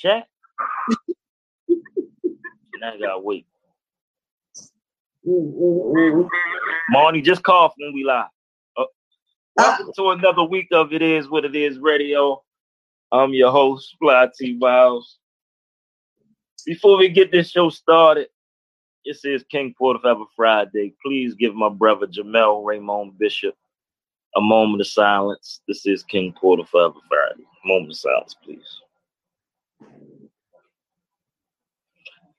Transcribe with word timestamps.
chat. 0.00 0.26
and 1.68 2.84
I 2.84 2.98
gotta 2.98 3.18
wait. 3.18 3.46
Mm-mm-mm. 5.26 6.26
Marnie, 6.94 7.22
just 7.22 7.42
cough 7.42 7.74
when 7.76 7.92
we 7.92 8.04
live. 8.04 8.26
Uh, 8.78 8.84
Uh, 9.58 9.76
welcome 9.78 9.92
to 9.96 10.10
another 10.10 10.42
week 10.44 10.68
of 10.72 10.92
It 10.94 11.02
Is 11.02 11.28
What 11.28 11.44
It 11.44 11.54
Is 11.54 11.78
Radio. 11.78 12.42
I'm 13.12 13.34
your 13.34 13.50
host, 13.50 13.96
Fly 14.00 14.28
T 14.38 14.54
Miles. 14.54 15.18
Before 16.64 16.96
we 16.96 17.10
get 17.10 17.30
this 17.30 17.50
show 17.50 17.68
started, 17.68 18.28
this 19.04 19.22
is 19.26 19.44
King 19.50 19.74
Porter 19.76 19.98
Forever 20.00 20.24
Friday. 20.34 20.94
Please 21.04 21.34
give 21.34 21.54
my 21.54 21.68
brother 21.68 22.06
Jamel 22.06 22.64
Raymond 22.64 23.18
Bishop 23.18 23.54
a 24.36 24.40
moment 24.40 24.80
of 24.80 24.86
silence. 24.86 25.60
This 25.68 25.84
is 25.84 26.02
King 26.04 26.32
Porter 26.32 26.64
Forever 26.64 27.00
Friday. 27.08 27.44
Moment 27.66 27.90
of 27.90 27.98
silence, 27.98 28.34
please. 28.42 28.80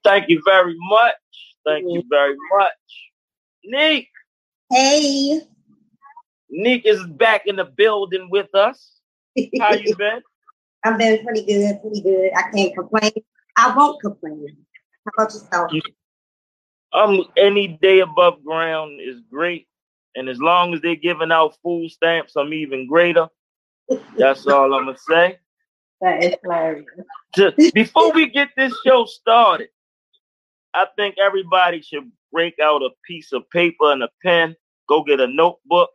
Thank 0.04 0.30
you 0.30 0.41
very 0.46 0.76
much. 0.78 1.16
Thank 1.66 1.86
you 1.88 2.04
very 2.09 2.36
much. 2.58 2.72
Neek, 3.64 4.08
Hey. 4.72 5.42
Neek 6.50 6.86
is 6.86 7.05
back 7.05 7.46
in 7.46 7.58
the 7.58 7.66
building 7.66 8.30
with 8.30 8.54
us. 8.56 9.00
How 9.59 9.73
you 9.73 9.95
been? 9.98 10.22
I've 10.84 10.98
been 10.98 11.23
pretty 11.23 11.45
good, 11.45 11.82
pretty 11.82 12.02
good. 12.02 12.32
I 12.36 12.50
can't 12.52 12.73
complain. 12.73 13.12
I 13.58 13.76
won't 13.76 14.02
complain. 14.02 14.48
How 15.06 15.23
about 15.23 15.34
yourself? 15.34 15.72
Um, 16.94 17.26
any 17.38 17.68
day 17.81 18.00
above 18.00 18.44
ground 18.44 19.00
is 19.02 19.22
great, 19.30 19.68
and 20.16 20.28
as 20.28 20.40
long 20.40 20.73
as 20.73 20.81
they're 20.81 20.95
giving 20.95 21.31
out 21.31 21.58
food 21.64 21.90
stamps, 21.92 22.36
I'm 22.36 22.54
even 22.54 22.88
greater. 22.88 23.28
That's 24.18 24.48
all 24.48 24.73
I'm 24.73 24.86
gonna 24.86 24.98
say. 24.98 25.38
That 26.02 26.23
is 26.23 26.36
hilarious. 26.42 26.88
To, 27.34 27.54
before 27.76 28.12
we 28.12 28.28
get 28.28 28.50
this 28.58 28.73
show 28.84 29.06
started, 29.06 29.70
I 30.73 30.88
think 30.95 31.16
everybody 31.17 31.81
should 31.81 32.11
break 32.31 32.55
out 32.61 32.81
a 32.81 32.89
piece 33.05 33.33
of 33.33 33.50
paper 33.50 33.91
and 33.91 34.03
a 34.03 34.09
pen, 34.23 34.55
go 34.88 35.03
get 35.03 35.19
a 35.19 35.28
notebook, 35.28 35.89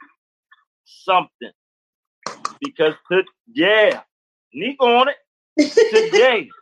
something, 0.84 1.52
because 2.60 2.94
to, 3.10 3.24
yeah, 3.52 4.02
Nick 4.52 4.80
on 4.83 5.08
it 5.08 5.70
today. 5.91 6.48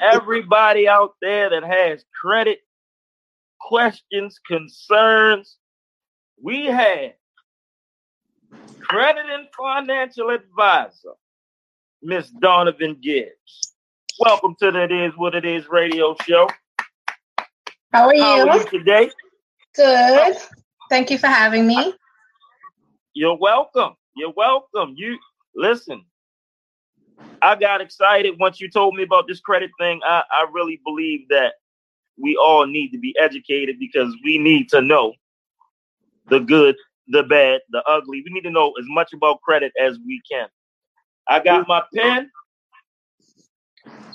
everybody 0.00 0.88
out 0.88 1.14
there 1.20 1.50
that 1.50 1.62
has 1.62 2.04
credit 2.20 2.60
questions, 3.60 4.38
concerns, 4.46 5.56
we 6.42 6.66
have 6.66 7.12
credit 8.80 9.24
and 9.30 9.48
financial 9.56 10.30
advisor, 10.30 11.14
Miss 12.02 12.30
Donovan 12.30 12.98
Gibbs. 13.00 13.73
Welcome 14.20 14.54
to 14.60 14.70
the 14.70 14.84
It 14.84 14.92
Is 14.92 15.12
What 15.16 15.34
It 15.34 15.44
Is 15.44 15.66
radio 15.68 16.14
show. 16.22 16.48
How 17.92 18.06
are 18.06 18.16
How 18.16 18.36
you? 18.36 18.48
are 18.48 18.58
you 18.58 18.64
today? 18.66 19.10
Good. 19.74 20.36
Thank 20.88 21.10
you 21.10 21.18
for 21.18 21.26
having 21.26 21.66
me. 21.66 21.94
You're 23.12 23.36
welcome. 23.36 23.94
You're 24.14 24.32
welcome. 24.36 24.94
You 24.96 25.18
listen. 25.56 26.04
I 27.42 27.56
got 27.56 27.80
excited 27.80 28.38
once 28.38 28.60
you 28.60 28.70
told 28.70 28.94
me 28.94 29.02
about 29.02 29.26
this 29.26 29.40
credit 29.40 29.72
thing. 29.80 30.00
I, 30.04 30.22
I 30.30 30.46
really 30.52 30.80
believe 30.84 31.26
that 31.30 31.54
we 32.16 32.36
all 32.36 32.66
need 32.66 32.90
to 32.90 32.98
be 32.98 33.16
educated 33.20 33.80
because 33.80 34.16
we 34.24 34.38
need 34.38 34.68
to 34.68 34.80
know 34.80 35.14
the 36.28 36.38
good, 36.38 36.76
the 37.08 37.24
bad, 37.24 37.62
the 37.70 37.82
ugly. 37.88 38.22
We 38.24 38.32
need 38.32 38.44
to 38.44 38.50
know 38.50 38.74
as 38.78 38.86
much 38.86 39.12
about 39.12 39.40
credit 39.40 39.72
as 39.80 39.98
we 40.06 40.22
can. 40.30 40.46
I 41.28 41.40
got 41.40 41.64
mm. 41.64 41.68
my 41.68 41.82
pen. 41.92 42.30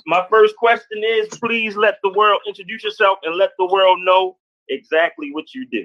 My 0.06 0.26
first 0.30 0.56
question 0.56 1.02
is 1.04 1.28
please 1.38 1.76
let 1.76 1.98
the 2.02 2.12
world 2.12 2.40
introduce 2.46 2.84
yourself 2.84 3.18
and 3.22 3.36
let 3.36 3.50
the 3.58 3.66
world 3.66 3.98
know 4.02 4.36
exactly 4.68 5.30
what 5.32 5.54
you 5.54 5.66
do. 5.70 5.84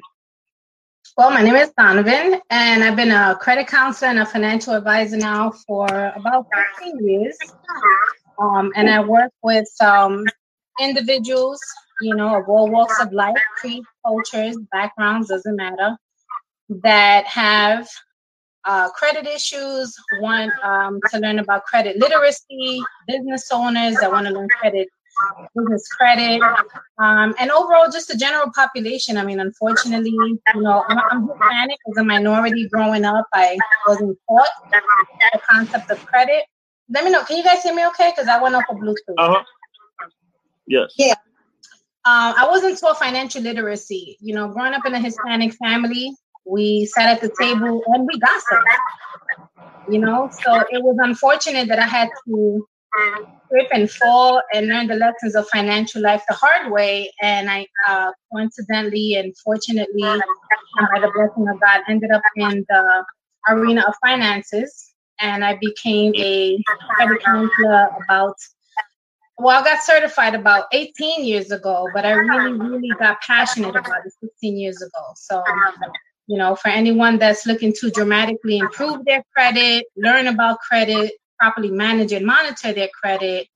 Well, 1.18 1.32
my 1.32 1.42
name 1.42 1.56
is 1.56 1.72
Donovan, 1.78 2.42
and 2.50 2.84
I've 2.84 2.96
been 2.96 3.12
a 3.12 3.38
credit 3.40 3.68
counselor 3.68 4.10
and 4.10 4.20
a 4.20 4.26
financial 4.26 4.74
advisor 4.74 5.18
now 5.18 5.52
for 5.52 5.86
about 5.86 6.48
15 6.78 7.08
years. 7.08 7.38
Um, 8.40 8.72
and 8.76 8.90
I 8.90 9.00
work 9.02 9.32
with 9.42 9.70
um, 9.82 10.26
individuals, 10.82 11.62
you 12.02 12.16
know, 12.16 12.38
of 12.38 12.50
all 12.50 12.70
walks 12.70 13.00
of 13.00 13.14
life, 13.14 13.38
creed, 13.58 13.84
cultures, 14.06 14.58
backgrounds, 14.72 15.30
doesn't 15.30 15.56
matter, 15.56 15.98
that 16.70 17.26
have 17.28 17.88
uh, 18.66 18.90
credit 18.92 19.28
issues, 19.28 19.96
want 20.20 20.52
um, 20.64 21.00
to 21.12 21.20
learn 21.20 21.40
about 21.40 21.66
credit 21.66 21.98
literacy, 21.98 22.82
business 23.08 23.50
owners 23.52 23.96
that 23.96 24.12
want 24.12 24.28
to 24.28 24.34
learn 24.34 24.48
credit, 24.60 24.88
business 25.56 25.88
credit, 25.90 26.42
um, 26.98 27.36
and 27.40 27.52
overall 27.52 27.90
just 27.92 28.08
the 28.08 28.18
general 28.18 28.52
population. 28.54 29.18
I 29.18 29.24
mean, 29.24 29.40
unfortunately, 29.40 30.12
you 30.12 30.40
know, 30.56 30.84
I'm, 30.90 31.00
I'm 31.12 31.28
Hispanic 31.28 31.78
as 31.90 31.98
a 31.98 32.04
minority 32.04 32.68
growing 32.68 33.06
up. 33.06 33.28
I 33.34 33.58
wasn't 33.88 34.18
taught 34.28 34.48
the 34.72 35.40
concept 35.48 35.92
of 35.92 36.06
credit. 36.06 36.44
Let 36.90 37.04
me 37.04 37.12
know. 37.12 37.24
Can 37.24 37.38
you 37.38 37.44
guys 37.44 37.64
hear 37.64 37.74
me 37.74 37.86
okay? 37.88 38.12
Because 38.16 38.28
I 38.28 38.42
went 38.42 38.56
off 38.56 38.66
of 38.70 38.78
Bluetooth. 38.78 39.16
Uh 39.18 39.34
huh. 39.34 39.44
Yes. 40.68 40.94
Yeah. 40.98 41.14
Um, 42.08 42.34
I 42.38 42.48
wasn't 42.48 42.80
taught 42.80 42.98
financial 43.00 43.42
literacy. 43.42 44.18
You 44.20 44.36
know, 44.36 44.48
growing 44.48 44.74
up 44.74 44.86
in 44.86 44.94
a 44.94 45.00
Hispanic 45.00 45.54
family, 45.54 46.16
we 46.46 46.86
sat 46.86 47.10
at 47.10 47.22
the 47.22 47.34
table 47.40 47.82
and 47.88 48.08
we 48.08 48.20
gossiped. 48.20 48.68
You 49.90 50.00
know, 50.00 50.30
so 50.44 50.62
it 50.72 50.82
was 50.84 50.98
unfortunate 51.00 51.68
that 51.68 51.80
I 51.80 51.88
had 51.88 52.10
to 52.28 52.68
trip 53.52 53.68
and 53.72 53.90
fall 53.90 54.42
and 54.54 54.68
learn 54.68 54.88
the 54.88 54.96
lessons 54.96 55.36
of 55.36 55.48
financial 55.50 56.02
life 56.02 56.24
the 56.28 56.34
hard 56.34 56.72
way. 56.72 57.12
And 57.22 57.50
I 57.50 57.68
uh, 57.88 58.12
coincidentally 58.32 59.16
and 59.16 59.36
fortunately, 59.38 60.02
by 60.02 61.00
the 61.00 61.12
blessing 61.14 61.48
of 61.48 61.60
God, 61.60 61.82
ended 61.88 62.12
up 62.12 62.22
in 62.36 62.66
the 62.68 63.06
arena 63.50 63.84
of 63.88 63.94
finances. 64.02 64.94
And 65.20 65.46
I 65.46 65.58
became 65.62 66.14
a 66.16 66.58
counselor 67.24 67.90
about 68.04 68.36
well, 69.38 69.62
I 69.62 69.66
got 69.66 69.84
certified 69.84 70.34
about 70.34 70.66
18 70.72 71.26
years 71.26 71.52
ago, 71.52 71.90
but 71.94 72.06
I 72.06 72.12
really, 72.12 72.54
really 72.54 72.90
got 72.98 73.20
passionate 73.22 73.76
about 73.76 74.06
it 74.06 74.14
16 74.22 74.58
years 74.58 74.82
ago. 74.82 75.14
So, 75.16 75.44
you 76.28 76.38
know, 76.38 76.56
for 76.56 76.70
anyone 76.70 77.18
that's 77.20 77.46
looking 77.46 77.74
to 77.80 77.90
dramatically 77.92 78.58
improve 78.58 79.06
their 79.06 79.24
credit, 79.36 79.86
learn 79.96 80.28
about 80.28 80.58
credit, 80.60 81.14
properly 81.40 81.70
manage 81.72 82.12
and 82.14 82.26
monitor 82.26 82.74
their 82.74 82.90
credit, 83.02 83.48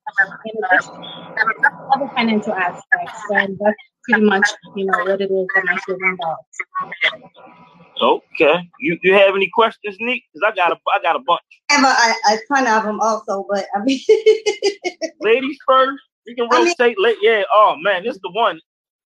in 0.46 0.64
addition 0.64 0.92
to 0.94 1.88
other 1.94 2.08
financial 2.14 2.54
aspects, 2.54 3.22
then 3.30 3.56
that's 3.60 3.76
pretty 4.08 4.22
much, 4.24 4.48
you 4.76 4.84
know, 4.86 4.98
what 5.04 5.20
it 5.20 5.30
is 5.30 5.46
that 5.54 5.64
my 5.64 5.76
field 5.86 5.98
involves. 6.02 6.40
Okay. 8.02 8.54
You 8.78 8.98
you 9.02 9.12
have 9.14 9.34
any 9.34 9.50
questions, 9.52 9.96
Nick? 10.00 10.22
Because 10.32 10.50
I 10.52 10.56
got 10.56 10.72
a 10.72 10.76
I 10.94 11.02
got 11.02 11.16
a 11.16 11.18
bunch. 11.18 11.40
I 11.70 11.74
have 11.74 11.84
a, 11.84 12.32
a, 12.32 12.36
a 12.36 12.38
ton 12.48 12.66
of 12.66 12.84
them 12.84 13.00
also, 13.00 13.44
but 13.50 13.66
I 13.74 13.82
mean, 13.84 14.00
Ladies 15.20 15.58
first. 15.66 16.00
You 16.26 16.34
can 16.34 16.48
I 16.50 16.64
mean- 16.64 16.74
rotate. 16.78 16.96
Yeah. 17.20 17.42
Oh 17.52 17.76
man, 17.82 18.04
this 18.04 18.14
is 18.14 18.20
the 18.22 18.30
one. 18.32 18.58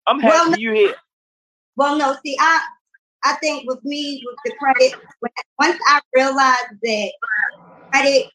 I'm 0.07 0.19
happy 0.19 0.35
Well, 0.49 0.59
you 0.59 0.71
here. 0.73 0.95
well, 1.77 1.95
no, 1.97 2.15
see, 2.25 2.35
I, 2.39 2.59
I 3.23 3.33
think 3.35 3.67
with 3.67 3.83
me, 3.83 4.23
with 4.25 4.37
the 4.45 4.51
credit, 4.57 4.93
once 5.59 5.79
I 5.87 5.99
realized 6.15 6.79
that 6.81 7.11
credit 7.91 8.27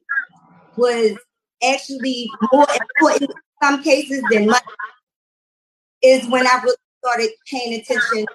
was 0.76 1.18
actually 1.62 2.30
more 2.52 2.66
important 2.70 3.30
in 3.30 3.36
some 3.62 3.82
cases 3.82 4.22
than 4.30 4.46
money, 4.46 4.60
is 6.02 6.28
when 6.28 6.46
I 6.46 6.60
really 6.62 6.76
started 7.04 7.30
paying 7.50 7.80
attention, 7.80 8.26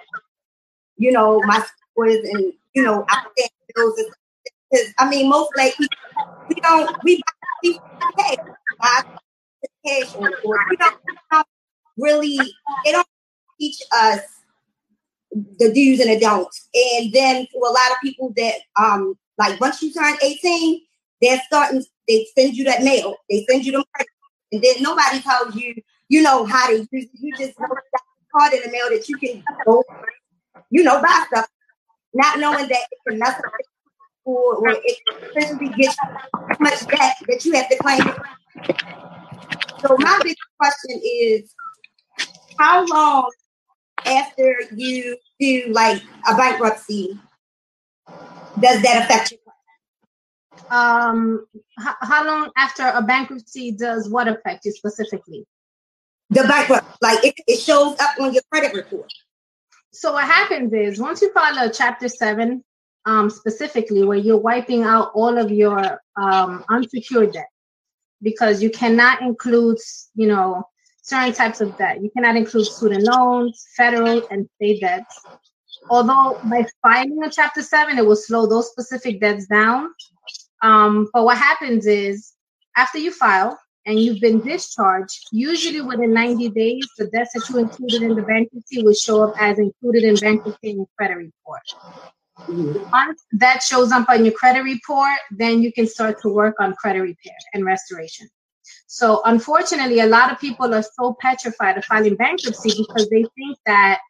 you 0.98 1.12
know, 1.12 1.40
my 1.46 1.64
scores 1.92 2.16
and, 2.16 2.54
you 2.74 2.84
know, 2.84 3.06
outstanding 3.12 3.52
bills. 3.76 3.98
and 3.98 4.08
Because, 4.70 4.94
I 5.00 5.10
mean, 5.10 5.30
most 5.30 5.52
like 5.56 5.78
we, 5.80 5.88
don't, 6.56 7.04
we 7.04 7.22
buy 7.62 8.12
cash, 8.18 8.36
buy 8.80 9.04
cash, 9.86 10.16
or, 10.16 10.32
or 10.44 10.60
we 10.70 10.76
don't, 10.78 10.98
we 11.08 11.16
don't 11.32 11.48
really, 11.98 12.38
they 12.84 12.92
don't 12.92 13.08
teach 13.60 13.82
us 13.94 14.20
the 15.32 15.72
do's 15.74 16.00
and 16.00 16.10
the 16.10 16.20
don'ts. 16.20 16.70
And 16.74 17.14
then 17.14 17.48
for 17.52 17.68
a 17.68 17.72
lot 17.72 17.92
of 17.92 17.98
people 18.04 18.34
that 18.38 18.56
um 18.80 19.18
like 19.38 19.60
once 19.60 19.82
you 19.82 19.94
turn 19.94 20.16
18, 20.22 20.82
they're 21.22 21.42
starting 21.48 21.84
they 22.08 22.28
send 22.38 22.56
you 22.56 22.64
that 22.66 22.84
mail. 22.84 23.16
They 23.30 23.46
send 23.50 23.66
you 23.66 23.72
the 23.72 23.86
and 24.52 24.62
then 24.62 24.82
nobody 24.82 25.22
tells 25.22 25.56
you, 25.56 25.76
you 26.10 26.22
know, 26.22 26.46
how 26.46 26.68
to 26.68 26.80
use 26.80 26.88
it. 26.92 27.10
You 27.14 27.32
just 27.38 27.58
know 27.60 27.68
you 27.68 27.78
a 27.96 28.40
card 28.40 28.54
in 28.54 28.62
the 28.64 28.72
mail 28.72 28.90
that 28.90 29.08
you 29.08 29.18
can 29.18 29.44
go, 29.66 29.84
you 30.70 30.84
know, 30.84 31.02
buy 31.02 31.26
stuff, 31.28 31.48
not 32.14 32.40
knowing 32.40 32.68
that 32.68 32.82
it 32.92 33.00
can 33.08 33.20
mess 33.20 33.38
up 33.38 33.52
or, 34.26 34.56
or 34.56 34.70
it 34.70 34.98
essentially 35.38 35.70
gets 35.70 35.96
so 35.96 36.58
much 36.60 36.86
debt 36.88 37.16
that 37.28 37.46
you 37.46 37.54
have 37.54 37.70
to 37.70 37.78
claim. 37.78 38.02
So 39.80 39.96
my 39.98 40.20
big 40.24 40.36
question 40.60 41.02
is 41.04 41.56
how 42.60 42.86
long 42.86 43.32
after 44.06 44.56
you 44.76 45.18
do 45.40 45.68
like 45.72 46.02
a 46.30 46.36
bankruptcy 46.36 47.20
does 48.60 48.82
that 48.82 49.04
affect 49.04 49.32
you? 49.32 49.38
Um, 50.70 51.46
how, 51.78 51.96
how 52.02 52.26
long 52.26 52.52
after 52.58 52.84
a 52.88 53.02
bankruptcy 53.02 53.72
does 53.72 54.10
what 54.10 54.28
affect 54.28 54.66
you 54.66 54.72
specifically? 54.72 55.46
The 56.30 56.44
bankrupt, 56.44 56.86
like 57.02 57.24
it, 57.26 57.36
it 57.48 57.60
shows 57.60 58.00
up 58.00 58.20
on 58.20 58.34
your 58.34 58.44
credit 58.52 58.74
report. 58.74 59.12
So 59.92 60.14
what 60.14 60.26
happens 60.26 60.72
is 60.74 61.00
once 61.00 61.22
you 61.22 61.32
file 61.34 61.68
a 61.68 61.72
Chapter 61.72 62.08
Seven, 62.08 62.64
um, 63.06 63.30
specifically 63.30 64.06
where 64.06 64.18
you're 64.18 64.38
wiping 64.38 64.84
out 64.84 65.12
all 65.14 65.38
of 65.38 65.52
your 65.52 66.00
um, 66.16 66.64
unsecured 66.70 67.34
debt 67.34 67.50
because 68.22 68.62
you 68.62 68.70
cannot 68.70 69.22
include, 69.22 69.78
you 70.16 70.28
know, 70.28 70.64
certain 71.02 71.34
types 71.34 71.62
of 71.62 71.78
debt. 71.78 72.02
You 72.02 72.10
cannot 72.16 72.36
include 72.36 72.68
student 72.68 73.04
loans, 73.04 73.66
federal 73.76 74.22
and 74.30 74.48
state 74.56 74.82
debts. 74.82 75.20
Although 75.90 76.40
by 76.46 76.66
filing 76.82 77.24
a 77.24 77.30
Chapter 77.30 77.62
7, 77.62 77.98
it 77.98 78.06
will 78.06 78.16
slow 78.16 78.48
those 78.48 78.70
specific 78.70 79.20
debts 79.20 79.48
down. 79.48 79.90
Um, 80.62 81.10
but 81.14 81.26
what 81.26 81.38
happens 81.38 81.88
is 81.88 82.34
after 82.78 83.00
you 83.00 83.12
file 83.12 83.60
and 83.88 84.00
you've 84.00 84.22
been 84.22 84.42
discharged, 84.42 85.28
usually 85.32 85.82
within 85.82 86.14
90 86.14 86.50
days, 86.50 86.88
the 86.98 87.08
debts 87.08 87.34
that 87.34 87.50
you 87.50 87.60
included 87.60 88.04
in 88.04 88.16
the 88.16 88.22
bankruptcy 88.22 88.84
will 88.84 88.94
show 88.94 89.24
up 89.24 89.34
as 89.40 89.58
included 89.58 90.04
in 90.04 90.16
bankruptcy 90.16 90.74
your 90.74 90.88
credit 90.98 91.16
report. 91.16 91.62
Once 92.92 93.24
that 93.34 93.62
shows 93.62 93.92
up 93.92 94.08
on 94.10 94.24
your 94.24 94.34
credit 94.34 94.62
report, 94.62 95.18
then 95.32 95.62
you 95.62 95.74
can 95.74 95.88
start 95.88 96.22
to 96.22 96.30
work 96.30 96.56
on 96.60 96.74
credit 96.76 97.02
repair 97.02 97.36
and 97.54 97.66
restoration. 97.66 98.28
So, 98.94 99.22
unfortunately, 99.24 100.02
a 100.02 100.06
lot 100.06 100.34
of 100.34 100.40
people 100.42 100.76
are 100.76 100.84
so 100.84 101.16
petrified 101.22 101.78
of 101.78 101.86
filing 101.86 102.16
bankruptcy 102.16 102.74
because 102.78 103.08
they 103.10 103.24
think 103.38 103.58
that 103.66 104.02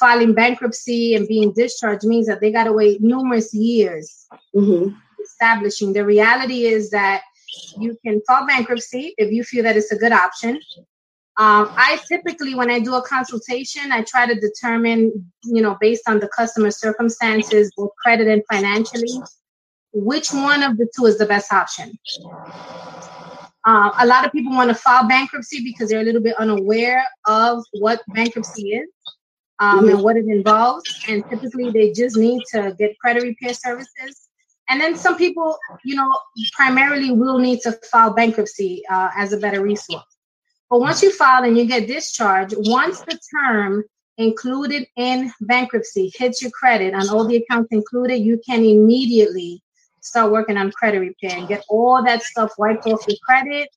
filing 0.00 0.34
bankruptcy 0.34 1.14
and 1.14 1.28
being 1.28 1.52
discharged 1.52 2.04
means 2.04 2.26
that 2.26 2.40
they 2.40 2.50
got 2.50 2.64
to 2.64 2.72
wait 2.72 3.00
numerous 3.00 3.54
years 3.54 4.26
mm-hmm. 4.52 4.92
establishing. 5.22 5.92
The 5.92 6.04
reality 6.04 6.64
is 6.64 6.90
that 6.90 7.22
you 7.78 7.96
can 8.04 8.20
file 8.26 8.44
bankruptcy 8.44 9.14
if 9.18 9.30
you 9.30 9.44
feel 9.44 9.62
that 9.62 9.76
it's 9.76 9.92
a 9.92 9.96
good 9.96 10.10
option. 10.10 10.60
Um, 11.36 11.70
I 11.76 12.00
typically, 12.08 12.56
when 12.56 12.72
I 12.72 12.80
do 12.80 12.94
a 12.94 13.02
consultation, 13.02 13.92
I 13.92 14.02
try 14.02 14.26
to 14.26 14.34
determine, 14.34 15.30
you 15.44 15.62
know, 15.62 15.76
based 15.80 16.08
on 16.08 16.18
the 16.18 16.28
customer 16.36 16.72
circumstances, 16.72 17.72
both 17.76 17.90
credit 18.02 18.26
and 18.26 18.42
financially, 18.50 19.22
which 19.92 20.32
one 20.32 20.64
of 20.64 20.76
the 20.76 20.88
two 20.96 21.06
is 21.06 21.18
the 21.18 21.26
best 21.26 21.52
option. 21.52 21.96
Uh, 23.66 23.90
a 24.00 24.06
lot 24.06 24.26
of 24.26 24.32
people 24.32 24.52
want 24.52 24.68
to 24.68 24.74
file 24.74 25.08
bankruptcy 25.08 25.64
because 25.64 25.88
they're 25.88 26.00
a 26.00 26.04
little 26.04 26.20
bit 26.20 26.36
unaware 26.36 27.04
of 27.26 27.64
what 27.72 28.02
bankruptcy 28.08 28.72
is 28.72 28.88
um, 29.58 29.88
and 29.88 30.02
what 30.02 30.16
it 30.16 30.26
involves. 30.26 30.84
And 31.08 31.24
typically, 31.30 31.70
they 31.70 31.92
just 31.92 32.16
need 32.16 32.42
to 32.52 32.74
get 32.78 32.98
credit 32.98 33.22
repair 33.22 33.54
services. 33.54 34.28
And 34.68 34.80
then 34.80 34.96
some 34.96 35.16
people, 35.16 35.58
you 35.84 35.94
know, 35.94 36.14
primarily 36.54 37.10
will 37.10 37.38
need 37.38 37.60
to 37.60 37.72
file 37.90 38.12
bankruptcy 38.12 38.82
uh, 38.90 39.10
as 39.16 39.32
a 39.32 39.38
better 39.38 39.62
resource. 39.62 40.04
But 40.70 40.80
once 40.80 41.02
you 41.02 41.12
file 41.12 41.44
and 41.44 41.56
you 41.56 41.66
get 41.66 41.86
discharged, 41.86 42.54
once 42.56 43.00
the 43.00 43.18
term 43.40 43.84
included 44.16 44.86
in 44.96 45.32
bankruptcy 45.42 46.12
hits 46.16 46.40
your 46.40 46.50
credit 46.50 46.94
and 46.94 47.08
all 47.10 47.26
the 47.26 47.36
accounts 47.36 47.68
included, 47.72 48.18
you 48.18 48.40
can 48.46 48.64
immediately 48.64 49.62
start 50.04 50.30
working 50.30 50.56
on 50.56 50.70
credit 50.70 51.00
repair 51.00 51.36
and 51.36 51.48
get 51.48 51.64
all 51.68 52.02
that 52.04 52.22
stuff 52.22 52.52
wiped 52.58 52.86
off 52.86 53.04
your 53.08 53.16
credit. 53.26 53.68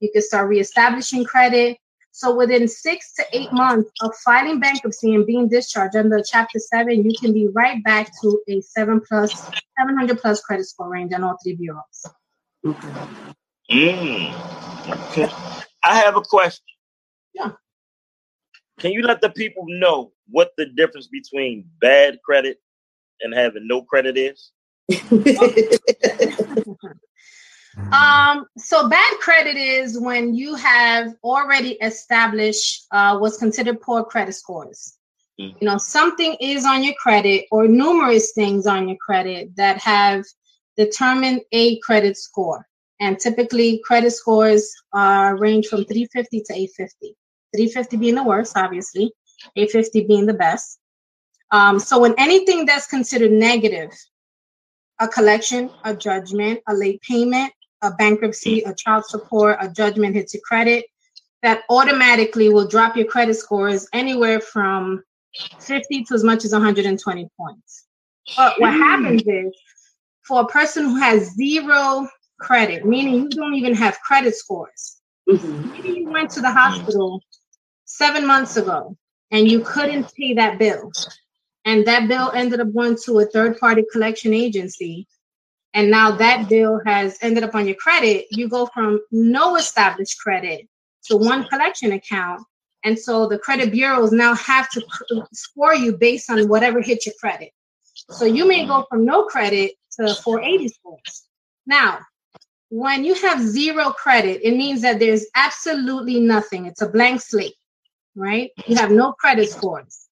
You 0.00 0.10
can 0.12 0.22
start 0.22 0.48
reestablishing 0.48 1.24
credit. 1.24 1.78
So 2.10 2.34
within 2.34 2.68
six 2.68 3.12
to 3.14 3.24
eight 3.32 3.52
months 3.52 3.90
of 4.00 4.14
filing 4.24 4.60
bankruptcy 4.60 5.14
and 5.14 5.26
being 5.26 5.48
discharged 5.48 5.96
under 5.96 6.22
Chapter 6.22 6.58
Seven, 6.58 7.04
you 7.04 7.12
can 7.20 7.32
be 7.32 7.48
right 7.48 7.82
back 7.82 8.10
to 8.22 8.40
a 8.48 8.60
seven 8.60 9.00
plus, 9.06 9.32
seven 9.78 9.96
hundred 9.96 10.20
plus 10.20 10.40
credit 10.40 10.64
score 10.64 10.88
range 10.88 11.12
on 11.12 11.24
all 11.24 11.36
three 11.42 11.56
bureaus. 11.56 12.06
Okay. 12.64 12.88
Mm. 13.70 15.10
Okay. 15.10 15.28
I 15.82 15.96
have 15.96 16.16
a 16.16 16.20
question. 16.22 16.64
Yeah. 17.34 17.52
Can 18.78 18.92
you 18.92 19.02
let 19.02 19.20
the 19.20 19.30
people 19.30 19.64
know 19.66 20.12
what 20.28 20.52
the 20.56 20.66
difference 20.66 21.08
between 21.08 21.68
bad 21.80 22.18
credit 22.24 22.58
and 23.20 23.34
having 23.34 23.66
no 23.66 23.82
credit 23.82 24.16
is? 24.16 24.52
um, 27.92 28.46
so 28.58 28.88
bad 28.88 29.18
credit 29.20 29.56
is 29.56 29.98
when 29.98 30.34
you 30.34 30.54
have 30.54 31.14
already 31.22 31.72
established 31.80 32.86
uh, 32.90 33.16
what's 33.18 33.38
considered 33.38 33.80
poor 33.80 34.04
credit 34.04 34.34
scores. 34.34 34.98
Mm-hmm. 35.40 35.56
You 35.60 35.68
know, 35.68 35.78
something 35.78 36.36
is 36.40 36.64
on 36.64 36.84
your 36.84 36.94
credit 36.94 37.46
or 37.50 37.66
numerous 37.66 38.32
things 38.32 38.66
on 38.66 38.88
your 38.88 38.98
credit 38.98 39.56
that 39.56 39.78
have 39.78 40.24
determined 40.76 41.40
a 41.52 41.78
credit 41.80 42.16
score. 42.16 42.66
And 43.00 43.18
typically, 43.18 43.80
credit 43.84 44.12
scores 44.12 44.72
uh, 44.92 45.34
range 45.38 45.66
from 45.66 45.84
350 45.84 46.40
to 46.42 46.52
850. 46.52 47.16
350 47.54 47.96
being 47.96 48.14
the 48.14 48.22
worst, 48.22 48.56
obviously, 48.56 49.12
850 49.56 50.06
being 50.06 50.26
the 50.26 50.34
best. 50.34 50.78
Um, 51.50 51.78
so, 51.78 51.98
when 51.98 52.14
anything 52.18 52.66
that's 52.66 52.86
considered 52.86 53.32
negative, 53.32 53.90
a 55.00 55.08
collection, 55.08 55.70
a 55.84 55.94
judgment, 55.94 56.60
a 56.68 56.74
late 56.74 57.00
payment, 57.02 57.52
a 57.82 57.90
bankruptcy, 57.92 58.60
a 58.60 58.74
child 58.74 59.04
support, 59.04 59.58
a 59.60 59.68
judgment 59.68 60.14
hits 60.14 60.34
your 60.34 60.42
credit, 60.42 60.84
that 61.42 61.62
automatically 61.68 62.48
will 62.48 62.66
drop 62.66 62.96
your 62.96 63.06
credit 63.06 63.34
scores 63.34 63.86
anywhere 63.92 64.40
from 64.40 65.02
50 65.60 66.04
to 66.04 66.14
as 66.14 66.24
much 66.24 66.44
as 66.44 66.52
120 66.52 67.28
points. 67.38 67.86
But 68.36 68.58
what 68.60 68.72
happens 68.72 69.22
is 69.26 69.54
for 70.22 70.40
a 70.40 70.46
person 70.46 70.84
who 70.84 70.96
has 70.96 71.34
zero 71.34 72.08
credit, 72.40 72.86
meaning 72.86 73.14
you 73.14 73.28
don't 73.28 73.54
even 73.54 73.74
have 73.74 74.00
credit 74.00 74.34
scores. 74.34 75.00
Mm-hmm. 75.28 75.72
Maybe 75.72 75.88
you 76.00 76.10
went 76.10 76.30
to 76.30 76.40
the 76.40 76.50
hospital 76.50 77.22
seven 77.84 78.26
months 78.26 78.56
ago 78.56 78.96
and 79.30 79.50
you 79.50 79.60
couldn't 79.60 80.12
pay 80.14 80.34
that 80.34 80.58
bill. 80.58 80.92
And 81.64 81.86
that 81.86 82.08
bill 82.08 82.30
ended 82.34 82.60
up 82.60 82.72
going 82.74 82.96
to 83.04 83.20
a 83.20 83.26
third 83.26 83.58
party 83.58 83.84
collection 83.90 84.34
agency. 84.34 85.06
And 85.72 85.90
now 85.90 86.12
that 86.12 86.48
bill 86.48 86.80
has 86.84 87.18
ended 87.22 87.42
up 87.42 87.54
on 87.54 87.66
your 87.66 87.76
credit. 87.76 88.26
You 88.30 88.48
go 88.48 88.66
from 88.66 89.00
no 89.10 89.56
established 89.56 90.18
credit 90.18 90.68
to 91.06 91.16
one 91.16 91.44
collection 91.48 91.92
account. 91.92 92.42
And 92.84 92.98
so 92.98 93.26
the 93.26 93.38
credit 93.38 93.72
bureaus 93.72 94.12
now 94.12 94.34
have 94.34 94.68
to 94.70 94.82
score 95.32 95.74
you 95.74 95.96
based 95.96 96.30
on 96.30 96.48
whatever 96.48 96.80
hit 96.82 97.06
your 97.06 97.14
credit. 97.18 97.50
So 98.10 98.26
you 98.26 98.46
may 98.46 98.66
go 98.66 98.86
from 98.90 99.04
no 99.04 99.24
credit 99.24 99.72
to 99.92 100.14
480 100.14 100.68
scores. 100.68 101.24
Now, 101.66 102.00
when 102.68 103.04
you 103.04 103.14
have 103.14 103.40
zero 103.40 103.90
credit, 103.90 104.40
it 104.42 104.56
means 104.56 104.82
that 104.82 104.98
there's 104.98 105.26
absolutely 105.34 106.20
nothing. 106.20 106.66
It's 106.66 106.82
a 106.82 106.88
blank 106.88 107.20
slate, 107.20 107.54
right? 108.14 108.50
You 108.66 108.76
have 108.76 108.90
no 108.90 109.12
credit 109.12 109.48
scores. 109.48 110.03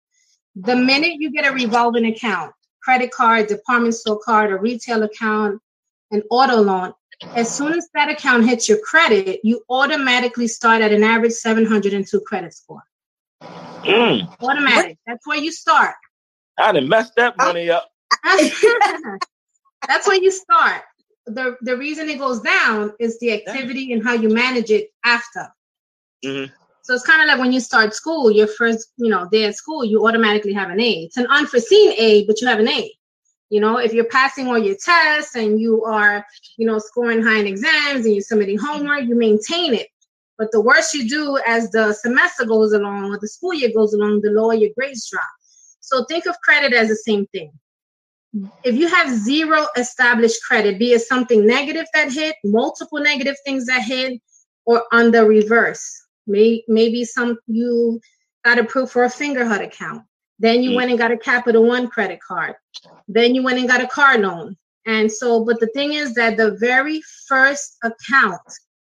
The 0.54 0.76
minute 0.76 1.14
you 1.18 1.30
get 1.30 1.46
a 1.46 1.52
revolving 1.52 2.06
account, 2.06 2.52
credit 2.82 3.10
card, 3.10 3.46
department 3.46 3.94
store 3.94 4.20
card, 4.24 4.50
a 4.50 4.56
retail 4.56 5.02
account, 5.02 5.60
an 6.10 6.22
auto 6.30 6.60
loan, 6.60 6.92
as 7.34 7.54
soon 7.54 7.72
as 7.72 7.88
that 7.94 8.10
account 8.10 8.44
hits 8.48 8.68
your 8.68 8.78
credit, 8.78 9.40
you 9.44 9.62
automatically 9.70 10.48
start 10.48 10.82
at 10.82 10.92
an 10.92 11.04
average 11.04 11.32
702 11.32 12.20
credit 12.20 12.52
score. 12.52 12.82
Mm. 13.40 14.28
Automatic. 14.42 14.98
That's 15.06 15.26
where 15.26 15.38
you 15.38 15.52
start. 15.52 15.94
I 16.58 16.72
done 16.72 16.88
messed 16.88 17.14
that 17.16 17.36
money 17.38 17.70
up. 17.70 17.88
That's 19.88 20.06
where 20.06 20.22
you 20.22 20.30
start 20.30 20.82
the 21.26 21.56
the 21.62 21.76
reason 21.76 22.08
it 22.08 22.18
goes 22.18 22.40
down 22.40 22.92
is 22.98 23.18
the 23.20 23.32
activity 23.32 23.92
and 23.92 24.02
how 24.04 24.14
you 24.14 24.28
manage 24.28 24.70
it 24.70 24.90
after. 25.04 25.48
Mm-hmm. 26.24 26.52
So 26.82 26.94
it's 26.94 27.06
kind 27.06 27.22
of 27.22 27.28
like 27.28 27.38
when 27.38 27.52
you 27.52 27.60
start 27.60 27.94
school, 27.94 28.30
your 28.30 28.46
first, 28.46 28.92
you 28.96 29.08
know, 29.08 29.28
day 29.30 29.44
at 29.44 29.56
school, 29.56 29.84
you 29.84 30.06
automatically 30.06 30.52
have 30.52 30.70
an 30.70 30.80
A. 30.80 31.04
It's 31.04 31.16
an 31.16 31.26
unforeseen 31.26 31.92
A, 31.96 32.24
but 32.26 32.40
you 32.40 32.48
have 32.48 32.58
an 32.58 32.68
A. 32.68 32.92
You 33.50 33.60
know, 33.60 33.78
if 33.78 33.92
you're 33.92 34.06
passing 34.06 34.48
all 34.48 34.58
your 34.58 34.76
tests 34.82 35.36
and 35.36 35.60
you 35.60 35.84
are, 35.84 36.24
you 36.56 36.66
know, 36.66 36.78
scoring 36.78 37.22
high 37.22 37.38
in 37.38 37.46
exams 37.46 38.06
and 38.06 38.14
you're 38.14 38.22
submitting 38.22 38.58
homework, 38.58 39.04
you 39.04 39.14
maintain 39.14 39.74
it. 39.74 39.88
But 40.38 40.50
the 40.50 40.60
worse 40.60 40.94
you 40.94 41.08
do 41.08 41.38
as 41.46 41.70
the 41.70 41.92
semester 41.92 42.46
goes 42.46 42.72
along 42.72 43.12
or 43.12 43.18
the 43.18 43.28
school 43.28 43.54
year 43.54 43.70
goes 43.74 43.92
along, 43.92 44.22
the 44.22 44.30
lower 44.30 44.54
your 44.54 44.70
grades 44.76 45.08
drop. 45.08 45.24
So 45.80 46.04
think 46.06 46.26
of 46.26 46.40
credit 46.40 46.72
as 46.72 46.88
the 46.88 46.96
same 46.96 47.26
thing 47.26 47.52
if 48.64 48.74
you 48.74 48.88
have 48.88 49.14
zero 49.14 49.66
established 49.76 50.42
credit, 50.42 50.78
be 50.78 50.92
it 50.92 51.02
something 51.02 51.46
negative 51.46 51.86
that 51.92 52.12
hit, 52.12 52.36
multiple 52.44 53.00
negative 53.00 53.36
things 53.44 53.66
that 53.66 53.82
hit, 53.82 54.20
or 54.64 54.84
on 54.92 55.10
the 55.10 55.24
reverse, 55.24 56.01
may, 56.26 56.62
maybe 56.68 57.04
some 57.04 57.38
you 57.46 58.00
got 58.44 58.58
approved 58.58 58.92
for 58.92 59.04
a 59.04 59.08
Fingerhut 59.08 59.62
account, 59.62 60.02
then 60.38 60.62
you 60.62 60.70
mm. 60.70 60.76
went 60.76 60.90
and 60.90 60.98
got 60.98 61.12
a 61.12 61.16
Capital 61.16 61.64
One 61.64 61.88
credit 61.88 62.20
card, 62.20 62.54
then 63.08 63.34
you 63.34 63.42
went 63.42 63.58
and 63.58 63.68
got 63.68 63.82
a 63.82 63.86
car 63.86 64.18
loan, 64.18 64.56
and 64.86 65.10
so. 65.10 65.44
But 65.44 65.60
the 65.60 65.68
thing 65.68 65.94
is 65.94 66.14
that 66.14 66.36
the 66.36 66.56
very 66.58 67.00
first 67.28 67.76
account 67.84 68.40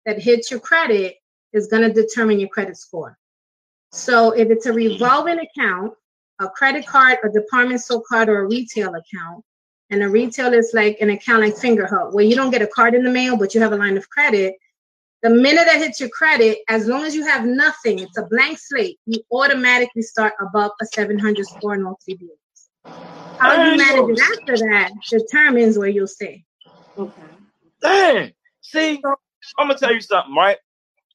that 0.06 0.22
hits 0.22 0.50
your 0.50 0.60
credit 0.60 1.18
is 1.54 1.68
going 1.68 1.84
to 1.84 1.94
determine 1.94 2.40
your 2.40 2.50
credit 2.50 2.78
score. 2.78 3.18
So 3.92 4.32
if 4.32 4.50
it's 4.50 4.66
a 4.66 4.74
revolving 4.74 5.40
account, 5.40 5.94
a 6.40 6.50
credit 6.50 6.86
card, 6.86 7.18
a 7.24 7.30
department 7.30 7.82
store 7.82 8.04
card, 8.08 8.28
or 8.28 8.42
a 8.42 8.48
retail 8.48 8.90
account, 8.90 9.44
and 9.90 10.04
a 10.04 10.10
retail 10.10 10.54
is 10.54 10.72
like 10.74 10.98
an 11.00 11.12
account 11.12 11.42
like 11.42 11.56
Fingerhut, 11.56 12.14
where 12.14 12.26
you 12.26 12.36
don't 12.36 12.52
get 12.52 12.62
a 12.62 12.68
card 12.68 12.96
in 12.96 13.04
the 13.04 13.10
mail, 13.10 13.38
but 13.38 13.54
you 13.54 13.62
have 13.62 13.72
a 13.72 13.78
line 13.78 13.98
of 13.98 14.10
credit. 14.10 14.56
The 15.26 15.32
minute 15.32 15.66
that 15.66 15.78
hits 15.78 16.00
your 16.00 16.10
credit, 16.10 16.60
as 16.70 16.86
long 16.86 17.04
as 17.04 17.16
you 17.16 17.26
have 17.26 17.48
nothing, 17.48 17.98
it's 17.98 18.16
a 18.16 18.28
blank 18.28 18.60
slate, 18.60 19.00
you 19.08 19.24
automatically 19.32 20.04
start 20.04 20.34
above 20.40 20.70
a 20.80 20.86
700 20.86 21.44
score 21.48 21.74
in 21.74 21.84
all 21.84 21.98
three 22.06 22.14
deals. 22.14 22.38
How 23.40 23.72
you 23.72 23.76
manage 23.76 24.08
it 24.08 24.22
after 24.22 24.56
that 24.56 24.92
determines 25.10 25.80
where 25.80 25.88
you'll 25.88 26.06
stay. 26.06 26.44
Okay. 26.96 27.24
Dang. 27.82 28.34
See, 28.62 29.02
I'm 29.58 29.68
gonna 29.68 29.80
tell 29.80 29.96
you 29.96 30.02
something, 30.02 30.36
right? 30.36 30.58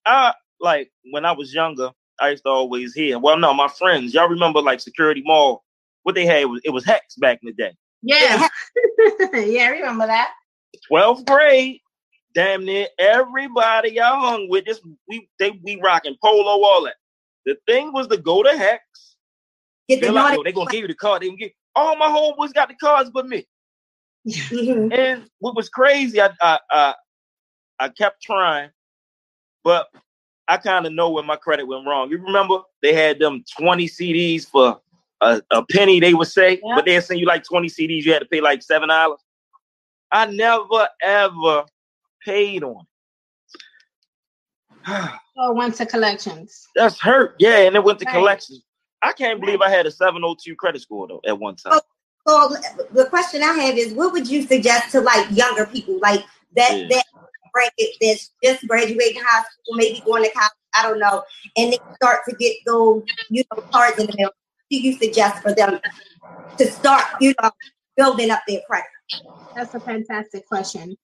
I 0.05 0.35
like 0.59 0.91
when 1.13 1.25
I 1.25 1.31
was 1.31 1.55
younger, 1.55 1.93
I 2.21 2.31
used 2.31 2.43
to 2.43 2.51
always 2.51 2.93
hear. 2.93 3.21
Well, 3.21 3.39
no, 3.39 3.55
my 3.55 3.69
friends, 3.69 4.13
y'all 4.13 4.27
remember 4.27 4.61
like 4.61 4.81
Security 4.81 5.23
Mall? 5.25 5.63
What 6.03 6.17
they 6.17 6.27
had 6.27 6.47
was 6.47 6.61
it 6.65 6.71
was 6.71 6.85
Hecht's 6.85 7.15
back 7.15 7.39
in 7.45 7.47
the 7.47 7.53
day. 7.53 7.77
Yeah, 8.03 8.49
yeah, 9.35 9.67
I 9.67 9.69
remember 9.69 10.09
that. 10.09 10.33
12th 10.91 11.27
grade, 11.27 11.81
damn 12.35 12.65
near 12.65 12.87
everybody 12.99 13.93
y'all 13.93 14.21
hung 14.21 14.49
with 14.49 14.65
this. 14.65 14.81
We 15.09 15.29
they 15.39 15.61
we 15.63 15.81
rocking 15.83 16.17
polo, 16.23 16.63
all 16.63 16.85
that. 16.85 16.97
The 17.47 17.57
thing 17.67 17.93
was 17.93 18.07
to 18.09 18.17
go 18.17 18.43
to 18.43 18.57
Hecht's. 18.57 19.17
Get 19.89 20.03
the 20.03 20.13
like, 20.13 20.39
they 20.45 20.53
gonna 20.53 20.71
give 20.71 20.83
you 20.83 20.89
the 20.89 20.95
card. 20.95 21.23
They 21.23 21.27
gonna 21.27 21.39
give 21.39 21.51
all 21.75 21.97
my 21.97 22.07
homeboys 22.07 22.53
got 22.53 22.69
the 22.69 22.75
cards 22.75 23.11
but 23.11 23.27
me. 23.27 23.47
Mm-hmm. 24.29 24.93
and 24.93 25.31
what 25.39 25.57
was 25.57 25.69
crazy, 25.69 26.21
I 26.21 26.31
I 26.41 26.59
I, 26.71 26.95
I 27.79 27.89
kept 27.89 28.23
trying, 28.23 28.71
but 29.65 29.89
I 30.47 30.57
kind 30.59 30.85
of 30.85 30.93
know 30.93 31.11
when 31.11 31.27
my 31.27 31.37
credit 31.37 31.67
went 31.67 31.87
wrong. 31.87 32.11
You 32.11 32.19
remember 32.19 32.59
they 32.83 32.93
had 32.93 33.19
them 33.19 33.45
20 33.59 33.89
CDs 33.89 34.47
for 34.47 34.81
a, 35.21 35.41
a 35.51 35.65
penny, 35.67 36.01
they 36.01 36.13
would 36.13 36.29
say, 36.29 36.61
but 36.63 36.85
they'd 36.85 37.01
send 37.01 37.21
you 37.21 37.27
like 37.27 37.45
20 37.45 37.69
CDs, 37.69 38.05
you 38.05 38.13
had 38.13 38.19
to 38.21 38.27
pay 38.27 38.41
like 38.41 38.63
seven 38.63 38.89
dollars. 38.89 39.21
I 40.13 40.27
never 40.27 40.89
ever 41.03 41.65
paid 42.25 42.63
on 42.63 42.85
it. 44.87 45.11
oh, 45.39 45.53
went 45.53 45.75
to 45.77 45.87
collections. 45.87 46.67
That's 46.75 47.01
hurt. 47.01 47.37
Yeah, 47.39 47.59
and 47.59 47.77
it 47.77 47.85
went 47.85 47.99
to 48.01 48.05
right. 48.07 48.15
collections. 48.15 48.63
I 49.03 49.13
can't 49.13 49.41
believe 49.41 49.61
I 49.61 49.71
had 49.71 49.87
a 49.87 49.91
702 49.91 50.55
credit 50.57 50.83
score 50.83 51.09
though 51.09 51.21
at 51.27 51.39
one 51.39 51.57
time. 51.57 51.73
Oh, 52.27 52.55
so, 52.55 52.61
so 52.61 52.87
the 52.93 53.07
question 53.07 53.43
I 53.43 53.53
have 53.55 53.79
is 53.79 53.95
what 53.95 54.13
would 54.13 54.29
you 54.29 54.43
suggest 54.43 54.93
to 54.93 55.01
like 55.01 55.27
younger 55.31 55.67
people 55.67 55.99
like 56.01 56.25
that 56.57 56.77
yeah. 56.77 56.87
that 56.91 57.05
bracket 57.53 57.97
that's 58.01 58.33
just 58.43 58.67
graduating 58.67 59.23
high 59.25 59.43
school, 59.43 59.77
maybe 59.77 60.03
going 60.05 60.25
to 60.25 60.31
college, 60.31 60.51
I 60.75 60.83
don't 60.83 60.99
know, 60.99 61.23
and 61.57 61.73
they 61.73 61.79
start 61.97 62.21
to 62.29 62.37
get 62.37 62.57
those, 62.67 63.03
you 63.29 63.43
know, 63.51 63.63
cards 63.73 63.99
in 63.99 64.07
the 64.07 64.15
mail. 64.17 64.31
Do 64.71 64.79
you 64.79 64.93
suggest 64.97 65.43
for 65.43 65.53
them 65.53 65.81
to 66.59 66.67
start, 66.67 67.05
you 67.21 67.35
know, 67.43 67.51
building 67.97 68.31
up 68.31 68.43
their 68.47 68.61
credit? 68.69 68.87
That's 69.57 69.75
a 69.75 69.81
fantastic 69.81 70.47
question. 70.47 70.97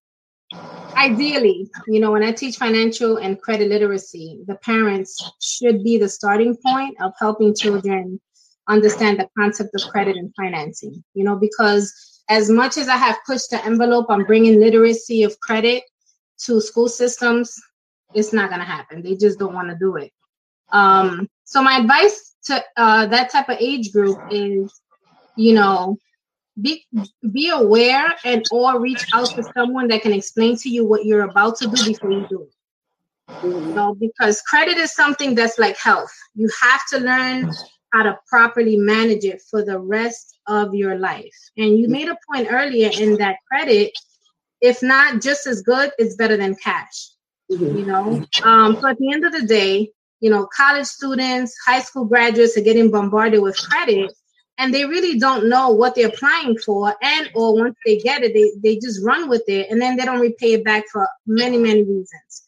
Ideally, 0.97 1.69
you 1.89 2.01
know, 2.01 2.13
when 2.13 2.23
I 2.23 2.33
teach 2.33 2.57
financial 2.57 3.19
and 3.19 3.41
credit 3.41 3.69
literacy, 3.69 4.41
the 4.47 4.57
parents 4.57 5.23
should 5.41 5.85
be 5.85 5.99
the 5.99 6.09
starting 6.09 6.57
point 6.65 6.97
of 7.01 7.13
helping 7.19 7.55
children 7.55 8.21
understand 8.69 9.21
the 9.21 9.29
concept 9.39 9.71
of 9.75 9.89
credit 9.91 10.17
and 10.17 10.33
financing. 10.35 11.05
You 11.15 11.25
know, 11.25 11.37
because 11.37 11.93
as 12.29 12.51
much 12.51 12.77
as 12.77 12.89
I 12.89 12.97
have 12.97 13.19
pushed 13.27 13.51
the 13.51 13.65
envelope 13.65 14.07
on 14.09 14.25
bringing 14.25 14.59
literacy 14.59 15.23
of 15.23 15.39
credit 15.41 15.85
to 16.45 16.61
school 16.61 16.89
systems, 16.89 17.55
it's 18.15 18.33
not 18.33 18.49
going 18.49 18.61
to 18.61 18.67
happen. 18.67 19.03
They 19.03 19.17
just 19.17 19.39
don't 19.39 19.55
want 19.55 19.69
to 19.69 19.77
do 19.79 19.97
it. 19.97 20.13
Um, 20.71 21.29
so 21.45 21.63
my 21.63 21.79
advice 21.79 22.35
to 22.45 22.65
uh, 22.77 23.07
that 23.07 23.31
type 23.31 23.49
of 23.49 23.59
age 23.61 23.93
group 23.93 24.19
is, 24.31 24.73
you 25.37 25.55
know, 25.55 25.97
be 26.61 26.87
be 27.33 27.51
aware 27.51 28.15
and 28.25 28.45
or 28.51 28.81
reach 28.81 29.05
out 29.13 29.29
to 29.29 29.45
someone 29.55 29.89
that 29.89 30.03
can 30.03 30.13
explain 30.13 30.57
to 30.57 30.69
you 30.69 30.85
what 30.87 31.05
you're 31.05 31.23
about 31.25 31.57
to 31.59 31.69
do 31.69 31.85
before 31.85 32.11
you 32.11 32.27
do 32.29 32.43
it. 32.43 33.43
You 33.43 33.61
know, 33.75 33.95
because 33.95 34.41
credit 34.43 34.79
is 34.79 34.95
something 34.95 35.35
that's 35.35 35.59
like 35.59 35.77
health. 35.77 36.13
You 36.35 36.49
have 36.63 36.81
to 36.91 36.99
learn 36.99 37.51
how 37.93 38.05
to 38.05 38.19
properly 38.29 38.77
manage 38.77 39.25
it 39.25 39.43
for 39.51 39.65
the 39.65 39.79
rest 39.79 40.39
of 40.47 40.75
your 40.75 40.99
life. 40.99 41.35
And 41.57 41.79
you 41.79 41.89
made 41.89 42.09
a 42.09 42.17
point 42.31 42.49
earlier 42.51 42.91
in 42.99 43.17
that 43.17 43.37
credit, 43.51 43.93
if 44.61 44.83
not 44.83 45.21
just 45.21 45.47
as 45.47 45.63
good, 45.63 45.91
it's 45.99 46.17
better 46.17 46.37
than 46.37 46.55
cash. 46.55 47.11
You 47.49 47.87
know, 47.87 48.25
um, 48.43 48.77
so 48.81 48.89
at 48.89 48.99
the 48.99 49.13
end 49.13 49.25
of 49.25 49.33
the 49.33 49.47
day, 49.47 49.91
you 50.21 50.31
know, 50.31 50.49
college 50.57 50.87
students, 50.87 51.57
high 51.65 51.81
school 51.81 52.05
graduates 52.05 52.57
are 52.57 52.63
getting 52.63 52.91
bombarded 52.91 53.43
with 53.43 53.57
credit 53.57 54.13
and 54.59 54.73
they 54.73 54.85
really 54.85 55.19
don't 55.19 55.49
know 55.49 55.71
what 55.71 55.95
they're 55.95 56.09
applying 56.09 56.57
for 56.59 56.95
and 57.03 57.31
or 57.35 57.55
once 57.55 57.77
they 57.85 57.99
get 57.99 58.23
it 58.23 58.33
they, 58.35 58.51
they 58.63 58.79
just 58.79 59.05
run 59.05 59.29
with 59.29 59.45
it 59.49 59.69
and 59.71 59.81
then 59.81 59.97
they 59.97 60.05
don't 60.05 60.21
repay 60.21 60.55
it 60.55 60.65
back 60.65 60.85
for 60.93 61.09
many 61.27 61.59
many 61.59 61.83
reasons. 61.83 62.43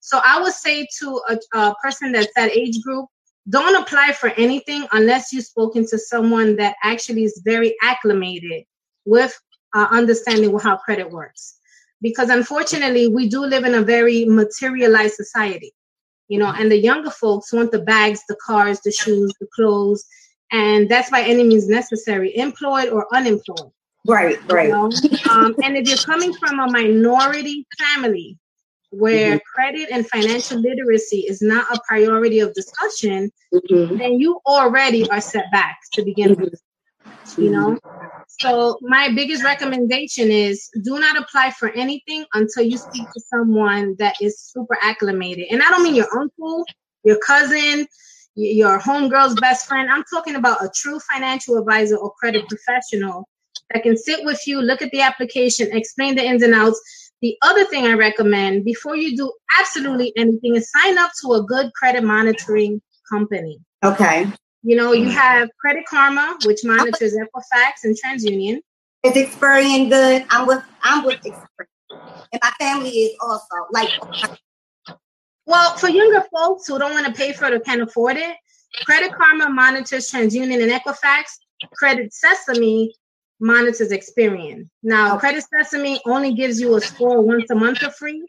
So 0.00 0.20
i 0.24 0.40
would 0.40 0.52
say 0.52 0.86
to 1.00 1.20
a, 1.28 1.58
a 1.58 1.74
person 1.82 2.12
that's 2.12 2.32
that 2.36 2.50
age 2.50 2.80
group 2.82 3.06
don't 3.48 3.80
apply 3.80 4.12
for 4.12 4.30
anything 4.30 4.86
unless 4.92 5.32
you've 5.32 5.44
spoken 5.44 5.86
to 5.88 5.98
someone 5.98 6.56
that 6.56 6.76
actually 6.82 7.24
is 7.24 7.42
very 7.44 7.76
acclimated 7.82 8.64
with 9.04 9.38
uh, 9.74 9.86
understanding 9.90 10.56
how 10.58 10.76
credit 10.78 11.10
works. 11.10 11.58
Because 12.00 12.30
unfortunately 12.30 13.08
we 13.08 13.28
do 13.28 13.40
live 13.44 13.64
in 13.64 13.74
a 13.74 13.82
very 13.82 14.24
materialized 14.24 15.14
society. 15.14 15.72
You 16.28 16.38
know 16.38 16.52
and 16.56 16.70
the 16.70 16.78
younger 16.78 17.10
folks 17.10 17.52
want 17.52 17.70
the 17.70 17.80
bags 17.80 18.22
the 18.28 18.36
cars 18.44 18.80
the 18.80 18.90
shoes 18.90 19.32
the 19.40 19.46
clothes 19.54 20.04
and 20.52 20.88
that's 20.88 21.10
by 21.10 21.22
any 21.22 21.42
means 21.42 21.68
necessary, 21.68 22.36
employed 22.36 22.88
or 22.90 23.06
unemployed. 23.14 23.72
Right, 24.06 24.38
right. 24.52 24.68
You 24.68 24.72
know? 24.72 24.90
um, 25.30 25.54
and 25.62 25.76
if 25.76 25.88
you're 25.88 25.96
coming 25.98 26.34
from 26.34 26.60
a 26.60 26.70
minority 26.70 27.66
family 27.78 28.38
where 28.90 29.36
mm-hmm. 29.36 29.38
credit 29.54 29.88
and 29.90 30.08
financial 30.08 30.60
literacy 30.60 31.20
is 31.20 31.40
not 31.42 31.66
a 31.74 31.80
priority 31.88 32.40
of 32.40 32.52
discussion, 32.54 33.30
mm-hmm. 33.52 33.96
then 33.96 34.20
you 34.20 34.40
already 34.46 35.08
are 35.10 35.20
set 35.20 35.50
back 35.50 35.78
to 35.94 36.04
begin 36.04 36.32
mm-hmm. 36.32 36.44
with. 36.44 36.62
You 37.38 37.50
know? 37.50 37.78
So 38.40 38.78
my 38.82 39.10
biggest 39.14 39.42
recommendation 39.42 40.30
is 40.30 40.68
do 40.82 40.98
not 40.98 41.16
apply 41.16 41.50
for 41.52 41.70
anything 41.70 42.24
until 42.34 42.64
you 42.64 42.76
speak 42.76 43.10
to 43.12 43.20
someone 43.20 43.96
that 43.98 44.16
is 44.20 44.40
super 44.40 44.76
acclimated. 44.82 45.46
And 45.50 45.62
I 45.62 45.70
don't 45.70 45.82
mean 45.82 45.94
your 45.94 46.08
uncle, 46.16 46.64
your 47.04 47.18
cousin, 47.18 47.86
your 48.34 48.78
homegirl's 48.78 49.34
best 49.40 49.66
friend. 49.66 49.90
I'm 49.90 50.04
talking 50.04 50.36
about 50.36 50.64
a 50.64 50.70
true 50.74 50.98
financial 51.12 51.58
advisor 51.58 51.96
or 51.96 52.12
credit 52.18 52.48
professional 52.48 53.28
that 53.72 53.82
can 53.82 53.96
sit 53.96 54.24
with 54.24 54.40
you, 54.46 54.60
look 54.60 54.82
at 54.82 54.90
the 54.90 55.00
application, 55.00 55.68
explain 55.72 56.14
the 56.14 56.24
ins 56.24 56.42
and 56.42 56.54
outs. 56.54 56.80
The 57.22 57.36
other 57.42 57.64
thing 57.64 57.86
I 57.86 57.94
recommend 57.94 58.64
before 58.64 58.96
you 58.96 59.16
do 59.16 59.32
absolutely 59.58 60.12
anything 60.16 60.56
is 60.56 60.70
sign 60.70 60.98
up 60.98 61.10
to 61.22 61.34
a 61.34 61.42
good 61.42 61.72
credit 61.72 62.04
monitoring 62.04 62.82
company. 63.08 63.58
Okay. 63.82 64.26
You 64.62 64.76
know, 64.76 64.92
you 64.92 65.06
mm. 65.06 65.12
have 65.12 65.48
Credit 65.60 65.84
Karma, 65.86 66.36
which 66.44 66.60
monitors 66.64 67.14
Equifax 67.14 67.84
and 67.84 67.96
TransUnion. 67.96 68.58
Is 69.04 69.12
Experian 69.12 69.90
good? 69.90 70.24
I'm 70.30 70.46
with 70.46 70.62
I'm 70.82 71.04
with 71.04 71.20
Experian. 71.20 71.66
And 72.32 72.40
my 72.42 72.50
family 72.58 72.90
is 72.90 73.16
also 73.20 73.54
like 73.70 73.90
well, 75.46 75.76
for 75.76 75.88
younger 75.88 76.24
folks 76.32 76.66
who 76.66 76.78
don't 76.78 76.92
want 76.92 77.06
to 77.06 77.12
pay 77.12 77.32
for 77.32 77.46
it 77.46 77.54
or 77.54 77.60
can't 77.60 77.82
afford 77.82 78.16
it, 78.16 78.36
Credit 78.84 79.12
Karma 79.14 79.48
monitors 79.50 80.10
TransUnion 80.10 80.62
and 80.62 80.72
Equifax. 80.72 81.24
Credit 81.72 82.12
Sesame 82.12 82.94
monitors 83.40 83.90
Experian. 83.90 84.68
Now. 84.82 85.16
Credit 85.18 85.44
Sesame 85.52 86.00
only 86.06 86.34
gives 86.34 86.60
you 86.60 86.76
a 86.76 86.80
score 86.80 87.20
once 87.20 87.50
a 87.50 87.54
month 87.54 87.78
for 87.78 87.90
free, 87.90 88.26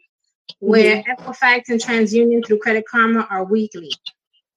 where 0.60 1.02
mm-hmm. 1.02 1.22
Equifax 1.22 1.68
and 1.68 1.80
TransUnion 1.80 2.46
through 2.46 2.58
Credit 2.58 2.84
Karma 2.88 3.26
are 3.30 3.44
weekly. 3.44 3.90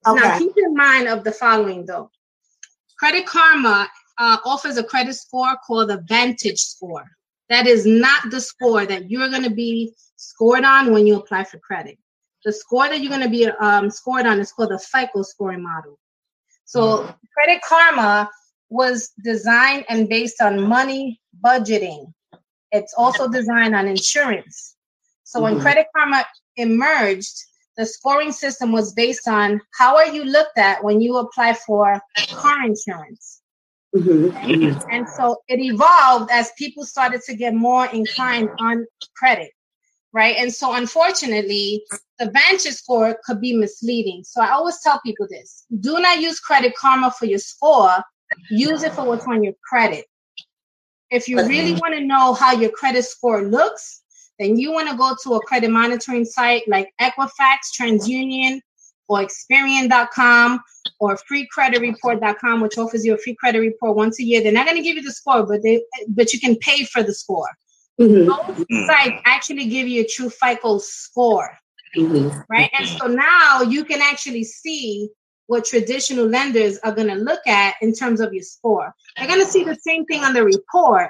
Okay. 0.06 0.20
Now, 0.20 0.38
keep 0.38 0.54
in 0.58 0.74
mind 0.76 1.08
of 1.08 1.24
the 1.24 1.32
following 1.32 1.86
though. 1.86 2.12
Credit 2.98 3.26
Karma 3.26 3.90
uh, 4.18 4.38
offers 4.46 4.78
a 4.78 4.84
credit 4.84 5.14
score 5.14 5.56
called 5.66 5.90
the 5.90 6.04
Vantage 6.08 6.60
Score. 6.60 7.06
That 7.50 7.66
is 7.66 7.86
not 7.86 8.30
the 8.30 8.42
score 8.42 8.86
that 8.86 9.10
you're 9.10 9.30
going 9.30 9.44
to 9.44 9.50
be 9.50 9.94
scored 10.18 10.64
on 10.64 10.92
when 10.92 11.08
you 11.08 11.16
apply 11.16 11.46
for 11.46 11.58
credit 11.60 11.98
the 12.46 12.54
score 12.54 12.88
that 12.88 13.02
you're 13.02 13.10
going 13.10 13.24
to 13.24 13.30
be 13.30 13.48
um, 13.48 13.90
scored 13.90 14.26
on 14.26 14.40
is 14.40 14.52
called 14.52 14.72
the 14.72 14.80
FICO 14.80 15.24
scoring 15.24 15.64
model. 15.64 16.00
So 16.66 16.80
mm-hmm. 16.80 17.12
Credit 17.36 17.62
Karma 17.68 18.30
was 18.70 19.12
designed 19.24 19.86
and 19.90 20.08
based 20.08 20.42
on 20.42 20.62
money 20.62 21.20
budgeting. 21.44 22.14
It's 22.72 22.94
also 22.98 23.28
designed 23.28 23.76
on 23.76 23.88
insurance. 23.88 24.76
So 25.24 25.42
when 25.42 25.54
mm-hmm. 25.54 25.64
Credit 25.64 25.88
Karma 25.96 26.26
emerged, 26.56 27.36
the 27.78 27.86
scoring 27.86 28.32
system 28.32 28.72
was 28.72 28.94
based 28.94 29.28
on 29.28 29.62
how 29.74 29.96
are 29.96 30.08
you 30.08 30.26
looked 30.26 30.58
at 30.58 30.84
when 30.84 31.02
you 31.02 31.18
apply 31.18 31.54
for 31.54 32.00
car 32.30 32.66
insurance. 32.66 33.42
Mm-hmm. 33.96 34.92
And 34.92 35.10
so 35.10 35.38
it 35.48 35.60
evolved 35.60 36.30
as 36.32 36.52
people 36.58 36.86
started 36.86 37.22
to 37.24 37.36
get 37.36 37.56
more 37.56 37.88
inclined 37.88 38.50
on 38.60 38.86
credit 39.16 39.52
right? 40.14 40.36
And 40.38 40.54
so, 40.54 40.74
unfortunately, 40.74 41.84
the 42.18 42.30
Vantage 42.32 42.74
score 42.74 43.18
could 43.26 43.42
be 43.42 43.56
misleading. 43.56 44.24
So, 44.24 44.42
I 44.42 44.52
always 44.52 44.80
tell 44.82 45.00
people 45.06 45.28
this 45.30 45.66
do 45.80 46.00
not 46.00 46.22
use 46.22 46.40
Credit 46.40 46.74
Karma 46.76 47.12
for 47.12 47.26
your 47.26 47.40
score, 47.40 47.98
use 48.50 48.84
it 48.84 48.94
for 48.94 49.06
what's 49.06 49.26
on 49.26 49.44
your 49.44 49.54
credit. 49.68 50.06
If 51.12 51.28
you 51.28 51.38
really 51.38 51.74
want 51.74 51.96
to 51.96 52.02
know 52.02 52.34
how 52.34 52.54
your 52.54 52.70
credit 52.70 53.04
score 53.04 53.44
looks, 53.44 54.04
then 54.38 54.58
you 54.58 54.72
want 54.72 54.90
to 54.90 54.96
go 54.96 55.16
to 55.24 55.36
a 55.36 55.42
credit 55.42 55.72
monitoring 55.72 56.24
site 56.24 56.64
like 56.68 56.94
Equifax, 57.02 57.74
TransUnion, 57.80 58.62
or 59.10 59.20
Experian.com 59.20 60.62
or 61.00 61.18
freecreditreport.com, 61.30 62.62
which 62.62 62.78
offers 62.78 63.04
you 63.04 63.16
a 63.16 63.18
free 63.18 63.36
credit 63.36 63.60
report 63.60 63.98
once 63.98 64.20
a 64.20 64.24
year. 64.24 64.42
They're 64.42 64.52
not 64.52 64.66
going 64.66 64.78
to 64.78 64.84
give 64.84 64.96
you 64.96 65.02
the 65.02 65.12
score, 65.12 65.46
but 65.46 65.64
they 65.64 65.84
but 66.08 66.32
you 66.32 66.40
can 66.40 66.56
pay 66.58 66.86
for 66.86 67.04
the 67.04 67.14
score. 67.14 67.50
Mm-hmm. 68.00 68.28
Those 68.30 68.66
mm. 68.66 68.88
sites 68.88 69.22
actually 69.26 69.66
give 69.66 69.88
you 69.88 70.02
a 70.02 70.08
true 70.08 70.30
FICO 70.30 70.78
score. 70.80 71.58
Mm-hmm. 71.96 72.40
Right. 72.50 72.70
And 72.78 72.88
so 72.88 73.08
now 73.08 73.62
you 73.62 73.84
can 73.84 74.02
actually 74.02 74.44
see 74.44 75.10
what 75.48 75.66
traditional 75.66 76.28
lenders 76.28 76.78
are 76.84 76.92
going 76.92 77.08
to 77.08 77.16
look 77.16 77.46
at 77.48 77.74
in 77.82 77.94
terms 77.94 78.22
of 78.22 78.32
your 78.32 78.44
score. 78.44 78.94
They're 79.18 79.28
going 79.28 79.44
to 79.44 79.48
see 79.48 79.64
the 79.64 79.76
same 79.76 80.06
thing 80.06 80.24
on 80.24 80.34
the 80.34 80.44
report. 80.44 81.10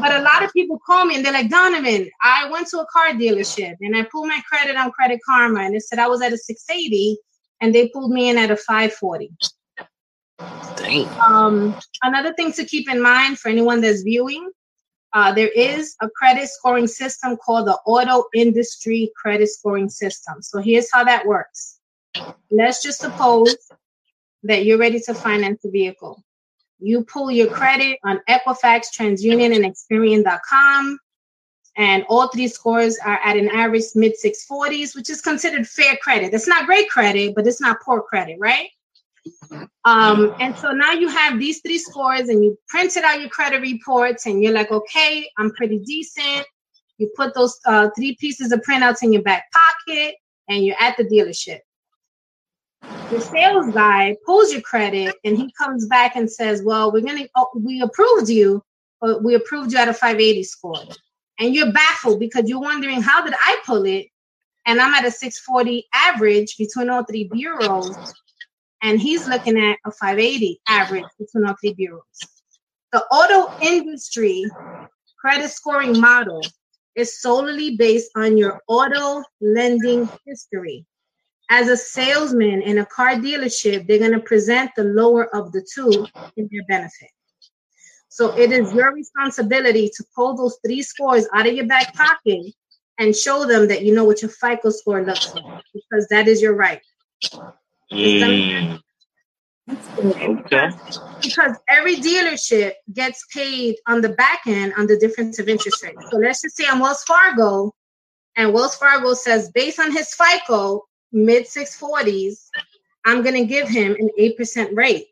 But 0.00 0.14
a 0.14 0.22
lot 0.22 0.44
of 0.44 0.52
people 0.52 0.78
call 0.86 1.04
me 1.04 1.16
and 1.16 1.24
they're 1.24 1.32
like, 1.32 1.50
Donovan, 1.50 2.08
I 2.22 2.48
went 2.50 2.68
to 2.68 2.78
a 2.78 2.86
car 2.86 3.08
dealership 3.10 3.74
and 3.80 3.96
I 3.96 4.04
pulled 4.04 4.28
my 4.28 4.40
credit 4.48 4.76
on 4.76 4.92
Credit 4.92 5.18
Karma 5.28 5.60
and 5.60 5.74
it 5.74 5.82
said 5.82 5.98
I 5.98 6.06
was 6.06 6.22
at 6.22 6.32
a 6.32 6.38
680 6.38 7.18
and 7.60 7.74
they 7.74 7.88
pulled 7.88 8.12
me 8.12 8.30
in 8.30 8.38
at 8.38 8.52
a 8.52 8.56
540. 8.56 9.30
Dang. 10.76 11.08
Um, 11.20 11.76
another 12.02 12.32
thing 12.34 12.52
to 12.52 12.64
keep 12.64 12.88
in 12.88 13.00
mind 13.00 13.38
for 13.38 13.48
anyone 13.48 13.80
that's 13.80 14.02
viewing, 14.02 14.50
uh, 15.14 15.32
there 15.32 15.48
is 15.48 15.94
a 16.00 16.08
credit 16.08 16.48
scoring 16.48 16.86
system 16.86 17.36
called 17.36 17.66
the 17.66 17.78
Auto 17.86 18.24
Industry 18.34 19.12
Credit 19.16 19.48
Scoring 19.48 19.88
System. 19.88 20.40
So 20.40 20.58
here's 20.58 20.90
how 20.90 21.04
that 21.04 21.26
works. 21.26 21.80
Let's 22.50 22.82
just 22.82 23.00
suppose 23.00 23.54
that 24.42 24.64
you're 24.64 24.78
ready 24.78 25.00
to 25.00 25.14
finance 25.14 25.64
a 25.64 25.70
vehicle. 25.70 26.22
You 26.78 27.04
pull 27.04 27.30
your 27.30 27.48
credit 27.48 27.98
on 28.04 28.20
Equifax, 28.28 28.86
TransUnion, 28.96 29.54
and 29.54 29.64
Experian.com. 29.64 30.98
And 31.76 32.04
all 32.08 32.28
three 32.28 32.48
scores 32.48 32.98
are 32.98 33.18
at 33.24 33.36
an 33.36 33.48
average 33.48 33.84
mid 33.94 34.14
640s, 34.22 34.94
which 34.94 35.08
is 35.08 35.22
considered 35.22 35.66
fair 35.66 35.96
credit. 36.02 36.34
It's 36.34 36.48
not 36.48 36.66
great 36.66 36.90
credit, 36.90 37.34
but 37.34 37.46
it's 37.46 37.60
not 37.60 37.80
poor 37.82 38.02
credit, 38.02 38.36
right? 38.38 38.68
Um, 39.84 40.34
and 40.40 40.56
so 40.56 40.72
now 40.72 40.92
you 40.92 41.08
have 41.08 41.38
these 41.38 41.60
three 41.60 41.78
scores 41.78 42.28
and 42.28 42.42
you 42.42 42.58
printed 42.68 43.04
out 43.04 43.20
your 43.20 43.28
credit 43.28 43.60
reports 43.60 44.26
and 44.26 44.42
you're 44.42 44.52
like, 44.52 44.70
okay, 44.70 45.28
I'm 45.38 45.52
pretty 45.52 45.78
decent. 45.78 46.46
You 46.98 47.10
put 47.16 47.34
those 47.34 47.58
uh, 47.66 47.90
three 47.96 48.16
pieces 48.16 48.52
of 48.52 48.60
printouts 48.60 49.02
in 49.02 49.12
your 49.12 49.22
back 49.22 49.44
pocket 49.52 50.14
and 50.48 50.64
you're 50.64 50.80
at 50.80 50.96
the 50.96 51.04
dealership 51.04 51.58
the 53.12 53.20
sales 53.20 53.72
guy 53.74 54.16
pulls 54.24 54.52
your 54.52 54.62
credit 54.62 55.14
and 55.24 55.36
he 55.36 55.52
comes 55.52 55.86
back 55.86 56.16
and 56.16 56.30
says, 56.30 56.62
Well, 56.62 56.92
we're 56.92 57.02
gonna 57.02 57.26
oh, 57.36 57.48
we 57.54 57.82
approved 57.82 58.28
you, 58.28 58.62
but 59.00 59.22
we 59.22 59.34
approved 59.34 59.72
you 59.72 59.78
at 59.78 59.88
a 59.88 59.94
580 59.94 60.42
score. 60.44 60.76
And 61.38 61.54
you're 61.54 61.72
baffled 61.72 62.20
because 62.20 62.48
you're 62.48 62.60
wondering 62.60 63.02
how 63.02 63.24
did 63.24 63.34
I 63.34 63.60
pull 63.66 63.84
it? 63.84 64.06
And 64.66 64.80
I'm 64.80 64.94
at 64.94 65.04
a 65.04 65.10
640 65.10 65.86
average 65.92 66.56
between 66.56 66.88
all 66.88 67.04
three 67.04 67.28
bureaus. 67.32 68.14
And 68.82 69.00
he's 69.00 69.28
looking 69.28 69.58
at 69.58 69.78
a 69.86 69.92
580 69.92 70.60
average 70.68 71.04
between 71.18 71.46
all 71.46 71.54
three 71.60 71.74
bureaus. 71.74 72.02
The 72.92 73.04
auto 73.06 73.64
industry 73.64 74.44
credit 75.20 75.50
scoring 75.50 76.00
model 76.00 76.42
is 76.94 77.20
solely 77.20 77.76
based 77.76 78.10
on 78.16 78.36
your 78.36 78.60
auto 78.68 79.22
lending 79.40 80.08
history 80.26 80.84
as 81.52 81.68
a 81.68 81.76
salesman 81.76 82.62
in 82.62 82.78
a 82.78 82.86
car 82.86 83.10
dealership, 83.16 83.86
they're 83.86 83.98
going 83.98 84.12
to 84.12 84.20
present 84.20 84.70
the 84.74 84.84
lower 84.84 85.34
of 85.36 85.52
the 85.52 85.60
two 85.74 86.06
in 86.38 86.48
their 86.50 86.64
benefit. 86.66 87.10
So 88.08 88.34
it 88.38 88.52
is 88.52 88.72
your 88.72 88.94
responsibility 88.94 89.90
to 89.94 90.04
pull 90.16 90.34
those 90.34 90.58
three 90.64 90.80
scores 90.80 91.28
out 91.34 91.46
of 91.46 91.52
your 91.52 91.66
back 91.66 91.94
pocket 91.94 92.54
and 92.98 93.14
show 93.14 93.46
them 93.46 93.68
that 93.68 93.84
you 93.84 93.94
know 93.94 94.04
what 94.04 94.22
your 94.22 94.30
FICO 94.30 94.70
score 94.70 95.04
looks 95.04 95.34
like 95.34 95.62
because 95.74 96.08
that 96.08 96.26
is 96.26 96.40
your 96.40 96.54
right. 96.54 96.80
Mm. 97.92 98.80
Okay. 99.68 100.70
Because 101.22 101.56
every 101.68 101.96
dealership 101.96 102.72
gets 102.92 103.24
paid 103.32 103.76
on 103.86 104.00
the 104.00 104.10
back 104.10 104.40
end 104.46 104.72
on 104.76 104.86
the 104.86 104.98
difference 104.98 105.38
of 105.38 105.48
interest 105.48 105.82
rate. 105.82 105.94
So 106.10 106.16
let's 106.16 106.42
just 106.42 106.56
say 106.56 106.64
I'm 106.68 106.80
Wells 106.80 107.04
Fargo, 107.04 107.72
and 108.36 108.52
Wells 108.52 108.74
Fargo 108.76 109.14
says 109.14 109.50
based 109.54 109.78
on 109.78 109.92
his 109.92 110.14
FICO, 110.14 110.82
mid 111.12 111.46
640s, 111.46 112.48
I'm 113.04 113.22
going 113.22 113.34
to 113.34 113.44
give 113.44 113.68
him 113.68 113.94
an 113.98 114.08
8% 114.18 114.76
rate. 114.76 115.06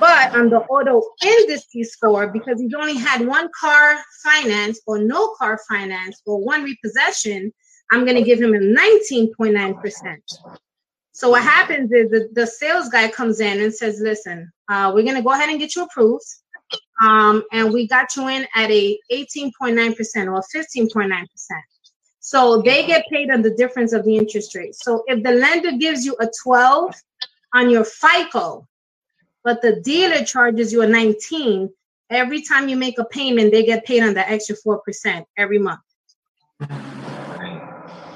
But 0.00 0.34
on 0.34 0.50
the 0.50 0.58
auto 0.58 1.02
industry 1.24 1.84
score, 1.84 2.28
because 2.28 2.60
he's 2.60 2.74
only 2.74 2.96
had 2.96 3.26
one 3.26 3.48
car 3.58 3.96
finance 4.24 4.80
or 4.86 4.98
no 4.98 5.34
car 5.38 5.58
finance 5.68 6.20
or 6.26 6.42
one 6.42 6.64
repossession, 6.64 7.52
I'm 7.90 8.04
going 8.04 8.16
to 8.16 8.22
give 8.22 8.40
him 8.40 8.54
a 8.54 8.58
19.9%. 8.58 10.18
So 11.18 11.30
what 11.30 11.42
happens 11.42 11.90
is 11.90 12.10
the, 12.10 12.28
the 12.32 12.46
sales 12.46 12.88
guy 12.90 13.08
comes 13.08 13.40
in 13.40 13.60
and 13.60 13.74
says, 13.74 13.98
listen, 14.00 14.52
uh, 14.68 14.92
we're 14.94 15.02
going 15.02 15.16
to 15.16 15.22
go 15.22 15.32
ahead 15.32 15.48
and 15.48 15.58
get 15.58 15.74
you 15.74 15.82
approved. 15.82 16.24
Um, 17.04 17.42
and 17.50 17.72
we 17.72 17.88
got 17.88 18.14
you 18.14 18.28
in 18.28 18.46
at 18.54 18.70
a 18.70 18.96
18.9% 19.10 19.96
or 20.32 20.44
15.9%. 20.54 21.26
So 22.20 22.62
they 22.62 22.86
get 22.86 23.04
paid 23.10 23.32
on 23.32 23.42
the 23.42 23.50
difference 23.50 23.92
of 23.92 24.04
the 24.04 24.16
interest 24.16 24.54
rate. 24.54 24.76
So 24.76 25.02
if 25.08 25.24
the 25.24 25.32
lender 25.32 25.72
gives 25.72 26.06
you 26.06 26.16
a 26.20 26.30
12 26.44 26.94
on 27.52 27.68
your 27.68 27.84
FICO, 27.84 28.68
but 29.42 29.60
the 29.60 29.80
dealer 29.80 30.24
charges 30.24 30.72
you 30.72 30.82
a 30.82 30.86
19, 30.86 31.68
every 32.10 32.42
time 32.42 32.68
you 32.68 32.76
make 32.76 33.00
a 33.00 33.04
payment, 33.06 33.50
they 33.50 33.64
get 33.64 33.84
paid 33.84 34.04
on 34.04 34.14
the 34.14 34.30
extra 34.30 34.54
4% 34.64 35.24
every 35.36 35.58
month. 35.58 35.80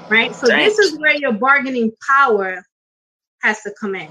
Right? 0.09 0.33
So 0.33 0.47
Thanks. 0.47 0.77
this 0.77 0.79
is 0.79 0.97
where 0.99 1.17
your 1.17 1.33
bargaining 1.33 1.91
power 2.07 2.63
has 3.43 3.61
to 3.61 3.73
come 3.79 3.95
in. 3.95 4.09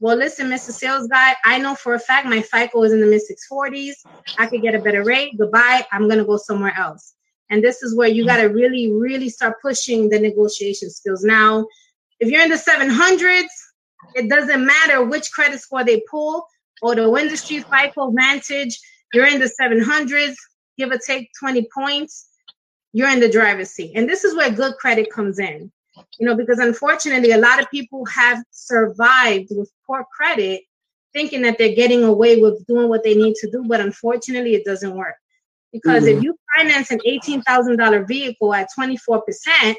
Well, 0.00 0.16
listen, 0.16 0.48
Mr. 0.48 0.70
Sales 0.70 1.08
Guy, 1.08 1.34
I 1.44 1.58
know 1.58 1.74
for 1.74 1.94
a 1.94 1.98
fact 1.98 2.28
my 2.28 2.40
FICO 2.40 2.84
is 2.84 2.92
in 2.92 3.00
the 3.00 3.06
mid 3.06 3.20
640s. 3.20 3.94
I 4.38 4.46
could 4.46 4.62
get 4.62 4.76
a 4.76 4.78
better 4.78 5.02
rate. 5.02 5.36
Goodbye. 5.36 5.84
I'm 5.90 6.06
going 6.06 6.18
to 6.18 6.24
go 6.24 6.36
somewhere 6.36 6.74
else. 6.78 7.14
And 7.50 7.64
this 7.64 7.82
is 7.82 7.96
where 7.96 8.08
you 8.08 8.24
got 8.24 8.36
to 8.36 8.46
really, 8.46 8.92
really 8.92 9.28
start 9.28 9.56
pushing 9.60 10.08
the 10.08 10.20
negotiation 10.20 10.90
skills. 10.90 11.24
Now, 11.24 11.66
if 12.20 12.30
you're 12.30 12.42
in 12.42 12.50
the 12.50 12.56
700s, 12.56 13.48
it 14.14 14.28
doesn't 14.28 14.64
matter 14.64 15.02
which 15.02 15.32
credit 15.32 15.60
score 15.60 15.82
they 15.82 16.02
pull 16.08 16.46
the 16.82 17.14
industry 17.18 17.60
FICO 17.60 18.10
Vantage, 18.10 18.78
you're 19.12 19.26
in 19.26 19.40
the 19.40 19.50
700s, 19.60 20.34
give 20.76 20.90
or 20.90 20.98
take 20.98 21.30
20 21.38 21.68
points, 21.74 22.28
you're 22.92 23.10
in 23.10 23.20
the 23.20 23.28
driver's 23.28 23.70
seat. 23.70 23.92
And 23.94 24.08
this 24.08 24.24
is 24.24 24.36
where 24.36 24.50
good 24.50 24.74
credit 24.76 25.10
comes 25.10 25.38
in. 25.38 25.72
You 26.18 26.26
know, 26.26 26.34
because 26.34 26.58
unfortunately, 26.58 27.32
a 27.32 27.38
lot 27.38 27.60
of 27.60 27.70
people 27.70 28.04
have 28.06 28.42
survived 28.50 29.48
with 29.50 29.70
poor 29.86 30.04
credit 30.16 30.62
thinking 31.12 31.42
that 31.42 31.58
they're 31.58 31.74
getting 31.74 32.04
away 32.04 32.40
with 32.40 32.64
doing 32.66 32.88
what 32.88 33.02
they 33.02 33.14
need 33.14 33.34
to 33.36 33.50
do, 33.50 33.64
but 33.66 33.80
unfortunately, 33.80 34.54
it 34.54 34.64
doesn't 34.64 34.94
work. 34.94 35.14
Because 35.72 36.04
mm-hmm. 36.04 36.18
if 36.18 36.24
you 36.24 36.38
finance 36.56 36.90
an 36.90 37.00
$18,000 37.06 38.06
vehicle 38.06 38.54
at 38.54 38.68
24%, 38.78 39.74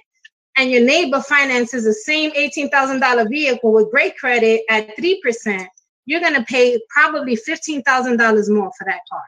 and 0.58 0.72
your 0.72 0.84
neighbor 0.84 1.22
finances 1.22 1.86
the 1.86 1.94
same 1.94 2.32
$18,000 2.32 3.30
vehicle 3.30 3.72
with 3.72 3.90
great 3.92 4.18
credit 4.18 4.62
at 4.70 4.96
3%, 4.98 5.68
you're 6.06 6.20
going 6.20 6.34
to 6.34 6.44
pay 6.44 6.80
probably 6.90 7.38
$15,000 7.38 8.50
more 8.54 8.72
for 8.78 8.86
that 8.86 9.00
car. 9.10 9.24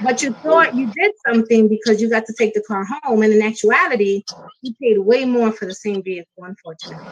But 0.00 0.22
you 0.22 0.32
thought 0.42 0.74
you 0.74 0.86
did 0.86 1.12
something 1.26 1.68
because 1.68 2.00
you 2.00 2.08
got 2.08 2.26
to 2.26 2.34
take 2.36 2.54
the 2.54 2.62
car 2.62 2.84
home, 2.84 3.22
and 3.22 3.32
in 3.32 3.42
actuality, 3.42 4.22
you 4.62 4.74
paid 4.80 4.98
way 4.98 5.24
more 5.24 5.52
for 5.52 5.66
the 5.66 5.74
same 5.74 6.02
vehicle, 6.02 6.44
unfortunately. 6.44 7.06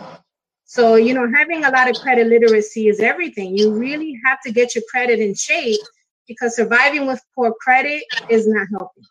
So, 0.64 0.94
you 0.94 1.14
know, 1.14 1.28
having 1.34 1.64
a 1.64 1.70
lot 1.70 1.90
of 1.90 1.96
credit 1.96 2.28
literacy 2.28 2.86
is 2.88 3.00
everything. 3.00 3.56
You 3.56 3.72
really 3.72 4.16
have 4.24 4.38
to 4.42 4.52
get 4.52 4.74
your 4.74 4.84
credit 4.88 5.18
in 5.18 5.34
shape 5.34 5.80
because 6.28 6.54
surviving 6.54 7.06
with 7.08 7.20
poor 7.34 7.52
credit 7.60 8.04
is 8.28 8.46
not 8.46 8.68
healthy. 8.70 9.02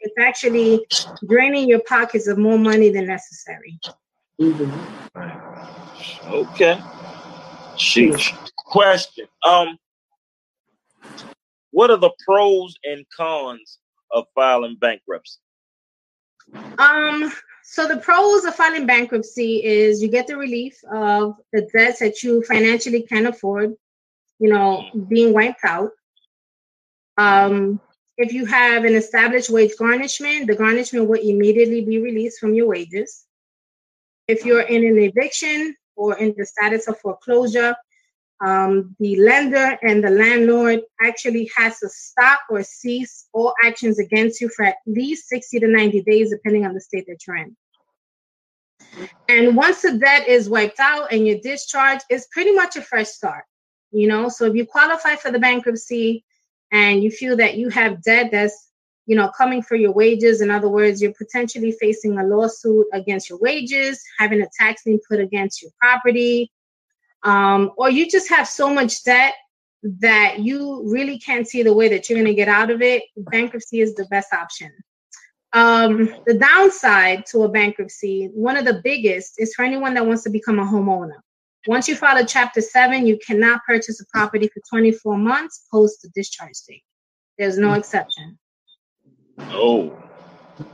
It's 0.00 0.14
actually 0.18 0.86
draining 1.28 1.68
your 1.68 1.80
pockets 1.80 2.28
of 2.28 2.38
more 2.38 2.58
money 2.58 2.88
than 2.88 3.06
necessary. 3.06 3.78
Mm-hmm. 4.40 6.32
Okay. 6.32 6.80
Sheesh. 7.76 8.34
Question. 8.56 9.26
Um, 9.46 9.78
what 11.72 11.90
are 11.90 11.96
the 11.96 12.12
pros 12.24 12.76
and 12.84 13.04
cons 13.14 13.78
of 14.12 14.26
filing 14.34 14.76
bankruptcy? 14.76 15.40
Um, 16.78 17.32
so 17.64 17.88
the 17.88 17.96
pros 17.96 18.44
of 18.44 18.54
filing 18.54 18.86
bankruptcy 18.86 19.64
is 19.64 20.02
you 20.02 20.08
get 20.08 20.26
the 20.26 20.36
relief 20.36 20.78
of 20.92 21.36
the 21.52 21.68
debts 21.74 22.00
that 22.00 22.22
you 22.22 22.42
financially 22.44 23.02
can't 23.02 23.26
afford, 23.26 23.74
you 24.38 24.50
know, 24.50 24.84
being 25.08 25.32
wiped 25.32 25.64
out. 25.64 25.90
Um, 27.16 27.80
if 28.18 28.32
you 28.32 28.44
have 28.46 28.84
an 28.84 28.94
established 28.94 29.50
wage 29.50 29.72
garnishment, 29.78 30.46
the 30.46 30.56
garnishment 30.56 31.08
will 31.08 31.20
immediately 31.20 31.82
be 31.82 31.98
released 31.98 32.38
from 32.38 32.54
your 32.54 32.68
wages. 32.68 33.24
If 34.28 34.44
you're 34.44 34.62
in 34.62 34.84
an 34.84 34.98
eviction 34.98 35.74
or 35.96 36.18
in 36.18 36.34
the 36.36 36.44
status 36.44 36.88
of 36.88 36.98
foreclosure, 37.00 37.74
um, 38.44 38.96
the 38.98 39.16
lender 39.16 39.78
and 39.82 40.02
the 40.02 40.10
landlord 40.10 40.80
actually 41.00 41.48
has 41.56 41.78
to 41.78 41.88
stop 41.88 42.40
or 42.50 42.62
cease 42.64 43.28
all 43.32 43.54
actions 43.64 44.00
against 44.00 44.40
you 44.40 44.48
for 44.48 44.64
at 44.64 44.76
least 44.86 45.28
60 45.28 45.60
to 45.60 45.68
90 45.68 46.02
days, 46.02 46.30
depending 46.30 46.66
on 46.66 46.74
the 46.74 46.80
state 46.80 47.06
that 47.06 47.18
you're 47.26 47.36
in. 47.36 47.56
And 49.28 49.56
once 49.56 49.82
the 49.82 49.96
debt 49.96 50.26
is 50.26 50.50
wiped 50.50 50.80
out 50.80 51.12
and 51.12 51.26
you're 51.26 51.38
discharged, 51.38 52.04
it's 52.10 52.26
pretty 52.32 52.52
much 52.52 52.76
a 52.76 52.82
fresh 52.82 53.08
start. 53.08 53.44
You 53.92 54.08
know, 54.08 54.28
so 54.28 54.46
if 54.46 54.54
you 54.54 54.66
qualify 54.66 55.16
for 55.16 55.30
the 55.30 55.38
bankruptcy 55.38 56.24
and 56.72 57.02
you 57.02 57.10
feel 57.10 57.36
that 57.36 57.56
you 57.56 57.68
have 57.68 58.02
debt 58.02 58.30
that's 58.32 58.70
you 59.06 59.16
know 59.16 59.30
coming 59.36 59.62
for 59.62 59.76
your 59.76 59.92
wages 59.92 60.40
in 60.40 60.50
other 60.50 60.68
words 60.68 61.02
you're 61.02 61.12
potentially 61.14 61.72
facing 61.72 62.18
a 62.18 62.24
lawsuit 62.24 62.86
against 62.92 63.28
your 63.28 63.38
wages 63.40 64.00
having 64.18 64.40
a 64.40 64.46
tax 64.58 64.86
lien 64.86 64.98
put 65.08 65.18
against 65.18 65.60
your 65.60 65.72
property 65.80 66.50
um, 67.24 67.72
or 67.76 67.90
you 67.90 68.08
just 68.08 68.28
have 68.28 68.48
so 68.48 68.72
much 68.72 69.04
debt 69.04 69.34
that 69.82 70.38
you 70.38 70.82
really 70.86 71.18
can't 71.18 71.48
see 71.48 71.62
the 71.62 71.74
way 71.74 71.88
that 71.88 72.08
you're 72.08 72.16
going 72.16 72.26
to 72.26 72.34
get 72.34 72.48
out 72.48 72.70
of 72.70 72.82
it 72.82 73.02
bankruptcy 73.16 73.80
is 73.80 73.94
the 73.94 74.06
best 74.06 74.32
option 74.32 74.70
um, 75.54 76.14
the 76.26 76.34
downside 76.34 77.26
to 77.26 77.42
a 77.42 77.48
bankruptcy 77.48 78.30
one 78.32 78.56
of 78.56 78.64
the 78.64 78.80
biggest 78.84 79.34
is 79.38 79.54
for 79.54 79.64
anyone 79.64 79.94
that 79.94 80.06
wants 80.06 80.22
to 80.22 80.30
become 80.30 80.58
a 80.58 80.64
homeowner 80.64 81.18
once 81.66 81.88
you 81.88 81.96
file 81.96 82.16
a 82.16 82.24
chapter 82.24 82.60
7 82.60 83.06
you 83.06 83.18
cannot 83.26 83.60
purchase 83.66 84.00
a 84.00 84.04
property 84.06 84.48
for 84.48 84.60
24 84.70 85.16
months 85.18 85.66
post 85.70 86.02
the 86.02 86.10
discharge 86.14 86.56
date 86.68 86.84
there's 87.38 87.58
no 87.58 87.72
exception 87.72 88.38
Oh. 89.38 89.92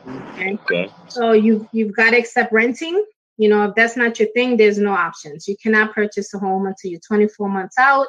Okay. 0.06 0.54
okay. 0.54 0.90
So 1.08 1.32
you've 1.32 1.66
you've 1.72 1.94
got 1.94 2.11
to 2.11 2.18
accept 2.18 2.52
renting. 2.52 3.04
You 3.38 3.48
know, 3.48 3.64
if 3.64 3.74
that's 3.74 3.96
not 3.96 4.18
your 4.18 4.29
thing, 4.33 4.57
there's 4.57 4.79
no 4.79 4.92
options. 4.92 5.48
You 5.48 5.57
cannot 5.57 5.94
purchase 5.94 6.35
a 6.35 6.38
home 6.38 6.66
until 6.66 6.90
you're 6.90 7.01
24 7.01 7.48
months 7.48 7.79
out. 7.79 8.09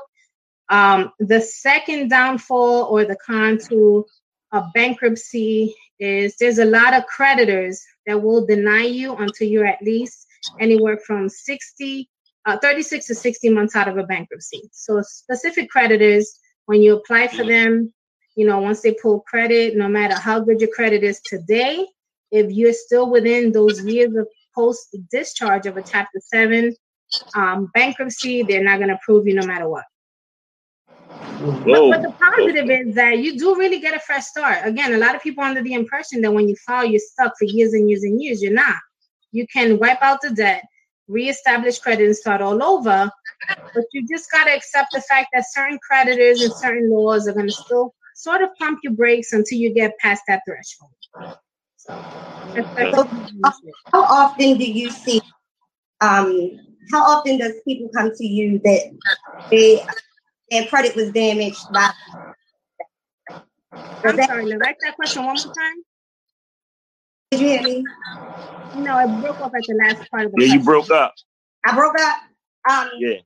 Um, 0.69 1.11
the 1.19 1.39
second 1.39 2.09
downfall 2.09 2.85
or 2.85 3.05
the 3.05 3.15
con 3.15 3.59
to 3.69 4.05
a 4.51 4.63
bankruptcy 4.73 5.75
is 5.99 6.35
there's 6.37 6.59
a 6.59 6.65
lot 6.65 6.93
of 6.93 7.05
creditors 7.05 7.83
that 8.05 8.21
will 8.21 8.45
deny 8.45 8.83
you 8.83 9.15
until 9.15 9.47
you're 9.47 9.65
at 9.65 9.81
least 9.81 10.25
anywhere 10.59 10.97
from 10.97 11.29
60, 11.29 12.09
uh, 12.45 12.57
36 12.57 13.05
to 13.07 13.15
60 13.15 13.49
months 13.49 13.75
out 13.75 13.87
of 13.87 13.97
a 13.97 14.03
bankruptcy. 14.03 14.69
So 14.71 15.01
specific 15.01 15.69
creditors, 15.69 16.39
when 16.65 16.81
you 16.81 16.95
apply 16.97 17.27
for 17.27 17.43
them, 17.43 17.93
you 18.35 18.47
know, 18.47 18.59
once 18.59 18.81
they 18.81 18.93
pull 18.93 19.21
credit, 19.21 19.75
no 19.75 19.87
matter 19.87 20.15
how 20.15 20.39
good 20.39 20.61
your 20.61 20.69
credit 20.69 21.03
is 21.03 21.19
today, 21.21 21.85
if 22.31 22.51
you're 22.51 22.73
still 22.73 23.09
within 23.09 23.51
those 23.51 23.83
years 23.83 24.15
of 24.15 24.27
post 24.59 24.95
discharge 25.09 25.65
of 25.65 25.77
a 25.77 25.81
Chapter 25.81 26.19
7 26.19 26.75
um, 27.35 27.69
bankruptcy, 27.73 28.43
they're 28.43 28.63
not 28.63 28.77
going 28.77 28.89
to 28.89 28.95
approve 28.95 29.25
you 29.25 29.33
no 29.33 29.47
matter 29.47 29.69
what. 29.69 29.85
But, 31.39 31.63
but, 31.63 32.01
the 32.01 32.13
positive 32.19 32.69
is 32.69 32.95
that 32.95 33.19
you 33.19 33.39
do 33.39 33.55
really 33.55 33.79
get 33.79 33.95
a 33.95 33.99
fresh 34.01 34.25
start. 34.25 34.59
Again, 34.65 34.93
a 34.93 34.97
lot 34.97 35.15
of 35.15 35.21
people 35.21 35.43
under 35.43 35.63
the 35.63 35.73
impression 35.73 36.21
that 36.21 36.33
when 36.33 36.49
you 36.49 36.55
file, 36.67 36.85
you're 36.85 36.99
stuck 36.99 37.33
for 37.39 37.45
years 37.45 37.73
and 37.73 37.89
years 37.89 38.03
and 38.03 38.21
years. 38.21 38.43
You're 38.43 38.53
not. 38.53 38.75
You 39.31 39.47
can 39.47 39.79
wipe 39.79 40.01
out 40.01 40.19
the 40.21 40.31
debt, 40.31 40.63
reestablish 41.07 41.79
credit, 41.79 42.05
and 42.05 42.15
start 42.15 42.41
all 42.41 42.61
over. 42.61 43.09
But 43.73 43.85
you 43.93 44.05
just 44.07 44.29
got 44.29 44.43
to 44.45 44.51
accept 44.51 44.89
the 44.91 45.01
fact 45.01 45.29
that 45.33 45.45
certain 45.49 45.79
creditors 45.87 46.41
and 46.41 46.53
certain 46.53 46.91
laws 46.91 47.27
are 47.27 47.33
going 47.33 47.47
to 47.47 47.53
still 47.53 47.95
sort 48.15 48.41
of 48.41 48.49
pump 48.59 48.79
your 48.83 48.93
brakes 48.93 49.31
until 49.31 49.57
you 49.57 49.73
get 49.73 49.97
past 49.99 50.23
that 50.27 50.41
threshold. 50.45 51.39
So, 52.55 53.07
how 53.93 54.03
often 54.03 54.57
do 54.57 54.65
you 54.65 54.89
see? 54.89 55.21
Um, 56.01 56.59
how 56.91 57.03
often 57.03 57.37
does 57.37 57.53
people 57.67 57.89
come 57.95 58.11
to 58.15 58.25
you 58.25 58.59
that 58.63 58.97
they 59.51 59.85
their 60.49 60.65
credit 60.65 60.95
was 60.95 61.11
damaged 61.11 61.61
by? 61.73 61.91
I'm 64.03 64.15
that, 64.15 64.29
sorry. 64.29 64.57
Write 64.57 64.77
that 64.81 64.95
question 64.95 65.25
one 65.25 65.35
more 65.35 65.53
time. 65.53 65.75
Did 67.31 67.41
you 67.41 67.47
hear 67.47 67.61
me? 67.61 67.85
No, 68.75 68.95
I 68.95 69.07
broke 69.21 69.39
up 69.41 69.51
at 69.55 69.63
the 69.67 69.79
last 69.85 70.09
part 70.09 70.25
of 70.25 70.31
the. 70.31 70.41
Yeah, 70.41 70.47
question. 70.47 70.59
you 70.59 70.65
broke 70.65 70.91
up. 70.91 71.13
I 71.65 71.75
broke 71.75 71.99
up. 71.99 72.17
Um, 72.69 72.89
yeah. 72.99 73.17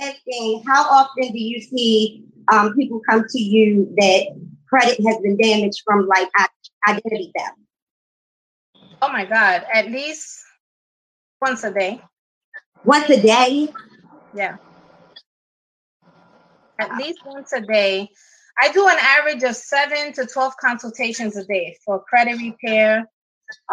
Asking, 0.00 0.62
how 0.66 0.84
often 0.84 1.32
do 1.32 1.38
you 1.38 1.60
see 1.60 2.24
um, 2.52 2.74
people 2.74 3.00
come 3.08 3.24
to 3.28 3.38
you 3.38 3.92
that 3.96 4.26
credit 4.68 5.00
has 5.06 5.16
been 5.18 5.36
damaged 5.36 5.82
from 5.84 6.06
like 6.06 6.28
identity 6.86 7.32
theft? 7.36 7.56
Oh 9.00 9.12
my 9.12 9.24
God, 9.24 9.64
at 9.72 9.86
least 9.86 10.40
once 11.40 11.62
a 11.62 11.72
day. 11.72 12.00
Once 12.84 13.08
a 13.10 13.20
day? 13.20 13.68
Yeah. 14.34 14.56
At 16.80 16.96
least 16.96 17.20
once 17.24 17.52
a 17.52 17.60
day. 17.60 18.08
I 18.60 18.72
do 18.72 18.88
an 18.88 18.96
average 19.00 19.44
of 19.44 19.54
seven 19.54 20.12
to 20.14 20.26
12 20.26 20.56
consultations 20.60 21.36
a 21.36 21.44
day 21.44 21.76
for 21.84 22.02
credit 22.04 22.38
repair. 22.38 23.08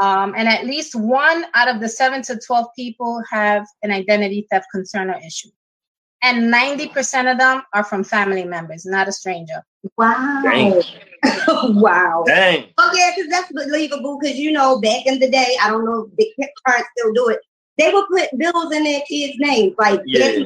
Um, 0.02 0.34
and 0.38 0.48
at 0.48 0.66
least 0.66 0.96
one 0.96 1.46
out 1.54 1.68
of 1.68 1.82
the 1.82 1.90
seven 1.90 2.22
to 2.24 2.40
12 2.40 2.68
people 2.76 3.22
have 3.30 3.66
an 3.82 3.92
identity 3.92 4.48
theft 4.50 4.68
concern 4.72 5.10
or 5.10 5.18
issue 5.18 5.50
and 6.26 6.52
90% 6.52 7.32
of 7.32 7.38
them 7.38 7.62
are 7.74 7.84
from 7.84 8.04
family 8.04 8.46
members, 8.46 8.84
not 8.84 9.08
a 9.08 9.12
stranger. 9.12 9.64
Wow. 9.96 10.42
Dang. 10.44 10.82
wow. 11.80 12.24
Dang. 12.26 12.66
Oh, 12.80 12.92
yeah, 12.96 13.12
because 13.16 13.30
that's 13.30 13.52
believable. 13.52 14.18
Because, 14.20 14.36
you 14.36 14.52
know, 14.52 14.82
back 14.82 15.06
in 15.06 15.20
the 15.20 15.30
day, 15.30 15.56
I 15.62 15.70
don't 15.70 15.86
know 15.86 16.10
if 16.18 16.36
the 16.38 16.48
parents 16.66 16.90
still 16.98 17.14
do 17.14 17.30
it, 17.30 17.40
they 17.78 17.94
would 17.94 18.08
put 18.08 18.40
bills 18.40 18.74
in 18.74 18.86
their 18.86 19.02
kids' 19.08 19.36
names, 19.38 19.76
like 19.78 20.02
yeah. 20.08 20.40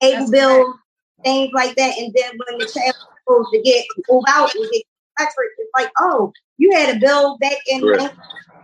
able 0.00 0.30
bills, 0.30 0.76
things 1.24 1.50
like 1.52 1.74
that. 1.74 1.98
And 1.98 2.14
then 2.14 2.30
when 2.46 2.58
the 2.58 2.66
child 2.66 2.94
was 2.94 3.08
supposed 3.26 3.48
to 3.52 3.62
get 3.62 3.84
move 4.08 4.22
out 4.28 4.54
and 4.54 4.70
get 4.70 4.82
Oxford, 5.18 5.46
it's 5.58 5.70
like, 5.76 5.90
oh, 5.98 6.32
you 6.58 6.70
had 6.70 6.96
a 6.96 7.00
bill 7.00 7.36
back 7.38 7.58
in 7.66 7.82
right. 7.82 8.12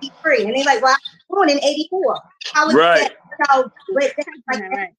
1983. 0.00 0.44
And 0.44 0.54
they're 0.54 0.64
like, 0.64 0.80
well, 0.80 0.92
I 0.92 0.98
was 1.02 1.24
born 1.28 1.50
in 1.50 1.58
84. 1.58 2.20
How 2.52 2.66
was 2.66 2.74
right. 2.76 3.00
that? 3.00 3.16
So, 3.48 3.72
but 3.94 4.12
that's 4.16 4.28
like, 4.52 4.70
right 4.70 4.94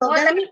well, 0.00 0.10
let 0.10 0.34
me 0.34 0.48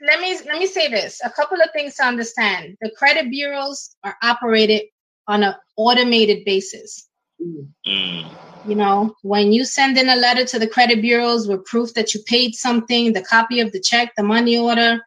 let 0.00 0.20
me 0.20 0.38
let 0.46 0.58
me 0.58 0.66
say 0.66 0.88
this. 0.88 1.20
A 1.24 1.30
couple 1.30 1.58
of 1.60 1.68
things 1.72 1.96
to 1.96 2.04
understand. 2.04 2.76
The 2.80 2.90
credit 2.96 3.30
bureaus 3.30 3.96
are 4.04 4.16
operated 4.22 4.82
on 5.26 5.42
an 5.42 5.54
automated 5.76 6.44
basis. 6.44 7.08
Mm. 7.40 8.30
You 8.66 8.74
know, 8.74 9.14
when 9.22 9.52
you 9.52 9.64
send 9.64 9.98
in 9.98 10.08
a 10.08 10.16
letter 10.16 10.44
to 10.44 10.58
the 10.58 10.66
credit 10.66 11.00
bureaus 11.00 11.46
with 11.46 11.64
proof 11.64 11.94
that 11.94 12.14
you 12.14 12.20
paid 12.26 12.54
something, 12.54 13.12
the 13.12 13.22
copy 13.22 13.60
of 13.60 13.72
the 13.72 13.80
check, 13.80 14.12
the 14.16 14.22
money 14.22 14.56
order, 14.56 15.06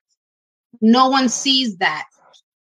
no 0.81 1.09
one 1.09 1.29
sees 1.29 1.77
that. 1.77 2.05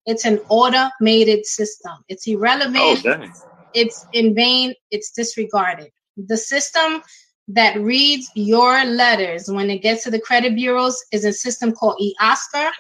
It's 0.06 0.26
an 0.26 0.40
automated 0.50 1.46
system. 1.46 1.92
It's 2.08 2.26
irrelevant. 2.28 3.06
Oh, 3.06 3.30
it's 3.74 4.06
in 4.14 4.34
vain. 4.34 4.74
It's 4.90 5.12
disregarded. 5.12 5.92
The 6.16 6.38
system 6.38 7.04
that 7.48 7.80
reads 7.80 8.30
your 8.36 8.84
letters 8.84 9.50
when 9.50 9.70
it 9.70 9.82
gets 9.82 10.04
to 10.04 10.12
the 10.12 10.20
credit 10.20 10.56
bureaus 10.56 11.04
is 11.12 11.26
a 11.26 11.32
system 11.32 11.72
called 11.72 12.02
eOscar. 12.02 12.72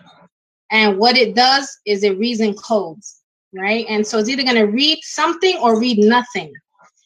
And 0.71 0.97
what 0.97 1.17
it 1.17 1.36
does 1.36 1.80
is 1.86 2.03
it 2.03 2.17
reads 2.17 2.41
in 2.41 2.53
codes, 2.56 3.21
right? 3.53 3.86
And 3.88 4.06
so 4.06 4.17
it's 4.19 4.27
either 4.27 4.43
going 4.43 4.56
to 4.56 4.63
read 4.63 4.99
something 5.03 5.58
or 5.62 5.80
read 5.80 5.99
nothing. 5.99 6.53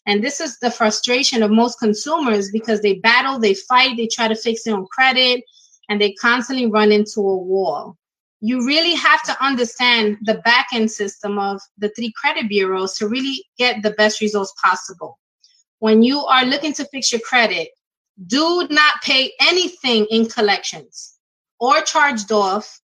And 0.08 0.24
this 0.24 0.41
is 0.41 0.58
the 0.58 0.71
frustration 0.71 1.43
of 1.43 1.52
most 1.52 1.78
consumers 1.78 2.50
because 2.52 2.82
they 2.82 2.95
battle, 2.95 3.38
they 3.38 3.54
fight, 3.54 3.97
they 3.97 4.08
try 4.08 4.28
to 4.28 4.36
fix 4.36 4.63
their 4.63 4.76
own 4.76 4.88
credit, 4.88 5.43
and 5.89 6.02
they 6.02 6.13
constantly 6.13 6.65
run 6.65 6.91
into 6.91 7.19
a 7.19 7.38
wall. 7.38 7.95
You 8.39 8.65
really 8.65 8.95
have 8.95 9.21
to 9.24 9.43
understand 9.43 10.17
the 10.24 10.41
back 10.43 10.69
end 10.74 10.89
system 10.89 11.38
of 11.38 11.62
the 11.78 11.89
three 11.89 12.12
credit 12.19 12.50
bureaus 12.50 12.97
to 12.97 13.08
really 13.08 13.45
get 13.60 13.84
the 13.84 13.91
best 13.91 14.19
results 14.19 14.52
possible 14.63 15.19
when 15.82 16.04
you 16.04 16.20
are 16.20 16.46
looking 16.46 16.74
to 16.74 16.86
fix 16.86 17.12
your 17.12 17.22
credit, 17.22 17.70
do 18.28 18.67
not 18.70 19.02
pay 19.02 19.32
anything 19.41 20.06
in 20.12 20.28
collections 20.28 21.15
or 21.60 21.82
charged 21.82 22.32
off 22.32 22.80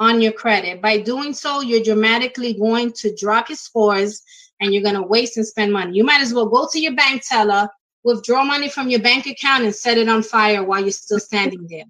on 0.00 0.20
your 0.20 0.32
credit. 0.32 0.82
By 0.82 0.98
doing 0.98 1.32
so, 1.32 1.60
you're 1.60 1.84
dramatically 1.84 2.54
going 2.54 2.92
to 2.94 3.14
drop 3.14 3.50
your 3.50 3.56
scores 3.56 4.20
and 4.58 4.74
you're 4.74 4.82
going 4.82 4.96
to 4.96 5.02
waste 5.02 5.36
and 5.36 5.46
spend 5.46 5.72
money. 5.72 5.96
You 5.96 6.02
might 6.02 6.22
as 6.22 6.34
well 6.34 6.46
go 6.46 6.66
to 6.72 6.80
your 6.80 6.96
bank 6.96 7.22
teller, 7.24 7.68
withdraw 8.02 8.42
money 8.42 8.68
from 8.68 8.90
your 8.90 9.00
bank 9.00 9.26
account, 9.26 9.62
and 9.62 9.72
set 9.74 9.96
it 9.96 10.08
on 10.08 10.24
fire 10.24 10.64
while 10.64 10.80
you're 10.80 10.90
still 10.90 11.20
standing 11.20 11.68
there. 11.70 11.84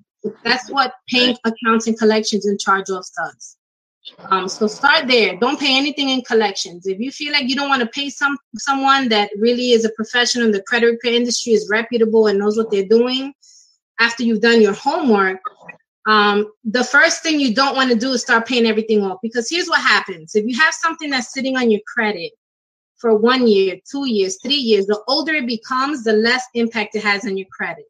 That's 0.45 0.71
what 0.71 0.93
paying 1.09 1.39
accounts 1.47 1.87
and 1.87 1.99
collections 1.99 2.45
and 2.45 2.61
charge 2.61 2.91
offs 2.91 3.13
does. 3.17 3.57
Um, 4.31 4.49
so 4.49 4.67
start 4.67 5.09
there. 5.09 5.37
Don't 5.37 5.61
pay 5.61 5.77
anything 5.77 6.09
in 6.09 6.23
collections. 6.23 6.87
If 6.87 6.99
you 7.01 7.11
feel 7.11 7.33
like 7.33 7.49
you 7.49 7.57
don't 7.57 7.69
want 7.69 7.83
to 7.83 7.89
pay 7.89 8.09
some 8.11 8.37
someone 8.57 9.09
that 9.11 9.31
really 9.37 9.73
is 9.73 9.85
a 9.85 9.91
professional 9.91 10.47
in 10.47 10.53
the 10.53 10.63
credit 10.63 10.87
repair 10.87 11.15
industry, 11.15 11.53
is 11.53 11.69
reputable 11.71 12.27
and 12.27 12.39
knows 12.39 12.57
what 12.57 12.71
they're 12.71 12.85
doing, 12.85 13.33
after 13.99 14.23
you've 14.23 14.41
done 14.41 14.63
your 14.63 14.73
homework, 14.73 15.41
um, 16.07 16.51
the 16.65 16.85
first 16.85 17.23
thing 17.23 17.39
you 17.39 17.55
don't 17.55 17.77
want 17.77 17.91
to 17.91 17.97
do 17.97 18.13
is 18.13 18.23
start 18.23 18.47
paying 18.47 18.67
everything 18.67 19.03
off. 19.05 19.19
Because 19.23 19.49
here's 19.51 19.69
what 19.69 19.81
happens: 19.81 20.35
if 20.35 20.47
you 20.47 20.59
have 20.59 20.75
something 20.75 21.11
that's 21.11 21.33
sitting 21.33 21.57
on 21.57 21.71
your 21.71 21.81
credit 21.87 22.33
for 22.97 23.17
one 23.17 23.47
year, 23.47 23.77
two 23.91 24.07
years, 24.09 24.39
three 24.43 24.55
years, 24.55 24.87
the 24.87 25.01
older 25.09 25.35
it 25.35 25.47
becomes, 25.47 26.05
the 26.05 26.13
less 26.13 26.45
impact 26.55 26.95
it 26.95 27.03
has 27.03 27.27
on 27.27 27.37
your 27.37 27.49
credit. 27.51 27.85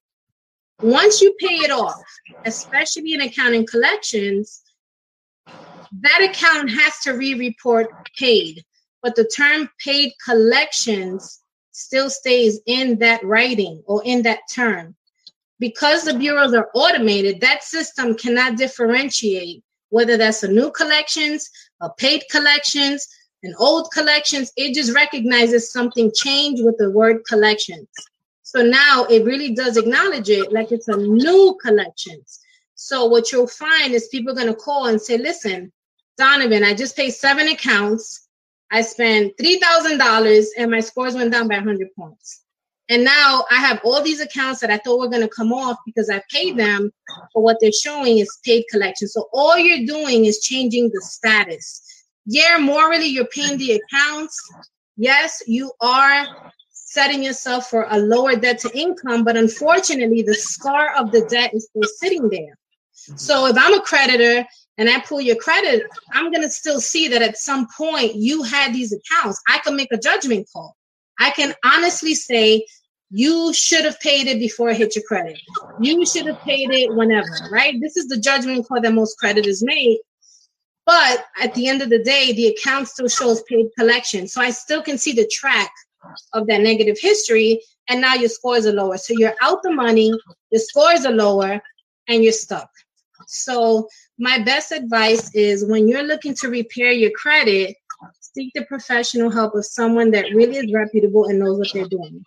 Once 0.83 1.20
you 1.20 1.35
pay 1.38 1.57
it 1.57 1.70
off, 1.70 2.01
especially 2.46 3.12
in 3.12 3.20
accounting 3.20 3.66
collections, 3.66 4.62
that 5.46 6.22
account 6.22 6.70
has 6.70 6.98
to 7.03 7.12
re-report 7.12 7.90
paid, 8.16 8.64
but 9.03 9.16
the 9.16 9.31
term 9.37 9.68
paid 9.85 10.12
collections 10.24 11.40
still 11.72 12.11
stays 12.11 12.61
in 12.66 12.98
that 12.98 13.24
writing 13.24 13.83
or 13.87 14.03
in 14.05 14.22
that 14.22 14.40
term. 14.53 14.94
Because 15.59 16.05
the 16.05 16.14
bureaus 16.14 16.55
are 16.55 16.70
automated, 16.74 17.40
that 17.40 17.62
system 17.62 18.14
cannot 18.14 18.57
differentiate 18.57 19.62
whether 19.90 20.16
that's 20.16 20.42
a 20.42 20.48
new 20.48 20.70
collections, 20.70 21.50
a 21.81 21.90
paid 21.90 22.22
collections, 22.31 23.07
an 23.42 23.55
old 23.59 23.90
collections. 23.92 24.53
It 24.57 24.74
just 24.74 24.94
recognizes 24.94 25.72
something 25.72 26.12
changed 26.14 26.64
with 26.64 26.76
the 26.79 26.90
word 26.90 27.22
collections. 27.29 27.88
So 28.42 28.62
now 28.62 29.05
it 29.05 29.24
really 29.24 29.55
does 29.55 29.76
acknowledge 29.76 30.31
it 30.31 30.53
like 30.53 30.72
it's 30.72 30.88
a 30.88 30.96
new 30.96 31.59
collections. 31.62 32.40
So 32.83 33.05
what 33.05 33.31
you'll 33.31 33.47
find 33.47 33.93
is 33.93 34.09
people 34.09 34.33
are 34.33 34.35
going 34.35 34.47
to 34.47 34.55
call 34.55 34.87
and 34.87 34.99
say, 34.99 35.19
listen, 35.19 35.71
Donovan, 36.16 36.64
I 36.64 36.73
just 36.73 36.97
paid 36.97 37.11
seven 37.11 37.47
accounts. 37.49 38.27
I 38.71 38.81
spent 38.81 39.37
$3,000 39.37 40.47
and 40.57 40.71
my 40.71 40.81
scores 40.81 41.14
went 41.14 41.31
down 41.31 41.47
by 41.47 41.57
100 41.57 41.88
points. 41.95 42.43
And 42.88 43.05
now 43.05 43.45
I 43.51 43.57
have 43.57 43.83
all 43.85 44.03
these 44.03 44.23
accounts 44.23 44.61
that 44.61 44.71
I 44.71 44.79
thought 44.79 44.99
were 44.99 45.11
going 45.11 45.21
to 45.21 45.29
come 45.29 45.53
off 45.53 45.77
because 45.85 46.09
I 46.09 46.23
paid 46.31 46.57
them, 46.57 46.90
but 47.35 47.43
what 47.43 47.59
they're 47.61 47.71
showing 47.71 48.19
is 48.19 48.38
paid 48.47 48.64
collection. 48.71 49.09
So 49.09 49.29
all 49.31 49.59
you're 49.59 49.87
doing 49.87 50.25
is 50.25 50.40
changing 50.40 50.88
the 50.88 51.03
status. 51.03 51.83
Yeah, 52.25 52.57
morally, 52.59 53.09
you're 53.09 53.27
paying 53.27 53.59
the 53.59 53.79
accounts. 53.79 54.40
Yes, 54.97 55.43
you 55.47 55.71
are 55.83 56.53
setting 56.71 57.23
yourself 57.23 57.69
for 57.69 57.87
a 57.90 57.99
lower 57.99 58.37
debt 58.37 58.59
to 58.61 58.71
income, 58.75 59.23
but 59.23 59.37
unfortunately, 59.37 60.23
the 60.23 60.35
scar 60.35 60.97
of 60.97 61.12
the 61.12 61.27
debt 61.27 61.53
is 61.53 61.69
still 61.69 61.88
sitting 61.99 62.31
there. 62.31 62.57
So 63.17 63.47
if 63.47 63.57
I'm 63.59 63.75
a 63.75 63.81
creditor 63.81 64.47
and 64.79 64.89
I 64.89 65.01
pull 65.01 65.21
your 65.21 65.37
credit, 65.37 65.87
I'm 66.13 66.31
going 66.31 66.43
to 66.43 66.51
still 66.51 66.81
see 66.81 67.09
that 67.09 67.23
at 67.23 67.39
some 67.39 67.67
point 67.77 68.15
you 68.15 68.43
had 68.43 68.75
these 68.75 68.93
accounts. 68.93 69.41
I 69.49 69.59
can 69.59 69.77
make 69.77 69.93
a 69.93 69.99
judgment 69.99 70.49
call. 70.53 70.77
I 71.19 71.31
can 71.31 71.55
honestly 71.65 72.15
say, 72.15 72.65
you 73.11 73.53
should 73.53 73.85
have 73.85 73.99
paid 74.01 74.29
it 74.29 74.39
before 74.39 74.71
it 74.71 74.77
hit 74.77 74.95
your 74.95 75.05
credit. 75.05 75.39
You 75.81 76.07
should 76.07 76.27
have 76.27 76.41
paid 76.43 76.71
it 76.71 76.95
whenever, 76.95 77.27
right? 77.51 77.75
This 77.81 77.97
is 77.97 78.07
the 78.07 78.17
judgment 78.17 78.67
call 78.69 78.81
that 78.81 78.95
most 78.95 79.19
creditors 79.19 79.63
make. 79.63 80.01
But 80.87 81.27
at 81.41 81.53
the 81.55 81.69
end 81.69 81.83
of 81.83 81.91
the 81.91 82.03
day, 82.03 82.33
the 82.33 82.49
account 82.49 82.89
still 82.89 83.09
shows 83.09 83.43
paid 83.43 83.67
collection. 83.77 84.29
So 84.29 84.41
I 84.41 84.51
still 84.51 84.83
can 84.83 84.97
see 84.97 85.13
the 85.13 85.27
track 85.27 85.71
of 86.33 86.47
that 86.47 86.61
negative 86.61 86.99
history. 87.01 87.61
And 87.89 88.01
now 88.01 88.15
your 88.15 88.29
scores 88.29 88.65
are 88.67 88.73
lower. 88.73 88.97
So 88.97 89.13
you're 89.17 89.35
out 89.43 89.63
the 89.63 89.73
money, 89.73 90.13
your 90.51 90.61
scores 90.61 91.05
are 91.05 91.13
lower, 91.13 91.61
and 92.07 92.23
you're 92.23 92.33
stuck. 92.33 92.71
So 93.31 93.88
my 94.19 94.43
best 94.43 94.73
advice 94.73 95.35
is 95.35 95.64
when 95.64 95.87
you're 95.87 96.03
looking 96.03 96.35
to 96.37 96.49
repair 96.49 96.90
your 96.90 97.12
credit, 97.12 97.77
seek 98.21 98.53
the 98.55 98.64
professional 98.64 99.31
help 99.31 99.55
of 99.55 99.64
someone 99.64 100.11
that 100.11 100.35
really 100.35 100.57
is 100.57 100.73
reputable 100.73 101.27
and 101.27 101.38
knows 101.38 101.59
what 101.59 101.71
they're 101.73 101.88
doing. 101.88 102.25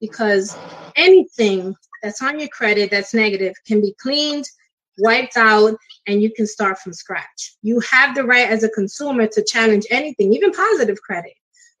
Because 0.00 0.56
anything 0.96 1.74
that's 2.02 2.22
on 2.22 2.38
your 2.38 2.48
credit 2.48 2.90
that's 2.90 3.14
negative 3.14 3.54
can 3.66 3.80
be 3.80 3.94
cleaned, 3.98 4.44
wiped 4.98 5.38
out, 5.38 5.76
and 6.06 6.20
you 6.20 6.30
can 6.30 6.46
start 6.46 6.78
from 6.78 6.92
scratch. 6.92 7.56
You 7.62 7.80
have 7.80 8.14
the 8.14 8.24
right 8.24 8.48
as 8.48 8.64
a 8.64 8.68
consumer 8.68 9.26
to 9.28 9.44
challenge 9.44 9.86
anything, 9.90 10.34
even 10.34 10.52
positive 10.52 11.00
credit. 11.00 11.32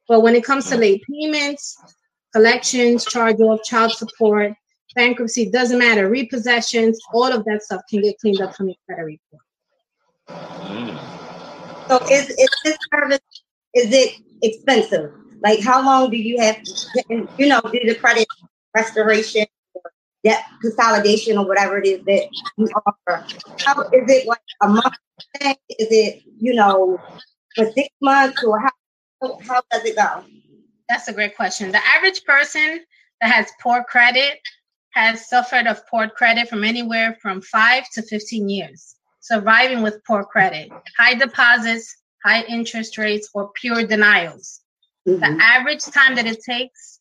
But 0.08 0.22
when 0.22 0.34
it 0.34 0.44
comes 0.44 0.70
to 0.70 0.76
late 0.76 1.02
payments, 1.10 1.76
collections, 2.32 3.04
charge 3.04 3.40
off, 3.40 3.62
child 3.62 3.92
support, 3.92 4.54
bankruptcy, 4.94 5.50
doesn't 5.50 5.78
matter, 5.78 6.08
repossessions, 6.10 6.98
all 7.12 7.32
of 7.32 7.44
that 7.44 7.62
stuff 7.62 7.82
can 7.88 8.02
get 8.02 8.18
cleaned 8.18 8.40
up 8.40 8.54
from 8.54 8.68
your 8.68 8.76
credit 8.86 9.04
report. 9.04 9.42
Mm. 10.28 10.98
So 11.88 11.98
is, 12.10 12.30
is 12.30 12.48
this 12.64 12.78
service, 12.92 13.20
is 13.74 13.92
it 13.92 14.20
expensive? 14.42 15.12
Like 15.42 15.62
how 15.62 15.84
long 15.84 16.10
do 16.10 16.16
you 16.16 16.40
have 16.40 16.62
to, 16.62 17.28
you 17.38 17.46
know, 17.46 17.60
do 17.60 17.80
the 17.84 17.94
credit 17.94 18.26
restoration 18.74 19.44
or 19.74 19.82
debt 20.24 20.42
consolidation 20.62 21.36
or 21.36 21.46
whatever 21.46 21.78
it 21.78 21.86
is 21.86 22.04
that 22.06 22.28
you 22.56 22.68
offer? 22.86 23.26
How 23.64 23.82
is 23.82 24.08
it 24.08 24.26
like 24.26 24.38
a 24.62 24.68
month 24.68 24.94
thing? 25.38 25.56
Is 25.78 25.88
it, 25.90 26.22
you 26.38 26.54
know, 26.54 26.98
for 27.54 27.70
six 27.72 27.88
months 28.00 28.42
or 28.42 28.58
how 28.58 28.70
how 29.46 29.62
does 29.70 29.84
it 29.84 29.96
go? 29.96 30.24
That's 30.88 31.08
a 31.08 31.12
great 31.12 31.36
question. 31.36 31.72
The 31.72 31.80
average 31.96 32.24
person 32.24 32.80
that 33.20 33.30
has 33.32 33.50
poor 33.62 33.84
credit 33.84 34.40
has 34.94 35.28
suffered 35.28 35.66
of 35.66 35.86
poor 35.88 36.08
credit 36.08 36.48
from 36.48 36.64
anywhere 36.64 37.16
from 37.20 37.40
five 37.42 37.84
to 37.90 38.02
15 38.02 38.48
years, 38.48 38.94
surviving 39.20 39.82
with 39.82 40.04
poor 40.04 40.24
credit, 40.24 40.70
high 40.96 41.14
deposits, 41.14 41.96
high 42.24 42.42
interest 42.44 42.96
rates, 42.96 43.28
or 43.34 43.50
pure 43.54 43.84
denials. 43.86 44.60
Mm-hmm. 45.06 45.20
The 45.20 45.42
average 45.42 45.84
time 45.84 46.14
that 46.14 46.26
it 46.26 46.42
takes 46.42 47.00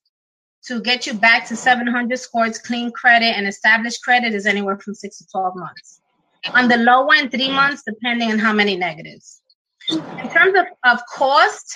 to 0.65 0.81
get 0.81 1.05
you 1.05 1.13
back 1.13 1.47
to 1.47 1.55
700 1.55 2.17
scores, 2.17 2.57
clean 2.57 2.91
credit, 2.91 3.37
and 3.37 3.47
established 3.47 4.01
credit 4.03 4.33
is 4.33 4.45
anywhere 4.45 4.77
from 4.79 4.95
six 4.95 5.19
to 5.19 5.27
12 5.31 5.55
months. 5.55 6.01
On 6.53 6.67
the 6.67 6.77
low 6.77 7.07
end, 7.07 7.31
three 7.31 7.49
months, 7.49 7.83
depending 7.85 8.31
on 8.31 8.39
how 8.39 8.53
many 8.53 8.75
negatives. 8.75 9.41
In 9.89 10.29
terms 10.29 10.57
of, 10.57 10.65
of 10.85 10.99
cost, 11.05 11.75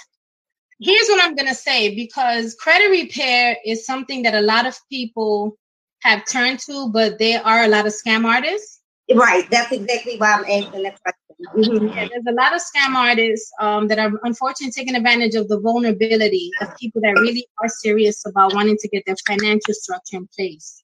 here's 0.80 1.08
what 1.10 1.24
I'm 1.24 1.36
going 1.36 1.48
to 1.48 1.56
say 1.56 1.96
because 1.96 2.56
credit 2.56 2.90
repair 2.90 3.58
is 3.66 3.86
something 3.86 4.24
that 4.24 4.34
a 4.34 4.42
lot 4.42 4.66
of 4.66 4.78
people 4.90 5.58
have 6.02 6.26
turned 6.26 6.60
to, 6.60 6.90
but 6.90 7.20
there 7.20 7.46
are 7.46 7.64
a 7.64 7.68
lot 7.68 7.86
of 7.86 7.94
scam 7.94 8.26
artists. 8.26 8.82
Right. 9.14 9.50
That's 9.50 9.72
exactly 9.72 10.18
why 10.18 10.34
I'm 10.34 10.42
asking 10.42 10.84
that 10.84 11.00
question. 11.02 11.24
Mm-hmm. 11.56 11.88
Yeah, 11.88 12.08
there's 12.10 12.26
a 12.28 12.32
lot 12.32 12.56
of 12.56 12.62
scam 12.62 12.96
artists 12.96 13.52
um, 13.60 13.88
that 13.90 14.00
are 14.00 14.12
unfortunately 14.24 14.72
taking 14.72 14.96
advantage 14.96 15.36
of 15.36 15.48
the 15.48 15.60
vulnerability 15.60 16.50
of 16.62 16.76
people 16.78 17.00
that 17.02 17.14
really 17.14 17.48
are 17.62 17.70
serious 17.70 18.26
about 18.26 18.56
wanting 18.56 18.78
to 18.78 18.88
get 18.88 19.04
their 19.06 19.16
financial 19.26 19.74
structure 19.74 20.18
in 20.18 20.28
place. 20.36 20.84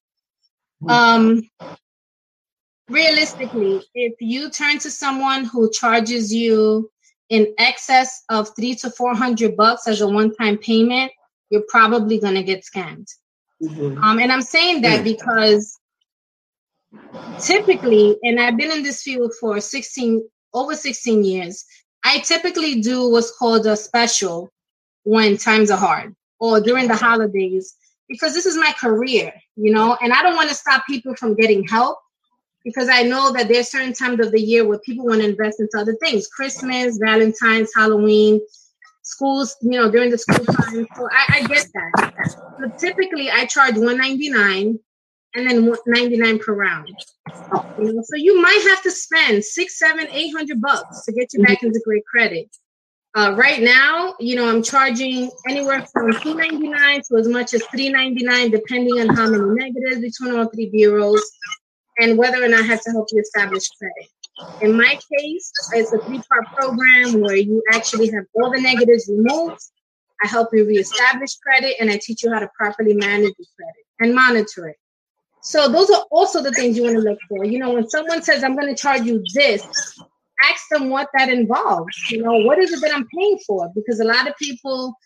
Mm-hmm. 0.83 0.91
Um, 0.91 1.49
realistically, 2.87 3.83
if 3.95 4.13
you 4.19 4.49
turn 4.51 4.77
to 4.79 4.91
someone 4.91 5.45
who 5.45 5.71
charges 5.71 6.33
you 6.33 6.91
in 7.29 7.53
excess 7.57 8.23
of 8.29 8.49
three 8.55 8.75
to 8.75 8.91
four 8.91 9.15
hundred 9.15 9.57
bucks 9.57 9.87
as 9.87 10.01
a 10.01 10.07
one-time 10.07 10.57
payment, 10.59 11.11
you're 11.49 11.65
probably 11.67 12.19
gonna 12.19 12.43
get 12.43 12.63
scammed. 12.63 13.07
Mm-hmm. 13.63 14.03
Um, 14.03 14.19
and 14.19 14.31
I'm 14.31 14.41
saying 14.41 14.81
that 14.81 15.03
because 15.03 15.79
typically, 17.39 18.17
and 18.23 18.39
I've 18.39 18.57
been 18.57 18.71
in 18.71 18.83
this 18.83 19.01
field 19.01 19.33
for 19.39 19.59
16 19.59 20.27
over 20.53 20.75
16 20.75 21.23
years, 21.23 21.65
I 22.03 22.19
typically 22.19 22.81
do 22.81 23.09
what's 23.09 23.35
called 23.37 23.65
a 23.65 23.75
special 23.75 24.51
when 25.03 25.37
times 25.37 25.71
are 25.71 25.77
hard 25.77 26.15
or 26.39 26.59
during 26.59 26.87
the 26.87 26.95
holidays 26.95 27.75
because 28.09 28.33
this 28.33 28.45
is 28.45 28.57
my 28.57 28.71
career, 28.79 29.33
you 29.55 29.73
know, 29.73 29.97
and 30.01 30.13
I 30.13 30.21
don't 30.21 30.35
want 30.35 30.49
to 30.49 30.55
stop 30.55 30.85
people 30.85 31.15
from 31.15 31.35
getting 31.35 31.65
help 31.65 31.97
because 32.63 32.89
I 32.89 33.03
know 33.03 33.31
that 33.33 33.47
there's 33.47 33.69
certain 33.69 33.93
times 33.93 34.19
of 34.19 34.31
the 34.31 34.41
year 34.41 34.67
where 34.67 34.79
people 34.79 35.05
want 35.05 35.21
to 35.21 35.29
invest 35.29 35.59
into 35.59 35.77
other 35.77 35.95
things 35.95 36.27
Christmas, 36.27 36.97
Valentine's, 36.97 37.71
Halloween, 37.75 38.41
schools, 39.03 39.55
you 39.61 39.79
know, 39.79 39.91
during 39.91 40.09
the 40.09 40.17
school 40.17 40.43
time. 40.45 40.87
So 40.95 41.07
I, 41.11 41.35
I 41.35 41.47
get 41.47 41.67
that. 41.73 42.55
But 42.59 42.79
typically, 42.79 43.29
I 43.29 43.45
charge 43.45 43.75
199 43.75 44.79
and 45.35 45.49
then 45.49 45.73
99 45.85 46.39
per 46.39 46.53
round. 46.53 46.89
You 47.79 47.93
know, 47.93 48.03
so 48.03 48.15
you 48.15 48.41
might 48.41 48.65
have 48.69 48.81
to 48.83 48.91
spend 48.91 49.43
six, 49.43 49.79
seven, 49.79 50.07
eight 50.11 50.35
hundred 50.35 50.61
bucks 50.61 51.05
to 51.05 51.11
get 51.11 51.33
you 51.33 51.43
back 51.43 51.63
into 51.63 51.81
great 51.85 52.05
credit. 52.05 52.49
Uh, 53.15 53.35
right 53.37 53.61
now, 53.61 54.15
you 54.19 54.35
know, 54.35 54.49
I'm 54.49 54.63
charging 54.63 55.29
anywhere 55.47 55.85
from 55.93 56.11
299 56.11 57.01
to 57.09 57.17
as 57.17 57.27
much 57.27 57.53
as 57.53 57.63
399, 57.67 58.49
depending 58.49 59.01
on 59.01 59.15
how 59.15 59.29
many 59.29 59.43
negatives 59.43 60.01
between 60.01 60.35
all 60.35 60.47
three 60.47 60.69
bureaus 60.71 61.21
and 61.99 62.17
whether 62.17 62.43
or 62.43 62.47
not 62.47 62.61
I 62.61 62.63
have 62.63 62.81
to 62.81 62.91
help 62.91 63.07
you 63.11 63.21
establish 63.21 63.67
credit. 63.69 64.09
In 64.61 64.75
my 64.75 64.97
case, 65.17 65.51
it's 65.73 65.93
a 65.93 65.99
three-part 65.99 66.45
program 66.55 67.21
where 67.21 67.35
you 67.35 67.61
actually 67.71 68.09
have 68.11 68.25
all 68.33 68.51
the 68.51 68.59
negatives 68.59 69.07
removed. 69.07 69.61
I 70.23 70.27
help 70.27 70.49
you 70.53 70.65
reestablish 70.65 71.35
credit, 71.35 71.75
and 71.79 71.91
I 71.91 71.99
teach 72.01 72.23
you 72.23 72.31
how 72.31 72.39
to 72.39 72.49
properly 72.57 72.93
manage 72.93 73.33
your 73.37 73.47
credit 73.55 73.85
and 73.99 74.15
monitor 74.15 74.69
it. 74.69 74.77
So 75.41 75.67
those 75.69 75.91
are 75.91 76.05
also 76.09 76.41
the 76.41 76.51
things 76.51 76.77
you 76.77 76.83
want 76.83 76.95
to 76.95 77.01
look 77.01 77.19
for. 77.27 77.45
You 77.45 77.59
know, 77.59 77.73
when 77.73 77.89
someone 77.89 78.23
says, 78.23 78.43
"I'm 78.43 78.55
going 78.55 78.73
to 78.73 78.81
charge 78.81 79.01
you 79.01 79.23
this," 79.35 79.61
ask 80.49 80.69
them 80.69 80.89
what 80.89 81.09
that 81.17 81.29
involves. 81.29 82.09
You 82.09 82.23
know, 82.23 82.37
what 82.39 82.57
is 82.57 82.71
it 82.71 82.81
that 82.81 82.95
I'm 82.95 83.07
paying 83.07 83.37
for? 83.45 83.69
Because 83.75 83.99
a 83.99 84.05
lot 84.05 84.27
of 84.27 84.35
people 84.37 84.97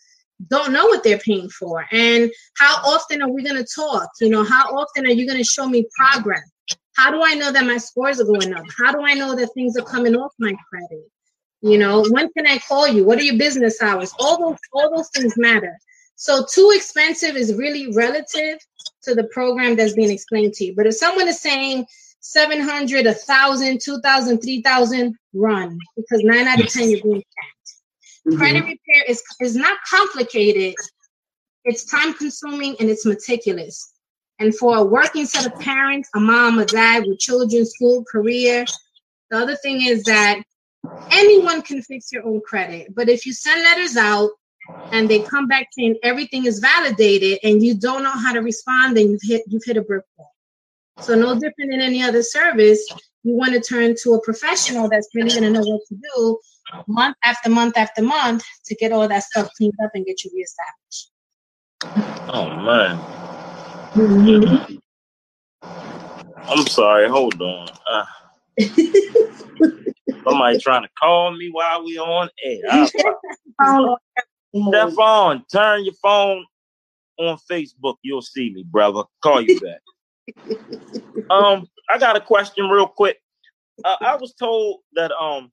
don't 0.48 0.72
know 0.72 0.86
what 0.86 1.02
they're 1.02 1.18
paying 1.18 1.50
for, 1.50 1.84
and 1.90 2.30
how 2.56 2.76
often 2.84 3.20
are 3.22 3.28
we 3.28 3.42
going 3.42 3.62
to 3.62 3.68
talk? 3.74 4.08
You 4.20 4.30
know, 4.30 4.44
how 4.44 4.70
often 4.76 5.04
are 5.06 5.12
you 5.12 5.26
going 5.26 5.38
to 5.38 5.44
show 5.44 5.68
me 5.68 5.86
progress? 5.96 6.48
How 6.98 7.12
do 7.12 7.22
I 7.22 7.34
know 7.34 7.52
that 7.52 7.64
my 7.64 7.78
scores 7.78 8.20
are 8.20 8.24
going 8.24 8.52
up? 8.52 8.64
How 8.76 8.90
do 8.90 9.02
I 9.02 9.14
know 9.14 9.36
that 9.36 9.50
things 9.54 9.76
are 9.76 9.84
coming 9.84 10.16
off 10.16 10.32
my 10.40 10.52
credit? 10.68 11.06
You 11.60 11.78
know, 11.78 12.04
when 12.10 12.28
can 12.32 12.46
I 12.46 12.58
call 12.58 12.88
you? 12.88 13.04
What 13.04 13.18
are 13.20 13.22
your 13.22 13.38
business 13.38 13.80
hours? 13.80 14.12
All 14.18 14.36
those 14.40 14.58
all 14.72 14.96
those 14.96 15.08
things 15.10 15.34
matter. 15.36 15.78
So 16.16 16.44
too 16.52 16.72
expensive 16.74 17.36
is 17.36 17.54
really 17.54 17.92
relative. 17.94 18.58
to 19.04 19.14
the 19.14 19.24
program 19.24 19.76
that's 19.76 19.94
being 19.94 20.10
explained 20.10 20.54
to 20.54 20.64
you. 20.64 20.74
But 20.74 20.86
if 20.86 20.94
someone 20.94 21.28
is 21.28 21.40
saying 21.40 21.86
700, 22.20 23.06
1,000, 23.06 23.80
2,000, 23.80 24.38
3,000, 24.38 25.14
run 25.34 25.78
because 25.96 26.20
nine 26.24 26.48
out 26.48 26.60
of 26.60 26.68
10 26.68 26.90
you're 26.90 27.02
being 27.02 27.22
scammed. 27.22 28.28
Mm-hmm. 28.28 28.38
Credit 28.38 28.64
repair 28.64 29.04
is, 29.08 29.22
is 29.40 29.56
not 29.56 29.78
complicated, 29.88 30.74
it's 31.64 31.84
time 31.84 32.12
consuming 32.14 32.74
and 32.80 32.90
it's 32.90 33.06
meticulous. 33.06 33.94
And 34.38 34.56
for 34.56 34.76
a 34.76 34.84
working 34.84 35.26
set 35.26 35.46
of 35.46 35.58
parents, 35.58 36.08
a 36.14 36.20
mom, 36.20 36.58
a 36.58 36.64
dad 36.64 37.04
with 37.06 37.18
children, 37.18 37.66
school, 37.66 38.04
career, 38.10 38.64
the 39.30 39.38
other 39.38 39.56
thing 39.56 39.82
is 39.82 40.04
that 40.04 40.42
anyone 41.10 41.62
can 41.62 41.82
fix 41.82 42.12
your 42.12 42.24
own 42.26 42.40
credit. 42.40 42.94
But 42.94 43.08
if 43.08 43.26
you 43.26 43.32
send 43.32 43.62
letters 43.62 43.96
out 43.96 44.30
and 44.92 45.08
they 45.08 45.20
come 45.20 45.48
back 45.48 45.68
saying 45.72 45.96
everything 46.02 46.46
is 46.46 46.60
validated 46.60 47.40
and 47.42 47.62
you 47.62 47.74
don't 47.74 48.02
know 48.02 48.12
how 48.12 48.32
to 48.32 48.40
respond, 48.40 48.96
then 48.96 49.10
you've 49.10 49.22
hit 49.22 49.42
you've 49.48 49.64
hit 49.64 49.76
a 49.76 49.82
brick 49.82 50.04
wall. 50.16 50.34
So 51.00 51.14
no 51.14 51.34
different 51.34 51.70
than 51.70 51.80
any 51.80 52.02
other 52.02 52.22
service, 52.22 52.86
you 53.22 53.34
want 53.34 53.54
to 53.54 53.60
turn 53.60 53.94
to 54.02 54.14
a 54.14 54.22
professional 54.22 54.88
that's 54.88 55.08
really 55.14 55.30
going 55.30 55.42
to 55.42 55.50
know 55.50 55.60
what 55.60 55.80
to 55.88 55.94
do 55.94 56.38
month 56.86 57.16
after 57.24 57.50
month 57.50 57.76
after 57.76 58.02
month 58.02 58.44
to 58.66 58.74
get 58.74 58.92
all 58.92 59.08
that 59.08 59.22
stuff 59.24 59.48
cleaned 59.56 59.74
up 59.82 59.90
and 59.94 60.04
get 60.06 60.24
you 60.24 60.30
reestablished. 60.34 61.10
Oh 62.32 62.50
man. 62.62 63.37
I'm 66.48 66.66
sorry. 66.66 67.08
Hold 67.08 67.40
on. 67.42 67.68
Uh, 67.90 68.04
somebody 70.24 70.58
trying 70.60 70.84
to 70.84 70.88
call 71.00 71.36
me 71.36 71.48
while 71.50 71.84
we 71.84 71.98
on 71.98 72.28
air. 72.44 72.60
Stefan, 74.68 75.44
turn 75.52 75.84
your 75.84 75.94
phone 76.00 76.44
on 77.18 77.38
Facebook. 77.50 77.96
You'll 78.02 78.22
see 78.22 78.50
me, 78.50 78.64
brother. 78.70 79.02
Call 79.22 79.40
you 79.40 79.58
back. 79.60 79.80
um, 81.30 81.66
I 81.90 81.98
got 81.98 82.16
a 82.16 82.20
question 82.20 82.68
real 82.68 82.86
quick. 82.86 83.18
Uh, 83.84 83.96
I 84.00 84.14
was 84.16 84.32
told 84.34 84.80
that 84.94 85.10
um, 85.12 85.50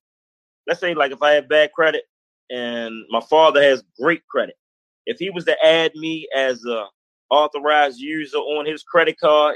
let's 0.67 0.79
say 0.79 0.93
like 0.93 1.11
if 1.11 1.23
I 1.23 1.31
have 1.31 1.49
bad 1.49 1.71
credit 1.73 2.03
and 2.51 2.93
my 3.09 3.21
father 3.21 3.61
has 3.61 3.83
great 3.99 4.21
credit, 4.27 4.55
if 5.07 5.17
he 5.17 5.31
was 5.31 5.45
to 5.45 5.65
add 5.65 5.93
me 5.95 6.27
as 6.35 6.63
a 6.65 6.85
authorized 7.29 7.99
user 7.99 8.37
on 8.37 8.65
his 8.65 8.83
credit 8.83 9.19
card, 9.19 9.55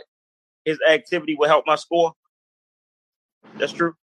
his 0.66 0.80
activity 0.90 1.36
will 1.38 1.48
help 1.48 1.66
my 1.66 1.76
score. 1.76 2.14
That's 3.58 3.72
true. 3.72 3.96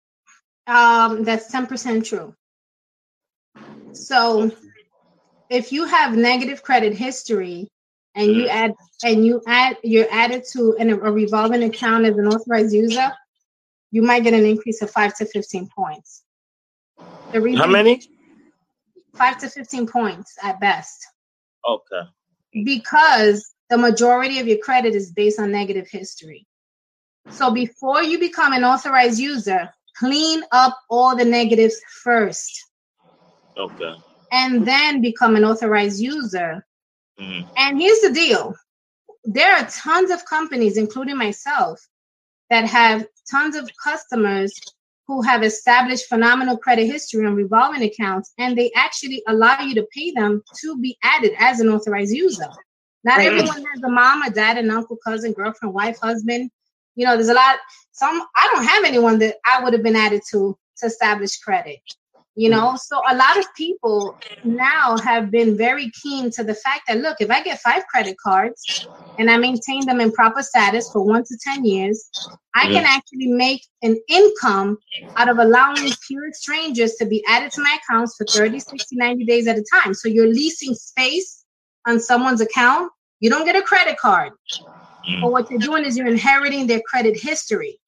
Um, 0.67 1.23
that's 1.23 1.51
ten 1.51 1.67
percent 1.67 2.06
true. 2.06 2.34
So, 3.91 4.51
if 5.49 5.71
you 5.71 5.86
have 5.86 6.15
negative 6.15 6.63
credit 6.63 6.93
history, 6.93 7.69
and 8.15 8.32
you 8.32 8.47
add 8.47 8.73
and 9.04 9.25
you 9.25 9.41
add 9.45 9.78
you're 9.84 10.08
added 10.12 10.43
to 10.54 10.75
an, 10.80 10.89
a 10.89 10.95
revolving 10.95 11.63
account 11.63 12.06
as 12.06 12.17
an 12.17 12.28
authorized 12.28 12.73
user, 12.73 13.12
you 13.91 14.01
might 14.01 14.23
get 14.23 14.34
an 14.34 14.45
increase 14.45 14.82
of 14.82 14.89
five 14.89 15.15
to 15.17 15.25
fifteen 15.25 15.69
points. 15.75 16.23
The 17.32 17.41
reason 17.41 17.60
How 17.60 17.67
many? 17.67 18.01
Five 19.13 19.38
to 19.39 19.49
fifteen 19.49 19.86
points 19.86 20.38
at 20.41 20.60
best. 20.60 21.06
Okay. 21.67 22.01
Because 22.63 23.54
the 23.69 23.78
majority 23.78 24.39
of 24.39 24.47
your 24.47 24.58
credit 24.60 24.95
is 24.95 25.12
based 25.12 25.39
on 25.39 25.51
negative 25.51 25.88
history. 25.89 26.45
So 27.30 27.51
before 27.51 28.04
you 28.04 28.19
become 28.19 28.54
an 28.54 28.63
authorized 28.63 29.19
user, 29.19 29.69
clean 29.97 30.43
up 30.51 30.78
all 30.89 31.15
the 31.15 31.25
negatives 31.25 31.80
first. 32.04 32.65
Okay. 33.58 33.93
And 34.32 34.67
then 34.67 35.01
become 35.01 35.36
an 35.36 35.43
authorized 35.43 35.99
user 35.99 36.65
Mm-hmm. 37.19 37.47
And 37.58 37.80
here's 37.80 38.01
the 38.01 38.12
deal 38.12 38.56
there 39.23 39.56
are 39.56 39.67
tons 39.69 40.12
of 40.12 40.25
companies, 40.25 40.78
including 40.78 41.17
myself, 41.17 41.80
that 42.49 42.65
have 42.65 43.08
tons 43.30 43.56
of 43.56 43.69
customers 43.84 44.54
who 45.08 45.21
have 45.21 45.43
established 45.43 46.08
phenomenal 46.08 46.58
credit 46.58 46.86
history 46.86 47.25
on 47.25 47.36
revolving 47.36 47.84
accounts, 47.84 48.34
and 48.38 48.58
they 48.58 48.71
actually 48.75 49.23
allow 49.28 49.60
you 49.62 49.75
to 49.75 49.88
pay 49.93 50.12
them 50.12 50.43
to 50.62 50.78
be 50.78 50.97
added 51.04 51.32
as 51.39 51.60
an 51.60 51.69
authorized 51.69 52.13
user. 52.13 52.49
Not 53.06 53.22
everyone 53.22 53.63
has 53.74 53.84
a 53.84 53.89
mom, 53.89 54.24
a 54.24 54.30
dad, 54.30 54.58
an 54.58 54.70
uncle, 54.70 54.98
cousin, 54.98 55.32
girlfriend, 55.32 55.74
wife, 55.74 56.00
husband. 56.02 56.50
You 56.96 57.06
know, 57.06 57.15
there's 57.15 57.30
a 57.30 57.34
lot. 57.34 57.58
Some 57.91 58.22
I 58.36 58.50
don't 58.52 58.65
have 58.65 58.84
anyone 58.84 59.20
that 59.20 59.36
I 59.46 59.63
would 59.63 59.74
have 59.74 59.84
been 59.84 59.96
added 59.96 60.22
to 60.32 60.58
to 60.78 60.86
establish 60.86 61.38
credit 61.38 61.80
you 62.36 62.50
know 62.50 62.74
mm. 62.74 62.80
so 62.80 63.02
a 63.10 63.15
lot 63.15 63.38
of 63.38 63.46
people 63.56 64.18
now 64.44 64.98
have 64.98 65.32
been 65.32 65.58
very 65.58 65.89
keen 66.02 66.30
to 66.30 66.44
the 66.44 66.54
fact 66.54 66.82
that 66.88 66.98
look 66.98 67.18
if 67.20 67.32
i 67.32 67.41
get 67.41 67.60
five 67.62 67.84
credit 67.88 68.15
cards 68.22 68.88
and 69.18 69.30
i 69.30 69.38
maintain 69.38 69.86
them 69.86 70.02
in 70.02 70.12
proper 70.12 70.44
status 70.44 70.91
for 70.91 71.02
one 71.02 71.24
to 71.24 71.38
ten 71.41 71.63
years 71.65 72.10
i 72.54 72.65
mm. 72.65 72.74
can 72.74 72.84
actually 72.86 73.28
make 73.28 73.65
an 73.82 74.00
income 74.10 74.78
out 75.15 75.30
of 75.30 75.38
allowing 75.38 75.89
pure 76.08 76.32
strangers 76.34 76.96
to 76.96 77.06
be 77.06 77.24
added 77.28 77.52
to 77.52 77.62
my 77.62 77.78
accounts 77.82 78.15
for 78.18 78.26
30 78.26 78.60
60 78.60 78.96
90 78.96 79.26
days 79.26 79.48
at 79.48 79.58
a 79.58 79.65
time 79.82 79.94
so 79.94 80.08
you're 80.08 80.28
leasing 80.28 80.74
space 80.74 81.46
on 81.88 82.00
someone's 82.00 82.41
account 82.41 82.91
you 83.19 83.30
don't 83.30 83.45
get 83.45 83.56
a 83.56 83.62
credit 83.62 83.97
card 83.97 84.34
mm. 85.10 85.21
but 85.21 85.32
what 85.32 85.49
you're 85.49 85.60
doing 85.60 85.86
is 85.86 85.97
you're 85.97 86.08
inheriting 86.08 86.67
their 86.67 86.82
credit 86.89 87.19
history 87.19 87.80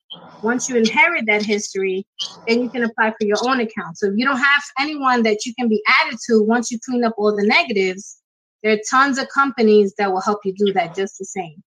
once 0.41 0.69
you 0.69 0.75
inherit 0.75 1.25
that 1.25 1.43
history, 1.43 2.05
then 2.47 2.61
you 2.61 2.69
can 2.69 2.83
apply 2.83 3.11
for 3.11 3.25
your 3.25 3.37
own 3.43 3.59
account. 3.59 3.97
So 3.97 4.07
if 4.07 4.13
you 4.15 4.25
don't 4.25 4.37
have 4.37 4.63
anyone 4.79 5.23
that 5.23 5.45
you 5.45 5.53
can 5.55 5.67
be 5.67 5.81
added 5.87 6.17
to 6.27 6.41
once 6.43 6.71
you 6.71 6.79
clean 6.85 7.03
up 7.03 7.13
all 7.17 7.35
the 7.35 7.45
negatives, 7.45 8.21
there 8.63 8.73
are 8.73 8.79
tons 8.89 9.17
of 9.17 9.27
companies 9.29 9.93
that 9.97 10.11
will 10.11 10.21
help 10.21 10.39
you 10.45 10.53
do 10.53 10.73
that 10.73 10.95
just 10.95 11.17
the 11.17 11.25
same. 11.25 11.63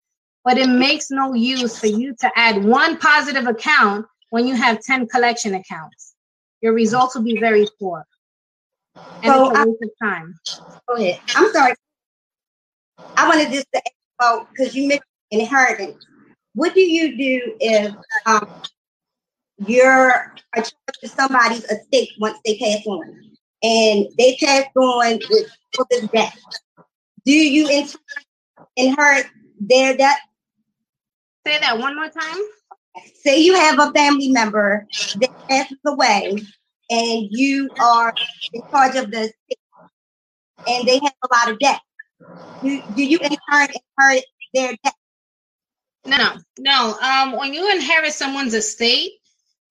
But 0.44 0.58
it 0.58 0.68
makes 0.68 1.10
no 1.10 1.34
use 1.34 1.78
for 1.78 1.88
you 1.88 2.14
to 2.20 2.30
add 2.36 2.64
one 2.64 2.98
positive 2.98 3.46
account 3.46 4.06
when 4.30 4.46
you 4.46 4.54
have 4.54 4.80
10 4.80 5.08
collection 5.08 5.54
accounts. 5.54 6.14
Your 6.60 6.72
results 6.72 7.14
will 7.14 7.22
be 7.22 7.38
very 7.38 7.66
poor. 7.78 8.04
And 9.22 9.24
so 9.24 9.50
it's 9.50 9.58
a 9.58 9.66
waste 9.66 9.78
I, 9.82 9.86
of 9.86 10.10
time. 10.10 10.34
Go 10.88 10.94
ahead. 10.94 11.20
I'm 11.34 11.52
sorry. 11.52 11.74
I 13.16 13.28
wanted 13.28 13.52
just 13.52 13.66
to 13.72 13.78
ask 13.78 13.94
about 14.18 14.48
because 14.50 14.74
you 14.74 14.88
mentioned 14.88 15.04
inheritance 15.30 16.06
what 16.56 16.72
do 16.72 16.80
you 16.80 17.16
do 17.18 17.56
if 17.60 17.94
um, 18.24 18.48
you're 19.58 20.34
a 20.54 20.56
charge 20.56 20.72
to 21.02 21.08
somebody's 21.08 21.64
estate 21.64 22.08
once 22.18 22.38
they 22.46 22.56
pass 22.56 22.84
on, 22.86 23.36
and 23.62 24.06
they 24.16 24.38
pass 24.40 24.64
on 24.74 25.18
with 25.30 25.50
all 25.78 25.86
this 25.90 26.08
debt? 26.08 26.34
Do 27.26 27.32
you 27.32 27.86
inherit 28.76 29.26
their 29.60 29.98
debt? 29.98 30.18
Say 31.46 31.60
that 31.60 31.78
one 31.78 31.94
more 31.94 32.08
time. 32.08 32.42
Say 33.14 33.38
you 33.38 33.54
have 33.54 33.78
a 33.78 33.92
family 33.92 34.30
member 34.30 34.86
that 35.16 35.30
passes 35.50 35.76
away, 35.86 36.38
and 36.88 37.28
you 37.30 37.68
are 37.82 38.14
in 38.54 38.62
charge 38.70 38.96
of 38.96 39.10
the 39.10 39.24
estate, 39.24 39.58
and 40.66 40.88
they 40.88 41.00
have 41.00 41.14
a 41.22 41.34
lot 41.34 41.50
of 41.50 41.58
debt. 41.58 41.80
Do, 42.62 42.82
do 42.96 43.04
you 43.04 43.18
inherit, 43.20 43.76
inherit 43.98 44.24
their 44.54 44.74
debt? 44.84 44.94
No, 46.06 46.36
no. 46.58 46.98
Um, 47.00 47.32
when 47.38 47.54
you 47.54 47.70
inherit 47.72 48.12
someone's 48.12 48.54
estate 48.54 49.12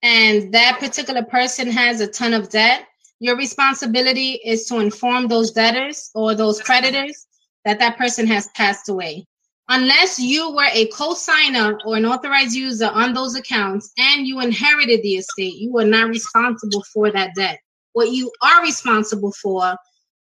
and 0.03 0.53
that 0.53 0.79
particular 0.79 1.23
person 1.23 1.71
has 1.71 2.01
a 2.01 2.07
ton 2.07 2.33
of 2.33 2.49
debt, 2.49 2.87
your 3.19 3.37
responsibility 3.37 4.33
is 4.45 4.65
to 4.67 4.79
inform 4.79 5.27
those 5.27 5.51
debtors 5.51 6.11
or 6.15 6.35
those 6.35 6.61
creditors 6.61 7.27
that 7.65 7.79
that 7.79 7.97
person 7.97 8.27
has 8.27 8.47
passed 8.55 8.89
away. 8.89 9.25
Unless 9.69 10.19
you 10.19 10.51
were 10.55 10.69
a 10.73 10.87
co-signer 10.87 11.77
or 11.85 11.97
an 11.97 12.05
authorized 12.05 12.55
user 12.55 12.87
on 12.87 13.13
those 13.13 13.35
accounts 13.35 13.91
and 13.97 14.27
you 14.27 14.41
inherited 14.41 15.03
the 15.03 15.15
estate, 15.15 15.55
you 15.55 15.77
are 15.77 15.85
not 15.85 16.09
responsible 16.09 16.83
for 16.93 17.11
that 17.11 17.31
debt. 17.35 17.59
What 17.93 18.11
you 18.11 18.31
are 18.41 18.63
responsible 18.63 19.33
for 19.33 19.75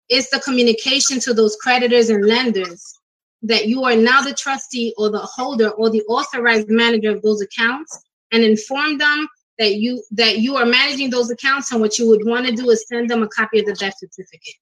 is 0.09 0.29
the 0.31 0.41
communication 0.41 1.21
to 1.21 1.35
those 1.35 1.57
creditors 1.57 2.11
and 2.11 2.27
lenders 2.27 2.99
that 3.43 3.67
you 3.67 3.85
are 3.85 3.97
now 3.97 4.23
the 4.23 4.35
trustee 4.35 4.95
or 4.97 5.11
the 5.11 5.19
holder 5.19 5.71
or 5.71 5.91
the 5.91 6.03
authorized 6.03 6.69
manager 6.69 7.11
of 7.11 7.23
those 7.23 7.41
accounts 7.41 8.05
and 8.31 8.45
inform 8.45 8.99
them 8.99 9.29
that 9.59 9.75
you 9.77 10.03
that 10.13 10.39
you 10.39 10.57
are 10.57 10.67
managing 10.67 11.11
those 11.11 11.31
accounts 11.31 11.73
and 11.73 11.81
what 11.81 11.99
you 11.99 12.09
would 12.09 12.27
want 12.27 12.47
to 12.47 12.53
do 12.53 12.71
is 12.71 12.87
send 12.89 13.11
them 13.11 13.23
a 13.23 13.29
copy 13.29 13.61
of 13.61 13.67
the 13.67 13.75
death 13.75 13.95
certificate. 13.99 14.55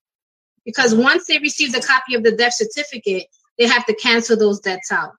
Because 0.64 0.94
once 0.94 1.26
they 1.26 1.38
receive 1.38 1.72
the 1.72 1.80
copy 1.80 2.14
of 2.14 2.22
the 2.22 2.32
death 2.32 2.54
certificate 2.54 3.26
they 3.58 3.66
have 3.66 3.84
to 3.84 3.94
cancel 3.96 4.36
those 4.36 4.60
debts 4.60 4.90
out. 4.90 5.12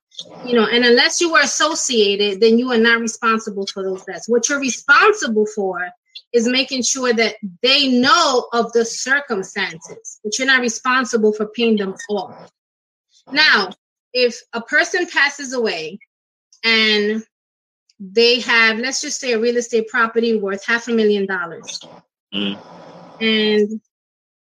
You 0.44 0.54
know 0.54 0.66
and 0.66 0.84
unless 0.84 1.20
you 1.20 1.34
are 1.34 1.42
associated 1.42 2.40
then 2.40 2.58
you 2.58 2.70
are 2.72 2.78
not 2.78 3.00
responsible 3.00 3.66
for 3.66 3.82
those 3.82 4.04
debts. 4.04 4.28
What 4.28 4.48
you're 4.48 4.60
responsible 4.60 5.46
for 5.54 5.88
is 6.32 6.48
making 6.48 6.82
sure 6.82 7.12
that 7.12 7.36
they 7.62 7.88
know 7.88 8.48
of 8.52 8.72
the 8.72 8.84
circumstances 8.84 10.20
but 10.24 10.38
you're 10.38 10.46
not 10.46 10.60
responsible 10.60 11.32
for 11.32 11.46
paying 11.46 11.76
them 11.76 11.94
off 12.08 12.50
now, 13.30 13.70
if 14.12 14.40
a 14.52 14.60
person 14.60 15.06
passes 15.06 15.52
away 15.52 15.98
and 16.64 17.24
they 18.00 18.40
have, 18.40 18.78
let's 18.78 19.00
just 19.00 19.20
say, 19.20 19.32
a 19.32 19.38
real 19.38 19.56
estate 19.56 19.88
property 19.88 20.36
worth 20.36 20.66
half 20.66 20.88
a 20.88 20.92
million 20.92 21.26
dollars, 21.26 21.80
mm. 22.34 22.58
and 23.20 23.80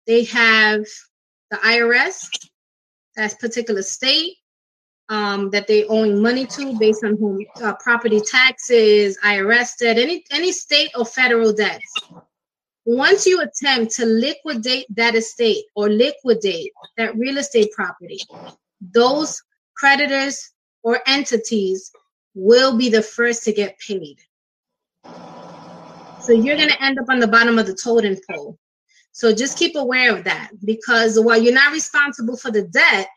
they 0.07 0.25
have 0.25 0.85
the 1.51 1.57
IRS, 1.59 2.29
that 3.17 3.39
particular 3.39 3.83
state, 3.83 4.37
um, 5.13 5.51
that 5.51 5.67
they 5.67 5.85
owing 5.85 6.23
money 6.23 6.47
to 6.47 6.77
based 6.79 7.05
on 7.05 7.19
home 7.19 7.45
uh, 7.63 7.75
property 7.75 8.19
taxes, 8.19 9.19
IRS 9.23 9.77
debt, 9.79 9.99
any 9.99 10.25
any 10.31 10.51
state 10.51 10.91
or 10.97 11.05
federal 11.05 11.53
debts. 11.53 11.93
Once 12.87 13.27
you 13.27 13.43
attempt 13.43 13.95
to 13.95 14.07
liquidate 14.07 14.87
that 14.89 15.15
estate 15.15 15.67
or 15.77 15.91
liquidate 15.91 16.73
that 16.97 17.15
real 17.17 17.37
estate 17.37 17.71
property, 17.73 18.19
those 18.81 19.41
creditors 19.77 20.51
or 20.83 20.99
entities 21.07 21.93
will 22.35 22.79
be 22.79 22.89
the 22.89 23.03
first 23.03 23.45
to 23.45 23.53
get 23.53 23.79
paid. 23.87 24.17
So 26.23 26.33
you're 26.33 26.57
going 26.57 26.71
to 26.71 26.83
end 26.83 26.99
up 26.99 27.11
on 27.11 27.21
the 27.21 27.29
bottom 27.29 27.59
of 27.59 27.67
the 27.67 27.75
totem 27.75 28.17
pole. 28.31 28.59
So 29.13 29.35
just 29.35 29.59
keep 29.59 29.77
aware 29.77 30.17
of 30.17 30.25
that 30.25 30.53
because 30.65 31.21
while 31.21 31.41
you're 31.41 31.53
not 31.53 31.73
responsible 31.73 32.39
for 32.39 32.51
the 32.51 32.63
debt, 32.63 33.09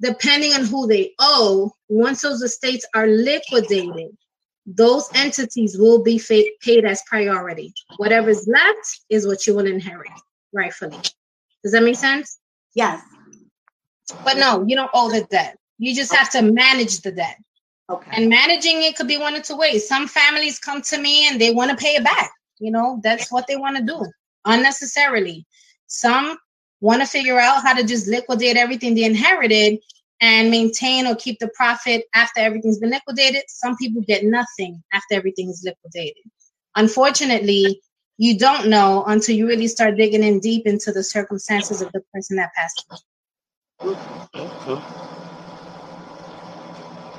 depending 0.00 0.52
on 0.54 0.64
who 0.64 0.86
they 0.86 1.12
owe, 1.18 1.72
once 1.88 2.22
those 2.22 2.42
estates 2.42 2.86
are 2.94 3.06
liquidated, 3.06 4.16
those 4.66 5.08
entities 5.14 5.76
will 5.78 6.02
be 6.02 6.18
fa- 6.18 6.44
paid 6.60 6.84
as 6.84 7.02
priority. 7.06 7.72
Whatever's 7.96 8.46
left 8.46 9.00
is 9.08 9.26
what 9.26 9.46
you 9.46 9.54
will 9.54 9.66
inherit 9.66 10.10
rightfully. 10.52 10.98
Does 11.62 11.72
that 11.72 11.82
make 11.82 11.96
sense? 11.96 12.38
Yes. 12.74 13.02
But 14.24 14.36
no, 14.38 14.64
you 14.66 14.76
don't 14.76 14.90
owe 14.94 15.10
the 15.10 15.24
debt. 15.24 15.56
You 15.78 15.94
just 15.94 16.14
have 16.14 16.30
to 16.30 16.42
manage 16.42 17.00
the 17.00 17.12
debt. 17.12 17.36
Okay. 17.88 18.10
And 18.12 18.28
managing 18.28 18.82
it 18.82 18.96
could 18.96 19.08
be 19.08 19.18
one 19.18 19.34
of 19.34 19.42
two 19.42 19.56
ways. 19.56 19.88
Some 19.88 20.06
families 20.06 20.58
come 20.58 20.80
to 20.82 21.00
me 21.00 21.28
and 21.28 21.40
they 21.40 21.52
want 21.52 21.70
to 21.70 21.76
pay 21.76 21.94
it 21.94 22.04
back. 22.04 22.30
You 22.58 22.70
know, 22.70 23.00
that's 23.02 23.32
what 23.32 23.46
they 23.46 23.56
want 23.56 23.76
to 23.76 23.82
do 23.82 24.04
unnecessarily. 24.44 25.46
Some 25.86 26.38
want 26.80 27.02
to 27.02 27.06
figure 27.06 27.38
out 27.38 27.62
how 27.62 27.74
to 27.74 27.84
just 27.84 28.06
liquidate 28.08 28.56
everything 28.56 28.94
they 28.94 29.04
inherited 29.04 29.78
and 30.20 30.50
maintain 30.50 31.06
or 31.06 31.14
keep 31.14 31.38
the 31.38 31.48
profit 31.54 32.04
after 32.14 32.40
everything's 32.40 32.78
been 32.78 32.90
liquidated. 32.90 33.42
Some 33.48 33.76
people 33.76 34.02
get 34.02 34.24
nothing 34.24 34.82
after 34.92 35.14
everything 35.14 35.48
is 35.48 35.62
liquidated. 35.64 36.22
Unfortunately, 36.76 37.80
you 38.18 38.38
don't 38.38 38.68
know 38.68 39.04
until 39.06 39.34
you 39.34 39.46
really 39.46 39.66
start 39.66 39.96
digging 39.96 40.22
in 40.22 40.40
deep 40.40 40.66
into 40.66 40.92
the 40.92 41.02
circumstances 41.02 41.80
of 41.80 41.90
the 41.92 42.02
person 42.12 42.36
that 42.36 42.50
passed 42.54 42.84
away. 42.90 42.98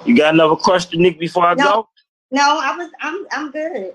You 0.06 0.16
got 0.16 0.34
another 0.34 0.56
question, 0.56 1.02
Nick, 1.02 1.20
before 1.20 1.46
I 1.46 1.56
No. 1.56 1.64
go? 1.64 1.90
No, 2.32 2.60
I 2.60 2.78
was 2.78 2.90
I'm 3.02 3.26
I'm 3.32 3.52
good. 3.52 3.94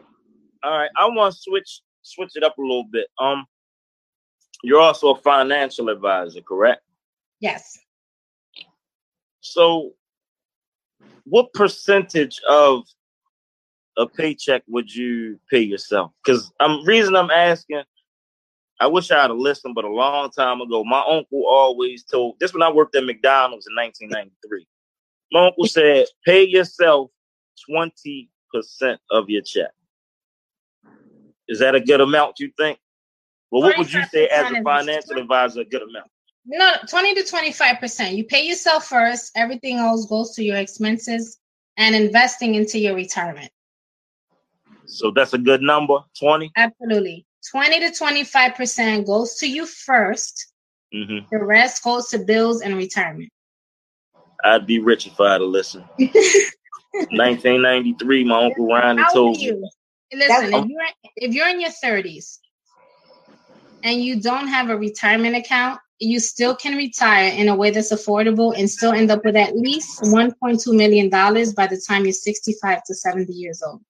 All 0.63 0.71
right, 0.79 0.91
I 0.99 1.07
want 1.07 1.33
to 1.35 1.41
switch 1.41 1.81
switch 2.03 2.33
it 2.35 2.43
up 2.43 2.59
a 2.59 2.61
little 2.61 2.85
bit. 2.91 3.07
Um, 3.19 3.47
you're 4.63 4.81
also 4.81 5.15
a 5.15 5.21
financial 5.21 5.89
advisor, 5.89 6.41
correct? 6.41 6.83
Yes. 7.41 7.79
So, 9.41 9.93
what 11.25 11.53
percentage 11.53 12.41
of 12.49 12.85
a 13.97 14.07
paycheck 14.07 14.63
would 14.69 14.93
you 14.93 15.39
pay 15.51 15.61
yourself? 15.61 16.13
Because 16.25 16.53
I'm 16.61 16.85
reason 16.85 17.17
I'm 17.17 17.31
asking. 17.31 17.83
I 18.79 18.87
wish 18.87 19.11
I 19.11 19.23
had 19.23 19.31
listened, 19.31 19.75
but 19.75 19.87
a 19.87 19.91
long 19.91 20.31
time 20.31 20.61
ago, 20.61 20.85
my 20.85 21.01
uncle 21.01 21.45
always 21.49 22.05
told 22.05 22.39
this 22.39 22.53
when 22.53 22.63
I 22.63 22.71
worked 22.71 22.95
at 22.95 23.05
McDonald's 23.05 23.67
in 23.67 23.75
1993. 23.75 24.67
My 25.33 25.47
uncle 25.47 25.67
said, 25.67 26.07
"Pay 26.25 26.45
yourself 26.45 27.11
twenty 27.69 28.31
percent 28.53 29.01
of 29.11 29.31
your 29.31 29.43
check." 29.43 29.71
Is 31.49 31.61
that 31.61 31.75
a 31.75 31.81
good 31.81 32.01
amount? 32.01 32.39
You 32.39 32.51
think? 32.59 32.79
Well, 33.51 33.63
what 33.63 33.79
would 33.79 33.93
you 33.93 34.05
say 34.07 34.29
as 34.29 34.53
a 34.53 34.63
financial 34.63 35.19
advisor? 35.19 35.61
A 35.61 35.65
good 35.65 35.83
amount? 35.83 36.11
No, 36.47 36.75
20 36.89 37.15
to 37.15 37.23
25%. 37.23 38.17
You 38.17 38.25
pay 38.25 38.47
yourself 38.47 38.87
first, 38.87 39.33
everything 39.37 39.79
else 39.79 40.07
goes 40.07 40.35
to 40.37 40.45
your 40.45 40.57
expenses 40.57 41.39
and 41.77 41.95
investing 41.95 42.55
into 42.55 42.79
your 42.79 42.95
retirement. 42.95 43.51
So 44.87 45.11
that's 45.11 45.35
a 45.35 45.39
good 45.39 45.63
number. 45.63 45.99
Twenty. 46.19 46.51
Absolutely. 46.57 47.27
20 47.51 47.81
to 47.81 47.91
25% 47.91 49.07
goes 49.07 49.37
to 49.37 49.49
you 49.49 49.67
first. 49.67 50.53
Mm-hmm. 50.95 51.27
The 51.31 51.45
rest 51.45 51.83
goes 51.83 52.09
to 52.09 52.19
bills 52.19 52.61
and 52.61 52.77
retirement. 52.77 53.31
I'd 54.45 54.67
be 54.67 54.81
rich 54.81 55.07
if 55.07 55.19
I 55.21 55.33
had 55.33 55.39
to 55.39 55.45
listen. 55.45 55.83
1993, 55.99 58.25
my 58.25 58.47
uncle 58.47 58.69
Ronnie 58.69 59.03
told 59.13 59.29
old 59.29 59.37
me. 59.39 59.45
you? 59.45 59.69
Listen, 60.13 60.55
if 60.55 60.67
you're 60.67 60.83
if 61.17 61.35
you're 61.35 61.49
in 61.49 61.61
your 61.61 61.71
30s 61.71 62.39
and 63.87 64.03
you 64.03 64.21
don't 64.21 64.49
have 64.49 64.69
a 64.69 64.77
retirement 64.77 65.37
account, 65.37 65.81
you 65.99 66.19
still 66.21 66.55
can 66.55 66.77
retire 66.77 67.33
in 67.33 67.49
a 67.49 67.55
way 67.57 67.71
that's 67.71 67.93
affordable 67.93 68.53
and 68.59 68.69
still 68.69 68.93
end 68.93 69.11
up 69.11 69.25
with 69.25 69.37
at 69.37 69.57
least 69.57 70.03
1.2 70.03 70.77
million 70.77 71.09
dollars 71.09 71.55
by 71.55 71.67
the 71.67 71.81
time 71.89 72.05
you're 72.05 72.13
65 72.13 72.83
to 72.85 72.95
70 72.95 73.33
years 73.33 73.63
old. 73.67 73.81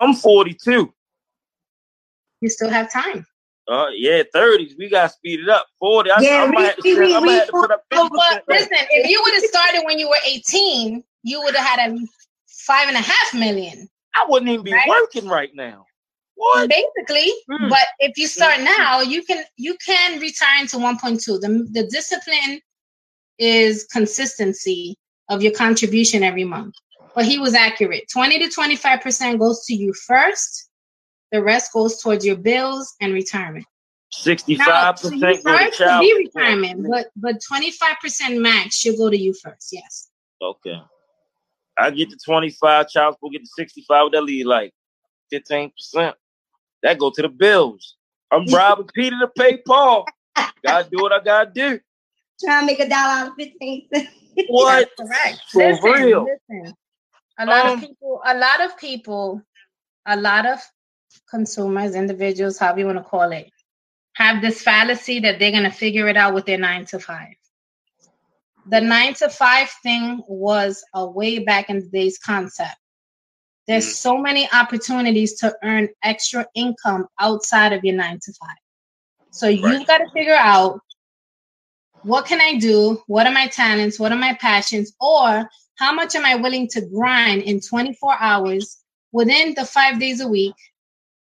I'm 0.00 0.14
42. 0.14 0.92
You 2.40 2.48
still 2.48 2.70
have 2.70 2.90
time. 2.92 3.26
Uh, 3.66 3.88
yeah, 3.94 4.22
30s. 4.34 4.72
We 4.78 4.88
got 4.88 5.08
to 5.08 5.08
speed 5.10 5.40
it 5.40 5.48
up. 5.48 5.66
40. 5.80 6.10
I, 6.10 6.20
Yeah, 6.20 6.44
I 6.44 6.46
might 6.46 6.64
have 6.66 6.76
to, 6.76 6.82
we- 6.84 6.94
spend- 6.94 7.12
I 7.12 7.20
we- 7.20 7.26
might 7.26 7.32
have 7.34 7.46
to 7.46 7.52
put 7.52 7.70
up 7.72 7.84
50%. 7.92 8.40
Listen, 8.48 8.68
if 8.90 9.10
you 9.10 9.20
would 9.22 9.34
have 9.34 9.42
started 9.42 9.82
when 9.84 9.98
you 9.98 10.08
were 10.08 10.16
18, 10.26 11.02
you 11.24 11.42
would 11.42 11.54
have 11.56 11.66
had 11.66 11.80
at 11.80 11.92
least 11.92 12.12
five 12.46 12.88
and 12.88 12.96
a 12.96 13.00
half 13.00 13.34
million, 13.34 13.88
I 14.14 14.24
wouldn't 14.28 14.50
even 14.50 14.64
be 14.64 14.72
Right? 14.72 14.88
working 14.88 15.28
right 15.28 15.50
now. 15.54 15.84
What? 16.38 16.70
basically. 16.70 17.32
Hmm. 17.50 17.68
But 17.68 17.86
if 17.98 18.16
you 18.16 18.28
start 18.28 18.60
now, 18.60 19.00
you 19.00 19.24
can 19.24 19.44
you 19.56 19.76
can 19.84 20.20
retire 20.20 20.60
into 20.60 20.76
1.2. 20.76 21.40
The 21.40 21.68
the 21.72 21.88
discipline 21.88 22.60
is 23.38 23.84
consistency 23.92 24.96
of 25.28 25.42
your 25.42 25.52
contribution 25.52 26.22
every 26.22 26.44
month. 26.44 26.74
But 27.14 27.24
he 27.24 27.38
was 27.38 27.54
accurate. 27.54 28.04
20 28.12 28.38
to 28.38 28.48
25 28.50 29.00
percent 29.00 29.40
goes 29.40 29.64
to 29.66 29.74
you 29.74 29.92
first. 29.92 30.70
The 31.32 31.42
rest 31.42 31.72
goes 31.72 32.00
towards 32.00 32.24
your 32.24 32.36
bills 32.36 32.94
and 33.00 33.12
retirement. 33.12 33.66
65% 34.14 35.10
to 35.10 35.16
you 35.16 35.42
go 35.42 35.58
to 35.58 35.70
child. 35.72 36.00
be 36.00 36.30
retirement, 36.34 36.86
but 36.88 37.08
but 37.16 37.42
25 37.46 37.96
percent 38.00 38.40
max 38.40 38.76
should 38.76 38.96
go 38.96 39.10
to 39.10 39.18
you 39.18 39.34
first. 39.34 39.70
Yes. 39.72 40.08
Okay. 40.40 40.80
I 41.76 41.90
get 41.90 42.10
the 42.10 42.18
25, 42.24 42.88
child 42.88 43.14
support 43.14 43.32
get 43.32 43.42
the 43.42 43.48
65. 43.56 44.04
What 44.04 44.12
that 44.12 44.22
leave 44.22 44.46
like 44.46 44.72
15%. 45.32 46.14
That 46.82 46.98
go 46.98 47.10
to 47.10 47.22
the 47.22 47.28
bills. 47.28 47.96
I'm 48.30 48.44
bribing 48.50 48.88
Peter 48.94 49.16
to 49.20 49.28
pay 49.28 49.58
Paul. 49.66 50.14
Gotta 50.64 50.88
do 50.90 51.00
what 51.00 51.12
I 51.12 51.20
gotta 51.22 51.50
do. 51.52 51.80
Trying 52.44 52.62
to 52.62 52.66
make 52.66 52.80
a 52.80 52.88
dollar 52.88 53.12
out 53.12 53.28
of 53.28 53.34
fifteen 53.36 53.88
cents. 53.94 54.10
What? 54.46 54.88
That's 54.98 55.10
correct. 55.10 55.40
For 55.52 55.78
listen, 55.82 55.82
real. 55.82 56.24
listen. 56.50 56.74
A 57.38 57.46
lot 57.46 57.66
Um, 57.66 57.74
of 57.74 57.80
people, 57.80 58.20
a 58.24 58.36
lot 58.36 58.60
of 58.62 58.78
people, 58.78 59.42
a 60.06 60.16
lot 60.16 60.46
of 60.46 60.60
consumers, 61.30 61.94
individuals, 61.94 62.58
however 62.58 62.80
you 62.80 62.86
want 62.86 62.98
to 62.98 63.04
call 63.04 63.32
it, 63.32 63.50
have 64.14 64.42
this 64.42 64.62
fallacy 64.62 65.20
that 65.20 65.38
they're 65.38 65.52
gonna 65.52 65.70
figure 65.72 66.08
it 66.08 66.16
out 66.16 66.34
with 66.34 66.46
their 66.46 66.58
nine 66.58 66.84
to 66.86 66.98
five. 67.00 67.34
The 68.66 68.80
nine 68.80 69.14
to 69.14 69.28
five 69.30 69.70
thing 69.82 70.22
was 70.28 70.84
a 70.94 71.06
way 71.08 71.40
back 71.40 71.70
in 71.70 71.80
the 71.80 71.88
days 71.88 72.18
concept. 72.18 72.76
There's 73.68 73.86
Mhm. 73.86 73.96
so 73.96 74.18
many 74.18 74.50
opportunities 74.50 75.34
to 75.40 75.54
earn 75.62 75.90
extra 76.02 76.46
income 76.54 77.06
outside 77.20 77.74
of 77.74 77.84
your 77.84 77.94
nine 77.96 78.18
to 78.22 78.32
five. 78.32 78.56
So 79.30 79.46
Right. 79.46 79.78
you've 79.78 79.86
got 79.86 79.98
to 79.98 80.10
figure 80.14 80.34
out 80.34 80.80
what 82.02 82.24
can 82.26 82.40
I 82.40 82.58
do? 82.58 83.02
What 83.06 83.26
are 83.26 83.32
my 83.32 83.46
talents? 83.48 83.98
What 84.00 84.10
are 84.10 84.18
my 84.18 84.34
passions? 84.34 84.94
Or 85.00 85.48
how 85.76 85.92
much 85.92 86.14
am 86.16 86.24
I 86.24 86.36
willing 86.36 86.66
to 86.68 86.80
grind 86.80 87.42
in 87.42 87.60
24 87.60 88.16
hours 88.18 88.78
within 89.12 89.54
the 89.54 89.66
five 89.66 90.00
days 90.00 90.20
a 90.20 90.28
week 90.28 90.54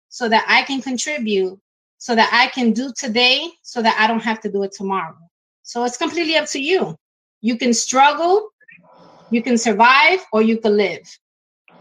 so 0.08 0.28
that 0.28 0.44
I 0.48 0.62
can 0.62 0.80
contribute, 0.80 1.58
so 1.98 2.14
that 2.14 2.30
I 2.32 2.46
can 2.48 2.72
do 2.72 2.92
today, 2.96 3.50
so 3.62 3.82
that 3.82 3.98
I 3.98 4.06
don't 4.06 4.22
have 4.22 4.40
to 4.42 4.52
do 4.52 4.62
it 4.62 4.72
tomorrow? 4.72 5.16
So 5.62 5.82
it's 5.84 5.96
completely 5.96 6.36
up 6.36 6.46
to 6.50 6.60
you. 6.60 6.96
You 7.40 7.58
can 7.58 7.74
struggle, 7.74 8.50
you 9.30 9.42
can 9.42 9.58
survive, 9.58 10.20
or 10.32 10.42
you 10.42 10.58
can 10.58 10.76
live. 10.76 11.06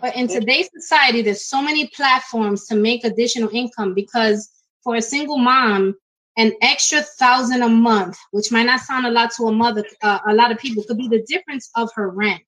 But 0.05 0.15
in 0.15 0.27
today's 0.27 0.69
society, 0.71 1.23
there's 1.23 1.45
so 1.45 1.63
many 1.63 1.87
platforms 1.87 2.67
to 2.67 2.75
make 2.75 3.03
additional 3.03 3.49
income 3.51 3.95
because 3.95 4.51
for 4.83 4.97
a 4.97 5.01
single 5.01 5.39
mom, 5.39 5.95
an 6.37 6.53
extra 6.61 7.01
thousand 7.01 7.63
a 7.63 7.69
month, 7.69 8.15
which 8.29 8.51
might 8.51 8.67
not 8.67 8.81
sound 8.81 9.07
a 9.07 9.09
lot 9.09 9.31
to 9.31 9.45
a 9.45 9.51
mother, 9.51 9.83
uh, 10.03 10.19
a 10.27 10.35
lot 10.35 10.51
of 10.51 10.59
people, 10.59 10.83
could 10.83 10.99
be 10.99 11.07
the 11.07 11.23
difference 11.27 11.71
of 11.75 11.89
her 11.95 12.11
rent. 12.11 12.45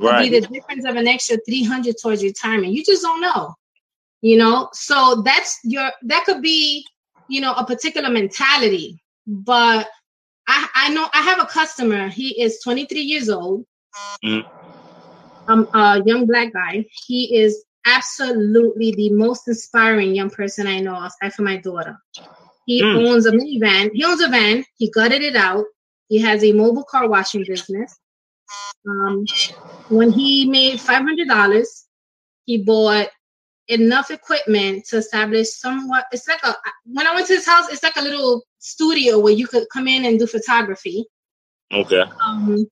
Could 0.00 0.12
Right. 0.12 0.30
be 0.32 0.40
the 0.40 0.46
difference 0.46 0.86
of 0.86 0.96
an 0.96 1.06
extra 1.06 1.36
300 1.46 1.96
towards 2.00 2.22
retirement. 2.22 2.72
You 2.72 2.82
just 2.82 3.02
don't 3.02 3.20
know. 3.20 3.54
You 4.22 4.38
know, 4.38 4.70
so 4.72 5.20
that's 5.22 5.58
your, 5.64 5.90
that 6.04 6.24
could 6.24 6.40
be, 6.40 6.86
you 7.28 7.42
know, 7.42 7.52
a 7.52 7.66
particular 7.66 8.08
mentality. 8.08 9.02
But 9.26 9.86
I, 10.48 10.66
I 10.74 10.94
know 10.94 11.08
I 11.12 11.20
have 11.20 11.40
a 11.42 11.44
customer. 11.46 12.08
He 12.08 12.40
is 12.40 12.60
23 12.62 13.02
years 13.02 13.28
old. 13.28 13.66
Mhm. 14.24 14.46
Um, 15.48 15.68
a 15.74 16.02
young 16.04 16.26
black 16.26 16.52
guy. 16.52 16.86
He 17.06 17.36
is 17.36 17.64
absolutely 17.86 18.92
the 18.92 19.10
most 19.10 19.46
inspiring 19.46 20.14
young 20.14 20.30
person 20.30 20.66
I 20.66 20.80
know, 20.80 20.96
aside 21.02 21.34
from 21.34 21.44
my 21.44 21.58
daughter. 21.58 21.98
He 22.66 22.82
Mm. 22.82 23.06
owns 23.06 23.26
a 23.26 23.32
minivan. 23.32 23.90
He 23.92 24.04
owns 24.04 24.22
a 24.22 24.28
van. 24.28 24.64
He 24.78 24.90
gutted 24.90 25.22
it 25.22 25.36
out. 25.36 25.66
He 26.08 26.18
has 26.20 26.42
a 26.42 26.52
mobile 26.52 26.84
car 26.84 27.08
washing 27.08 27.44
business. 27.46 27.98
Um, 28.88 29.24
when 29.88 30.10
he 30.12 30.48
made 30.48 30.80
five 30.80 31.02
hundred 31.02 31.28
dollars, 31.28 31.86
he 32.46 32.58
bought 32.58 33.08
enough 33.68 34.10
equipment 34.10 34.84
to 34.86 34.98
establish 34.98 35.50
somewhat. 35.52 36.06
It's 36.12 36.28
like 36.28 36.42
a 36.42 36.54
when 36.84 37.06
I 37.06 37.14
went 37.14 37.26
to 37.28 37.34
his 37.34 37.46
house, 37.46 37.70
it's 37.70 37.82
like 37.82 37.96
a 37.96 38.02
little 38.02 38.44
studio 38.58 39.18
where 39.18 39.32
you 39.32 39.46
could 39.46 39.66
come 39.72 39.88
in 39.88 40.04
and 40.04 40.18
do 40.18 40.26
photography. 40.26 41.06
Okay. 41.72 42.04
Um, 42.20 42.66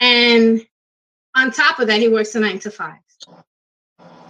and 0.00 0.66
on 1.34 1.50
top 1.50 1.78
of 1.78 1.86
that, 1.88 2.00
he 2.00 2.08
works 2.08 2.34
a 2.34 2.40
nine 2.40 2.58
to 2.60 2.70
five. 2.70 2.98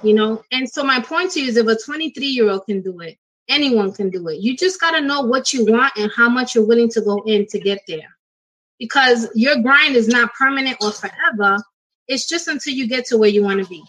You 0.02 0.14
know, 0.14 0.42
and 0.50 0.68
so 0.68 0.82
my 0.82 1.00
point 1.00 1.30
to 1.32 1.40
you 1.40 1.48
is 1.48 1.56
if 1.56 1.66
a 1.66 1.76
23 1.76 2.26
year 2.26 2.50
old 2.50 2.66
can 2.66 2.80
do 2.82 2.98
it, 3.00 3.16
anyone 3.48 3.92
can 3.92 4.10
do 4.10 4.26
it. 4.28 4.40
You 4.40 4.56
just 4.56 4.80
got 4.80 4.92
to 4.92 5.00
know 5.00 5.20
what 5.22 5.52
you 5.52 5.64
want 5.64 5.92
and 5.96 6.10
how 6.16 6.28
much 6.28 6.54
you're 6.54 6.66
willing 6.66 6.88
to 6.90 7.00
go 7.00 7.22
in 7.26 7.46
to 7.46 7.58
get 7.60 7.80
there. 7.86 8.08
Because 8.78 9.28
your 9.34 9.62
grind 9.62 9.94
is 9.94 10.08
not 10.08 10.32
permanent 10.34 10.76
or 10.80 10.90
forever. 10.90 11.56
It's 12.08 12.28
just 12.28 12.48
until 12.48 12.74
you 12.74 12.88
get 12.88 13.06
to 13.06 13.18
where 13.18 13.28
you 13.28 13.44
want 13.44 13.62
to 13.62 13.68
be. 13.68 13.84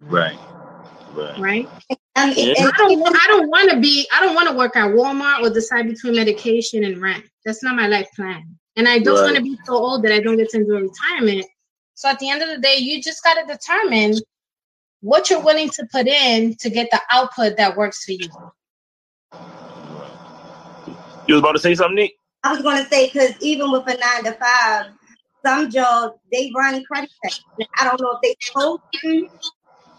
Right. 0.00 0.38
Right. 1.14 1.38
Right. 1.38 1.68
Yeah. 1.88 1.96
and- 2.16 2.32
I 2.36 2.70
don't. 2.76 3.16
I 3.16 3.24
don't 3.28 3.48
want 3.48 3.70
to 3.70 3.78
be. 3.80 4.06
I 4.12 4.20
don't 4.20 4.34
want 4.34 4.48
to 4.48 4.56
work 4.56 4.76
at 4.76 4.90
Walmart 4.90 5.42
or 5.42 5.50
decide 5.50 5.86
between 5.86 6.16
medication 6.16 6.84
and 6.84 7.00
rent. 7.00 7.24
That's 7.44 7.62
not 7.62 7.76
my 7.76 7.86
life 7.86 8.08
plan. 8.16 8.58
And 8.74 8.88
I 8.88 8.98
don't 8.98 9.14
Right. 9.14 9.22
want 9.24 9.36
to 9.36 9.42
be 9.42 9.56
so 9.64 9.74
old 9.74 10.02
that 10.04 10.12
I 10.12 10.20
don't 10.20 10.36
get 10.36 10.48
to 10.50 10.56
enjoy 10.58 10.80
retirement. 10.80 11.46
So 11.96 12.10
at 12.10 12.18
the 12.18 12.28
end 12.28 12.42
of 12.42 12.48
the 12.50 12.58
day, 12.58 12.76
you 12.76 13.02
just 13.02 13.24
got 13.24 13.34
to 13.34 13.46
determine 13.52 14.16
what 15.00 15.30
you're 15.30 15.42
willing 15.42 15.70
to 15.70 15.86
put 15.90 16.06
in 16.06 16.54
to 16.56 16.68
get 16.68 16.88
the 16.92 17.00
output 17.10 17.56
that 17.56 17.74
works 17.74 18.04
for 18.04 18.12
you. 18.12 18.28
You 21.26 21.34
was 21.34 21.38
about 21.40 21.52
to 21.52 21.58
say 21.58 21.74
something, 21.74 21.96
Nick? 21.96 22.12
I 22.44 22.52
was 22.52 22.60
going 22.60 22.84
to 22.84 22.88
say 22.90 23.06
because 23.06 23.32
even 23.40 23.72
with 23.72 23.84
a 23.88 23.96
nine 23.96 24.24
to 24.24 24.32
five, 24.32 24.86
some 25.44 25.70
jobs 25.70 26.18
they 26.30 26.52
run 26.54 26.84
credit 26.84 27.10
checks. 27.24 27.40
I 27.78 27.84
don't 27.84 28.00
know 28.00 28.12
if 28.12 28.20
they 28.22 28.36
told 28.54 28.80
you, 29.02 29.28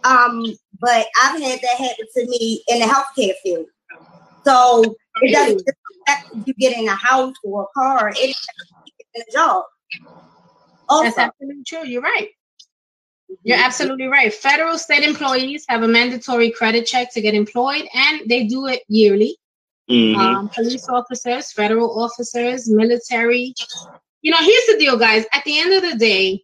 um, 0.03 0.45
but 0.79 1.07
I've 1.19 1.41
had 1.41 1.59
that 1.61 1.77
happen 1.77 2.05
to 2.15 2.27
me 2.27 2.63
in 2.67 2.79
the 2.79 2.85
healthcare 2.85 3.33
field. 3.41 3.65
So 4.45 4.83
it 5.23 5.33
doesn't 5.33 5.57
just 5.57 5.77
affect 6.05 6.27
if 6.31 6.47
you 6.47 6.53
get 6.59 6.77
in 6.77 6.87
a 6.87 6.95
house 6.95 7.33
or 7.43 7.63
a 7.63 7.79
car; 7.79 8.09
it 8.09 8.15
affects 8.15 8.73
you 8.85 8.93
in 9.15 9.23
a 9.27 9.31
job. 9.33 9.63
That's 10.89 11.17
absolutely 11.17 11.63
true. 11.65 11.85
You're 11.85 12.01
right. 12.01 12.29
You're 13.43 13.57
absolutely 13.57 14.07
right. 14.07 14.33
Federal 14.33 14.77
state 14.77 15.03
employees 15.03 15.65
have 15.67 15.83
a 15.83 15.88
mandatory 15.88 16.49
credit 16.51 16.85
check 16.85 17.13
to 17.13 17.21
get 17.21 17.33
employed, 17.33 17.88
and 17.93 18.21
they 18.29 18.45
do 18.45 18.67
it 18.67 18.83
yearly. 18.88 19.38
Mm-hmm. 19.89 20.19
um, 20.19 20.49
police 20.49 20.89
officers, 20.89 21.53
federal 21.53 22.03
officers, 22.03 22.69
military. 22.69 23.53
You 24.21 24.31
know, 24.31 24.38
here's 24.39 24.65
the 24.65 24.77
deal, 24.77 24.97
guys. 24.97 25.25
At 25.31 25.45
the 25.45 25.57
end 25.59 25.71
of 25.73 25.89
the 25.89 25.97
day, 25.97 26.43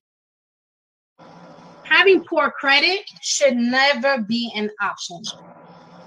having 1.84 2.24
poor 2.24 2.52
credit 2.52 3.02
should 3.22 3.58
never 3.58 4.22
be 4.22 4.50
an 4.56 4.70
option. 4.82 5.22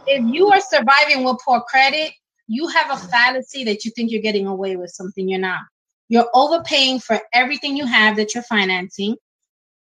If 0.07 0.25
you 0.33 0.49
are 0.49 0.61
surviving 0.61 1.25
with 1.25 1.37
poor 1.45 1.63
credit, 1.69 2.13
you 2.47 2.69
have 2.69 2.91
a 2.91 3.07
fallacy 3.09 3.65
that 3.65 3.85
you 3.85 3.91
think 3.91 4.11
you're 4.11 4.23
getting 4.23 4.47
away 4.47 4.77
with 4.77 4.91
something 4.91 5.29
you're 5.29 5.39
not. 5.39 5.61
You're 6.09 6.29
overpaying 6.35 7.01
for 7.01 7.21
everything 7.33 7.77
you 7.77 7.87
have 7.87 8.17
that 8.17 8.35
you're 8.35 8.45
financing, 8.45 9.17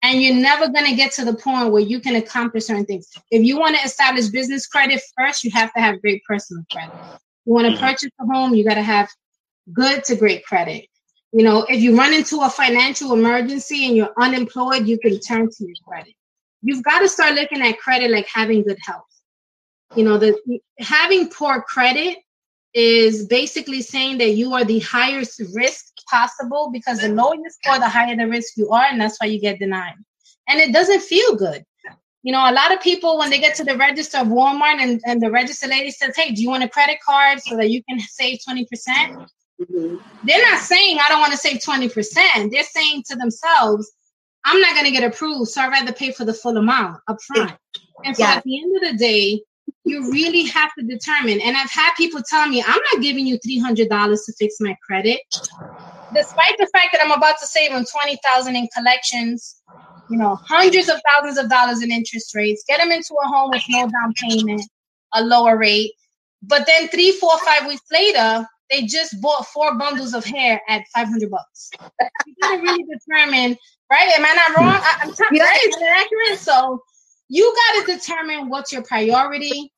and 0.02 0.22
you're 0.22 0.34
never 0.34 0.68
going 0.68 0.86
to 0.86 0.94
get 0.96 1.12
to 1.12 1.24
the 1.24 1.34
point 1.34 1.72
where 1.72 1.82
you 1.82 2.00
can 2.00 2.16
accomplish 2.16 2.66
certain 2.66 2.86
things. 2.86 3.08
If 3.30 3.44
you 3.44 3.58
want 3.58 3.76
to 3.76 3.82
establish 3.82 4.28
business 4.28 4.66
credit 4.66 5.00
first, 5.16 5.44
you 5.44 5.50
have 5.52 5.72
to 5.74 5.80
have 5.80 6.00
great 6.02 6.22
personal 6.24 6.64
credit. 6.70 6.94
You 7.46 7.54
want 7.54 7.66
to 7.66 7.72
Mhm. 7.72 7.80
purchase 7.80 8.10
a 8.20 8.26
home, 8.26 8.54
you 8.54 8.64
got 8.64 8.74
to 8.74 8.82
have 8.82 9.08
good 9.72 10.04
to 10.04 10.16
great 10.16 10.44
credit. 10.44 10.86
You 11.32 11.42
know, 11.42 11.64
if 11.68 11.82
you 11.82 11.96
run 11.96 12.14
into 12.14 12.40
a 12.40 12.50
financial 12.50 13.12
emergency 13.12 13.86
and 13.86 13.96
you're 13.96 14.12
unemployed, 14.18 14.86
you 14.86 14.98
can 14.98 15.18
turn 15.20 15.48
to 15.50 15.66
your 15.66 15.76
credit. 15.86 16.14
You've 16.62 16.82
got 16.82 17.00
to 17.00 17.08
start 17.08 17.34
looking 17.34 17.62
at 17.62 17.78
credit 17.78 18.10
like 18.10 18.28
having 18.32 18.62
good 18.62 18.78
health. 18.82 19.04
You 19.94 20.04
know, 20.04 20.18
the 20.18 20.38
having 20.78 21.28
poor 21.28 21.62
credit 21.62 22.18
is 22.72 23.26
basically 23.26 23.82
saying 23.82 24.18
that 24.18 24.30
you 24.30 24.52
are 24.54 24.64
the 24.64 24.80
highest 24.80 25.40
risk 25.54 25.84
possible 26.10 26.70
because 26.72 27.00
the 27.00 27.08
lower 27.08 27.34
you 27.34 27.48
score, 27.50 27.78
the 27.78 27.88
higher 27.88 28.16
the 28.16 28.26
risk 28.26 28.56
you 28.56 28.70
are, 28.70 28.84
and 28.90 29.00
that's 29.00 29.18
why 29.20 29.26
you 29.28 29.40
get 29.40 29.58
denied. 29.58 29.94
And 30.48 30.60
it 30.60 30.72
doesn't 30.72 31.02
feel 31.02 31.36
good. 31.36 31.64
You 32.22 32.32
know, 32.32 32.50
a 32.50 32.52
lot 32.52 32.72
of 32.72 32.80
people 32.80 33.18
when 33.18 33.28
they 33.30 33.38
get 33.38 33.54
to 33.56 33.64
the 33.64 33.76
register 33.76 34.18
of 34.18 34.28
Walmart 34.28 34.80
and, 34.80 35.00
and 35.06 35.20
the 35.20 35.30
register 35.30 35.66
lady 35.68 35.90
says, 35.90 36.14
Hey, 36.16 36.32
do 36.32 36.40
you 36.42 36.48
want 36.48 36.64
a 36.64 36.68
credit 36.68 36.98
card 37.04 37.40
so 37.40 37.54
that 37.56 37.70
you 37.70 37.82
can 37.84 38.00
save 38.00 38.38
20%? 38.48 38.66
Mhm. 39.60 40.00
They're 40.24 40.50
not 40.50 40.60
saying 40.60 40.98
I 41.00 41.08
don't 41.08 41.20
want 41.20 41.32
to 41.32 41.38
save 41.38 41.58
20%. 41.60 42.50
They're 42.50 42.62
saying 42.62 43.04
to 43.10 43.16
themselves, 43.16 43.92
I'm 44.44 44.60
not 44.60 44.72
going 44.72 44.86
to 44.86 44.90
get 44.90 45.04
approved, 45.04 45.50
so 45.50 45.60
I'd 45.62 45.68
rather 45.68 45.92
pay 45.92 46.12
for 46.12 46.24
the 46.24 46.34
full 46.34 46.56
amount 46.56 46.98
up 47.08 47.18
front. 47.22 47.52
And 48.04 48.16
so 48.16 48.22
Yeah. 48.22 48.34
at 48.36 48.42
the 48.44 48.58
end 48.58 48.76
of 48.76 48.82
the 48.90 48.96
day, 48.98 49.42
you 49.84 50.10
really 50.10 50.44
have 50.44 50.70
to 50.78 50.84
determine. 50.84 51.40
And 51.40 51.56
I've 51.56 51.70
had 51.70 51.92
people 51.96 52.22
tell 52.22 52.48
me, 52.48 52.62
I'm 52.66 52.80
not 52.92 53.02
giving 53.02 53.26
you 53.26 53.38
$300 53.38 53.86
to 53.88 54.32
fix 54.38 54.56
my 54.60 54.76
credit. 54.86 55.20
Despite 56.14 56.56
the 56.58 56.68
fact 56.72 56.88
that 56.92 57.02
I'm 57.02 57.12
about 57.12 57.38
to 57.40 57.46
save 57.46 57.70
them 57.70 57.84
20000 57.84 58.56
in 58.56 58.68
collections, 58.74 59.60
you 60.08 60.16
know, 60.16 60.36
hundreds 60.46 60.88
of 60.88 61.00
thousands 61.10 61.38
of 61.38 61.50
dollars 61.50 61.82
in 61.82 61.90
interest 61.90 62.34
rates, 62.34 62.64
get 62.66 62.78
them 62.78 62.92
into 62.92 63.14
a 63.24 63.28
home 63.28 63.50
with 63.50 63.62
no 63.68 63.82
down 63.82 64.14
payment, 64.16 64.62
a 65.14 65.22
lower 65.22 65.56
rate. 65.58 65.92
But 66.42 66.66
then 66.66 66.88
three, 66.88 67.12
four, 67.12 67.38
five 67.40 67.66
weeks 67.66 67.84
later, 67.90 68.46
they 68.70 68.82
just 68.82 69.20
bought 69.20 69.46
four 69.46 69.76
bundles 69.76 70.14
of 70.14 70.24
hair 70.24 70.60
at 70.68 70.82
500 70.94 71.30
bucks. 71.30 71.70
You 72.26 72.34
gotta 72.40 72.62
really 72.62 72.84
determine, 72.84 73.56
right? 73.90 74.08
Am 74.16 74.24
I 74.24 74.34
not 74.34 74.56
wrong? 74.56 74.80
I, 74.82 74.94
am 75.04 75.12
telling 75.12 75.36
Yeah. 75.36 75.44
right? 75.44 76.04
Accurate? 76.04 76.38
So 76.38 76.82
you 77.28 77.54
gotta 77.74 77.98
determine 77.98 78.48
what's 78.48 78.72
your 78.72 78.82
priority. 78.82 79.72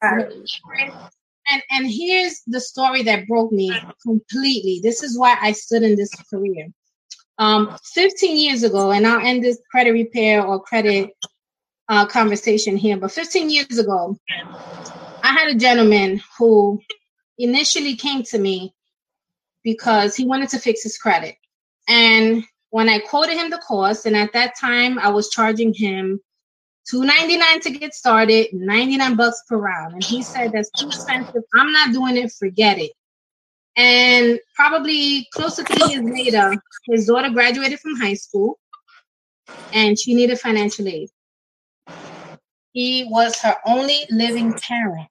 And 1.49 1.63
and 1.71 1.87
here's 1.89 2.43
the 2.47 2.61
story 2.61 3.03
that 3.05 3.29
broke 3.29 3.53
me 3.53 3.73
completely. 4.03 4.81
This 4.83 5.03
is 5.03 5.19
why 5.19 5.37
I 5.41 5.53
stood 5.53 5.83
in 5.83 5.97
this 5.97 6.11
career. 6.29 6.69
Um, 7.39 7.77
15 7.95 8.39
years 8.39 8.63
ago, 8.63 8.91
and 8.93 9.07
I'll 9.07 9.25
end 9.25 9.45
this 9.45 9.61
credit 9.71 9.93
repair 9.93 10.45
or 10.45 10.61
credit 10.61 11.11
uh, 11.89 12.07
conversation 12.07 12.77
here. 12.77 12.97
But 12.97 13.13
15 13.13 13.51
years 13.51 13.79
ago, 13.79 14.17
I 15.23 15.33
had 15.33 15.49
a 15.49 15.59
gentleman 15.59 16.23
who 16.39 16.81
initially 17.39 17.95
came 17.95 18.23
to 18.25 18.39
me 18.39 18.75
because 19.63 20.17
he 20.17 20.25
wanted 20.25 20.49
to 20.51 20.59
fix 20.59 20.83
his 20.83 20.97
credit. 20.97 21.37
And 21.89 22.45
when 22.71 22.89
I 22.89 23.01
quoted 23.01 23.37
him 23.37 23.51
the 23.51 23.59
cost, 23.59 24.07
and 24.07 24.17
at 24.17 24.33
that 24.33 24.55
time 24.59 24.99
I 24.99 25.11
was 25.11 25.31
charging 25.31 25.75
him 25.75 26.21
two 26.89 27.05
ninety 27.05 27.37
nine 27.37 27.61
to 27.61 27.71
get 27.71 27.95
started, 27.95 28.49
ninety 28.53 28.97
nine 28.97 29.17
bucks 29.17 29.43
per 29.49 29.57
round, 29.57 29.95
and 29.95 30.05
he 30.05 30.23
said 30.23 30.53
that's 30.53 30.71
too 30.71 30.87
expensive. 30.87 31.43
I'm 31.55 31.73
not 31.73 31.93
doing 31.93 32.17
it. 32.17 32.33
Forget 32.33 32.79
it. 32.79 32.93
And 33.77 34.39
probably 34.55 35.29
close 35.35 35.57
to 35.57 35.65
three 35.65 35.93
years 35.93 36.05
later, 36.05 36.55
his 36.85 37.07
daughter 37.07 37.31
graduated 37.31 37.79
from 37.81 37.97
high 37.97 38.15
school, 38.15 38.59
and 39.73 39.99
she 39.99 40.15
needed 40.15 40.41
financial 40.41 40.89
aid. 40.89 41.11
He 42.73 43.07
was 43.11 43.39
her 43.41 43.57
only 43.67 44.01
living 44.11 44.55
parent. 44.55 45.09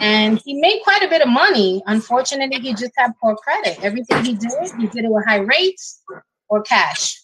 And 0.00 0.40
he 0.44 0.60
made 0.60 0.80
quite 0.82 1.02
a 1.02 1.08
bit 1.08 1.22
of 1.22 1.28
money. 1.28 1.82
Unfortunately, 1.86 2.58
he 2.58 2.72
just 2.72 2.92
had 2.96 3.12
poor 3.22 3.36
credit. 3.36 3.78
Everything 3.82 4.24
he 4.24 4.34
did, 4.34 4.50
he 4.78 4.86
did 4.88 5.04
it 5.04 5.10
with 5.10 5.24
high 5.26 5.38
rates 5.38 6.02
or 6.48 6.62
cash. 6.62 7.20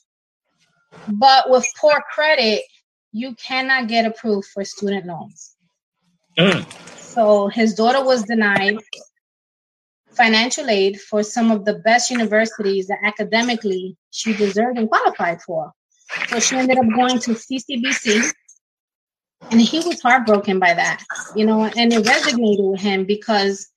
But 1.09 1.50
with 1.50 1.66
poor 1.80 2.02
credit, 2.14 2.62
you 3.15 3.33
cannot 3.37 3.87
get 3.87 4.05
approved 4.05 4.49
for 4.49 4.65
student 4.65 5.07
loans. 5.07 5.55
Mm. 6.37 6.67
So 6.99 7.47
his 7.47 7.75
daughter 7.75 8.05
was 8.05 8.25
denied 8.25 8.79
financial 10.11 10.69
aid 10.69 11.01
for 11.01 11.23
some 11.23 11.53
of 11.53 11.65
the 11.65 11.75
best 11.75 12.11
universities 12.11 12.89
that 12.89 12.99
academically 13.05 13.97
she 14.11 14.35
deserved 14.35 14.79
and 14.79 14.89
qualified 14.89 15.41
for. 15.43 15.73
So 16.29 16.41
she 16.41 16.57
ended 16.57 16.77
up 16.77 16.87
going 16.95 17.21
to 17.21 17.31
CCBC, 17.31 18.33
and 19.53 19.61
he 19.61 19.79
was 19.79 20.03
heartbroken 20.03 20.59
by 20.59 20.75
that, 20.75 21.05
you 21.37 21.47
know, 21.47 21.65
and 21.65 21.93
it 21.93 22.05
resonated 22.05 22.69
with 22.69 22.81
him 22.81 23.05
because 23.05 23.69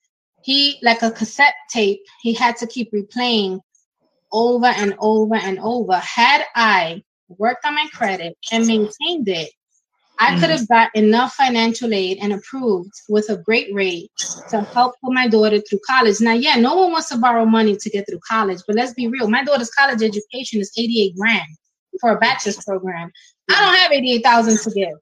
he, 0.42 0.78
like 0.82 1.02
a 1.02 1.12
cassette 1.12 1.54
tape, 1.70 2.00
he 2.22 2.32
had 2.32 2.56
to 2.56 2.66
keep 2.66 2.92
replaying 2.92 3.60
over 4.32 4.66
and 4.66 4.94
over 4.98 5.36
and 5.36 5.60
over. 5.60 5.94
Had 5.94 6.44
I 6.56 7.02
worked 7.28 7.64
on 7.64 7.74
my 7.74 7.86
credit 7.92 8.36
and 8.52 8.66
maintained 8.66 9.28
it, 9.28 9.50
I 10.20 10.34
could 10.34 10.50
mm-hmm. 10.50 10.50
have 10.50 10.68
got 10.68 10.90
enough 10.96 11.34
financial 11.34 11.94
aid 11.94 12.18
and 12.20 12.32
approved 12.32 12.90
with 13.08 13.30
a 13.30 13.36
great 13.36 13.72
rate 13.72 14.10
to 14.50 14.62
help 14.62 14.94
put 15.02 15.12
my 15.12 15.28
daughter 15.28 15.60
through 15.60 15.78
college. 15.86 16.20
Now, 16.20 16.32
yeah, 16.32 16.56
no 16.56 16.74
one 16.74 16.90
wants 16.90 17.08
to 17.10 17.18
borrow 17.18 17.44
money 17.44 17.76
to 17.76 17.90
get 17.90 18.06
through 18.08 18.20
college, 18.28 18.60
but 18.66 18.74
let's 18.74 18.94
be 18.94 19.06
real. 19.06 19.30
My 19.30 19.44
daughter's 19.44 19.70
college 19.70 20.02
education 20.02 20.60
is 20.60 20.72
88 20.76 21.14
grand 21.16 21.46
for 22.00 22.10
a 22.10 22.18
bachelor's 22.18 22.62
program. 22.64 23.12
I 23.50 23.60
don't 23.60 23.76
have 23.76 23.92
88,000 23.92 24.58
to 24.58 24.70
give. 24.70 24.98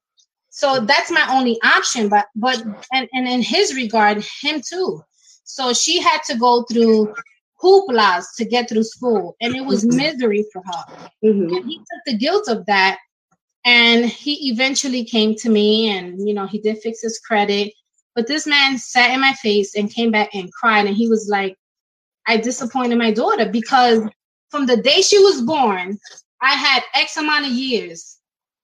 So 0.49 0.79
that's 0.79 1.11
my 1.11 1.25
only 1.29 1.59
option. 1.63 2.09
But 2.09 2.27
but 2.35 2.63
and, 2.91 3.07
and 3.13 3.27
in 3.27 3.43
his 3.43 3.75
regard, 3.75 4.23
him 4.41 4.61
too. 4.67 5.03
So 5.43 5.71
she 5.71 6.01
had 6.01 6.23
to 6.27 6.35
go 6.37 6.63
through 6.63 7.13
hooplas 7.61 8.25
to 8.37 8.45
get 8.45 8.69
through 8.69 8.83
school, 8.83 9.35
and 9.41 9.55
it 9.55 9.65
was 9.65 9.83
mm-hmm. 9.83 9.97
misery 9.97 10.45
for 10.51 10.61
her. 10.65 11.09
Mm-hmm. 11.23 11.55
And 11.55 11.65
he 11.65 11.77
took 11.77 12.01
the 12.05 12.17
guilt 12.17 12.47
of 12.47 12.65
that, 12.65 12.99
and 13.65 14.05
he 14.05 14.49
eventually 14.51 15.03
came 15.03 15.35
to 15.35 15.49
me, 15.49 15.89
and 15.89 16.27
you 16.27 16.33
know 16.33 16.47
he 16.47 16.59
did 16.59 16.79
fix 16.79 17.01
his 17.01 17.19
credit. 17.19 17.73
But 18.15 18.27
this 18.27 18.47
man 18.47 18.77
sat 18.77 19.11
in 19.11 19.21
my 19.21 19.33
face 19.33 19.75
and 19.75 19.93
came 19.93 20.11
back 20.11 20.33
and 20.33 20.51
cried, 20.51 20.87
and 20.87 20.95
he 20.95 21.07
was 21.07 21.27
like, 21.29 21.55
"I 22.27 22.37
disappointed 22.37 22.97
my 22.97 23.11
daughter 23.11 23.49
because 23.49 24.01
from 24.49 24.65
the 24.65 24.77
day 24.77 25.01
she 25.01 25.19
was 25.19 25.41
born, 25.41 25.97
I 26.41 26.53
had 26.53 26.83
X 26.93 27.17
amount 27.17 27.45
of 27.45 27.51
years. 27.51 28.17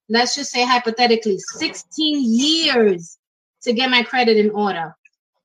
Let's 0.10 0.36
just 0.36 0.52
say 0.52 0.66
hypothetically, 0.66 1.38
16 1.40 2.24
years 2.24 3.18
to 3.64 3.74
get 3.74 3.90
my 3.90 4.04
credit 4.04 4.38
in 4.38 4.52
order. 4.52 4.96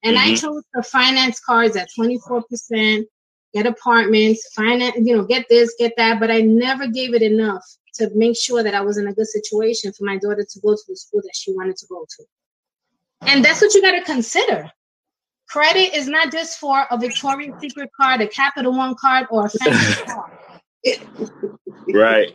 And 0.03 0.17
mm-hmm. 0.17 0.33
I 0.33 0.35
chose 0.35 0.63
the 0.75 0.83
finance 0.83 1.41
cards 1.41 1.77
at 1.77 1.89
24%, 1.99 3.05
get 3.55 3.67
apartments, 3.67 4.53
finance, 4.55 4.97
you 5.03 5.17
know, 5.17 5.25
get 5.25 5.47
this, 5.49 5.75
get 5.79 5.95
that, 5.97 6.21
but 6.21 6.31
I 6.31 6.41
never 6.41 6.87
gave 6.87 7.15
it 7.15 7.23
enough 7.23 7.65
to 7.95 8.11
make 8.15 8.37
sure 8.37 8.63
that 8.63 8.75
I 8.75 8.81
was 8.81 8.99
in 8.99 9.09
a 9.09 9.13
good 9.13 9.27
situation 9.27 9.93
for 9.93 10.05
my 10.05 10.17
daughter 10.19 10.47
to 10.49 10.61
go 10.61 10.75
to 10.75 10.83
the 10.87 10.97
school 10.97 11.21
that 11.23 11.35
she 11.35 11.53
wanted 11.53 11.77
to 11.77 11.87
go 11.87 12.07
to. 12.09 12.25
And 13.23 13.45
that's 13.45 13.61
what 13.61 13.75
you 13.75 13.83
got 13.83 13.93
to 13.93 14.03
consider. 14.03 14.71
Credit 15.49 15.97
is 15.97 16.09
not 16.09 16.31
just 16.31 16.59
for 16.59 16.87
a 16.91 16.99
Victoria's 16.99 17.59
Secret 17.61 17.91
card, 17.99 18.21
a 18.21 18.29
Capital 18.29 18.73
One 18.77 18.95
card, 19.01 19.27
or 19.31 19.47
a 19.47 19.51
fancy 19.51 20.03
card. 20.07 20.31
right. 21.93 22.35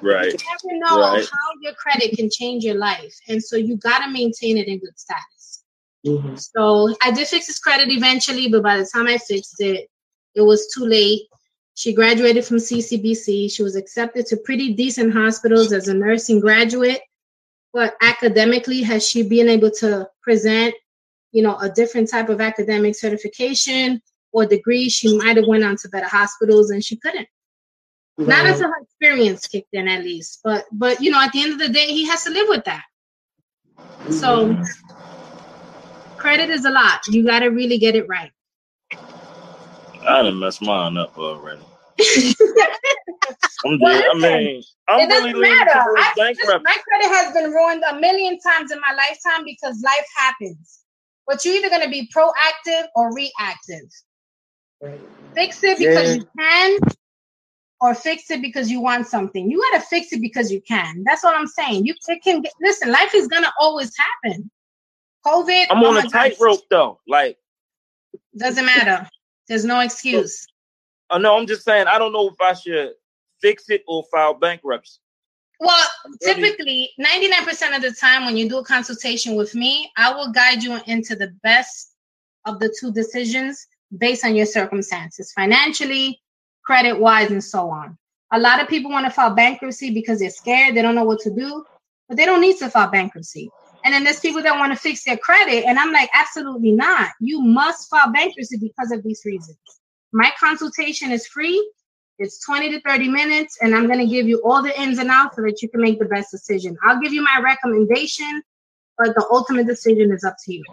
Right. 0.00 0.32
You 0.32 0.38
never 0.72 0.78
know 0.78 1.00
right. 1.00 1.24
how 1.24 1.50
your 1.60 1.74
credit 1.74 2.16
can 2.16 2.28
change 2.30 2.64
your 2.64 2.76
life. 2.76 3.14
And 3.28 3.42
so 3.42 3.56
you 3.56 3.76
got 3.76 4.04
to 4.04 4.10
maintain 4.10 4.56
it 4.58 4.68
in 4.68 4.78
good 4.78 4.98
status. 4.98 5.64
Mm-hmm. 6.06 6.36
So 6.36 6.94
I 7.02 7.10
did 7.10 7.26
fix 7.26 7.46
his 7.46 7.58
credit 7.58 7.90
eventually, 7.90 8.48
but 8.48 8.62
by 8.62 8.76
the 8.76 8.88
time 8.92 9.06
I 9.06 9.18
fixed 9.18 9.60
it, 9.60 9.88
it 10.34 10.42
was 10.42 10.72
too 10.74 10.84
late. 10.84 11.22
She 11.74 11.94
graduated 11.94 12.44
from 12.44 12.58
CCBC. 12.58 13.50
She 13.50 13.62
was 13.62 13.76
accepted 13.76 14.26
to 14.26 14.36
pretty 14.36 14.74
decent 14.74 15.12
hospitals 15.12 15.72
as 15.72 15.88
a 15.88 15.94
nursing 15.94 16.40
graduate. 16.40 17.00
But 17.72 17.94
academically, 18.02 18.82
has 18.82 19.08
she 19.08 19.22
been 19.22 19.48
able 19.48 19.70
to 19.78 20.08
present, 20.22 20.74
you 21.32 21.42
know, 21.42 21.56
a 21.58 21.70
different 21.70 22.10
type 22.10 22.28
of 22.28 22.40
academic 22.40 22.96
certification 22.96 24.02
or 24.32 24.44
degree? 24.44 24.88
She 24.88 25.16
might 25.16 25.36
have 25.36 25.46
went 25.46 25.64
on 25.64 25.76
to 25.76 25.88
better 25.88 26.08
hospitals, 26.08 26.70
and 26.70 26.84
she 26.84 26.96
couldn't. 26.96 27.28
Right. 28.18 28.28
Not 28.28 28.46
until 28.46 28.68
her 28.68 28.82
experience 28.82 29.46
kicked 29.46 29.72
in, 29.72 29.88
at 29.88 30.02
least. 30.02 30.40
But 30.42 30.66
but 30.72 31.00
you 31.00 31.10
know, 31.10 31.22
at 31.22 31.32
the 31.32 31.42
end 31.42 31.52
of 31.52 31.58
the 31.60 31.68
day, 31.68 31.86
he 31.86 32.06
has 32.08 32.24
to 32.24 32.30
live 32.30 32.48
with 32.48 32.64
that. 32.64 32.82
So 34.10 34.48
mm-hmm. 34.48 36.16
credit 36.18 36.50
is 36.50 36.64
a 36.64 36.70
lot. 36.70 37.06
You 37.08 37.24
got 37.24 37.40
to 37.40 37.48
really 37.48 37.78
get 37.78 37.94
it 37.94 38.08
right. 38.08 38.32
I 40.06 40.22
done 40.22 40.38
messed 40.38 40.62
mine 40.62 40.96
up 40.96 41.16
already. 41.18 41.62
I'm 43.64 43.78
well, 43.80 44.02
I 44.10 44.18
mean, 44.18 44.62
I'm 44.88 45.00
it 45.00 45.08
really 45.08 45.32
doesn't 45.32 45.40
matter. 45.40 45.94
I, 45.98 46.34
just, 46.34 46.62
my 46.64 46.76
credit 46.88 47.08
has 47.08 47.34
been 47.34 47.50
ruined 47.50 47.82
a 47.90 48.00
million 48.00 48.38
times 48.40 48.72
in 48.72 48.80
my 48.80 48.94
lifetime 48.94 49.44
because 49.44 49.80
life 49.82 50.06
happens. 50.16 50.80
But 51.26 51.44
you're 51.44 51.54
either 51.54 51.68
going 51.68 51.82
to 51.82 51.90
be 51.90 52.10
proactive 52.14 52.86
or 52.96 53.14
reactive. 53.14 53.88
Right. 54.82 55.00
Fix 55.34 55.62
it 55.62 55.78
because 55.78 56.08
yeah. 56.08 56.14
you 56.14 56.28
can, 56.38 56.78
or 57.80 57.94
fix 57.94 58.30
it 58.30 58.40
because 58.42 58.70
you 58.70 58.80
want 58.80 59.06
something. 59.06 59.50
You 59.50 59.60
got 59.70 59.80
to 59.80 59.86
fix 59.86 60.12
it 60.12 60.20
because 60.20 60.50
you 60.50 60.60
can. 60.62 61.04
That's 61.04 61.22
what 61.22 61.36
I'm 61.36 61.46
saying. 61.46 61.86
You 61.86 61.94
can 62.24 62.42
get, 62.42 62.52
listen. 62.60 62.90
Life 62.90 63.14
is 63.14 63.28
going 63.28 63.44
to 63.44 63.52
always 63.60 63.92
happen. 63.96 64.50
COVID. 65.26 65.66
I'm 65.70 65.84
on 65.84 65.96
oh 65.96 66.00
a 66.00 66.02
tightrope 66.10 66.62
though. 66.70 66.98
Like 67.06 67.36
doesn't 68.36 68.64
matter. 68.64 69.08
There's 69.50 69.64
no 69.64 69.80
excuse. 69.80 70.46
Oh 71.10 71.18
no, 71.18 71.36
I'm 71.36 71.44
just 71.44 71.64
saying 71.64 71.88
I 71.88 71.98
don't 71.98 72.12
know 72.12 72.28
if 72.28 72.40
I 72.40 72.52
should 72.52 72.92
fix 73.42 73.68
it 73.68 73.82
or 73.88 74.04
file 74.12 74.32
bankruptcy. 74.32 75.00
Well, 75.58 75.86
typically, 76.22 76.90
99% 77.00 77.76
of 77.76 77.82
the 77.82 77.92
time 77.92 78.24
when 78.24 78.36
you 78.36 78.48
do 78.48 78.58
a 78.58 78.64
consultation 78.64 79.34
with 79.34 79.56
me, 79.56 79.90
I 79.96 80.14
will 80.14 80.30
guide 80.30 80.62
you 80.62 80.78
into 80.86 81.16
the 81.16 81.34
best 81.42 81.96
of 82.46 82.60
the 82.60 82.72
two 82.78 82.92
decisions 82.92 83.66
based 83.98 84.24
on 84.24 84.36
your 84.36 84.46
circumstances, 84.46 85.32
financially, 85.32 86.22
credit 86.64 86.98
wise, 86.98 87.32
and 87.32 87.42
so 87.42 87.70
on. 87.70 87.98
A 88.32 88.38
lot 88.38 88.62
of 88.62 88.68
people 88.68 88.92
want 88.92 89.04
to 89.06 89.10
file 89.10 89.34
bankruptcy 89.34 89.92
because 89.92 90.20
they're 90.20 90.30
scared, 90.30 90.76
they 90.76 90.82
don't 90.82 90.94
know 90.94 91.04
what 91.04 91.18
to 91.22 91.30
do, 91.34 91.64
but 92.08 92.16
they 92.16 92.24
don't 92.24 92.40
need 92.40 92.56
to 92.58 92.70
file 92.70 92.88
bankruptcy. 92.88 93.50
And 93.84 93.94
then 93.94 94.04
there's 94.04 94.20
people 94.20 94.42
that 94.42 94.58
want 94.58 94.72
to 94.72 94.78
fix 94.78 95.04
their 95.04 95.16
credit. 95.16 95.64
And 95.64 95.78
I'm 95.78 95.92
like, 95.92 96.10
absolutely 96.14 96.72
not. 96.72 97.10
You 97.20 97.40
must 97.40 97.88
file 97.88 98.12
bankruptcy 98.12 98.58
because 98.58 98.92
of 98.92 99.02
these 99.02 99.22
reasons. 99.24 99.58
My 100.12 100.30
consultation 100.38 101.10
is 101.10 101.26
free. 101.26 101.72
It's 102.18 102.44
20 102.44 102.72
to 102.72 102.80
30 102.82 103.08
minutes, 103.08 103.56
and 103.62 103.74
I'm 103.74 103.86
going 103.86 103.98
to 103.98 104.06
give 104.06 104.28
you 104.28 104.42
all 104.44 104.62
the 104.62 104.78
ins 104.78 104.98
and 104.98 105.08
outs 105.08 105.36
so 105.36 105.42
that 105.42 105.62
you 105.62 105.70
can 105.70 105.80
make 105.80 105.98
the 105.98 106.04
best 106.04 106.30
decision. 106.30 106.76
I'll 106.84 107.00
give 107.00 107.14
you 107.14 107.22
my 107.22 107.40
recommendation, 107.42 108.42
but 108.98 109.14
the 109.14 109.26
ultimate 109.30 109.66
decision 109.66 110.12
is 110.12 110.22
up 110.22 110.36
to 110.44 110.52
you. 110.52 110.64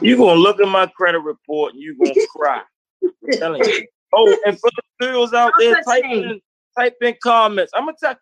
You're 0.00 0.18
going 0.18 0.36
to 0.36 0.40
look 0.40 0.60
at 0.60 0.68
my 0.68 0.86
credit 0.86 1.18
report 1.18 1.72
and 1.72 1.82
you're 1.82 1.96
going 1.96 2.14
to 2.14 2.28
cry. 2.36 2.62
I'm 3.02 3.38
telling 3.38 3.64
you. 3.64 3.86
Oh, 4.14 4.38
and 4.46 4.56
for 4.60 4.70
the 4.76 5.04
girls 5.04 5.32
out 5.32 5.52
there, 5.58 5.82
type 5.82 6.04
in, 6.04 6.40
type 6.78 6.94
in 7.02 7.16
comments. 7.20 7.72
I'm 7.74 7.84
going 7.84 7.96
to 7.96 8.06
tell 8.06 8.16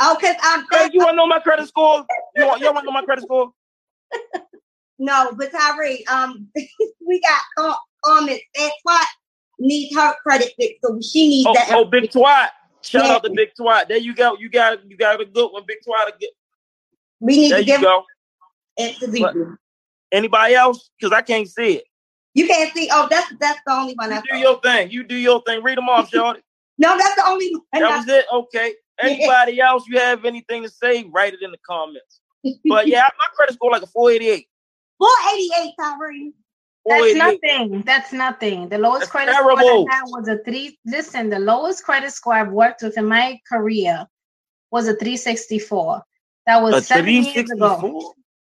Oh, 0.00 0.16
cause 0.20 0.36
I'm. 0.42 0.64
Hey, 0.70 0.90
you 0.92 1.00
want 1.00 1.12
to 1.12 1.16
know 1.16 1.26
my 1.26 1.40
credit 1.40 1.66
score? 1.66 2.04
You 2.38 2.46
want? 2.46 2.60
You 2.60 2.66
want 2.66 2.78
to 2.78 2.84
know 2.84 2.92
my 2.92 3.02
credit 3.02 3.24
score? 3.24 3.52
no, 4.98 5.32
but 5.36 5.50
Tyree, 5.52 6.04
um, 6.06 6.48
we 7.06 7.20
got 7.20 7.76
comments. 8.04 8.44
That 8.54 8.72
twat 8.86 9.04
needs 9.58 9.94
her 9.96 10.14
credit 10.22 10.52
fix, 10.58 10.78
so 10.84 10.98
she 11.00 11.28
needs 11.28 11.46
oh, 11.46 11.54
that. 11.54 11.68
Oh, 11.72 11.84
big 11.84 12.10
twat! 12.10 12.48
Shout 12.82 13.04
yeah. 13.04 13.12
out 13.12 13.24
to 13.24 13.30
Big 13.30 13.50
Twat. 13.58 13.88
There 13.88 13.98
you 13.98 14.14
go. 14.14 14.36
You 14.38 14.48
got 14.48 14.88
you 14.88 14.96
got 14.96 15.20
a 15.20 15.24
good 15.24 15.48
one, 15.52 15.64
Big 15.66 15.78
Twat. 15.86 16.10
We 17.20 17.36
need 17.36 17.52
there 17.52 17.58
to 17.58 17.64
give 17.64 17.80
go. 17.80 18.04
It 18.76 19.58
Anybody 20.10 20.54
else? 20.54 20.90
Because 20.98 21.12
I 21.12 21.22
can't 21.22 21.48
see 21.48 21.76
it. 21.76 21.84
You 22.34 22.46
can't 22.46 22.72
see. 22.72 22.88
Oh, 22.92 23.08
that's 23.10 23.32
that's 23.40 23.60
the 23.66 23.72
only 23.72 23.94
one. 23.94 24.10
You 24.10 24.16
I 24.16 24.22
do 24.30 24.36
your 24.38 24.60
thing. 24.60 24.90
You 24.90 25.02
do 25.02 25.16
your 25.16 25.42
thing. 25.42 25.62
Read 25.62 25.76
them 25.76 25.88
off, 25.88 26.08
Shorty. 26.14 26.40
no, 26.78 26.96
that's 26.96 27.16
the 27.16 27.26
only 27.26 27.50
one. 27.52 27.62
That 27.72 27.96
was 27.98 28.08
it. 28.08 28.24
Okay. 28.32 28.74
Anybody 29.02 29.60
else, 29.60 29.84
you 29.86 29.98
have 29.98 30.24
anything 30.24 30.64
to 30.64 30.68
say, 30.68 31.04
write 31.12 31.32
it 31.32 31.40
in 31.42 31.52
the 31.52 31.58
comments. 31.68 32.20
But 32.68 32.86
yeah, 32.86 33.08
my 33.18 33.26
credit 33.34 33.54
score 33.54 33.70
like 33.70 33.82
a 33.82 33.86
488. 33.86 34.46
488, 34.98 35.74
Tyree. 35.78 36.32
That's 36.86 37.14
nothing. 37.14 37.82
That's 37.82 38.12
nothing. 38.12 38.68
The 38.68 38.78
lowest 38.78 39.00
That's 39.00 39.10
credit 39.10 39.32
terrible. 39.32 39.58
score 39.58 39.86
I 39.90 39.94
had 39.94 40.04
was 40.06 40.28
a 40.28 40.38
three. 40.38 40.78
Listen, 40.86 41.28
the 41.28 41.38
lowest 41.38 41.84
credit 41.84 42.12
score 42.12 42.34
I've 42.34 42.50
worked 42.50 42.82
with 42.82 42.96
in 42.96 43.06
my 43.06 43.38
career 43.50 44.06
was 44.70 44.88
a 44.88 44.94
364. 44.94 46.02
That 46.46 46.62
was 46.62 46.74
a 46.74 46.80
seven 46.82 47.24
years 47.24 47.50
ago. 47.50 48.14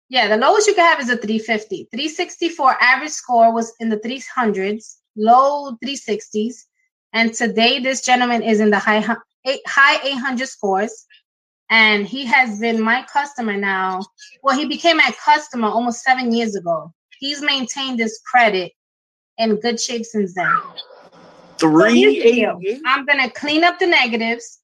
Yeah, 0.09 0.27
the 0.27 0.37
lowest 0.37 0.67
you 0.67 0.73
can 0.73 0.85
have 0.85 0.99
is 0.99 1.09
a 1.09 1.17
350. 1.17 1.87
364 1.91 2.77
average 2.81 3.11
score 3.11 3.53
was 3.53 3.73
in 3.79 3.89
the 3.89 3.97
300s, 3.97 4.97
low 5.15 5.77
360s. 5.83 6.55
And 7.13 7.33
today, 7.33 7.79
this 7.79 8.01
gentleman 8.01 8.41
is 8.41 8.59
in 8.59 8.69
the 8.69 8.79
high 8.79 9.03
eight, 9.45 9.61
high 9.67 9.99
800 10.03 10.47
scores. 10.47 11.05
And 11.73 12.05
he 12.05 12.23
has 12.25 12.59
been 12.59 12.79
my 12.79 13.03
customer 13.11 13.57
now. 13.57 13.99
Well, 14.43 14.55
he 14.55 14.67
became 14.67 14.97
my 14.97 15.11
customer 15.25 15.69
almost 15.69 16.03
seven 16.03 16.31
years 16.31 16.55
ago. 16.55 16.93
He's 17.19 17.41
maintained 17.41 17.99
his 17.99 18.21
credit 18.31 18.73
in 19.39 19.59
good 19.59 19.81
shape 19.81 20.05
since 20.05 20.35
then. 20.35 20.55
Three. 21.57 22.43
So 22.43 22.61
I'm 22.85 23.07
gonna 23.07 23.27
clean 23.31 23.63
up 23.63 23.79
the 23.79 23.87
negatives. 23.87 24.59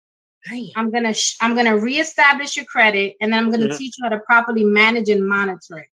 Damn. 0.47 0.68
I'm 0.76 0.91
gonna 0.91 1.16
sh- 1.16 1.36
I'm 1.41 1.55
gonna 1.55 1.80
reestablish 1.80 2.55
your 2.55 2.66
credit, 2.66 3.16
and 3.22 3.34
then 3.34 3.39
I'm 3.39 3.49
gonna 3.49 3.70
mm-hmm. 3.70 3.78
teach 3.78 3.95
you 3.97 4.03
how 4.03 4.10
to 4.10 4.20
properly 4.20 4.64
manage 4.64 5.10
and 5.10 5.28
monitor 5.28 5.80
it. 5.80 5.88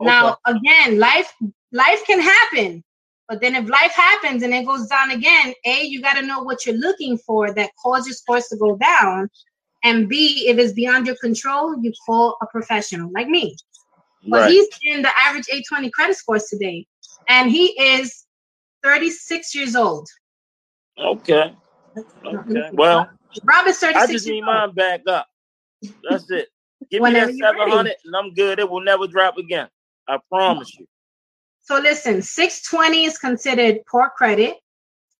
Okay. 0.00 0.08
Now, 0.08 0.36
again, 0.46 1.00
life 1.00 1.32
life 1.72 2.04
can 2.06 2.20
happen. 2.20 2.84
But 3.28 3.40
then 3.40 3.56
if 3.56 3.68
life 3.68 3.92
happens 3.92 4.44
and 4.44 4.54
it 4.54 4.64
goes 4.64 4.86
down 4.86 5.10
again, 5.10 5.52
A, 5.66 5.82
you 5.82 6.00
got 6.00 6.14
to 6.14 6.22
know 6.22 6.42
what 6.42 6.64
you're 6.64 6.76
looking 6.76 7.18
for 7.18 7.52
that 7.52 7.72
causes 7.82 8.20
scores 8.20 8.46
to 8.48 8.56
go 8.56 8.76
down. 8.76 9.28
And 9.84 10.08
B, 10.08 10.46
if 10.48 10.58
it's 10.58 10.72
beyond 10.72 11.06
your 11.06 11.16
control, 11.16 11.76
you 11.82 11.92
call 12.04 12.36
a 12.42 12.46
professional 12.46 13.10
like 13.12 13.28
me. 13.28 13.56
But 14.26 14.40
right. 14.40 14.50
he's 14.50 14.68
in 14.82 15.02
the 15.02 15.10
average 15.20 15.46
820 15.48 15.90
credit 15.90 16.16
scores 16.16 16.46
today. 16.46 16.86
And 17.28 17.50
he 17.50 17.66
is 17.80 18.26
36 18.82 19.54
years 19.54 19.76
old. 19.76 20.08
Okay. 20.98 21.54
Okay. 22.24 22.70
Well, 22.72 23.08
Rob 23.44 23.66
is 23.66 23.78
36 23.78 23.96
I 23.96 24.12
just 24.12 24.26
need 24.26 24.42
mine 24.42 24.72
back 24.72 25.02
up. 25.06 25.26
That's 26.08 26.30
it. 26.30 26.48
Give 26.90 27.02
me 27.02 27.12
that 27.12 27.34
700 27.34 27.94
and 28.04 28.16
I'm 28.16 28.34
good. 28.34 28.58
It 28.58 28.68
will 28.68 28.82
never 28.82 29.06
drop 29.06 29.36
again. 29.36 29.68
I 30.08 30.18
promise 30.30 30.74
you. 30.78 30.86
So 31.60 31.78
listen, 31.78 32.22
620 32.22 33.04
is 33.04 33.18
considered 33.18 33.80
poor 33.90 34.10
credit. 34.16 34.56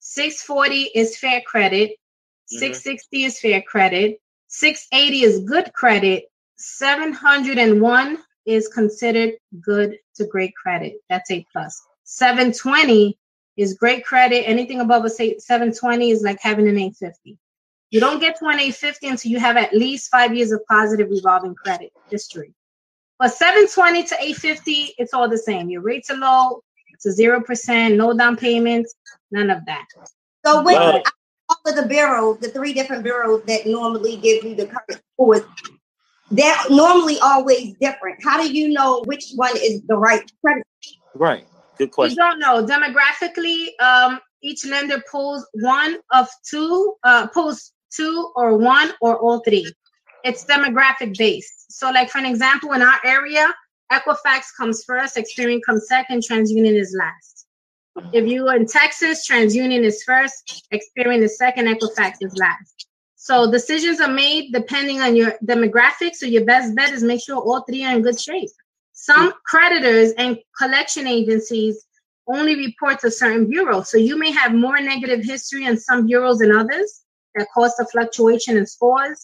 640 0.01 0.91
is 0.95 1.19
fair 1.19 1.43
credit. 1.43 1.91
Mm-hmm. 1.91 2.59
660 2.59 3.25
is 3.25 3.41
fair 3.41 3.63
credit. 3.63 4.19
680 4.49 5.23
is 5.23 5.41
good 5.41 5.73
credit. 5.73 6.25
701 6.57 8.19
is 8.47 8.69
considered 8.69 9.35
good 9.61 9.97
to 10.17 10.27
great 10.27 10.55
credit. 10.57 10.95
That's 11.09 11.31
A 11.31 11.47
plus. 11.53 11.81
720 12.05 13.17
is 13.57 13.75
great 13.75 14.05
credit. 14.05 14.49
Anything 14.49 14.81
above 14.81 15.05
a 15.05 15.11
720 15.11 16.11
is 16.11 16.23
like 16.23 16.41
having 16.41 16.67
an 16.67 16.79
850. 16.79 17.39
You 17.91 18.01
don't 18.01 18.21
get 18.21 18.39
to 18.39 18.47
an 18.47 18.61
850 18.61 19.09
until 19.09 19.31
you 19.31 19.39
have 19.39 19.57
at 19.57 19.75
least 19.75 20.11
five 20.11 20.35
years 20.35 20.53
of 20.53 20.65
positive 20.67 21.11
revolving 21.11 21.55
credit 21.55 21.93
history. 22.11 22.55
But 23.19 23.33
720 23.33 24.05
to 24.05 24.15
850, 24.15 24.95
it's 24.99 25.13
all 25.13 25.29
the 25.29 25.39
same. 25.39 25.69
Your 25.69 25.81
rates 25.83 26.11
are 26.11 26.17
low, 26.17 26.63
it's 26.93 27.07
a 27.07 27.13
zero 27.13 27.43
percent, 27.43 27.97
no 27.97 28.17
down 28.17 28.37
payments, 28.37 28.95
none 29.31 29.51
of 29.51 29.65
that. 29.67 29.87
So 30.45 30.63
with 30.63 31.03
all 31.49 31.61
of 31.67 31.77
the 31.77 31.87
bureaus, 31.87 32.39
the 32.41 32.49
three 32.49 32.73
different 32.73 33.03
bureaus 33.03 33.43
that 33.47 33.67
normally 33.67 34.17
give 34.17 34.45
you 34.45 34.55
the 34.55 34.67
current 34.67 35.03
scores, 35.15 35.43
they're 36.31 36.57
normally 36.69 37.19
always 37.21 37.75
different. 37.81 38.23
How 38.23 38.41
do 38.41 38.53
you 38.53 38.69
know 38.69 39.03
which 39.07 39.33
one 39.35 39.57
is 39.57 39.83
the 39.89 39.97
right 39.97 40.31
credit? 40.43 40.65
Right. 41.15 41.47
Good 41.79 41.93
question. 41.93 42.17
We 42.17 42.17
don't 42.17 42.39
know. 42.39 42.67
Demographically, 42.67 43.69
um, 43.81 44.21
each 44.43 44.67
lender 44.67 45.03
pulls 45.11 45.47
one 45.55 45.99
of 46.13 46.29
two, 46.49 46.95
uh, 47.05 47.29
pulls 47.29 47.73
two 47.91 48.31
or 48.37 48.57
one 48.57 48.93
or 49.01 49.19
all 49.19 49.41
three. 49.41 49.73
It's 50.25 50.45
demographic 50.45 51.17
based. 51.17 51.73
So, 51.73 51.91
like 51.91 52.11
for 52.11 52.19
an 52.19 52.27
example, 52.27 52.73
in 52.73 52.83
our 52.83 53.01
area, 53.05 53.53
Equifax 53.91 54.55
comes 54.57 54.85
first, 54.85 55.17
Experian 55.17 55.61
comes 55.65 55.87
second, 55.89 56.23
TransUnion 56.23 56.75
is 56.75 56.95
last. 56.99 57.38
If 58.13 58.27
you're 58.27 58.55
in 58.55 58.67
Texas, 58.67 59.29
TransUnion 59.29 59.83
is 59.83 60.03
first, 60.05 60.67
Experian 60.73 61.23
is 61.23 61.37
second, 61.37 61.67
Equifax 61.67 62.17
is 62.21 62.35
last. 62.37 62.87
So 63.17 63.51
decisions 63.51 64.01
are 64.01 64.11
made 64.11 64.53
depending 64.53 65.01
on 65.01 65.15
your 65.17 65.33
demographics. 65.45 66.17
So 66.17 66.27
your 66.27 66.45
best 66.45 66.75
bet 66.75 66.93
is 66.93 67.03
make 67.03 67.23
sure 67.23 67.37
all 67.37 67.63
three 67.63 67.85
are 67.85 67.95
in 67.95 68.03
good 68.03 68.19
shape. 68.19 68.51
Some 68.93 69.33
creditors 69.45 70.13
and 70.19 70.39
collection 70.59 71.07
agencies 71.07 71.85
only 72.27 72.57
report 72.57 73.01
to 73.01 73.11
certain 73.11 73.49
bureaus. 73.49 73.91
So 73.91 73.99
you 73.99 74.19
may 74.19 74.31
have 74.33 74.55
more 74.55 74.81
negative 74.81 75.25
history 75.25 75.65
in 75.65 75.79
some 75.79 76.07
bureaus 76.07 76.39
than 76.39 76.57
others 76.57 77.03
that 77.35 77.47
cause 77.55 77.75
the 77.77 77.87
fluctuation 77.87 78.57
in 78.57 78.67
scores. 78.67 79.23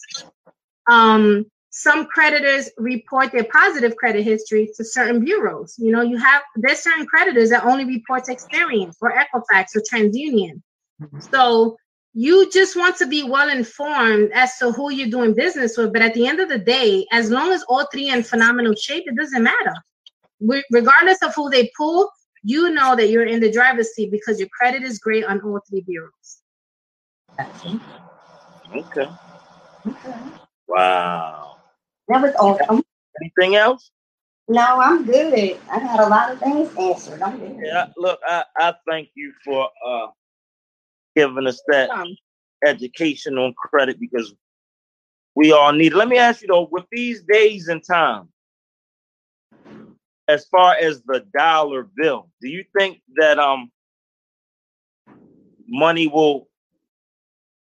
Um, 0.89 1.45
some 1.77 2.05
creditors 2.05 2.69
report 2.77 3.33
their 3.33 3.43
positive 3.43 3.97
credit 3.97 4.23
history 4.23 4.69
to 4.77 4.85
certain 4.85 5.19
bureaus. 5.19 5.75
You 5.77 5.91
know, 5.91 6.01
you 6.01 6.15
have 6.15 6.41
there's 6.55 6.79
certain 6.79 7.05
creditors 7.05 7.49
that 7.49 7.65
only 7.65 7.83
report 7.83 8.23
to 8.23 8.31
Experian 8.33 8.93
or 9.01 9.11
Equifax 9.11 9.75
or 9.75 9.81
TransUnion. 9.81 10.61
Mm-hmm. 11.01 11.19
So 11.33 11.75
you 12.13 12.49
just 12.49 12.77
want 12.77 12.95
to 12.99 13.07
be 13.07 13.23
well 13.23 13.49
informed 13.49 14.31
as 14.33 14.57
to 14.59 14.71
who 14.71 14.89
you're 14.89 15.09
doing 15.09 15.33
business 15.33 15.75
with. 15.75 15.91
But 15.91 16.01
at 16.01 16.13
the 16.13 16.25
end 16.25 16.39
of 16.39 16.47
the 16.47 16.59
day, 16.59 17.05
as 17.11 17.29
long 17.29 17.51
as 17.51 17.61
all 17.67 17.85
three 17.91 18.09
in 18.09 18.23
phenomenal 18.23 18.73
shape, 18.75 19.03
it 19.07 19.17
doesn't 19.17 19.43
matter. 19.43 19.75
regardless 20.71 21.21
of 21.23 21.35
who 21.35 21.49
they 21.49 21.69
pull, 21.77 22.09
you 22.41 22.69
know 22.69 22.95
that 22.95 23.09
you're 23.09 23.25
in 23.25 23.41
the 23.41 23.51
driver's 23.51 23.89
seat 23.95 24.11
because 24.11 24.39
your 24.39 24.49
credit 24.57 24.83
is 24.83 24.97
great 24.99 25.25
on 25.25 25.41
all 25.41 25.59
three 25.69 25.81
bureaus. 25.81 26.41
Okay. 28.75 29.09
Okay. 29.85 30.15
Wow. 30.69 31.54
That 32.07 32.21
was 32.21 32.35
awesome. 32.35 32.83
Anything 33.21 33.55
else? 33.55 33.91
No, 34.47 34.79
I'm 34.79 35.05
good. 35.05 35.59
I 35.71 35.79
had 35.79 35.99
a 35.99 36.07
lot 36.07 36.31
of 36.31 36.39
things 36.39 36.69
answered. 36.77 37.21
I'm 37.21 37.39
good. 37.39 37.59
Yeah, 37.63 37.87
look, 37.97 38.19
I, 38.25 38.43
I 38.57 38.73
thank 38.87 39.09
you 39.15 39.33
for 39.43 39.69
uh 39.87 40.07
giving 41.15 41.47
us 41.47 41.61
that 41.69 41.89
education 42.65 43.37
on 43.37 43.53
credit 43.53 43.99
because 43.99 44.33
we 45.35 45.51
all 45.51 45.73
need 45.73 45.93
it. 45.93 45.95
Let 45.95 46.09
me 46.09 46.17
ask 46.17 46.41
you 46.41 46.47
though, 46.47 46.67
with 46.71 46.85
these 46.91 47.23
days 47.23 47.69
and 47.69 47.83
time, 47.83 48.29
as 50.27 50.45
far 50.47 50.75
as 50.75 51.01
the 51.03 51.25
dollar 51.37 51.89
bill, 51.95 52.29
do 52.41 52.47
you 52.47 52.63
think 52.77 53.01
that 53.15 53.39
um 53.39 53.71
money 55.67 56.07
will 56.07 56.47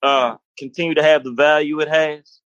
uh 0.01 0.37
continue 0.57 0.95
to 0.95 1.03
have 1.03 1.23
the 1.23 1.31
value 1.33 1.79
it 1.81 1.87
has? 1.87 2.39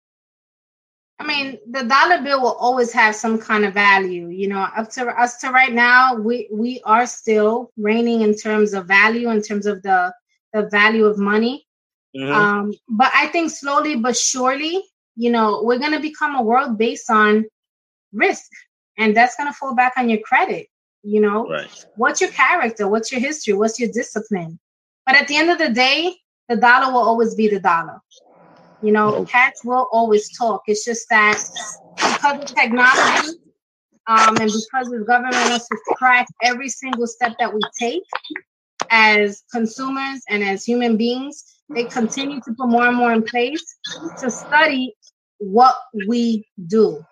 I 1.20 1.26
mean, 1.26 1.58
the 1.70 1.84
dollar 1.84 2.22
bill 2.22 2.40
will 2.40 2.54
always 2.54 2.92
have 2.92 3.14
some 3.14 3.38
kind 3.38 3.64
of 3.64 3.74
value. 3.74 4.28
You 4.28 4.48
know, 4.48 4.60
up 4.60 4.88
to 4.90 5.06
us 5.20 5.38
to 5.38 5.50
right 5.50 5.72
now, 5.72 6.14
we 6.14 6.48
we 6.52 6.80
are 6.84 7.06
still 7.06 7.72
reigning 7.76 8.20
in 8.20 8.36
terms 8.36 8.72
of 8.72 8.86
value, 8.86 9.30
in 9.30 9.42
terms 9.42 9.66
of 9.66 9.82
the 9.82 10.14
the 10.52 10.68
value 10.70 11.06
of 11.06 11.18
money. 11.18 11.66
Mm-hmm. 12.16 12.32
Um, 12.32 12.72
but 12.88 13.10
I 13.14 13.26
think 13.28 13.50
slowly 13.50 13.96
but 13.96 14.16
surely, 14.16 14.82
you 15.16 15.30
know, 15.30 15.62
we're 15.62 15.78
going 15.78 15.92
to 15.92 16.00
become 16.00 16.36
a 16.36 16.42
world 16.42 16.78
based 16.78 17.10
on 17.10 17.44
risk, 18.12 18.50
and 18.96 19.16
that's 19.16 19.36
going 19.36 19.48
to 19.48 19.52
fall 19.52 19.74
back 19.74 19.94
on 19.96 20.08
your 20.08 20.20
credit. 20.20 20.68
You 21.02 21.20
know, 21.20 21.48
right. 21.48 21.86
what's 21.96 22.20
your 22.20 22.30
character? 22.30 22.88
What's 22.88 23.10
your 23.10 23.20
history? 23.20 23.54
What's 23.54 23.78
your 23.80 23.90
discipline? 23.90 24.58
But 25.04 25.16
at 25.16 25.26
the 25.26 25.36
end 25.36 25.50
of 25.50 25.58
the 25.58 25.70
day, 25.70 26.14
the 26.48 26.56
dollar 26.56 26.92
will 26.92 27.00
always 27.00 27.34
be 27.34 27.48
the 27.48 27.60
dollar. 27.60 28.00
You 28.82 28.92
know, 28.92 29.14
okay. 29.14 29.32
cats 29.32 29.64
will 29.64 29.88
always 29.90 30.36
talk. 30.36 30.62
It's 30.66 30.84
just 30.84 31.08
that 31.10 31.38
because 31.96 32.42
of 32.42 32.54
technology, 32.54 33.38
um, 34.06 34.36
and 34.36 34.50
because 34.50 34.88
the 34.88 35.04
government 35.06 35.34
wants 35.34 35.68
to 35.68 35.94
track 35.98 36.26
every 36.42 36.68
single 36.68 37.06
step 37.06 37.32
that 37.38 37.52
we 37.52 37.60
take, 37.78 38.02
as 38.90 39.42
consumers 39.52 40.22
and 40.28 40.42
as 40.42 40.64
human 40.64 40.96
beings, 40.96 41.60
they 41.70 41.84
continue 41.84 42.40
to 42.40 42.54
put 42.56 42.68
more 42.68 42.86
and 42.86 42.96
more 42.96 43.12
in 43.12 43.22
place 43.22 43.62
to 44.20 44.30
study 44.30 44.94
what 45.38 45.74
we 46.06 46.46
do. 46.66 47.04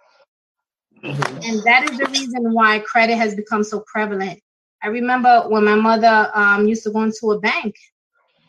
Mm-hmm. 1.03 1.37
And 1.43 1.63
that 1.65 1.91
is 1.91 1.99
the 1.99 2.07
reason 2.07 2.53
why 2.53 2.79
credit 2.81 3.17
has 3.17 3.35
become 3.35 3.63
so 3.63 3.85
prevalent. 3.87 4.41
I 4.83 4.89
remember 4.89 5.45
when 5.49 5.65
my 5.65 5.75
mother 5.75 6.31
um, 6.35 6.67
used 6.67 6.85
to 6.85 6.91
go 6.91 7.03
into 7.03 7.33
a 7.33 7.41
bank 7.41 7.75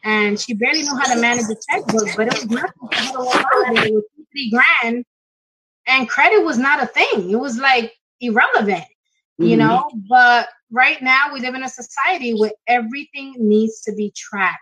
and 0.03 0.39
she 0.39 0.53
barely 0.53 0.81
knew 0.83 0.95
how 0.95 1.13
to 1.13 1.19
manage 1.19 1.45
a 1.45 1.55
checkbook, 1.69 2.09
but 2.15 2.27
it 2.27 2.33
was 2.33 2.45
nothing 2.45 2.71
for 2.79 2.95
her 2.95 3.11
to 3.13 3.19
walk 3.19 3.45
out 3.67 3.85
It 3.85 3.93
was 3.93 4.03
three 4.31 4.51
grand, 4.51 5.05
and 5.87 6.09
credit 6.09 6.43
was 6.43 6.57
not 6.57 6.81
a 6.81 6.87
thing. 6.87 7.29
It 7.29 7.39
was 7.39 7.57
like 7.57 7.93
irrelevant, 8.21 8.83
mm-hmm. 8.83 9.45
you 9.45 9.57
know. 9.57 9.89
But 10.09 10.49
right 10.71 11.01
now 11.01 11.33
we 11.33 11.39
live 11.39 11.55
in 11.55 11.63
a 11.63 11.69
society 11.69 12.33
where 12.33 12.51
everything 12.67 13.35
needs 13.37 13.81
to 13.81 13.93
be 13.93 14.11
tracked 14.15 14.61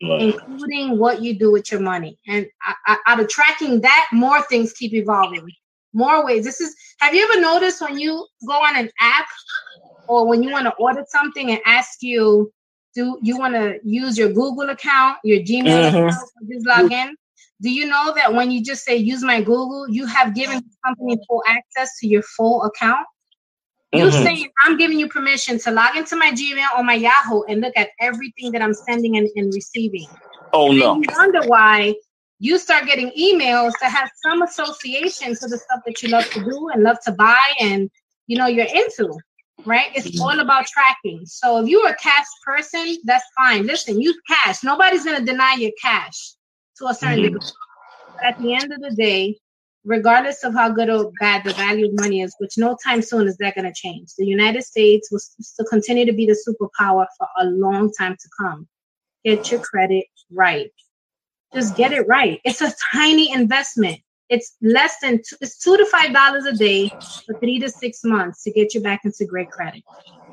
including 0.00 0.98
what 0.98 1.22
you 1.22 1.36
do 1.36 1.50
with 1.50 1.72
your 1.72 1.80
money 1.80 2.18
and 2.28 2.46
I, 2.62 2.74
I, 2.86 2.98
out 3.06 3.20
of 3.20 3.28
tracking 3.28 3.80
that 3.80 4.08
more 4.12 4.42
things 4.42 4.72
keep 4.72 4.94
evolving 4.94 5.50
more 5.92 6.24
ways 6.24 6.44
this 6.44 6.60
is 6.60 6.74
have 7.00 7.14
you 7.14 7.24
ever 7.24 7.40
noticed 7.40 7.80
when 7.80 7.98
you 7.98 8.24
go 8.46 8.52
on 8.52 8.76
an 8.76 8.88
app 9.00 9.26
or 10.06 10.26
when 10.26 10.42
you 10.42 10.52
want 10.52 10.66
to 10.66 10.74
order 10.74 11.04
something 11.08 11.50
and 11.50 11.60
ask 11.66 11.98
you 12.00 12.52
do 12.98 13.18
you 13.22 13.38
want 13.38 13.54
to 13.54 13.78
use 13.84 14.18
your 14.18 14.32
google 14.40 14.68
account 14.70 15.16
your 15.24 15.40
gmail 15.48 15.64
mm-hmm. 15.64 16.06
account 16.06 16.28
just 16.50 16.66
log 16.66 16.92
in 16.92 17.14
do 17.60 17.70
you 17.70 17.86
know 17.86 18.12
that 18.14 18.32
when 18.32 18.50
you 18.50 18.62
just 18.62 18.84
say 18.84 18.96
use 18.96 19.22
my 19.22 19.40
google 19.40 19.88
you 19.88 20.04
have 20.06 20.34
given 20.34 20.56
the 20.56 20.76
company 20.84 21.16
full 21.28 21.42
access 21.46 21.98
to 21.98 22.06
your 22.06 22.22
full 22.22 22.62
account 22.64 23.06
you 23.92 24.04
mm-hmm. 24.04 24.22
saying 24.22 24.50
I'm 24.64 24.76
giving 24.76 24.98
you 24.98 25.08
permission 25.08 25.58
to 25.60 25.70
log 25.70 25.96
into 25.96 26.14
my 26.14 26.30
Gmail 26.30 26.76
or 26.76 26.84
my 26.84 26.94
Yahoo 26.94 27.44
and 27.44 27.62
look 27.62 27.72
at 27.74 27.88
everything 28.00 28.52
that 28.52 28.60
I'm 28.60 28.74
sending 28.74 29.16
and, 29.16 29.28
and 29.34 29.52
receiving. 29.54 30.06
Oh 30.52 30.70
and 30.70 30.78
no! 30.78 30.96
You 30.96 31.06
wonder 31.16 31.42
why 31.46 31.94
you 32.38 32.58
start 32.58 32.84
getting 32.84 33.10
emails 33.18 33.72
that 33.80 33.90
have 33.90 34.10
some 34.22 34.42
association 34.42 35.34
to 35.36 35.48
the 35.48 35.56
stuff 35.56 35.80
that 35.86 36.02
you 36.02 36.10
love 36.10 36.28
to 36.30 36.44
do 36.44 36.68
and 36.68 36.82
love 36.82 36.98
to 37.06 37.12
buy 37.12 37.54
and 37.60 37.90
you 38.26 38.36
know 38.36 38.46
you're 38.46 38.66
into. 38.66 39.18
Right? 39.64 39.88
It's 39.94 40.08
mm-hmm. 40.08 40.22
all 40.22 40.40
about 40.40 40.66
tracking. 40.66 41.26
So 41.26 41.60
if 41.62 41.68
you're 41.68 41.88
a 41.88 41.96
cash 41.96 42.26
person, 42.44 42.96
that's 43.04 43.24
fine. 43.36 43.66
Listen, 43.66 44.00
use 44.00 44.18
cash. 44.28 44.62
Nobody's 44.62 45.04
gonna 45.04 45.24
deny 45.24 45.54
your 45.54 45.72
cash 45.82 46.34
to 46.78 46.86
a 46.86 46.94
certain 46.94 47.18
mm-hmm. 47.18 47.34
degree. 47.34 47.50
But 48.14 48.24
at 48.24 48.38
the 48.40 48.54
end 48.54 48.72
of 48.72 48.80
the 48.80 48.94
day, 48.94 49.36
regardless 49.84 50.44
of 50.44 50.54
how 50.54 50.68
good 50.70 50.90
or 50.90 51.10
bad 51.18 51.44
the 51.44 51.52
value 51.54 51.86
of 51.86 51.94
money 51.94 52.20
is, 52.20 52.34
which 52.38 52.58
no 52.58 52.76
time 52.84 53.00
soon 53.02 53.26
is 53.26 53.36
that 53.38 53.54
going 53.54 53.64
to 53.64 53.72
change. 53.74 54.10
The 54.18 54.26
United 54.26 54.62
States 54.62 55.10
will 55.10 55.18
still 55.18 55.66
continue 55.66 56.04
to 56.04 56.12
be 56.12 56.26
the 56.26 56.36
superpower 56.46 57.06
for 57.16 57.26
a 57.38 57.46
long 57.46 57.92
time 57.98 58.16
to 58.20 58.28
come. 58.38 58.68
Get 59.24 59.50
your 59.50 59.60
credit 59.60 60.04
right. 60.30 60.70
Just 61.54 61.76
get 61.76 61.92
it 61.92 62.06
right. 62.06 62.40
It's 62.44 62.60
a 62.60 62.72
tiny 62.92 63.32
investment. 63.32 63.98
It's 64.28 64.56
less 64.60 64.98
than 65.00 65.18
two, 65.18 65.36
it's 65.40 65.58
two 65.58 65.76
to 65.76 65.86
five 65.86 66.12
dollars 66.12 66.44
a 66.44 66.52
day 66.52 66.90
for 67.26 67.34
three 67.38 67.58
to 67.58 67.68
six 67.68 68.04
months 68.04 68.42
to 68.44 68.50
get 68.50 68.74
you 68.74 68.80
back 68.80 69.00
into 69.04 69.24
great 69.24 69.50
credit. 69.50 69.82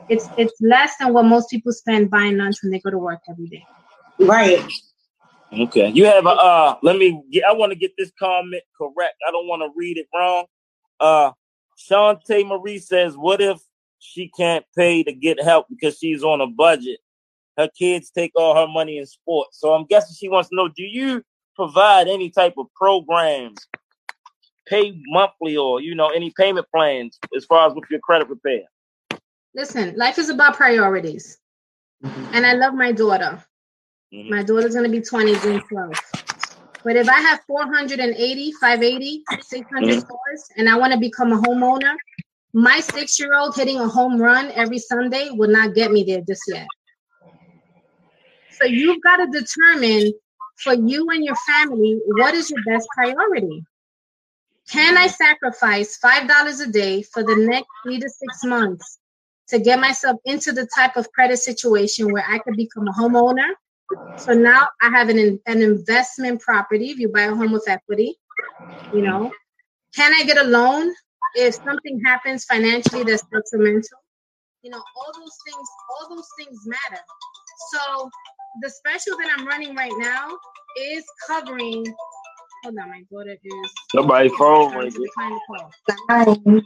It's 0.09 0.27
it's 0.37 0.53
less 0.61 0.97
than 0.99 1.13
what 1.13 1.25
most 1.25 1.49
people 1.49 1.71
spend 1.71 2.09
buying 2.09 2.37
lunch 2.37 2.57
when 2.61 2.71
they 2.71 2.79
go 2.79 2.91
to 2.91 2.97
work 2.97 3.21
every 3.29 3.47
day. 3.47 3.65
Right. 4.19 4.63
Okay. 5.53 5.89
You 5.89 6.05
have 6.05 6.25
a 6.25 6.29
uh 6.29 6.75
let 6.83 6.97
me 6.97 7.23
get 7.31 7.43
I 7.45 7.53
want 7.53 7.71
to 7.71 7.77
get 7.77 7.93
this 7.97 8.11
comment 8.19 8.63
correct. 8.77 9.15
I 9.27 9.31
don't 9.31 9.47
want 9.47 9.61
to 9.61 9.69
read 9.75 9.97
it 9.97 10.07
wrong. 10.13 10.45
Uh 10.99 11.31
Shantae 11.77 12.47
Marie 12.47 12.79
says, 12.79 13.15
What 13.17 13.41
if 13.41 13.59
she 13.99 14.29
can't 14.37 14.65
pay 14.77 15.03
to 15.03 15.13
get 15.13 15.41
help 15.41 15.67
because 15.69 15.97
she's 15.97 16.23
on 16.23 16.41
a 16.41 16.47
budget? 16.47 16.99
Her 17.57 17.69
kids 17.77 18.11
take 18.11 18.31
all 18.35 18.55
her 18.55 18.71
money 18.71 18.97
in 18.97 19.05
sports. 19.05 19.59
So 19.59 19.73
I'm 19.73 19.85
guessing 19.85 20.15
she 20.17 20.29
wants 20.29 20.49
to 20.49 20.55
know, 20.55 20.67
do 20.67 20.83
you 20.83 21.23
provide 21.55 22.07
any 22.07 22.29
type 22.29 22.55
of 22.57 22.67
programs, 22.75 23.65
pay 24.67 24.99
monthly 25.07 25.57
or 25.57 25.81
you 25.81 25.95
know, 25.95 26.07
any 26.09 26.31
payment 26.37 26.67
plans 26.73 27.19
as 27.35 27.45
far 27.45 27.67
as 27.67 27.73
with 27.75 27.85
your 27.89 27.99
credit 27.99 28.29
repair? 28.29 28.61
Listen, 29.55 29.95
life 29.95 30.17
is 30.17 30.29
about 30.29 30.55
priorities. 30.55 31.37
and 32.33 32.45
I 32.45 32.53
love 32.53 32.73
my 32.73 32.91
daughter. 32.91 33.43
Mhm. 34.13 34.29
My 34.29 34.43
daughter's 34.43 34.75
gonna 34.75 34.89
be 34.89 35.01
20 35.01 35.35
June 35.39 35.59
12th. 35.69 36.15
But 36.83 36.95
if 36.95 37.09
I 37.09 37.19
have 37.19 37.39
480, 37.47 38.51
580, 38.53 39.23
600 39.39 39.99
scores, 39.99 40.43
and 40.57 40.69
I 40.69 40.77
want 40.77 40.93
to 40.93 40.99
become 40.99 41.31
a 41.33 41.37
homeowner, 41.37 41.95
my 42.53 42.79
six-year-old 42.79 43.55
hitting 43.55 43.79
a 43.79 43.87
home 43.87 44.21
run 44.21 44.51
every 44.51 44.77
Sunday 44.77 45.29
will 45.31 45.49
not 45.49 45.73
get 45.73 45.91
me 45.91 46.03
there 46.03 46.21
just 46.21 46.43
yet. 46.47 46.67
So 48.51 48.65
you've 48.65 49.01
got 49.01 49.17
to 49.17 49.27
determine 49.27 50.13
for 50.63 50.73
you 50.73 51.09
and 51.09 51.23
your 51.23 51.35
family 51.47 51.99
what 52.05 52.33
is 52.33 52.49
your 52.49 52.61
best 52.63 52.87
priority. 52.95 53.63
Can 54.71 54.97
I 54.97 55.07
sacrifice 55.07 55.97
five 55.97 56.27
dollars 56.27 56.59
a 56.59 56.71
day 56.71 57.03
for 57.03 57.23
the 57.23 57.35
next 57.35 57.67
three 57.83 57.99
to 57.99 58.09
six 58.09 58.43
months 58.43 58.99
to 59.49 59.59
get 59.59 59.79
myself 59.79 60.17
into 60.25 60.51
the 60.51 60.67
type 60.75 60.97
of 60.97 61.11
credit 61.11 61.37
situation 61.37 62.11
where 62.11 62.25
I 62.27 62.39
could 62.39 62.55
become 62.57 62.87
a 62.87 62.93
homeowner? 62.93 63.53
So 64.17 64.33
now 64.33 64.67
I 64.81 64.89
have 64.89 65.09
an 65.09 65.39
an 65.45 65.61
investment 65.61 66.41
property. 66.41 66.89
If 66.89 66.97
you 66.99 67.09
buy 67.09 67.23
a 67.23 67.35
home 67.35 67.51
with 67.51 67.67
equity, 67.67 68.15
you 68.93 69.01
know, 69.03 69.31
can 69.95 70.13
I 70.13 70.23
get 70.23 70.37
a 70.37 70.43
loan 70.43 70.93
if 71.35 71.55
something 71.67 72.01
happens 72.05 72.45
financially 72.45 73.03
that's 73.03 73.23
detrimental? 73.31 73.99
You 74.63 74.71
know, 74.71 74.81
all 74.97 75.13
those 75.13 75.37
things, 75.45 75.67
all 75.91 76.15
those 76.15 76.27
things 76.39 76.57
matter. 76.65 77.01
So 77.71 78.09
the 78.61 78.69
special 78.69 79.17
that 79.17 79.29
I'm 79.37 79.45
running 79.45 79.75
right 79.75 79.93
now 79.97 80.29
is 80.77 81.03
covering. 81.27 81.85
Hold 82.65 82.79
on, 82.79 82.89
my 82.89 83.03
daughter 83.11 83.37
is. 83.43 83.71
Somebody 83.91 84.29
phone 84.29 84.75
ringing. 84.75 84.91
Behind 84.91 85.35
the 85.35 85.39
call. 85.47 85.71
Right. 86.09 86.63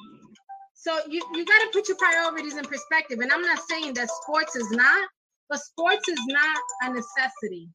So 0.73 0.97
you, 1.09 1.21
you 1.33 1.45
got 1.45 1.59
to 1.59 1.69
put 1.73 1.89
your 1.89 1.97
priorities 1.97 2.55
in 2.55 2.63
perspective. 2.63 3.19
And 3.19 3.29
I'm 3.33 3.41
not 3.41 3.59
saying 3.69 3.95
that 3.95 4.07
sports 4.23 4.55
is 4.55 4.71
not, 4.71 5.09
but 5.49 5.59
sports 5.59 6.07
is 6.07 6.19
not 6.27 6.57
a 6.83 6.93
necessity. 6.93 7.67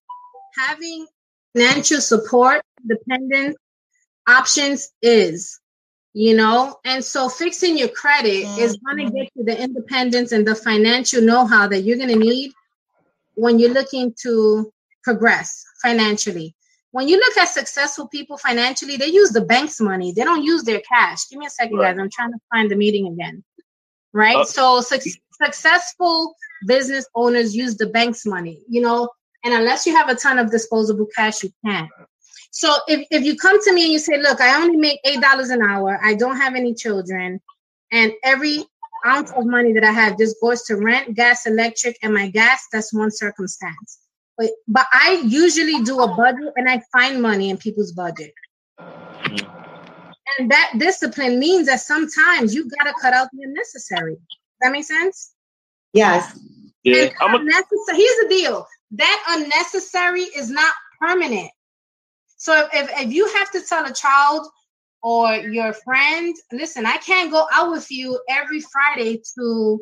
Having 0.56 1.06
financial 1.54 2.00
support, 2.00 2.62
dependent 2.88 3.58
options 4.26 4.88
is, 5.02 5.60
you 6.14 6.34
know, 6.34 6.78
and 6.86 7.04
so 7.04 7.28
fixing 7.28 7.76
your 7.76 7.88
credit 7.88 8.46
mm-hmm. 8.46 8.58
is 8.58 8.78
going 8.78 9.06
to 9.06 9.12
get 9.12 9.30
you 9.34 9.44
the 9.44 9.62
independence 9.62 10.32
and 10.32 10.46
the 10.46 10.54
financial 10.54 11.20
know-how 11.20 11.68
that 11.68 11.82
you're 11.82 11.98
going 11.98 12.08
to 12.08 12.16
need 12.16 12.52
when 13.34 13.58
you're 13.58 13.74
looking 13.74 14.14
to 14.22 14.72
progress 15.02 15.62
financially. 15.82 16.54
When 16.94 17.08
you 17.08 17.16
look 17.16 17.36
at 17.36 17.48
successful 17.48 18.06
people 18.06 18.36
financially, 18.38 18.96
they 18.96 19.08
use 19.08 19.30
the 19.30 19.40
bank's 19.40 19.80
money. 19.80 20.12
They 20.12 20.22
don't 20.22 20.44
use 20.44 20.62
their 20.62 20.80
cash. 20.88 21.28
Give 21.28 21.40
me 21.40 21.46
a 21.46 21.50
second, 21.50 21.76
Right. 21.76 21.90
guys. 21.90 22.00
I'm 22.00 22.08
trying 22.08 22.30
to 22.30 22.38
find 22.52 22.70
the 22.70 22.76
meeting 22.76 23.08
again. 23.08 23.42
Right? 24.12 24.36
Uh, 24.36 24.44
so 24.44 24.80
suc 24.80 25.02
successful 25.42 26.36
business 26.68 27.04
owners 27.16 27.56
use 27.56 27.76
the 27.76 27.88
bank's 27.88 28.24
money, 28.24 28.62
you 28.68 28.80
know, 28.80 29.08
and 29.44 29.52
unless 29.52 29.86
you 29.86 29.96
have 29.96 30.08
a 30.08 30.14
ton 30.14 30.38
of 30.38 30.52
disposable 30.52 31.08
cash, 31.16 31.42
you 31.42 31.50
can't. 31.64 31.90
So 32.52 32.72
if, 32.86 33.04
if 33.10 33.24
you 33.24 33.36
come 33.36 33.60
to 33.64 33.72
me 33.72 33.82
and 33.82 33.92
you 33.92 33.98
say, 33.98 34.16
look, 34.16 34.40
I 34.40 34.62
only 34.62 34.76
make 34.76 35.00
eight 35.04 35.20
dollars 35.20 35.50
an 35.50 35.62
hour, 35.62 35.98
I 36.00 36.14
don't 36.14 36.36
have 36.36 36.54
any 36.54 36.74
children, 36.74 37.40
and 37.90 38.12
every 38.22 38.64
ounce 39.04 39.32
of 39.32 39.46
money 39.46 39.72
that 39.72 39.82
I 39.82 39.90
have 39.90 40.16
just 40.16 40.36
goes 40.40 40.62
to 40.66 40.76
rent, 40.76 41.16
gas, 41.16 41.44
electric, 41.44 41.98
and 42.04 42.14
my 42.14 42.28
gas, 42.28 42.68
that's 42.72 42.94
one 42.94 43.10
circumstance. 43.10 43.98
But 44.36 44.50
but 44.66 44.86
I 44.92 45.22
usually 45.24 45.82
do 45.84 46.00
a 46.00 46.14
budget 46.14 46.52
and 46.56 46.68
I 46.68 46.82
find 46.92 47.22
money 47.22 47.50
in 47.50 47.56
people's 47.56 47.92
budget. 47.92 48.32
And 50.38 50.50
that 50.50 50.72
discipline 50.78 51.38
means 51.38 51.66
that 51.66 51.80
sometimes 51.80 52.54
you 52.54 52.68
gotta 52.68 52.92
cut 53.00 53.12
out 53.12 53.28
the 53.32 53.42
unnecessary. 53.42 54.16
That 54.60 54.72
makes 54.72 54.88
sense? 54.88 55.34
Yes. 55.92 56.38
Yeah, 56.82 57.04
And 57.04 57.12
I'm 57.20 57.34
a, 57.34 57.38
unnecessary. 57.38 57.98
Here's 57.98 58.20
the 58.22 58.28
deal: 58.28 58.66
that 58.92 59.24
unnecessary 59.28 60.22
is 60.22 60.50
not 60.50 60.72
permanent. 61.00 61.50
So 62.36 62.68
if, 62.72 62.90
if 63.00 63.12
you 63.12 63.26
have 63.34 63.50
to 63.52 63.60
tell 63.62 63.86
a 63.86 63.92
child 63.92 64.46
or 65.02 65.34
your 65.36 65.72
friend, 65.72 66.34
listen, 66.52 66.84
I 66.84 66.96
can't 66.98 67.30
go 67.30 67.46
out 67.52 67.70
with 67.70 67.90
you 67.90 68.20
every 68.28 68.60
Friday 68.60 69.22
to 69.38 69.80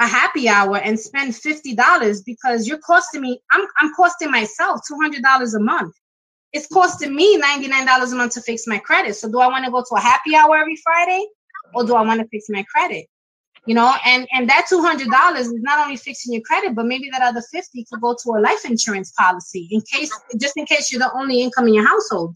a 0.00 0.06
happy 0.06 0.48
hour 0.48 0.78
and 0.78 0.98
spend 0.98 1.34
fifty 1.34 1.74
dollars 1.74 2.22
because 2.22 2.66
you're 2.66 2.78
costing 2.78 3.20
me. 3.20 3.40
I'm 3.50 3.66
I'm 3.78 3.94
costing 3.94 4.30
myself 4.30 4.80
two 4.86 4.96
hundred 5.00 5.22
dollars 5.22 5.54
a 5.54 5.60
month. 5.60 5.94
It's 6.52 6.66
costing 6.66 7.14
me 7.14 7.36
ninety 7.36 7.68
nine 7.68 7.86
dollars 7.86 8.12
a 8.12 8.16
month 8.16 8.34
to 8.34 8.40
fix 8.40 8.66
my 8.66 8.78
credit. 8.78 9.16
So 9.16 9.30
do 9.30 9.40
I 9.40 9.48
want 9.48 9.64
to 9.64 9.70
go 9.70 9.80
to 9.80 9.94
a 9.96 10.00
happy 10.00 10.34
hour 10.36 10.56
every 10.56 10.76
Friday, 10.76 11.26
or 11.74 11.84
do 11.84 11.94
I 11.94 12.02
want 12.02 12.20
to 12.20 12.28
fix 12.28 12.46
my 12.48 12.64
credit? 12.74 13.06
you 13.68 13.74
know 13.74 13.94
and 14.04 14.26
and 14.32 14.48
that 14.48 14.66
$200 14.70 15.38
is 15.38 15.52
not 15.52 15.84
only 15.84 15.96
fixing 15.96 16.32
your 16.32 16.42
credit 16.42 16.74
but 16.74 16.86
maybe 16.86 17.10
that 17.10 17.22
other 17.22 17.42
50 17.42 17.84
could 17.84 18.00
go 18.00 18.16
to 18.22 18.30
a 18.30 18.40
life 18.40 18.64
insurance 18.64 19.12
policy 19.12 19.68
in 19.70 19.82
case 19.82 20.10
just 20.40 20.56
in 20.56 20.64
case 20.64 20.90
you're 20.90 21.00
the 21.00 21.12
only 21.14 21.42
income 21.42 21.68
in 21.68 21.74
your 21.74 21.86
household 21.86 22.34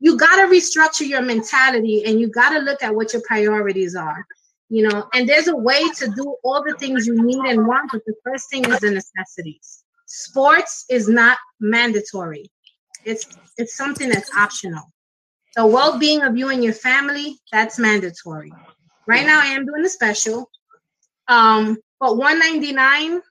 you 0.00 0.16
got 0.16 0.36
to 0.36 0.52
restructure 0.52 1.06
your 1.06 1.22
mentality 1.22 2.04
and 2.04 2.20
you 2.20 2.28
got 2.28 2.50
to 2.50 2.58
look 2.58 2.82
at 2.82 2.94
what 2.94 3.12
your 3.12 3.22
priorities 3.26 3.94
are 3.94 4.26
you 4.68 4.86
know 4.88 5.08
and 5.14 5.28
there's 5.28 5.48
a 5.48 5.56
way 5.56 5.82
to 5.90 6.08
do 6.08 6.36
all 6.42 6.62
the 6.62 6.74
things 6.78 7.06
you 7.06 7.22
need 7.22 7.38
and 7.46 7.66
want 7.66 7.90
but 7.92 8.04
the 8.06 8.14
first 8.24 8.50
thing 8.50 8.64
is 8.64 8.80
the 8.80 8.90
necessities. 8.90 9.84
Sports 10.06 10.84
is 10.90 11.08
not 11.08 11.38
mandatory. 11.60 12.50
It's 13.04 13.26
it's 13.58 13.76
something 13.76 14.08
that's 14.08 14.30
optional. 14.36 14.92
The 15.54 15.66
well-being 15.66 16.22
of 16.22 16.36
you 16.36 16.50
and 16.50 16.62
your 16.62 16.74
family 16.74 17.38
that's 17.52 17.78
mandatory. 17.78 18.52
Right 19.06 19.24
now 19.24 19.40
i 19.40 19.46
am 19.46 19.66
doing 19.66 19.84
a 19.84 19.88
special. 19.88 20.50
Um 21.28 21.78
but 22.00 22.16
199 22.16 23.22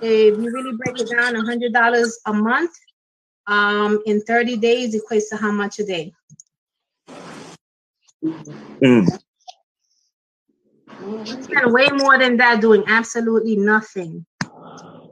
if 0.00 0.36
you 0.36 0.50
really 0.50 0.76
break 0.78 0.98
it 1.00 1.10
down 1.10 1.34
$100 1.34 2.12
a 2.26 2.32
month 2.32 2.72
um 3.46 4.00
in 4.06 4.20
30 4.22 4.56
days 4.56 4.94
equates 4.94 5.28
to 5.30 5.36
how 5.36 5.50
much 5.50 5.80
a 5.80 5.84
day? 5.84 6.12
Mm, 8.82 9.06
spend 11.24 11.72
way 11.72 11.88
more 11.92 12.18
than 12.18 12.36
that 12.38 12.60
doing 12.60 12.84
absolutely 12.88 13.56
nothing. 13.56 14.24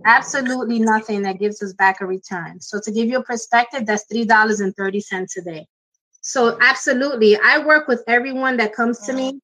Absolutely 0.06 0.78
nothing 0.78 1.22
that 1.22 1.38
gives 1.38 1.62
us 1.62 1.72
back 1.74 2.00
a 2.00 2.06
return. 2.06 2.60
So 2.60 2.80
to 2.82 2.90
give 2.90 3.08
you 3.08 3.18
a 3.18 3.24
perspective, 3.24 3.86
that's 3.86 4.04
three 4.04 4.24
dollars 4.24 4.60
and 4.60 4.74
thirty 4.76 5.00
cents 5.00 5.36
a 5.36 5.42
day. 5.42 5.66
So 6.22 6.56
absolutely, 6.60 7.36
I 7.38 7.58
work 7.58 7.88
with 7.88 8.02
everyone 8.06 8.56
that 8.58 8.74
comes 8.74 9.00
to 9.04 9.12
me, 9.12 9.40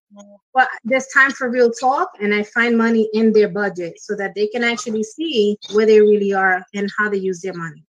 but 0.54 0.68
there's 0.84 1.06
time 1.08 1.30
for 1.30 1.50
real 1.50 1.70
talk, 1.70 2.10
and 2.20 2.34
I 2.34 2.42
find 2.42 2.76
money 2.76 3.08
in 3.12 3.32
their 3.32 3.48
budget 3.48 4.00
so 4.00 4.14
that 4.16 4.34
they 4.34 4.46
can 4.48 4.64
actually 4.64 5.02
see 5.04 5.58
where 5.68 5.86
they 5.86 6.00
really 6.00 6.32
are 6.32 6.62
and 6.74 6.90
how 6.98 7.08
they 7.10 7.18
use 7.18 7.40
their 7.40 7.54
money. 7.54 7.84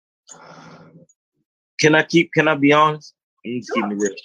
can 1.79 1.95
I 1.95 2.03
keep? 2.03 2.31
Can 2.33 2.47
I 2.47 2.55
be 2.55 2.73
honest? 2.73 3.13
Let 3.45 3.51
me 3.51 3.59
just 3.59 3.73
keep 3.73 3.85
it 3.91 3.95
real. 3.95 4.15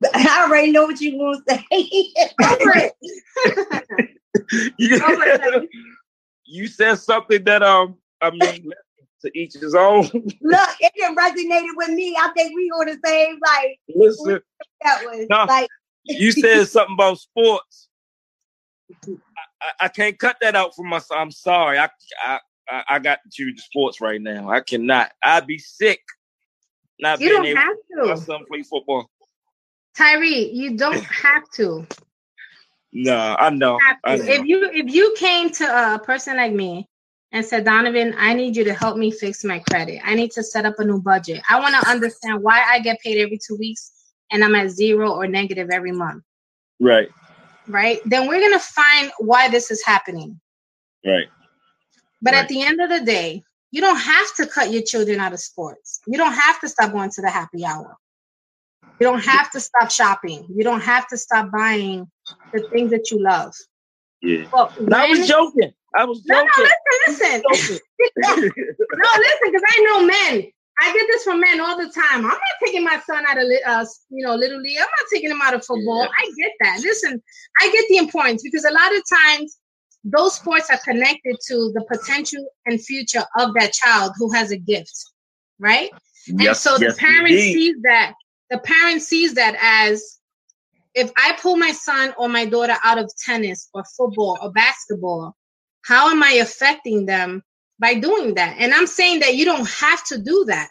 I 0.14 0.44
already 0.46 0.70
know 0.72 0.84
what 0.84 1.00
you 1.00 1.16
want 1.16 1.46
to 1.46 1.54
say. 1.54 1.64
For 2.40 2.72
it. 2.76 4.04
You, 4.78 5.68
you 6.44 6.66
said 6.68 6.96
something 6.96 7.42
that 7.44 7.62
um 7.62 7.96
I 8.20 8.30
mean 8.30 8.70
to 9.22 9.38
each 9.38 9.54
his 9.54 9.74
own. 9.74 10.04
Look, 10.04 10.70
it 10.80 10.92
didn't 10.96 11.16
resonated 11.16 11.76
with 11.76 11.90
me. 11.90 12.16
I 12.16 12.30
think 12.36 12.54
we 12.54 12.70
on 12.70 12.86
the 12.86 12.98
same 13.04 13.38
like 13.44 13.80
Listen, 13.94 14.40
that 14.82 15.02
was 15.04 15.26
No. 15.28 15.44
like 15.46 15.68
you 16.04 16.30
said 16.30 16.68
something 16.68 16.94
about 16.94 17.18
sports. 17.18 17.88
I, 19.06 19.10
I, 19.60 19.86
I 19.86 19.88
can't 19.88 20.18
cut 20.18 20.36
that 20.40 20.54
out 20.54 20.74
from 20.76 20.88
myself. 20.88 21.20
I'm 21.20 21.32
sorry. 21.32 21.78
I, 21.78 21.88
I 22.24 22.38
I 22.88 22.98
got 22.98 23.18
to 23.24 23.30
choose 23.32 23.64
sports 23.64 24.00
right 24.00 24.20
now. 24.20 24.50
I 24.50 24.60
cannot. 24.60 25.10
I'd 25.22 25.46
be 25.46 25.58
sick 25.58 26.00
not 27.00 27.20
You 27.20 27.28
being 27.28 27.42
don't 27.42 27.46
able 27.46 27.60
have 27.60 27.76
to 28.02 28.08
my 28.08 28.14
son 28.14 28.44
play 28.48 28.62
football. 28.62 29.10
Tyree. 29.98 30.50
You 30.52 30.76
don't 30.76 31.02
have 31.24 31.50
to. 31.56 31.86
No, 32.92 33.36
I 33.38 33.50
know. 33.50 33.78
I 34.04 34.16
know. 34.16 34.24
If 34.26 34.46
you 34.46 34.70
if 34.72 34.94
you 34.94 35.14
came 35.18 35.50
to 35.50 35.64
a 35.94 35.98
person 35.98 36.36
like 36.36 36.52
me 36.52 36.88
and 37.32 37.44
said, 37.44 37.64
Donovan, 37.64 38.14
I 38.16 38.32
need 38.32 38.56
you 38.56 38.64
to 38.64 38.72
help 38.72 38.96
me 38.96 39.10
fix 39.10 39.44
my 39.44 39.58
credit. 39.58 40.00
I 40.04 40.14
need 40.14 40.30
to 40.32 40.42
set 40.42 40.64
up 40.64 40.78
a 40.78 40.84
new 40.84 41.00
budget. 41.02 41.42
I 41.50 41.60
want 41.60 41.74
to 41.74 41.90
understand 41.90 42.42
why 42.42 42.62
I 42.66 42.78
get 42.78 43.00
paid 43.00 43.20
every 43.20 43.38
two 43.38 43.56
weeks 43.56 43.92
and 44.30 44.42
I'm 44.44 44.54
at 44.54 44.70
zero 44.70 45.12
or 45.12 45.26
negative 45.26 45.68
every 45.70 45.92
month. 45.92 46.24
Right, 46.80 47.08
Right? 47.66 47.98
Then 48.06 48.28
we're 48.28 48.40
gonna 48.40 48.58
find 48.60 49.10
why 49.18 49.48
this 49.48 49.70
is 49.70 49.84
happening. 49.84 50.40
right. 51.04 51.26
But 52.22 52.34
Right. 52.34 52.42
at 52.42 52.48
the 52.48 52.62
end 52.62 52.80
of 52.80 52.88
the 52.88 53.00
day, 53.00 53.42
you 53.70 53.80
don't 53.80 53.98
have 53.98 54.34
to 54.36 54.46
cut 54.46 54.70
your 54.72 54.82
children 54.82 55.20
out 55.20 55.32
of 55.34 55.40
sports. 55.40 56.00
You 56.06 56.16
don't 56.16 56.32
have 56.32 56.60
to 56.60 56.68
stop 56.68 56.92
going 56.92 57.10
to 57.10 57.20
the 57.20 57.30
happy 57.30 57.64
hour. 57.64 57.96
You 59.00 59.06
don't 59.06 59.24
have 59.24 59.50
to 59.52 59.60
stop 59.60 59.90
shopping. 59.90 60.46
You 60.54 60.64
don't 60.64 60.80
have 60.80 61.06
to 61.08 61.16
stop 61.16 61.50
buying 61.52 62.10
the 62.52 62.60
things 62.70 62.90
that 62.90 63.10
you 63.10 63.22
love. 63.22 63.54
Yeah. 64.22 64.46
But 64.50 64.80
No, 64.80 64.96
I 64.98 65.08
was 65.08 65.28
joking. 65.28 65.72
I 65.94 66.04
was 66.04 66.22
no, 66.26 66.42
no, 66.42 66.48
joking. 66.56 66.72
listen, 67.08 67.42
listen. 67.50 67.78
No, 68.18 69.08
listen, 69.16 69.46
because 69.46 69.62
I 69.66 69.82
know 69.82 70.06
men. 70.06 70.50
I 70.80 70.92
get 70.92 71.06
this 71.08 71.24
from 71.24 71.40
men 71.40 71.60
all 71.60 71.76
the 71.76 71.90
time. 71.90 72.18
I'm 72.18 72.22
not 72.22 72.38
taking 72.64 72.84
my 72.84 73.00
son 73.04 73.24
out 73.28 73.36
of, 73.38 73.44
uh, 73.66 73.84
you 74.10 74.24
know, 74.24 74.34
little 74.36 74.60
league. 74.60 74.78
I'm 74.78 74.82
not 74.82 75.08
taking 75.12 75.30
him 75.30 75.40
out 75.42 75.54
of 75.54 75.64
football. 75.64 76.02
Yeah. 76.02 76.08
I 76.18 76.32
get 76.38 76.52
that. 76.60 76.80
Listen, 76.82 77.20
I 77.60 77.70
get 77.72 77.84
the 77.88 77.96
importance 77.96 78.42
because 78.44 78.64
a 78.64 78.70
lot 78.70 78.94
of 78.94 79.02
times 79.26 79.58
those 80.04 80.36
sports 80.36 80.70
are 80.70 80.78
connected 80.84 81.36
to 81.48 81.72
the 81.74 81.84
potential 81.90 82.46
and 82.66 82.80
future 82.80 83.24
of 83.38 83.54
that 83.54 83.72
child 83.72 84.12
who 84.18 84.32
has 84.32 84.52
a 84.52 84.56
gift, 84.56 84.94
right? 85.58 85.90
Yes, 86.26 86.46
and 86.46 86.56
so 86.56 86.78
the 86.78 86.86
yes, 86.86 86.98
parent 86.98 87.28
indeed. 87.28 87.54
sees 87.54 87.76
that 87.82 88.12
the 88.50 88.58
parent 88.58 89.02
sees 89.02 89.34
that 89.34 89.56
as 89.60 90.18
if 90.94 91.10
I 91.16 91.36
pull 91.40 91.56
my 91.56 91.72
son 91.72 92.14
or 92.18 92.28
my 92.28 92.44
daughter 92.44 92.76
out 92.82 92.98
of 92.98 93.10
tennis 93.24 93.68
or 93.74 93.84
football 93.96 94.38
or 94.42 94.50
basketball, 94.50 95.36
how 95.82 96.10
am 96.10 96.22
I 96.22 96.32
affecting 96.32 97.06
them 97.06 97.42
by 97.78 97.94
doing 97.94 98.34
that? 98.34 98.56
And 98.58 98.74
I'm 98.74 98.86
saying 98.86 99.20
that 99.20 99.36
you 99.36 99.44
don't 99.44 99.68
have 99.68 100.04
to 100.06 100.18
do 100.18 100.44
that. 100.48 100.70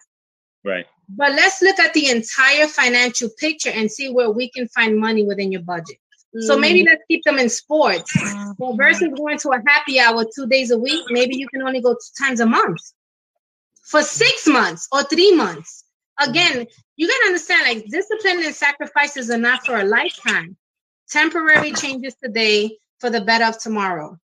Right. 0.66 0.86
But 1.10 1.32
let's 1.32 1.62
look 1.62 1.80
at 1.80 1.94
the 1.94 2.10
entire 2.10 2.68
financial 2.68 3.30
picture 3.38 3.70
and 3.70 3.90
see 3.90 4.10
where 4.10 4.30
we 4.30 4.50
can 4.50 4.68
find 4.70 5.00
money 5.00 5.24
within 5.26 5.52
your 5.52 5.62
budget. 5.62 5.98
So 6.42 6.60
maybe 6.60 6.84
mm. 6.84 6.88
let's 6.88 7.02
keep 7.10 7.24
them 7.24 7.40
in 7.40 7.50
sports. 7.50 8.12
Well, 8.58 8.76
versus 8.76 9.10
going 9.16 9.40
to 9.40 9.50
a 9.50 9.62
happy 9.66 10.00
hour 10.00 10.26
two 10.36 10.46
days 10.46 10.72
a 10.72 10.78
week, 10.78 11.06
maybe 11.10 11.38
you 11.38 11.48
can 11.48 11.62
only 11.62 11.82
go 11.82 11.94
two 11.94 12.24
times 12.26 12.42
a 12.42 12.46
month 12.46 12.80
for 13.84 14.04
six 14.04 14.46
months 14.46 14.88
or 14.92 15.04
three 15.04 15.34
months. 15.34 15.86
Again, 16.20 16.66
you 16.96 17.08
gotta 17.08 17.26
understand 17.28 17.64
like 17.64 17.86
discipline 17.90 18.44
and 18.44 18.56
sacrifices 18.56 19.30
are 19.30 19.38
not 19.38 19.66
for 19.66 19.78
a 19.78 19.84
lifetime. 19.84 20.58
Temporary 21.10 21.72
changes 21.74 22.16
today 22.22 22.78
for 23.00 23.10
the 23.10 23.22
better 23.22 23.46
of 23.46 23.60
tomorrow. 23.60 24.18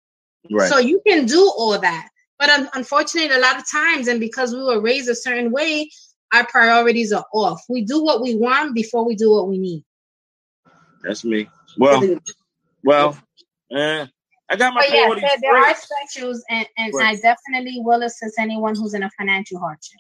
Right. 0.50 0.70
So 0.70 0.80
you 0.80 1.02
can 1.06 1.26
do 1.26 1.52
all 1.58 1.78
that. 1.78 2.10
But 2.40 2.50
un- 2.50 2.70
unfortunately, 2.74 3.36
a 3.36 3.40
lot 3.40 3.58
of 3.58 3.70
times, 3.70 4.08
and 4.08 4.20
because 4.20 4.54
we 4.54 4.64
were 4.64 4.80
raised 4.80 5.10
a 5.10 5.16
certain 5.16 5.52
way, 5.52 5.90
our 6.34 6.48
priorities 6.48 7.12
are 7.12 7.26
off. 7.34 7.62
We 7.70 7.84
do 7.84 8.04
what 8.04 8.22
we 8.22 8.36
want 8.36 8.74
before 8.74 9.06
we 9.06 9.16
do 9.16 9.32
what 9.32 9.48
we 9.48 9.58
need. 9.60 9.84
That's 11.04 11.24
me. 11.24 11.50
Well, 11.78 12.18
well, 12.84 13.18
uh, 13.76 14.08
I 14.50 14.56
got 14.56 14.74
my 14.74 14.82
but 14.82 14.94
yeah, 14.94 15.14
there, 15.16 15.38
there 15.42 15.58
are 15.58 15.76
specials, 15.76 16.44
and, 16.50 16.68
and 16.78 16.94
right. 16.94 17.16
I 17.18 17.22
definitely 17.22 17.80
will 17.80 18.04
assist 18.04 18.38
anyone 18.40 18.76
who's 18.76 18.94
in 18.94 19.04
a 19.04 19.10
financial 19.18 19.60
hardship. 19.60 20.00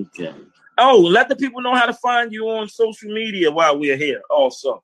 Okay. 0.00 0.34
Oh, 0.78 0.98
let 0.98 1.28
the 1.28 1.36
people 1.36 1.60
know 1.60 1.74
how 1.74 1.86
to 1.86 1.94
find 1.94 2.32
you 2.32 2.48
on 2.48 2.68
social 2.68 3.12
media 3.12 3.50
while 3.50 3.78
we're 3.78 3.96
here. 3.96 4.22
Also. 4.30 4.82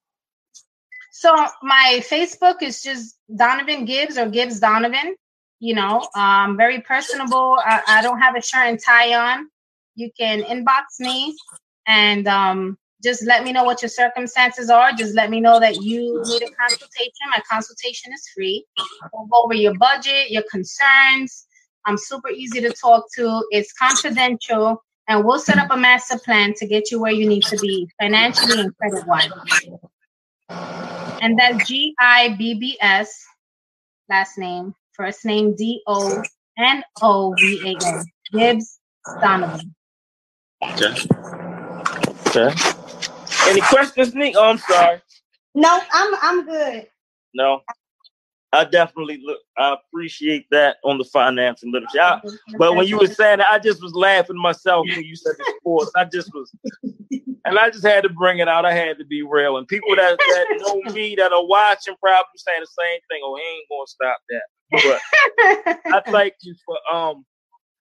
So 1.13 1.33
my 1.63 2.03
Facebook 2.11 2.63
is 2.63 2.83
just 2.83 3.17
Donovan 3.35 3.85
Gibbs 3.85 4.19
or 4.19 4.29
Gibbs 4.29 4.61
Donovan. 4.61 5.15
You 5.61 5.75
know, 5.75 6.07
um, 6.15 6.57
very 6.57 6.81
personable. 6.81 7.59
I, 7.65 7.81
I 7.87 8.03
don't 8.03 8.21
have 8.21 8.37
a 8.37 8.43
shirt 8.43 8.67
and 8.67 8.79
tie 8.79 9.15
on. 9.15 9.49
You 9.95 10.11
can 10.19 10.43
inbox 10.43 10.99
me 10.99 11.35
and 11.87 12.27
um, 12.27 12.77
just 13.03 13.25
let 13.25 13.45
me 13.45 13.53
know 13.53 13.65
what 13.65 13.83
your 13.83 13.89
circumstances 13.89 14.71
are. 14.71 14.93
Just 14.93 15.15
let 15.15 15.31
me 15.31 15.41
know 15.41 15.61
that 15.61 15.83
you 15.83 16.23
need 16.27 16.43
a 16.43 16.51
consultation. 16.51 17.25
My 17.31 17.41
consultation 17.49 18.13
is 18.13 18.29
free. 18.35 18.65
We'll 19.13 19.27
go 19.27 19.45
over 19.45 19.55
your 19.55 19.75
budget, 19.79 20.31
your 20.31 20.43
concerns. 20.51 21.47
I'm 21.87 21.99
super 21.99 22.31
easy 22.31 22.61
to 22.63 22.73
talk 22.73 23.05
to. 23.17 23.45
It's 23.51 23.73
confidential, 23.75 24.83
and 25.09 25.25
we'll 25.25 25.39
set 25.39 25.59
up 25.59 25.71
a 25.71 25.77
master 25.77 26.19
plan 26.19 26.55
to 26.55 26.67
get 26.67 26.91
you 26.91 27.01
where 27.01 27.13
you 27.13 27.29
need 27.29 27.43
to 27.45 27.57
be 27.59 27.89
financially 28.01 28.61
and 28.61 28.77
credit 28.77 29.07
wise. 29.07 29.31
And 31.21 31.39
that's 31.39 31.67
G 31.67 31.95
I 31.99 32.35
B 32.39 32.55
B 32.55 32.77
S, 32.81 33.25
last 34.09 34.39
name, 34.39 34.75
first 34.93 35.25
name 35.25 35.55
D 35.57 35.83
O 35.87 36.23
N 36.59 36.83
O 37.03 37.35
V 37.39 37.77
A 37.83 37.87
N, 37.87 38.05
Gibbs 38.33 38.79
Donovan. 39.21 39.75
Okay. 40.63 40.95
Okay. 42.29 42.55
Any 43.47 43.61
questions, 43.61 44.15
Nick? 44.15 44.35
Oh, 44.37 44.49
I'm 44.49 44.59
sorry. 44.59 45.01
No, 45.55 45.81
I'm 45.93 46.15
I'm 46.23 46.47
good. 46.47 46.89
No, 47.35 47.63
I 48.55 48.65
definitely 48.65 49.21
look. 49.25 49.39
I 49.59 49.75
appreciate 49.75 50.47
that 50.53 50.77
on 50.85 50.99
the 50.99 51.05
financial 51.05 51.71
literacy. 51.71 51.99
I, 51.99 52.21
but 52.57 52.77
when 52.77 52.87
you 52.87 52.99
were 52.99 53.09
saying 53.09 53.39
that, 53.39 53.49
I 53.51 53.59
just 53.59 53.83
was 53.83 53.95
laughing 53.95 54.41
myself 54.41 54.87
when 54.89 55.05
you 55.05 55.17
said 55.17 55.33
the 55.39 55.55
sports. 55.59 55.91
I 55.97 56.05
just 56.05 56.31
was, 56.33 56.53
and 57.45 57.59
I 57.59 57.71
just 57.71 57.85
had 57.85 58.05
to 58.05 58.09
bring 58.09 58.39
it 58.39 58.47
out. 58.47 58.65
I 58.65 58.73
had 58.73 58.99
to 58.99 59.05
be 59.05 59.23
real. 59.23 59.57
And 59.57 59.67
people 59.67 59.97
that, 59.97 60.17
that 60.19 60.47
know 60.61 60.93
me 60.93 61.17
that 61.17 61.33
are 61.33 61.45
watching 61.45 61.97
probably 62.01 62.27
saying 62.37 62.61
the 62.61 62.67
same 62.67 63.01
thing. 63.11 63.21
Oh, 63.25 63.37
he 63.37 63.43
ain't 63.43 63.69
gonna 63.69 63.87
stop 63.87 64.19
that. 64.31 65.81
But 65.83 66.05
I 66.07 66.11
thank 66.13 66.35
you 66.43 66.55
for 66.65 66.79
um, 66.95 67.25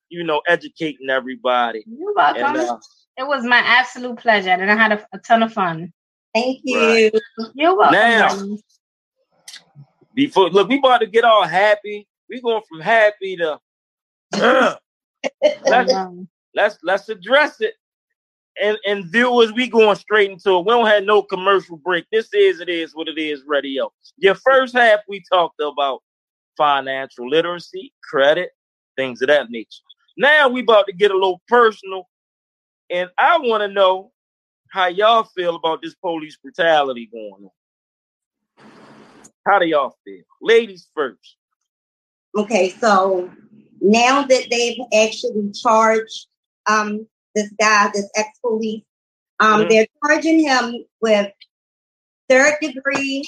you 0.09 0.23
know, 0.23 0.41
educating 0.47 1.09
everybody. 1.09 1.83
You're 1.87 2.13
welcome. 2.15 2.43
And, 2.43 2.57
uh, 2.57 2.77
it 3.17 3.27
was 3.27 3.43
my 3.43 3.59
absolute 3.59 4.17
pleasure, 4.17 4.49
and 4.49 4.71
I 4.71 4.75
had 4.75 4.91
a, 4.91 5.05
a 5.13 5.19
ton 5.19 5.43
of 5.43 5.53
fun. 5.53 5.93
Thank 6.33 6.61
you. 6.63 6.79
Right. 6.79 7.13
You're 7.53 7.77
welcome. 7.77 7.93
Now, 7.93 8.57
before 10.13 10.49
look, 10.49 10.69
we 10.69 10.77
about 10.77 10.99
to 10.99 11.07
get 11.07 11.23
all 11.23 11.43
happy. 11.43 12.07
We 12.29 12.41
going 12.41 12.63
from 12.69 12.81
happy 12.81 13.37
to 13.37 13.59
uh, 14.35 14.75
let's, 15.65 15.93
let's 16.55 16.77
let's 16.83 17.09
address 17.09 17.61
it. 17.61 17.73
And 18.61 18.77
and 18.85 19.05
viewers, 19.11 19.51
we 19.51 19.67
going 19.67 19.95
straight 19.95 20.31
into 20.31 20.57
it. 20.57 20.65
We 20.65 20.71
don't 20.71 20.85
have 20.85 21.03
no 21.03 21.23
commercial 21.23 21.77
break. 21.77 22.05
This 22.11 22.29
is 22.33 22.59
it 22.59 22.69
is 22.69 22.95
what 22.95 23.07
it 23.07 23.17
is 23.17 23.43
radio. 23.47 23.91
Your 24.17 24.35
first 24.35 24.75
half 24.75 24.99
we 25.07 25.23
talked 25.31 25.59
about 25.59 26.01
financial 26.55 27.27
literacy, 27.27 27.93
credit, 28.03 28.51
things 28.95 29.21
of 29.21 29.27
that 29.29 29.49
nature. 29.49 29.81
Now 30.17 30.47
we 30.47 30.61
about 30.61 30.85
to 30.85 30.93
get 30.93 31.11
a 31.11 31.15
little 31.15 31.41
personal 31.47 32.07
and 32.89 33.09
I 33.17 33.39
want 33.39 33.61
to 33.61 33.67
know 33.67 34.11
how 34.69 34.87
y'all 34.87 35.23
feel 35.23 35.55
about 35.55 35.81
this 35.81 35.95
police 35.95 36.37
brutality 36.37 37.09
going 37.11 37.43
on. 37.43 37.49
How 39.45 39.59
do 39.59 39.65
y'all 39.65 39.95
feel? 40.05 40.23
Ladies 40.41 40.87
first. 40.95 41.37
Okay, 42.35 42.69
so 42.69 43.29
now 43.81 44.23
that 44.23 44.45
they've 44.49 44.79
actually 44.93 45.51
charged 45.51 46.27
um, 46.65 47.05
this 47.35 47.51
guy, 47.59 47.89
this 47.93 48.09
ex 48.15 48.29
police, 48.39 48.83
um, 49.39 49.61
mm-hmm. 49.61 49.69
they're 49.69 49.87
charging 50.05 50.39
him 50.39 50.85
with 51.01 51.31
third 52.29 52.53
degree 52.61 53.27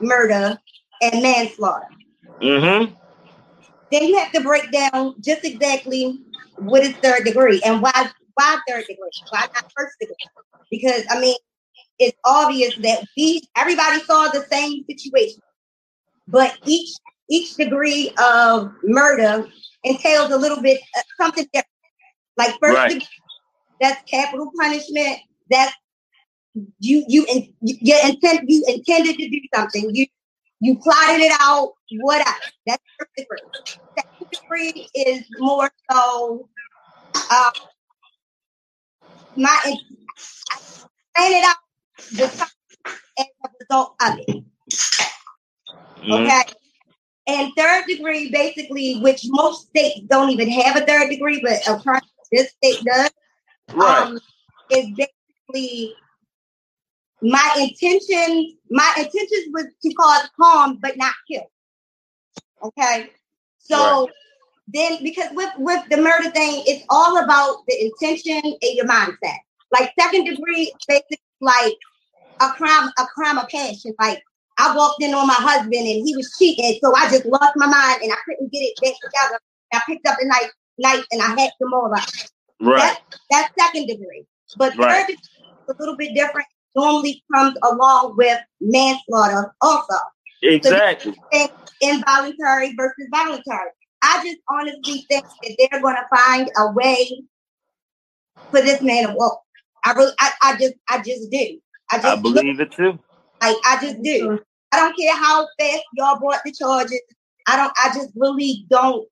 murder 0.00 0.58
and 1.02 1.22
manslaughter. 1.22 1.88
Mm-hmm. 2.42 2.94
Then 3.92 4.04
you 4.04 4.18
have 4.18 4.32
to 4.32 4.40
break 4.40 4.70
down 4.72 5.14
just 5.20 5.44
exactly 5.44 6.20
what 6.56 6.82
is 6.82 6.94
third 6.96 7.24
degree 7.24 7.60
and 7.64 7.80
why 7.80 8.10
why 8.34 8.58
third 8.68 8.84
degree? 8.88 9.10
Why 9.30 9.46
not 9.54 9.72
first 9.76 9.94
degree? 10.00 10.14
Because 10.70 11.04
I 11.10 11.20
mean, 11.20 11.36
it's 12.00 12.18
obvious 12.24 12.74
that 12.78 13.04
we 13.16 13.42
everybody 13.56 14.00
saw 14.00 14.28
the 14.28 14.44
same 14.50 14.84
situation, 14.88 15.40
but 16.26 16.58
each 16.66 16.96
each 17.28 17.54
degree 17.54 18.12
of 18.18 18.72
murder 18.82 19.46
entails 19.84 20.32
a 20.32 20.36
little 20.36 20.60
bit 20.60 20.80
uh, 20.96 21.02
something 21.20 21.44
different. 21.52 21.66
Like 22.36 22.56
first 22.60 22.76
right. 22.76 22.88
degree, 22.88 23.06
that's 23.80 24.02
capital 24.10 24.50
punishment. 24.58 25.18
That's 25.50 25.74
you 26.78 27.04
you 27.06 27.26
in, 27.28 27.52
you 27.60 27.96
intent 28.02 28.48
you 28.48 28.64
intended 28.66 29.16
to 29.16 29.28
do 29.28 29.40
something. 29.54 29.94
You 29.94 30.06
you 30.60 30.78
plotted 30.78 31.20
it 31.20 31.32
out. 31.38 31.74
Whatever. 32.00 32.30
That's 32.66 32.82
first 32.98 33.10
degree. 33.16 33.38
Second 33.98 34.30
degree 34.32 34.88
is 34.94 35.24
more 35.38 35.70
so 35.90 36.48
uh, 37.14 37.50
my 39.36 39.58
plan 41.14 41.32
it 41.32 41.44
out 41.44 41.56
the 42.16 42.24
as 43.18 43.26
a 43.44 43.48
result 43.60 43.94
of 44.02 44.18
it. 44.18 44.44
Mm-hmm. 45.98 46.12
Okay. 46.12 46.42
And 47.26 47.52
third 47.56 47.84
degree, 47.86 48.30
basically, 48.30 49.00
which 49.00 49.22
most 49.26 49.68
states 49.68 50.00
don't 50.08 50.30
even 50.30 50.50
have 50.50 50.76
a 50.76 50.84
third 50.84 51.10
degree, 51.10 51.40
but 51.42 51.58
across 51.68 52.02
this 52.32 52.50
state 52.52 52.82
does, 52.84 53.10
right. 53.72 54.06
um, 54.06 54.18
is 54.70 54.88
basically 54.96 55.94
my 57.22 57.56
intention. 57.58 58.56
My 58.70 58.94
intentions 58.96 59.48
was 59.52 59.66
to 59.82 59.94
cause 59.94 60.28
harm, 60.40 60.78
but 60.80 60.96
not 60.96 61.12
kill. 61.30 61.50
Okay. 62.62 63.10
So 63.58 64.04
right 64.06 64.14
then 64.72 65.02
because 65.02 65.28
with 65.32 65.50
with 65.58 65.82
the 65.90 65.96
murder 65.96 66.30
thing, 66.30 66.62
it's 66.66 66.84
all 66.88 67.22
about 67.22 67.58
the 67.66 67.84
intention 67.84 68.40
and 68.44 68.74
your 68.74 68.86
mindset. 68.86 69.38
Like 69.72 69.92
second 69.98 70.24
degree, 70.24 70.72
basically 70.88 71.18
like 71.40 71.76
a 72.40 72.48
crime, 72.50 72.90
a 72.98 73.04
crime 73.06 73.38
of 73.38 73.48
passion. 73.48 73.94
Like 74.00 74.22
I 74.58 74.74
walked 74.76 75.02
in 75.02 75.14
on 75.14 75.26
my 75.26 75.34
husband 75.34 75.74
and 75.74 76.06
he 76.06 76.14
was 76.16 76.34
cheating, 76.38 76.78
so 76.82 76.94
I 76.94 77.08
just 77.10 77.26
lost 77.26 77.52
my 77.56 77.66
mind 77.66 78.02
and 78.02 78.12
I 78.12 78.16
couldn't 78.24 78.52
get 78.52 78.60
it 78.60 78.74
back 78.82 78.94
together. 79.02 79.40
I 79.72 79.80
picked 79.86 80.06
up 80.06 80.16
the 80.20 80.26
knife, 80.26 80.50
knife 80.78 81.04
and 81.12 81.22
I 81.22 81.40
hacked 81.40 81.58
them 81.60 81.72
all 81.72 81.92
up. 81.94 82.02
Right. 82.60 82.78
That's, 82.78 83.20
that's 83.30 83.54
second 83.58 83.86
degree. 83.86 84.26
But 84.56 84.76
right. 84.76 85.06
third 85.06 85.06
degree 85.06 85.22
is 85.22 85.74
a 85.74 85.74
little 85.78 85.96
bit 85.96 86.14
different. 86.14 86.46
Normally 86.74 87.22
comes 87.32 87.56
along 87.62 88.16
with 88.16 88.38
manslaughter 88.60 89.54
also. 89.60 89.94
Exactly. 90.42 91.14
So 91.32 91.48
involuntary 91.80 92.74
versus 92.74 93.06
voluntary. 93.10 93.70
I 94.02 94.22
just 94.24 94.38
honestly 94.48 95.04
think 95.10 95.24
that 95.42 95.56
they're 95.58 95.80
going 95.80 95.96
to 95.96 96.16
find 96.16 96.50
a 96.58 96.72
way 96.72 97.22
for 98.50 98.60
this 98.60 98.80
man 98.82 99.08
to 99.08 99.14
walk. 99.14 99.42
I 99.84 99.92
really, 99.92 100.12
I, 100.18 100.30
I 100.42 100.56
just, 100.58 100.74
I 100.88 100.98
just 100.98 101.30
do. 101.30 101.58
I 101.90 101.96
just 101.96 102.06
I 102.06 102.16
believe 102.16 102.60
it 102.60 102.72
too. 102.72 102.98
Like 103.42 103.56
I 103.64 103.78
just 103.80 104.02
do. 104.02 104.38
I 104.72 104.76
don't 104.78 104.96
care 104.96 105.16
how 105.16 105.46
fast 105.58 105.82
y'all 105.94 106.18
brought 106.18 106.40
the 106.44 106.52
charges. 106.52 107.00
I 107.48 107.56
don't. 107.56 107.72
I 107.82 107.88
just 107.94 108.10
really 108.14 108.64
don't 108.70 109.08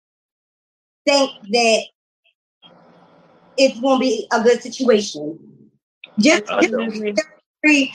think 1.06 1.32
that 1.50 1.82
it's 3.56 3.80
going 3.80 3.98
to 3.98 4.00
be 4.00 4.28
a 4.32 4.42
good 4.42 4.62
situation. 4.62 5.38
Just, 6.18 6.46
just 6.46 6.70
the, 6.70 7.14
third 7.16 7.16
degree, 7.62 7.92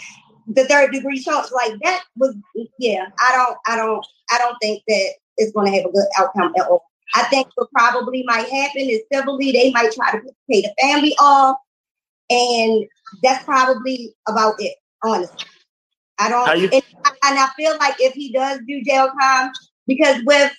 the 0.48 0.66
third 0.66 0.92
degree 0.92 1.20
charge 1.22 1.52
like 1.52 1.74
that 1.84 2.04
was 2.18 2.36
yeah. 2.80 3.08
I 3.20 3.32
don't. 3.36 3.58
I 3.68 3.78
don't. 3.78 4.06
I 4.32 4.38
don't 4.40 4.58
think 4.62 4.84
that 4.88 5.14
it's 5.38 5.52
going 5.54 5.72
to 5.72 5.78
have 5.78 5.86
a 5.86 5.92
good 5.92 6.08
outcome 6.18 6.54
at 6.58 6.68
all. 6.68 6.84
I 7.16 7.24
think 7.26 7.48
what 7.56 7.70
probably 7.72 8.24
might 8.26 8.50
happen 8.50 8.82
is 8.82 9.02
civilly 9.12 9.52
they 9.52 9.72
might 9.72 9.94
try 9.94 10.12
to 10.12 10.22
pay 10.50 10.62
the 10.62 10.74
family 10.82 11.16
off, 11.20 11.58
and 12.30 12.86
that's 13.22 13.44
probably 13.44 14.16
about 14.28 14.56
it. 14.60 14.76
Honestly, 15.04 15.46
I 16.20 16.30
don't. 16.30 16.60
You- 16.60 16.70
and, 16.72 16.84
and 17.26 17.40
I 17.40 17.48
feel 17.58 17.78
like 17.80 17.96
if 18.00 18.14
he 18.14 18.32
does 18.32 18.60
do 18.68 18.82
jail 18.84 19.10
time, 19.20 19.52
because 19.88 20.22
with 20.26 20.52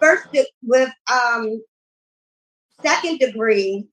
first 0.00 0.26
with 0.62 0.90
um 1.12 1.62
second 2.84 3.18
degree, 3.18 3.86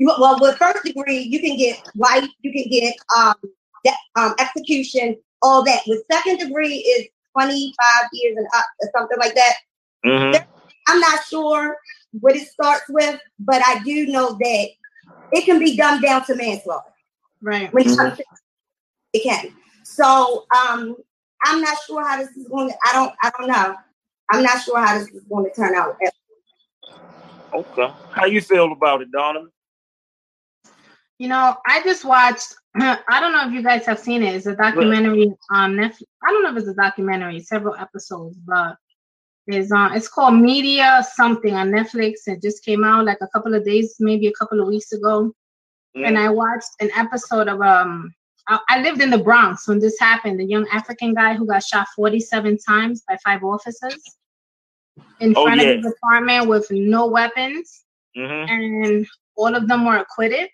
well 0.00 0.38
with 0.40 0.56
first 0.56 0.84
degree 0.84 1.18
you 1.18 1.40
can 1.40 1.56
get 1.56 1.80
life, 1.96 2.28
you 2.42 2.52
can 2.52 2.70
get 2.70 2.94
um 3.16 3.34
that 3.84 3.96
um 4.16 4.34
execution, 4.38 5.16
all 5.42 5.64
that. 5.64 5.80
With 5.86 6.04
second 6.10 6.38
degree 6.38 6.76
is 6.76 7.08
twenty 7.32 7.72
five 7.80 8.08
years 8.12 8.36
and 8.36 8.46
up 8.56 8.66
or 8.80 8.90
something 8.96 9.18
like 9.18 9.34
that. 9.34 9.54
Mm-hmm. 10.04 10.42
I'm 10.88 11.00
not 11.00 11.24
sure 11.24 11.76
what 12.20 12.36
it 12.36 12.46
starts 12.46 12.84
with, 12.88 13.18
but 13.38 13.62
I 13.66 13.80
do 13.84 14.06
know 14.06 14.36
that 14.38 14.68
it 15.34 15.44
can 15.44 15.58
be 15.58 15.76
dumbed 15.76 16.02
down 16.02 16.24
to 16.26 16.34
manslaughter. 16.36 16.90
Right. 17.42 17.72
When 17.74 17.84
mm-hmm. 17.84 18.20
it 19.12 19.22
can. 19.22 19.52
So 19.82 20.46
um, 20.56 20.96
I'm 21.44 21.60
not 21.60 21.76
sure 21.86 22.06
how 22.06 22.16
this 22.16 22.30
is 22.30 22.48
going 22.48 22.70
to. 22.70 22.76
I 22.86 22.92
don't. 22.92 23.12
I 23.22 23.30
don't 23.36 23.48
know. 23.48 23.76
I'm 24.30 24.42
not 24.42 24.62
sure 24.62 24.78
how 24.78 24.98
this 24.98 25.08
is 25.08 25.24
going 25.24 25.44
to 25.44 25.54
turn 25.54 25.74
out. 25.74 25.96
Okay. 27.52 27.92
How 28.10 28.24
you 28.24 28.40
feel 28.40 28.72
about 28.72 29.02
it, 29.02 29.12
Donovan? 29.12 29.50
You 31.18 31.28
know, 31.28 31.56
I 31.66 31.82
just 31.82 32.04
watched. 32.04 32.54
I 32.76 33.20
don't 33.20 33.32
know 33.32 33.46
if 33.46 33.52
you 33.52 33.62
guys 33.62 33.84
have 33.86 33.98
seen 33.98 34.22
it. 34.22 34.34
It's 34.34 34.46
a 34.46 34.56
documentary 34.56 35.32
on 35.50 35.74
Netflix. 35.74 36.04
I 36.26 36.30
don't 36.30 36.42
know 36.42 36.52
if 36.52 36.56
it's 36.56 36.68
a 36.68 36.74
documentary, 36.74 37.40
several 37.40 37.74
episodes, 37.74 38.36
but 38.38 38.76
is 39.46 39.70
uh, 39.72 39.90
it's 39.92 40.08
called 40.08 40.34
Media 40.34 41.04
Something 41.14 41.54
on 41.54 41.70
Netflix. 41.70 42.26
It 42.26 42.42
just 42.42 42.64
came 42.64 42.84
out 42.84 43.04
like 43.04 43.18
a 43.20 43.28
couple 43.28 43.54
of 43.54 43.64
days, 43.64 43.96
maybe 44.00 44.26
a 44.26 44.32
couple 44.32 44.60
of 44.60 44.68
weeks 44.68 44.92
ago. 44.92 45.32
Mm. 45.96 46.08
And 46.08 46.18
I 46.18 46.30
watched 46.30 46.70
an 46.80 46.90
episode 46.96 47.48
of 47.48 47.60
um 47.60 48.12
I, 48.48 48.58
I 48.68 48.82
lived 48.82 49.00
in 49.00 49.10
the 49.10 49.18
Bronx 49.18 49.68
when 49.68 49.78
this 49.78 49.98
happened. 49.98 50.40
The 50.40 50.44
young 50.44 50.66
African 50.72 51.14
guy 51.14 51.34
who 51.34 51.46
got 51.46 51.62
shot 51.62 51.86
47 51.96 52.58
times 52.58 53.02
by 53.06 53.16
five 53.24 53.42
officers 53.42 54.02
in 55.20 55.34
oh, 55.36 55.44
front 55.44 55.60
yeah. 55.60 55.68
of 55.68 55.84
his 55.84 55.92
apartment 55.92 56.48
with 56.48 56.66
no 56.70 57.06
weapons, 57.06 57.84
mm-hmm. 58.16 58.50
and 58.50 59.06
all 59.36 59.54
of 59.54 59.68
them 59.68 59.84
were 59.84 59.98
acquitted. 59.98 60.48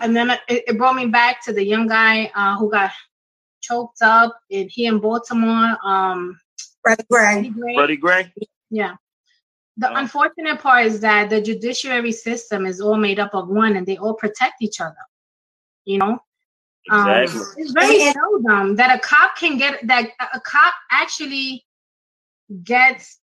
And 0.00 0.14
then 0.16 0.30
it, 0.30 0.40
it 0.48 0.78
brought 0.78 0.96
me 0.96 1.06
back 1.06 1.44
to 1.44 1.52
the 1.52 1.64
young 1.64 1.86
guy 1.86 2.30
uh, 2.34 2.56
who 2.58 2.70
got 2.70 2.90
choked 3.62 4.02
up 4.02 4.38
and 4.50 4.70
he 4.70 4.86
in 4.86 4.98
Baltimore. 4.98 5.76
Um, 5.84 6.38
Freddie 6.84 7.04
Gray. 7.10 7.74
Freddie 7.74 7.96
Gray. 7.96 8.32
Yeah. 8.70 8.96
The 9.76 9.90
oh. 9.90 9.96
unfortunate 9.96 10.60
part 10.60 10.86
is 10.86 11.00
that 11.00 11.30
the 11.30 11.40
judiciary 11.40 12.12
system 12.12 12.66
is 12.66 12.80
all 12.80 12.96
made 12.96 13.18
up 13.18 13.34
of 13.34 13.48
one, 13.48 13.76
and 13.76 13.86
they 13.86 13.96
all 13.96 14.14
protect 14.14 14.62
each 14.62 14.80
other. 14.80 14.94
You 15.84 15.98
know, 15.98 16.18
um, 16.90 17.10
exactly. 17.10 17.40
um, 17.40 17.54
it's 17.56 17.72
very 17.72 18.12
seldom 18.12 18.76
that 18.76 18.96
a 18.96 19.00
cop 19.00 19.36
can 19.36 19.58
get 19.58 19.86
that 19.86 20.10
a 20.32 20.40
cop 20.40 20.74
actually 20.90 21.64
gets 22.62 23.20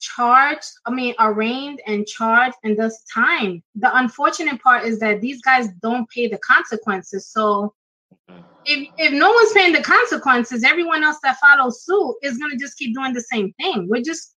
charged. 0.00 0.70
I 0.84 0.90
mean, 0.90 1.14
arraigned 1.20 1.80
and 1.86 2.06
charged 2.06 2.56
and 2.64 2.76
does 2.76 3.04
time. 3.12 3.62
The 3.76 3.96
unfortunate 3.96 4.60
part 4.60 4.84
is 4.84 4.98
that 4.98 5.20
these 5.20 5.40
guys 5.42 5.68
don't 5.80 6.08
pay 6.10 6.28
the 6.28 6.38
consequences. 6.38 7.28
So 7.28 7.74
if 8.66 8.88
if 8.98 9.12
no 9.12 9.30
one's 9.30 9.52
paying 9.52 9.72
the 9.72 9.82
consequences, 9.82 10.64
everyone 10.64 11.04
else 11.04 11.18
that 11.22 11.36
follows 11.38 11.84
suit 11.84 12.16
is 12.22 12.38
gonna 12.38 12.56
just 12.56 12.78
keep 12.78 12.94
doing 12.94 13.12
the 13.12 13.20
same 13.20 13.52
thing. 13.60 13.88
We're 13.88 14.02
just 14.02 14.34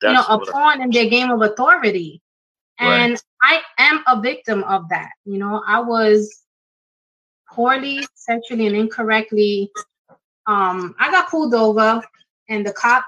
That's 0.00 0.10
you 0.10 0.34
know 0.34 0.42
a 0.42 0.46
pawn 0.46 0.82
in 0.82 0.90
their 0.90 1.08
game 1.08 1.30
of 1.30 1.42
authority. 1.42 2.22
And 2.78 3.12
right. 3.42 3.60
I 3.78 3.90
am 3.90 4.02
a 4.06 4.20
victim 4.20 4.64
of 4.64 4.88
that. 4.88 5.10
You 5.26 5.38
know, 5.38 5.62
I 5.66 5.80
was 5.80 6.44
poorly, 7.52 8.06
sexually, 8.14 8.66
and 8.66 8.76
incorrectly. 8.76 9.70
Um, 10.46 10.94
I 10.98 11.10
got 11.10 11.28
pulled 11.28 11.54
over, 11.54 12.02
and 12.48 12.66
the 12.66 12.72
cop 12.72 13.04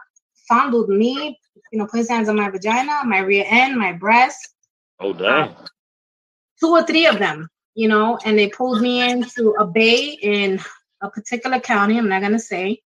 fondled 0.46 0.90
me. 0.90 1.38
You 1.72 1.78
know, 1.78 1.86
put 1.86 1.98
his 1.98 2.10
hands 2.10 2.28
on 2.28 2.36
my 2.36 2.50
vagina, 2.50 3.00
my 3.06 3.20
rear 3.20 3.44
end, 3.48 3.78
my 3.78 3.92
breast. 3.92 4.50
Oh 5.00 5.14
damn! 5.14 5.54
Two 6.60 6.68
or 6.68 6.84
three 6.84 7.06
of 7.06 7.18
them 7.18 7.48
you 7.74 7.88
know, 7.88 8.18
and 8.24 8.38
they 8.38 8.48
pulled 8.48 8.80
me 8.80 9.08
into 9.08 9.54
a 9.58 9.66
bay 9.66 10.18
in 10.22 10.60
a 11.00 11.10
particular 11.10 11.58
county, 11.58 11.98
I'm 11.98 12.08
not 12.08 12.20
going 12.20 12.32
to 12.32 12.38
say. 12.38 12.80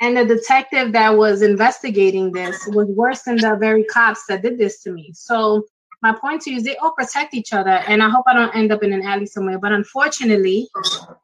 And 0.00 0.16
the 0.16 0.24
detective 0.24 0.92
that 0.92 1.16
was 1.16 1.42
investigating 1.42 2.32
this 2.32 2.66
was 2.68 2.88
worse 2.88 3.22
than 3.22 3.36
the 3.36 3.56
very 3.56 3.84
cops 3.84 4.24
that 4.28 4.42
did 4.42 4.58
this 4.58 4.82
to 4.82 4.90
me. 4.90 5.12
So, 5.14 5.64
my 6.02 6.12
point 6.12 6.42
to 6.42 6.50
you 6.50 6.56
is 6.56 6.64
they 6.64 6.76
all 6.78 6.90
protect 6.98 7.32
each 7.32 7.52
other. 7.52 7.80
And 7.86 8.02
I 8.02 8.08
hope 8.08 8.24
I 8.26 8.34
don't 8.34 8.54
end 8.56 8.72
up 8.72 8.82
in 8.82 8.92
an 8.92 9.02
alley 9.02 9.24
somewhere. 9.24 9.60
But 9.60 9.70
unfortunately, 9.70 10.68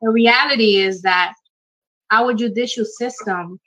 the 0.00 0.08
reality 0.08 0.76
is 0.76 1.02
that 1.02 1.34
our 2.12 2.32
judicial 2.32 2.84
system 2.84 3.58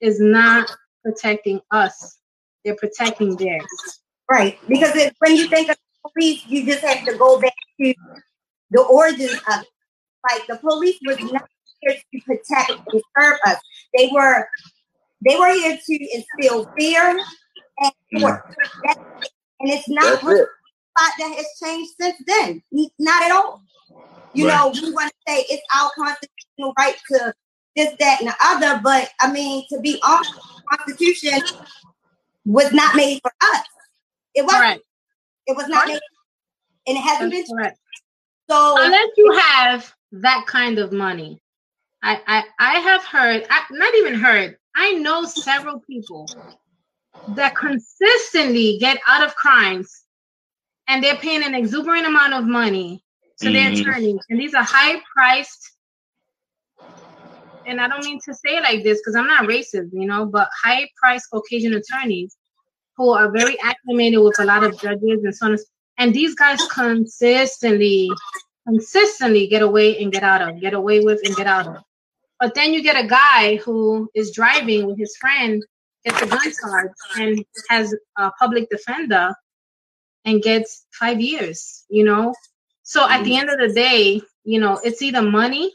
is 0.00 0.18
not 0.20 0.74
protecting 1.04 1.60
us, 1.70 2.18
they're 2.64 2.76
protecting 2.76 3.36
theirs. 3.36 4.00
Right. 4.30 4.58
Because 4.66 4.96
it, 4.96 5.14
when 5.18 5.36
you 5.36 5.48
think 5.48 5.68
of 5.68 5.76
police, 6.14 6.42
you 6.46 6.64
just 6.64 6.82
have 6.82 7.04
to 7.04 7.18
go 7.18 7.38
back 7.38 7.52
to 7.80 7.94
the 8.70 8.82
origins 8.82 9.32
of 9.32 9.62
it. 9.62 9.68
Like 10.30 10.46
the 10.46 10.56
police 10.56 10.98
was 11.06 11.20
not 11.20 11.48
here 11.80 11.94
to 11.94 12.20
protect 12.24 12.70
and 12.70 13.02
serve 13.18 13.38
us. 13.46 13.58
They 13.96 14.10
were 14.12 14.48
they 15.24 15.36
were 15.38 15.52
here 15.52 15.78
to 15.78 16.08
instill 16.14 16.70
fear 16.76 17.10
and 17.10 17.92
mm. 18.14 18.20
fear. 18.20 18.44
And 19.60 19.70
it's 19.70 19.88
not 19.88 20.22
a 20.22 20.30
it. 20.30 20.48
that 20.96 21.34
has 21.36 21.46
changed 21.62 21.92
since 22.00 22.16
then. 22.26 22.62
Not 22.98 23.22
at 23.22 23.32
all. 23.32 23.62
You 24.34 24.48
right. 24.48 24.56
know, 24.56 24.70
we 24.70 24.92
want 24.92 25.10
to 25.10 25.32
say 25.32 25.44
it's 25.48 25.62
our 25.74 25.90
constitutional 25.96 26.74
right 26.76 26.96
to 27.12 27.32
this, 27.76 27.94
that, 27.98 28.20
and 28.20 28.28
the 28.28 28.34
other, 28.42 28.80
but 28.82 29.10
I 29.20 29.32
mean, 29.32 29.64
to 29.70 29.80
be 29.80 29.98
honest, 30.04 30.32
the 30.34 30.76
Constitution 30.76 31.40
was 32.44 32.72
not 32.72 32.94
made 32.94 33.20
for 33.22 33.32
us. 33.52 33.66
It 34.34 34.44
wasn't. 34.44 34.62
Right. 34.62 34.80
It 35.46 35.56
was 35.56 35.68
not 35.68 35.84
right. 35.84 35.94
made, 35.94 36.00
and 36.86 36.96
it 36.96 37.00
hasn't 37.00 37.32
That's 37.32 37.52
been. 37.52 37.72
So 38.50 38.76
unless 38.82 39.08
you 39.16 39.32
have 39.32 39.92
that 40.12 40.44
kind 40.46 40.78
of 40.78 40.92
money, 40.92 41.40
I 42.02 42.20
I, 42.26 42.44
I 42.58 42.78
have 42.80 43.04
heard, 43.04 43.46
I, 43.48 43.62
not 43.70 43.94
even 43.94 44.14
heard, 44.14 44.56
I 44.76 44.92
know 44.92 45.24
several 45.24 45.80
people 45.80 46.28
that 47.28 47.56
consistently 47.56 48.76
get 48.78 48.98
out 49.08 49.24
of 49.24 49.34
crimes 49.36 50.04
and 50.88 51.02
they're 51.02 51.16
paying 51.16 51.42
an 51.42 51.54
exuberant 51.54 52.06
amount 52.06 52.34
of 52.34 52.44
money 52.44 53.02
to 53.40 53.48
mm. 53.48 53.52
their 53.52 53.70
mm-hmm. 53.70 53.88
attorneys. 53.88 54.20
And 54.28 54.40
these 54.40 54.54
are 54.54 54.64
high 54.64 55.00
priced, 55.14 55.72
and 57.66 57.80
I 57.80 57.88
don't 57.88 58.04
mean 58.04 58.20
to 58.26 58.34
say 58.34 58.60
like 58.60 58.82
this 58.82 59.00
because 59.00 59.16
I'm 59.16 59.26
not 59.26 59.44
racist, 59.44 59.90
you 59.92 60.06
know, 60.06 60.26
but 60.26 60.48
high 60.62 60.88
priced 61.00 61.30
Caucasian 61.30 61.74
attorneys 61.74 62.36
who 62.96 63.10
are 63.10 63.30
very 63.30 63.58
acclimated 63.60 64.20
with 64.20 64.38
a 64.38 64.44
lot 64.44 64.62
of 64.62 64.78
judges 64.80 65.24
and 65.24 65.34
so 65.34 65.46
on 65.46 65.58
and 65.98 66.14
these 66.14 66.34
guys 66.34 66.60
consistently, 66.72 68.10
consistently 68.66 69.46
get 69.46 69.62
away 69.62 70.02
and 70.02 70.12
get 70.12 70.22
out 70.22 70.42
of, 70.42 70.60
get 70.60 70.74
away 70.74 71.00
with 71.00 71.20
and 71.24 71.36
get 71.36 71.46
out 71.46 71.66
of. 71.66 71.82
But 72.40 72.54
then 72.54 72.72
you 72.74 72.82
get 72.82 73.02
a 73.02 73.06
guy 73.06 73.56
who 73.56 74.10
is 74.14 74.32
driving 74.32 74.86
with 74.86 74.98
his 74.98 75.16
friend, 75.16 75.64
gets 76.04 76.20
a 76.20 76.26
gun 76.26 76.52
charge, 76.60 76.90
and 77.18 77.44
has 77.70 77.94
a 78.16 78.30
public 78.32 78.68
defender 78.70 79.34
and 80.24 80.42
gets 80.42 80.86
five 80.92 81.20
years, 81.20 81.84
you 81.88 82.04
know? 82.04 82.34
So 82.82 83.08
at 83.08 83.24
the 83.24 83.36
end 83.36 83.50
of 83.50 83.58
the 83.58 83.72
day, 83.72 84.20
you 84.44 84.60
know, 84.60 84.80
it's 84.84 85.00
either 85.00 85.22
money 85.22 85.72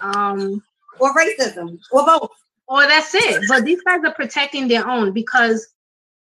um, 0.00 0.62
or 0.98 1.14
racism 1.14 1.78
or 1.90 2.04
both. 2.04 2.30
Or 2.68 2.82
that's 2.82 3.14
it. 3.14 3.44
But 3.48 3.64
these 3.64 3.80
guys 3.82 4.00
are 4.04 4.12
protecting 4.12 4.66
their 4.66 4.88
own 4.88 5.12
because 5.12 5.68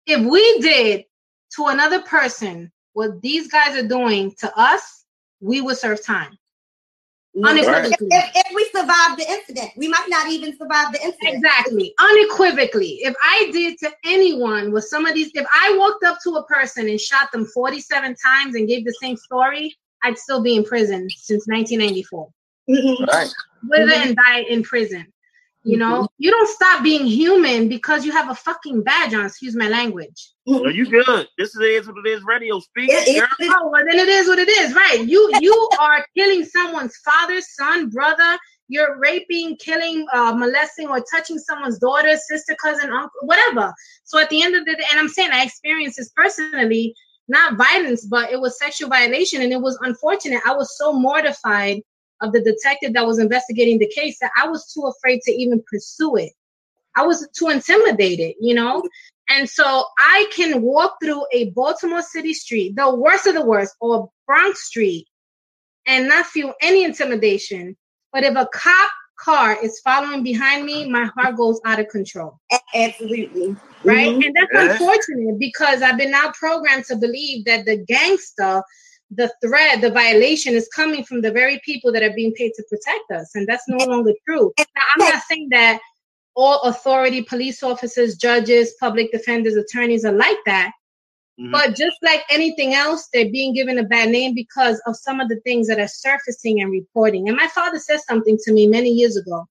if 0.06 0.20
we 0.20 0.60
did 0.60 1.06
to 1.56 1.68
another 1.68 2.02
person 2.02 2.72
what 2.94 3.22
these 3.22 3.48
guys 3.48 3.76
are 3.76 3.88
doing 3.88 4.34
to 4.40 4.52
us, 4.58 5.06
we 5.42 5.62
would 5.62 5.78
serve 5.78 6.04
time. 6.04 6.38
Unequivocally. 7.44 8.08
If, 8.10 8.32
if, 8.34 8.56
we 8.56 8.64
survive 8.74 9.18
the 9.18 9.26
incident, 9.28 9.72
we 9.76 9.90
might 9.90 10.06
not 10.08 10.32
even 10.32 10.58
survive 10.58 10.94
the 10.94 11.04
incident. 11.04 11.36
Exactly. 11.36 11.94
Unequivocally. 12.00 13.00
If 13.02 13.14
I 13.22 13.50
did 13.52 13.78
to 13.80 13.92
anyone 14.06 14.72
with 14.72 14.86
some 14.86 15.06
of 15.06 15.14
these, 15.14 15.32
if 15.34 15.46
I 15.54 15.76
walked 15.78 16.06
up 16.06 16.20
to 16.24 16.38
a 16.38 16.46
person 16.46 16.88
and 16.88 17.00
shot 17.00 17.34
them 17.34 17.46
47 17.46 18.16
times 18.16 18.56
and 18.56 18.68
gave 18.68 18.86
the 18.86 18.96
same 19.02 19.18
story, 19.18 19.76
I'd 20.04 20.18
still 20.18 20.42
be 20.42 20.56
in 20.56 20.64
prison 20.64 21.10
since 21.10 21.46
1994. 21.48 22.30
Mm-hmm. 22.70 23.04
Right. 23.04 23.34
Live 23.70 23.90
mm-hmm. 23.90 24.08
and 24.08 24.16
die 24.16 24.40
in 24.50 24.64
prison. 24.64 25.06
You 25.66 25.78
know, 25.78 26.04
mm-hmm. 26.04 26.06
you 26.20 26.30
don't 26.30 26.48
stop 26.48 26.84
being 26.84 27.08
human 27.08 27.68
because 27.68 28.06
you 28.06 28.12
have 28.12 28.30
a 28.30 28.36
fucking 28.36 28.84
badge 28.84 29.16
on. 29.16 29.26
Excuse 29.26 29.56
my 29.56 29.68
language. 29.68 30.32
No, 30.46 30.68
you 30.68 30.86
good. 30.86 31.28
This 31.40 31.56
is 31.56 31.88
what 31.88 31.98
it 32.06 32.08
is. 32.08 32.24
Radio 32.24 32.60
speak. 32.60 32.92
oh, 32.94 33.70
well, 33.72 33.84
then 33.84 34.00
it 34.00 34.08
is 34.08 34.28
what 34.28 34.38
it 34.38 34.48
is, 34.48 34.76
right? 34.76 35.04
You 35.04 35.32
you 35.42 35.70
are 35.82 36.06
killing 36.16 36.46
someone's 36.46 36.96
father, 36.98 37.42
son, 37.42 37.90
brother. 37.90 38.38
You're 38.68 39.00
raping, 39.00 39.58
killing, 39.58 40.06
uh, 40.14 40.34
molesting, 40.34 40.88
or 40.88 41.04
touching 41.12 41.40
someone's 41.40 41.80
daughter, 41.80 42.16
sister, 42.16 42.56
cousin, 42.62 42.92
uncle, 42.92 43.22
whatever. 43.22 43.74
So 44.04 44.20
at 44.20 44.30
the 44.30 44.44
end 44.44 44.56
of 44.56 44.66
the 44.66 44.76
day, 44.76 44.84
and 44.92 45.00
I'm 45.00 45.10
saying 45.10 45.32
I 45.32 45.44
experienced 45.44 45.98
this 45.98 46.12
personally, 46.16 46.94
not 47.28 47.58
violence, 47.58 48.06
but 48.06 48.32
it 48.32 48.40
was 48.40 48.60
sexual 48.60 48.90
violation, 48.90 49.42
and 49.42 49.52
it 49.52 49.62
was 49.62 49.80
unfortunate. 49.82 50.42
I 50.46 50.54
was 50.54 50.78
so 50.78 50.94
mortified 50.94 51.82
of 52.22 52.32
the 52.32 52.42
detective 52.42 52.94
that 52.94 53.06
was 53.06 53.20
investigating 53.20 53.80
the 53.80 53.92
case 53.94 54.18
that 54.22 54.32
I 54.42 54.48
was 54.48 54.72
too 54.74 54.84
afraid 54.84 55.22
to 55.22 55.32
even 55.32 55.64
pursue 55.70 56.16
it. 56.18 56.32
I 56.96 57.06
was 57.06 57.28
too 57.38 57.50
intimidated, 57.50 58.36
you 58.40 58.54
know? 58.54 58.84
And 59.30 59.50
so 59.50 59.86
I 59.98 60.30
can 60.36 60.62
walk 60.62 60.98
through 61.04 61.26
a 61.34 61.50
Baltimore 61.52 62.02
City 62.02 62.34
street, 62.34 62.76
the 62.76 62.94
worst 62.96 63.28
of 63.28 63.34
the 63.34 63.46
worst, 63.46 63.76
or 63.82 64.10
Bronx 64.28 64.66
Street, 64.66 65.08
and 65.88 66.08
not 66.08 66.26
feel 66.28 66.54
any 66.62 66.84
intimidation. 66.84 67.76
But 68.14 68.24
if 68.24 68.36
a 68.36 68.48
cop 68.54 68.92
car 69.20 69.58
is 69.62 69.80
following 69.80 70.24
behind 70.24 70.66
me, 70.66 70.90
my 70.90 71.10
heart 71.18 71.36
goes 71.38 71.60
out 71.66 71.80
of 71.80 71.88
control. 71.90 72.40
Absolutely. 72.74 73.56
Right. 73.84 74.10
Mm-hmm. 74.10 74.22
And 74.22 74.36
that's 74.36 74.52
yes. 74.54 74.72
unfortunate 74.72 75.40
because 75.40 75.82
I've 75.82 75.98
been 75.98 76.12
now 76.12 76.32
programmed 76.32 76.86
to 76.86 76.96
believe 76.96 77.46
that 77.46 77.66
the 77.66 77.78
gangster 77.78 78.64
the 79.12 79.32
threat, 79.42 79.82
the 79.82 79.92
violation 79.92 80.54
is 80.54 80.68
coming 80.76 81.04
from 81.04 81.22
the 81.22 81.32
very 81.32 81.60
people 81.64 81.92
that 81.92 82.04
are 82.04 82.14
being 82.14 82.34
paid 82.34 82.52
to 82.56 82.64
protect 82.70 83.12
us. 83.12 83.36
And 83.36 83.48
that's 83.48 83.68
no 83.68 83.86
longer 83.86 84.14
true. 84.28 84.52
Now, 84.58 84.66
I'm 84.96 85.10
not 85.10 85.24
saying 85.24 85.50
that 85.52 85.80
all 86.36 86.62
authority, 86.62 87.22
police 87.22 87.64
officers, 87.64 88.16
judges, 88.16 88.76
public 88.80 89.12
defenders, 89.12 89.56
attorneys 89.56 90.06
are 90.06 90.12
like 90.12 90.38
that. 90.46 90.72
Mm-hmm. 91.40 91.52
But 91.52 91.76
just 91.76 91.98
like 92.02 92.24
anything 92.30 92.74
else, 92.74 93.10
they're 93.14 93.32
being 93.32 93.54
given 93.54 93.78
a 93.78 93.84
bad 93.84 94.10
name 94.10 94.34
because 94.34 94.82
of 94.88 94.96
some 94.96 95.20
of 95.20 95.30
the 95.30 95.40
things 95.42 95.68
that 95.68 95.80
are 95.80 95.88
surfacing 95.88 96.62
and 96.62 96.72
reporting. 96.72 97.28
And 97.28 97.38
my 97.38 97.48
father 97.48 97.78
said 97.78 98.00
something 98.08 98.38
to 98.44 98.54
me 98.54 98.68
many 98.68 98.90
years 98.90 99.18
ago. 99.18 99.48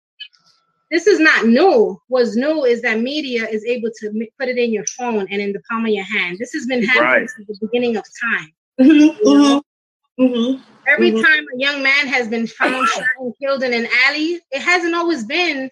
This 0.91 1.07
is 1.07 1.19
not 1.19 1.47
new. 1.47 2.01
What's 2.09 2.37
new 2.37 2.65
is 2.65 2.83
that 2.83 3.01
media 3.01 3.47
is 3.49 3.65
able 3.65 3.91
to 4.01 4.29
put 4.39 4.49
it 4.49 4.59
in 4.59 4.73
your 4.73 4.85
phone 4.97 5.27
and 5.31 5.41
in 5.41 5.53
the 5.53 5.61
palm 5.69 5.85
of 5.85 5.91
your 5.91 6.05
hand. 6.05 6.39
This 6.39 6.53
has 6.53 6.67
been 6.67 6.85
happening 6.85 7.05
right. 7.05 7.31
since 7.31 7.49
the 7.49 7.67
beginning 7.67 7.97
of 7.97 8.05
time. 8.23 8.53
Mm-hmm, 8.81 9.29
mm-hmm, 9.29 10.23
mm-hmm, 10.23 10.63
Every 10.89 11.13
mm-hmm. 11.13 11.23
time 11.23 11.45
a 11.55 11.59
young 11.59 11.83
man 11.83 12.07
has 12.07 12.29
been 12.29 12.47
found 12.47 12.89
shot 12.95 13.05
and 13.21 13.35
killed 13.41 13.63
in 13.63 13.73
an 13.73 13.87
alley, 14.07 14.41
it 14.51 14.61
hasn't 14.61 14.95
always 14.95 15.25
been 15.25 15.71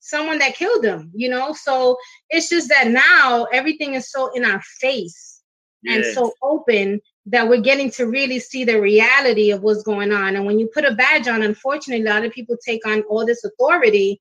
someone 0.00 0.38
that 0.38 0.54
killed 0.54 0.84
him, 0.84 1.10
you 1.14 1.28
know? 1.28 1.52
So 1.52 1.96
it's 2.30 2.48
just 2.48 2.68
that 2.68 2.88
now 2.88 3.44
everything 3.52 3.94
is 3.94 4.10
so 4.10 4.30
in 4.34 4.44
our 4.44 4.62
face 4.80 5.42
yes. 5.82 6.06
and 6.06 6.14
so 6.14 6.32
open 6.42 7.00
that 7.26 7.48
we're 7.48 7.60
getting 7.60 7.90
to 7.90 8.06
really 8.06 8.38
see 8.38 8.64
the 8.64 8.80
reality 8.80 9.50
of 9.50 9.62
what's 9.62 9.82
going 9.82 10.12
on. 10.12 10.36
And 10.36 10.46
when 10.46 10.60
you 10.60 10.70
put 10.72 10.84
a 10.84 10.94
badge 10.94 11.26
on, 11.26 11.42
unfortunately, 11.42 12.06
a 12.06 12.08
lot 12.08 12.24
of 12.24 12.32
people 12.32 12.56
take 12.64 12.86
on 12.86 13.02
all 13.02 13.26
this 13.26 13.44
authority 13.44 14.20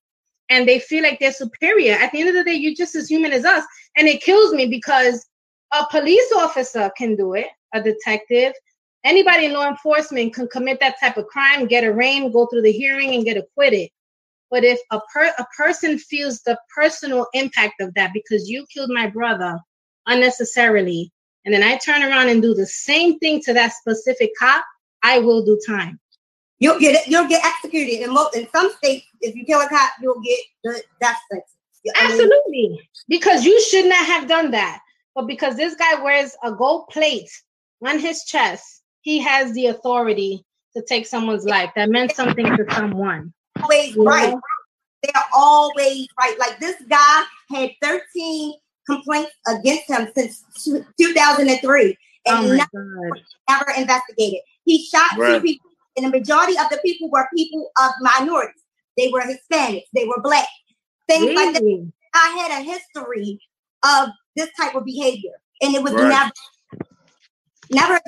and 0.49 0.67
they 0.67 0.79
feel 0.79 1.03
like 1.03 1.19
they're 1.19 1.31
superior. 1.31 1.93
At 1.93 2.11
the 2.11 2.19
end 2.19 2.29
of 2.29 2.35
the 2.35 2.43
day, 2.43 2.55
you're 2.55 2.73
just 2.73 2.95
as 2.95 3.07
human 3.07 3.31
as 3.31 3.45
us. 3.45 3.63
And 3.95 4.07
it 4.07 4.23
kills 4.23 4.53
me 4.53 4.65
because 4.65 5.25
a 5.73 5.85
police 5.89 6.31
officer 6.35 6.91
can 6.97 7.15
do 7.15 7.33
it, 7.33 7.47
a 7.75 7.83
detective, 7.83 8.53
anybody 9.03 9.45
in 9.45 9.53
law 9.53 9.67
enforcement 9.67 10.33
can 10.33 10.47
commit 10.47 10.79
that 10.79 10.99
type 10.99 11.17
of 11.17 11.27
crime, 11.27 11.67
get 11.67 11.83
arraigned, 11.83 12.33
go 12.33 12.47
through 12.47 12.63
the 12.63 12.71
hearing, 12.71 13.13
and 13.13 13.25
get 13.25 13.37
acquitted. 13.37 13.89
But 14.49 14.63
if 14.63 14.79
a 14.91 14.99
per 15.13 15.33
a 15.37 15.45
person 15.57 15.97
feels 15.97 16.41
the 16.41 16.57
personal 16.75 17.27
impact 17.33 17.81
of 17.81 17.93
that 17.95 18.13
because 18.13 18.49
you 18.49 18.65
killed 18.73 18.91
my 18.93 19.07
brother 19.07 19.59
unnecessarily, 20.07 21.11
and 21.43 21.53
then 21.53 21.63
I 21.63 21.77
turn 21.77 22.03
around 22.03 22.29
and 22.29 22.41
do 22.41 22.53
the 22.53 22.65
same 22.65 23.19
thing 23.19 23.41
to 23.41 23.53
that 23.53 23.73
specific 23.73 24.31
cop, 24.39 24.63
I 25.03 25.19
will 25.19 25.45
do 25.45 25.59
time. 25.67 25.99
You'll 26.59 26.79
get 26.79 26.95
it. 26.95 27.07
You'll 27.07 27.27
get 27.27 27.43
executed. 27.43 28.03
In 28.03 28.13
most, 28.13 28.35
in 28.35 28.47
some 28.49 28.71
states, 28.77 29.05
if 29.21 29.35
you 29.35 29.45
kill 29.45 29.61
a 29.61 29.67
cop, 29.67 29.91
you'll 30.01 30.21
get 30.21 30.39
the 30.63 30.81
death 31.01 31.17
sentence. 31.29 31.51
Absolutely, 32.01 32.79
because 33.07 33.45
you 33.45 33.61
should 33.61 33.85
not 33.85 34.05
have 34.05 34.27
done 34.27 34.51
that. 34.51 34.79
But 35.13 35.27
because 35.27 35.55
this 35.55 35.75
guy 35.75 36.01
wears 36.01 36.35
a 36.43 36.51
gold 36.51 36.87
plate 36.89 37.29
on 37.83 37.99
his 37.99 38.23
chest, 38.23 38.81
he 39.01 39.19
has 39.19 39.53
the 39.53 39.67
authority 39.67 40.43
to 40.75 40.83
take 40.83 41.05
someone's 41.05 41.45
life. 41.45 41.71
That 41.75 41.89
meant 41.89 42.15
something 42.15 42.45
to 42.45 42.65
someone. 42.71 43.33
Always 43.61 43.95
right. 43.95 44.31
Know? 44.31 44.41
They're 45.03 45.23
always 45.33 46.07
right. 46.19 46.37
Like 46.39 46.59
this 46.59 46.75
guy 46.89 47.23
had 47.51 47.71
13 47.81 48.53
complaints 48.89 49.31
against 49.47 49.89
him 49.89 50.07
since 50.15 50.43
2003 50.99 51.97
and 52.27 52.45
oh 52.45 52.55
never, 52.55 53.09
never, 53.49 53.71
investigated. 53.77 54.39
He 54.63 54.83
shot 54.85 55.17
right. 55.17 55.35
two 55.35 55.41
people, 55.41 55.69
and 55.95 56.05
the 56.07 56.09
majority 56.09 56.57
of 56.57 56.69
the 56.69 56.79
people 56.83 57.09
were 57.09 57.27
people 57.35 57.69
of 57.81 57.91
minorities. 58.01 58.61
They 58.97 59.09
were 59.11 59.21
Hispanics, 59.21 59.83
they 59.93 60.05
were 60.05 60.21
black, 60.21 60.47
things 61.07 61.25
really? 61.25 61.35
like 61.35 61.53
that. 61.53 61.91
I 62.13 62.47
had 62.49 62.61
a 62.61 62.63
history 62.63 63.39
of 63.83 64.09
this 64.35 64.49
type 64.59 64.75
of 64.75 64.85
behavior, 64.85 65.33
and 65.61 65.75
it 65.75 65.83
was 65.83 65.93
right. 65.93 66.09
never, 66.09 66.31
never. 67.69 67.99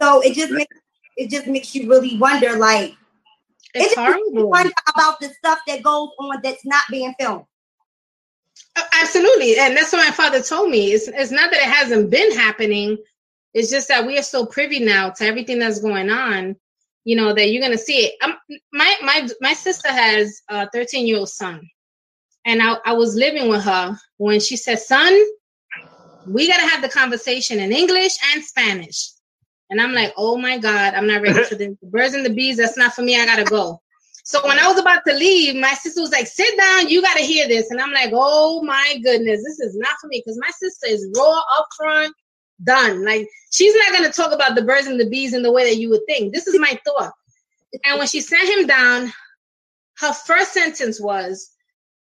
So 0.00 0.20
it 0.20 0.34
just 0.34 0.52
makes 0.52 0.76
it 1.16 1.30
just 1.30 1.46
makes 1.46 1.74
you 1.74 1.88
really 1.88 2.16
wonder, 2.18 2.56
like, 2.56 2.94
it's 3.74 3.92
it 3.92 3.96
just 3.96 4.16
makes 4.16 4.30
you 4.32 4.46
wonder 4.46 4.72
about 4.94 5.18
the 5.20 5.28
stuff 5.30 5.58
that 5.66 5.82
goes 5.82 6.10
on 6.18 6.40
that's 6.42 6.64
not 6.64 6.84
being 6.90 7.12
filmed. 7.18 7.44
Absolutely, 9.00 9.58
and 9.58 9.76
that's 9.76 9.92
what 9.92 10.04
my 10.06 10.12
father 10.12 10.42
told 10.42 10.70
me. 10.70 10.92
It's 10.92 11.08
it's 11.08 11.30
not 11.30 11.50
that 11.50 11.60
it 11.60 11.68
hasn't 11.68 12.10
been 12.10 12.32
happening. 12.32 12.96
It's 13.54 13.70
just 13.70 13.88
that 13.88 14.06
we 14.06 14.18
are 14.18 14.22
so 14.22 14.46
privy 14.46 14.80
now 14.80 15.10
to 15.10 15.24
everything 15.24 15.58
that's 15.58 15.80
going 15.80 16.10
on. 16.10 16.56
You 17.04 17.16
know 17.16 17.34
that 17.34 17.50
you're 17.50 17.62
gonna 17.62 17.78
see 17.78 18.06
it. 18.06 18.14
Um, 18.22 18.36
my 18.72 18.94
my 19.02 19.28
my 19.40 19.52
sister 19.52 19.88
has 19.88 20.42
a 20.48 20.68
13 20.70 21.06
year 21.06 21.18
old 21.18 21.28
son, 21.28 21.68
and 22.44 22.62
I, 22.62 22.76
I 22.84 22.92
was 22.92 23.14
living 23.14 23.48
with 23.48 23.62
her 23.64 23.96
when 24.16 24.40
she 24.40 24.56
said, 24.56 24.78
Son, 24.78 25.12
we 26.28 26.48
got 26.48 26.58
to 26.58 26.66
have 26.66 26.82
the 26.82 26.88
conversation 26.88 27.60
in 27.60 27.72
English 27.72 28.16
and 28.32 28.44
Spanish. 28.44 29.10
And 29.70 29.80
I'm 29.80 29.92
like, 29.92 30.12
Oh 30.16 30.36
my 30.36 30.58
God, 30.58 30.94
I'm 30.94 31.06
not 31.06 31.22
ready 31.22 31.44
for 31.44 31.54
this. 31.54 31.76
The 31.80 31.86
birds 31.86 32.14
and 32.14 32.24
the 32.24 32.32
bees, 32.32 32.56
that's 32.56 32.78
not 32.78 32.94
for 32.94 33.02
me. 33.02 33.20
I 33.20 33.26
got 33.26 33.36
to 33.36 33.44
go. 33.44 33.80
So 34.24 34.46
when 34.46 34.58
I 34.58 34.68
was 34.68 34.78
about 34.78 35.02
to 35.06 35.14
leave, 35.14 35.56
my 35.56 35.72
sister 35.72 36.00
was 36.00 36.12
like, 36.12 36.26
Sit 36.26 36.56
down, 36.58 36.88
you 36.88 37.02
got 37.02 37.16
to 37.16 37.22
hear 37.22 37.48
this. 37.48 37.70
And 37.70 37.80
I'm 37.80 37.92
like, 37.92 38.10
Oh 38.14 38.62
my 38.62 38.98
goodness, 39.02 39.42
this 39.44 39.60
is 39.60 39.76
not 39.76 39.96
for 40.00 40.08
me 40.08 40.22
because 40.24 40.38
my 40.40 40.50
sister 40.50 40.86
is 40.88 41.08
raw, 41.16 41.40
upfront, 41.58 42.10
done. 42.64 43.04
Like, 43.04 43.28
she's 43.50 43.74
not 43.74 43.92
going 43.92 44.10
to 44.10 44.16
talk 44.16 44.32
about 44.32 44.54
the 44.54 44.62
birds 44.62 44.86
and 44.86 45.00
the 45.00 45.08
bees 45.08 45.34
in 45.34 45.42
the 45.42 45.52
way 45.52 45.64
that 45.64 45.80
you 45.80 45.90
would 45.90 46.02
think. 46.06 46.32
This 46.32 46.46
is 46.46 46.58
my 46.58 46.78
thought. 46.84 47.12
And 47.84 47.98
when 47.98 48.08
she 48.08 48.20
sent 48.20 48.48
him 48.48 48.66
down, 48.66 49.12
her 49.98 50.12
first 50.12 50.52
sentence 50.52 51.00
was, 51.00 51.50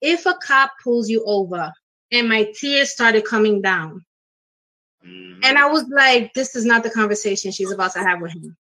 if 0.02 0.26
a 0.26 0.34
cop 0.46 0.72
pulls 0.84 1.10
you 1.10 1.24
over 1.26 1.72
and 2.12 2.28
my 2.28 2.52
tears 2.60 2.92
started 2.92 3.26
coming 3.26 3.62
down 3.62 4.04
mm-hmm. 5.06 5.40
and 5.44 5.58
i 5.58 5.66
was 5.66 5.86
like 5.90 6.34
this 6.34 6.56
is 6.56 6.66
not 6.66 6.84
the 6.84 6.90
conversation 6.90 7.52
she's 7.52 7.72
about 7.72 7.94
to 7.94 8.00
have 8.00 8.22
with 8.22 8.32
him 8.34 8.56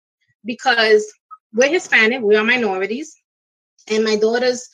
because 0.46 1.06
we're 1.54 1.70
hispanic 1.70 2.22
we 2.22 2.36
are 2.36 2.44
minorities 2.44 3.16
and 3.90 4.04
my 4.04 4.16
daughter's 4.16 4.68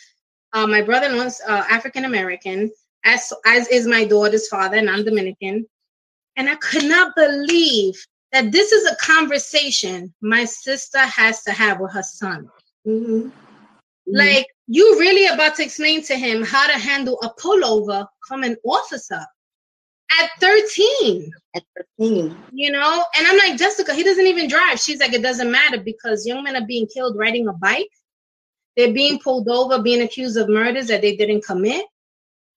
uh, 0.54 0.68
my 0.68 0.82
brother-in-law's 0.82 1.42
uh, 1.48 1.64
african 1.70 2.06
american 2.06 2.72
as 3.04 3.32
as 3.46 3.68
is 3.70 3.88
my 3.88 4.04
daughter's 4.06 4.48
father 4.48 4.78
and 4.78 4.90
i'm 4.90 5.04
dominican 5.04 5.66
and 6.38 6.50
i 6.50 6.56
could 6.56 6.86
not 6.86 7.16
believe 7.16 7.96
that 8.32 8.52
this 8.52 8.72
is 8.72 8.92
a 8.92 8.96
conversation 8.98 10.14
my 10.22 10.44
sister 10.44 11.00
has 11.00 11.42
to 11.44 11.52
have 11.52 11.80
with 11.80 11.92
her 11.92 12.04
son 12.04 12.50
mm-hmm. 12.88 13.30
Mm-hmm. 14.08 14.18
Like 14.18 14.48
you 14.68 15.00
really 15.00 15.34
about 15.34 15.56
to 15.56 15.64
explain 15.64 16.04
to 16.04 16.16
him 16.16 16.44
how 16.44 16.68
to 16.68 16.78
handle 16.78 17.20
a 17.22 17.30
pullover 17.42 18.08
from 18.28 18.44
an 18.44 18.56
officer 18.66 19.26
at 20.12 20.30
13. 20.40 21.32
At 21.56 21.64
13. 22.00 22.36
You 22.52 22.72
know? 22.72 23.06
And 23.18 23.28
I'm 23.28 23.38
like, 23.38 23.58
Jessica, 23.58 23.94
he 23.94 24.04
doesn't 24.04 24.28
even 24.28 24.48
drive. 24.48 24.80
She's 24.80 25.00
like, 25.00 25.14
it 25.14 25.22
doesn't 25.22 25.52
matter 25.52 25.80
because 25.80 26.26
young 26.26 26.44
men 26.44 26.56
are 26.56 26.66
being 26.66 26.88
killed 26.88 27.18
riding 27.18 27.48
a 27.48 27.54
bike. 27.54 27.90
They're 28.78 28.94
being 28.94 29.20
pulled 29.20 29.48
over, 29.48 29.82
being 29.82 30.02
accused 30.02 30.38
of 30.38 30.50
murders 30.50 30.88
that 30.88 31.02
they 31.02 31.16
didn't 31.16 31.46
commit. 31.46 31.86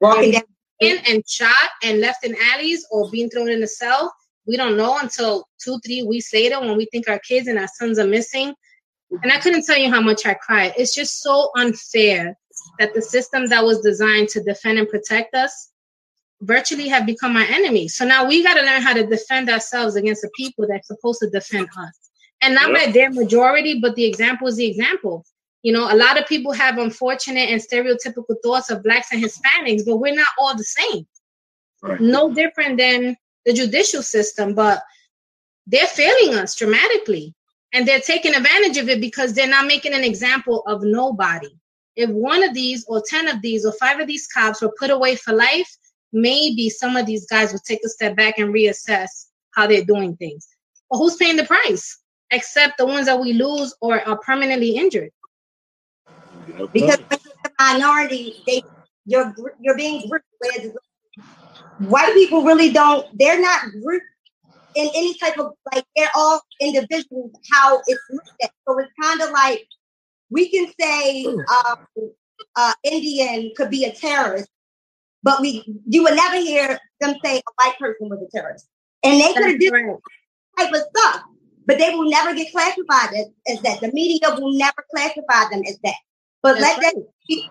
Walking 0.00 0.32
down 0.32 0.42
in 0.80 0.98
and 1.08 1.28
shot 1.28 1.70
and 1.82 2.00
left 2.00 2.24
in 2.24 2.36
alleys 2.52 2.86
or 2.90 3.10
being 3.10 3.28
thrown 3.30 3.48
in 3.48 3.62
a 3.62 3.66
cell. 3.66 4.12
We 4.46 4.56
don't 4.56 4.76
know 4.76 4.98
until 4.98 5.46
two, 5.62 5.78
three 5.84 6.02
weeks 6.04 6.32
later 6.32 6.60
when 6.60 6.76
we 6.76 6.86
think 6.86 7.08
our 7.08 7.18
kids 7.18 7.48
and 7.48 7.58
our 7.58 7.68
sons 7.68 7.98
are 7.98 8.06
missing 8.06 8.54
and 9.10 9.20
I 9.24 9.34
mm-hmm. 9.34 9.42
couldn't 9.42 9.64
tell 9.64 9.78
you 9.78 9.90
how 9.90 10.00
much 10.00 10.26
I 10.26 10.34
cried. 10.34 10.74
It's 10.76 10.94
just 10.94 11.22
so 11.22 11.50
unfair 11.56 12.36
that 12.78 12.94
the 12.94 13.02
system 13.02 13.46
that 13.48 13.64
was 13.64 13.80
designed 13.80 14.28
to 14.30 14.42
defend 14.42 14.78
and 14.78 14.88
protect 14.88 15.34
us 15.34 15.70
virtually 16.42 16.88
have 16.88 17.06
become 17.06 17.36
our 17.36 17.44
enemy. 17.44 17.88
So 17.88 18.04
now 18.04 18.26
we 18.26 18.42
got 18.42 18.54
to 18.54 18.62
learn 18.62 18.82
how 18.82 18.94
to 18.94 19.06
defend 19.06 19.50
ourselves 19.50 19.96
against 19.96 20.22
the 20.22 20.30
people 20.36 20.66
that's 20.68 20.86
supposed 20.86 21.20
to 21.20 21.30
defend 21.30 21.68
us. 21.78 22.10
And 22.40 22.54
not 22.54 22.72
by 22.72 22.90
their 22.92 23.10
majority, 23.10 23.80
but 23.80 23.96
the 23.96 24.04
example 24.04 24.46
is 24.46 24.56
the 24.56 24.66
example. 24.66 25.24
You 25.62 25.72
know, 25.72 25.92
a 25.92 25.96
lot 25.96 26.20
of 26.20 26.26
people 26.28 26.52
have 26.52 26.78
unfortunate 26.78 27.48
and 27.48 27.60
stereotypical 27.60 28.36
thoughts 28.44 28.70
of 28.70 28.84
blacks 28.84 29.08
and 29.12 29.22
Hispanics, 29.22 29.84
but 29.84 29.96
we're 29.96 30.14
not 30.14 30.28
all 30.38 30.56
the 30.56 30.62
same. 30.62 31.06
Right. 31.82 32.00
No 32.00 32.32
different 32.32 32.78
than 32.78 33.16
the 33.44 33.52
judicial 33.52 34.02
system, 34.02 34.54
but 34.54 34.82
they're 35.66 35.86
failing 35.86 36.36
us 36.36 36.54
dramatically. 36.54 37.34
And 37.72 37.86
they're 37.86 38.00
taking 38.00 38.34
advantage 38.34 38.78
of 38.78 38.88
it 38.88 39.00
because 39.00 39.34
they're 39.34 39.48
not 39.48 39.66
making 39.66 39.92
an 39.92 40.04
example 40.04 40.62
of 40.66 40.82
nobody. 40.82 41.50
If 41.96 42.08
one 42.08 42.42
of 42.42 42.54
these, 42.54 42.84
or 42.88 43.02
10 43.06 43.28
of 43.28 43.42
these, 43.42 43.66
or 43.66 43.72
five 43.72 44.00
of 44.00 44.06
these 44.06 44.26
cops 44.28 44.62
were 44.62 44.72
put 44.78 44.90
away 44.90 45.16
for 45.16 45.34
life, 45.34 45.76
maybe 46.12 46.70
some 46.70 46.96
of 46.96 47.06
these 47.06 47.26
guys 47.26 47.52
will 47.52 47.60
take 47.60 47.80
a 47.84 47.88
step 47.88 48.16
back 48.16 48.38
and 48.38 48.54
reassess 48.54 49.08
how 49.54 49.66
they're 49.66 49.84
doing 49.84 50.16
things. 50.16 50.46
But 50.90 50.98
who's 50.98 51.16
paying 51.16 51.36
the 51.36 51.44
price? 51.44 51.98
Except 52.30 52.78
the 52.78 52.86
ones 52.86 53.06
that 53.06 53.18
we 53.18 53.32
lose 53.32 53.74
or 53.80 54.06
are 54.06 54.18
permanently 54.18 54.70
injured. 54.70 55.10
Because 56.72 56.98
the 57.08 57.50
minority, 57.58 58.42
they 58.46 58.62
you're 59.06 59.34
you're 59.60 59.76
being 59.76 60.06
grouped 60.08 60.26
with 60.42 60.74
white 61.78 62.12
people 62.12 62.42
really 62.42 62.72
don't 62.72 63.06
they're 63.18 63.40
not 63.40 63.62
grouped 63.82 64.04
in 64.74 64.88
any 64.94 65.16
type 65.18 65.38
of 65.38 65.52
like 65.74 65.84
they're 65.96 66.10
all 66.14 66.40
individuals 66.60 67.32
how 67.50 67.80
it's 67.86 68.02
looked 68.10 68.30
at. 68.42 68.50
So 68.66 68.78
it's 68.78 68.92
kind 69.00 69.22
of 69.22 69.30
like 69.30 69.66
we 70.30 70.50
can 70.50 70.70
say 70.78 71.24
um, 71.26 71.76
uh, 72.54 72.72
Indian 72.84 73.50
could 73.56 73.70
be 73.70 73.84
a 73.84 73.92
terrorist, 73.92 74.48
but 75.22 75.40
we 75.40 75.64
you 75.86 76.02
would 76.02 76.14
never 76.14 76.36
hear 76.36 76.78
them 77.00 77.14
say 77.24 77.38
a 77.38 77.64
white 77.64 77.78
person 77.78 78.08
was 78.08 78.20
a 78.22 78.36
terrorist, 78.36 78.68
and 79.02 79.20
they 79.20 79.32
could 79.32 79.58
do 79.58 79.70
right. 79.70 79.96
type 80.58 80.72
of 80.72 80.82
stuff, 80.96 81.22
but 81.66 81.78
they 81.78 81.90
will 81.90 82.08
never 82.08 82.34
get 82.34 82.50
classified 82.52 83.14
as, 83.14 83.26
as, 83.48 83.62
that. 83.62 83.80
The 83.80 83.92
media 83.92 84.34
will 84.36 84.52
never 84.52 84.84
classify 84.94 85.50
them 85.50 85.62
as 85.68 85.78
that. 85.84 85.94
But 86.42 86.58
That's 86.58 86.78
let 86.78 86.78
right. 86.78 86.94
that 86.94 87.04
be 87.28 87.50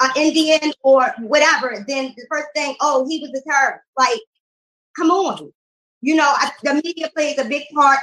an 0.00 0.10
Indian 0.16 0.72
or 0.82 1.12
whatever, 1.18 1.84
then 1.86 2.14
the 2.16 2.26
first 2.30 2.46
thing, 2.54 2.76
oh, 2.80 3.06
he 3.08 3.20
was 3.20 3.30
a 3.30 3.42
terrorist. 3.48 3.84
Like, 3.98 4.20
come 4.96 5.10
on. 5.10 5.52
You 6.00 6.14
know, 6.14 6.32
I, 6.34 6.50
the 6.62 6.74
media 6.74 7.10
plays 7.14 7.38
a 7.38 7.44
big 7.44 7.64
part 7.74 7.98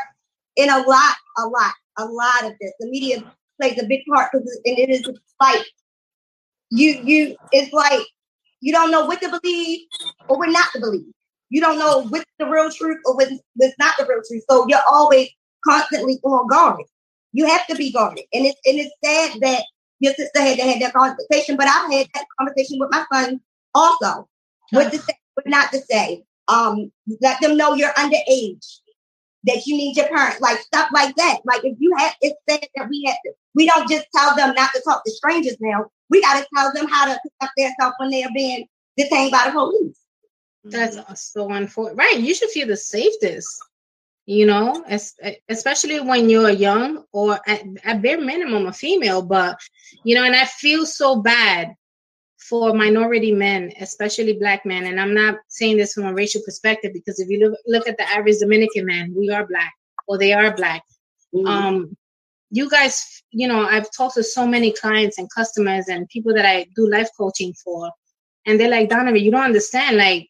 in 0.55 0.69
a 0.69 0.79
lot, 0.79 1.15
a 1.38 1.47
lot, 1.47 1.73
a 1.97 2.05
lot 2.05 2.43
of 2.43 2.53
this. 2.59 2.73
The 2.79 2.88
media 2.88 3.23
plays 3.59 3.81
a 3.81 3.88
big 3.88 4.01
part 4.05 4.29
because 4.31 4.59
and 4.65 4.77
it 4.77 4.89
is 4.89 5.09
like 5.41 5.65
you, 6.69 7.01
you. 7.03 7.35
It's 7.51 7.73
like 7.73 8.05
you 8.61 8.73
don't 8.73 8.91
know 8.91 9.05
what 9.05 9.21
to 9.21 9.29
believe 9.29 9.88
or 10.27 10.38
what 10.38 10.49
not 10.49 10.71
to 10.73 10.79
believe. 10.79 11.05
You 11.49 11.61
don't 11.61 11.79
know 11.79 12.05
what's 12.09 12.25
the 12.39 12.47
real 12.47 12.69
truth 12.71 12.97
or 13.05 13.15
what's, 13.15 13.31
what's 13.55 13.75
not 13.79 13.95
the 13.97 14.05
real 14.05 14.21
truth. 14.27 14.43
So 14.49 14.65
you're 14.67 14.79
always 14.89 15.29
constantly 15.65 16.19
on 16.23 16.47
guard. 16.47 16.84
You 17.34 17.47
have 17.47 17.67
to 17.67 17.75
be 17.75 17.91
guarded, 17.91 18.25
and 18.34 18.45
it's 18.45 18.59
and 18.65 18.79
it's 18.79 18.93
sad 19.03 19.39
that 19.41 19.63
your 19.99 20.13
sister 20.13 20.41
had 20.41 20.57
to 20.57 20.63
have 20.63 20.79
that 20.79 20.93
conversation. 20.93 21.57
But 21.57 21.67
I've 21.67 21.91
had 21.91 22.07
that 22.13 22.25
conversation 22.39 22.79
with 22.79 22.89
my 22.89 23.05
son 23.13 23.41
also. 23.75 24.27
What 24.71 24.91
to 24.91 24.97
say, 24.97 25.13
what 25.35 25.45
not 25.45 25.71
to 25.71 25.79
say 25.89 26.23
um, 26.47 26.91
let 27.21 27.39
them 27.41 27.57
know 27.57 27.73
you're 27.73 27.93
underage, 27.93 28.79
that 29.43 29.65
you 29.65 29.77
need 29.77 29.95
your 29.95 30.07
parents, 30.07 30.41
like 30.41 30.59
stuff 30.59 30.89
like 30.93 31.15
that. 31.15 31.39
Like 31.45 31.63
if 31.63 31.77
you 31.79 31.95
have, 31.97 32.13
it's 32.21 32.39
said 32.49 32.67
that 32.75 32.89
we 32.89 33.03
have 33.07 33.17
to, 33.25 33.31
we 33.57 33.65
don't 33.65 33.89
just 33.89 34.05
tell 34.15 34.35
them 34.35 34.53
not 34.53 34.71
to 34.73 34.81
talk 34.81 35.03
to 35.03 35.11
strangers 35.11 35.57
now. 35.59 35.88
We 36.09 36.21
got 36.21 36.39
to 36.39 36.47
tell 36.55 36.71
them 36.73 36.88
how 36.88 37.05
to 37.07 37.19
protect 37.19 37.53
themselves 37.57 37.95
when 37.97 38.11
they're 38.11 38.29
being 38.34 38.67
detained 38.95 39.31
by 39.31 39.45
the 39.45 39.51
police. 39.51 39.99
That's 40.63 41.34
so 41.34 41.49
unfortunate. 41.51 41.97
Right. 41.97 42.19
You 42.19 42.35
should 42.35 42.51
feel 42.51 42.67
the 42.67 42.77
safest, 42.77 43.49
you 44.27 44.45
know, 44.45 44.85
especially 45.49 45.99
when 46.01 46.29
you're 46.29 46.51
young 46.51 47.03
or 47.11 47.39
at, 47.47 47.63
at 47.84 48.01
bare 48.03 48.21
minimum 48.21 48.67
a 48.67 48.73
female. 48.73 49.23
But, 49.23 49.57
you 50.03 50.13
know, 50.13 50.23
and 50.23 50.35
I 50.35 50.45
feel 50.45 50.85
so 50.85 51.21
bad 51.21 51.73
for 52.38 52.73
minority 52.73 53.31
men, 53.31 53.73
especially 53.81 54.34
black 54.34 54.65
men, 54.65 54.85
and 54.85 55.01
I'm 55.01 55.15
not 55.15 55.35
saying 55.47 55.77
this 55.77 55.93
from 55.93 56.05
a 56.05 56.13
racial 56.13 56.41
perspective 56.45 56.93
because 56.93 57.19
if 57.19 57.27
you 57.27 57.39
look, 57.39 57.59
look 57.65 57.88
at 57.88 57.97
the 57.97 58.07
average 58.09 58.38
Dominican 58.39 58.85
man, 58.85 59.13
we 59.17 59.31
are 59.31 59.47
black 59.47 59.73
or 60.07 60.19
they 60.19 60.31
are 60.31 60.55
black. 60.55 60.84
Mm-hmm. 61.34 61.47
Um, 61.47 61.97
you 62.49 62.69
guys, 62.69 63.24
you 63.32 63.48
know, 63.48 63.65
I've 63.65 63.91
talked 63.95 64.15
to 64.15 64.24
so 64.24 64.48
many 64.48 64.72
clients 64.72 65.18
and 65.18 65.30
customers 65.34 65.88
and 65.88 66.07
people 66.10 66.34
that 66.34 66.45
I 66.45 66.68
do 66.76 66.90
life 66.90 67.10
coaching 67.18 67.53
for, 67.64 67.91
and 68.45 68.60
they're 68.60 68.69
like, 68.69 68.90
Donovan, 68.90 69.22
you 69.22 69.32
don't 69.32 69.44
understand. 69.44 69.98
Like, 69.98 70.28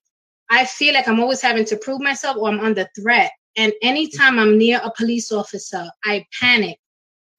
I 0.50 0.66
feel 0.66 0.94
like 0.94 1.08
I'm 1.08 1.20
always 1.20 1.42
having 1.42 1.66
to 1.66 1.78
prove 1.78 2.02
myself 2.02 2.38
or 2.38 2.50
I'm 2.50 2.60
under 2.60 2.88
threat. 3.00 3.32
And 3.56 3.74
anytime 3.82 4.40
I'm 4.40 4.58
near 4.58 4.80
a 4.84 4.92
police 4.96 5.32
officer, 5.32 5.90
I 6.06 6.26
panic. 6.40 6.78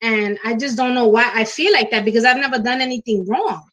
And 0.01 0.39
I 0.45 0.55
just 0.55 0.77
don't 0.77 0.95
know 0.95 1.09
why 1.09 1.31
I 1.35 1.45
feel 1.45 1.73
like 1.73 1.91
that 1.91 2.05
because 2.05 2.25
I've 2.25 2.37
never 2.37 2.59
done 2.59 2.81
anything 2.81 3.27
wrong 3.27 3.69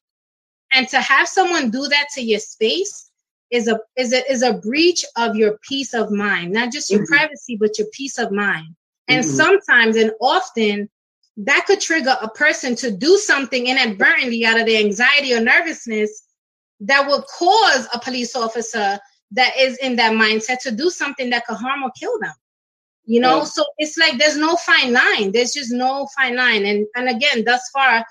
and 0.75 0.87
to 0.89 0.99
have 0.99 1.27
someone 1.27 1.71
do 1.71 1.87
that 1.87 2.07
to 2.13 2.21
your 2.21 2.39
space 2.39 3.09
is 3.51 3.67
a 3.67 3.79
is 3.97 4.13
a 4.13 4.31
is 4.31 4.41
a 4.41 4.53
breach 4.53 5.05
of 5.15 5.35
your 5.35 5.57
peace 5.67 5.93
of 5.93 6.11
mind 6.11 6.51
not 6.51 6.71
just 6.71 6.89
your 6.89 7.01
mm-hmm. 7.01 7.13
privacy 7.13 7.57
but 7.59 7.77
your 7.77 7.87
peace 7.93 8.17
of 8.17 8.31
mind 8.31 8.75
and 9.07 9.23
mm-hmm. 9.23 9.35
sometimes 9.35 9.95
and 9.95 10.11
often 10.19 10.89
that 11.37 11.65
could 11.67 11.81
trigger 11.81 12.15
a 12.21 12.29
person 12.29 12.75
to 12.75 12.91
do 12.91 13.17
something 13.17 13.67
inadvertently 13.67 14.45
out 14.45 14.59
of 14.59 14.65
their 14.65 14.79
anxiety 14.79 15.33
or 15.33 15.41
nervousness 15.41 16.23
that 16.79 17.05
will 17.07 17.23
cause 17.23 17.87
a 17.93 17.99
police 17.99 18.35
officer 18.35 18.99
that 19.31 19.51
is 19.57 19.77
in 19.77 19.95
that 19.97 20.13
mindset 20.13 20.59
to 20.59 20.71
do 20.71 20.89
something 20.89 21.29
that 21.29 21.45
could 21.45 21.57
harm 21.57 21.83
or 21.83 21.91
kill 21.99 22.17
them. 22.19 22.33
You 23.07 23.19
know 23.19 23.43
so 23.43 23.63
it's 23.77 23.97
like 23.97 24.17
there's 24.17 24.37
no 24.37 24.55
fine 24.55 24.91
line. 24.91 25.31
There's 25.31 25.53
just 25.53 25.71
no 25.71 26.07
fine 26.17 26.35
line. 26.35 26.65
And 26.65 26.87
and 26.95 27.09
again 27.09 27.43
thus 27.43 27.61
far 27.73 28.03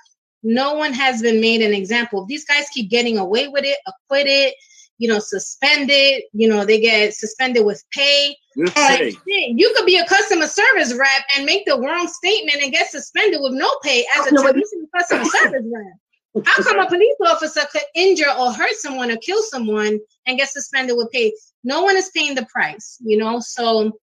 no 0.43 0.75
one 0.75 0.93
has 0.93 1.21
been 1.21 1.41
made 1.41 1.61
an 1.61 1.73
example. 1.73 2.25
These 2.25 2.45
guys 2.45 2.69
keep 2.73 2.89
getting 2.89 3.17
away 3.17 3.47
with 3.47 3.65
it, 3.65 3.77
acquitted, 3.87 4.53
you 4.97 5.09
know, 5.09 5.19
suspended, 5.19 6.23
you 6.33 6.47
know, 6.47 6.65
they 6.65 6.79
get 6.79 7.13
suspended 7.13 7.65
with 7.65 7.83
pay. 7.91 8.35
With 8.55 8.73
pay. 8.73 9.13
You 9.27 9.73
could 9.75 9.85
be 9.85 9.97
a 9.97 10.05
customer 10.05 10.47
service 10.47 10.93
rep 10.93 11.23
and 11.35 11.45
make 11.45 11.65
the 11.65 11.79
wrong 11.79 12.07
statement 12.07 12.63
and 12.63 12.71
get 12.71 12.89
suspended 12.89 13.41
with 13.41 13.53
no 13.53 13.69
pay 13.83 14.05
as 14.17 14.27
a 14.27 14.29
traditional 14.31 14.87
customer 14.95 15.25
service 15.25 15.65
rep. 15.65 16.45
How 16.45 16.63
come 16.63 16.79
a 16.79 16.87
police 16.87 17.15
officer 17.25 17.61
could 17.71 17.83
injure 17.95 18.29
or 18.29 18.51
hurt 18.51 18.75
someone 18.75 19.09
or 19.09 19.17
kill 19.17 19.41
someone 19.43 19.99
and 20.25 20.37
get 20.37 20.49
suspended 20.49 20.97
with 20.97 21.11
pay? 21.11 21.33
No 21.63 21.83
one 21.83 21.95
is 21.95 22.11
paying 22.13 22.35
the 22.35 22.45
price, 22.45 22.97
you 23.01 23.17
know. 23.17 23.39
So, 23.39 23.97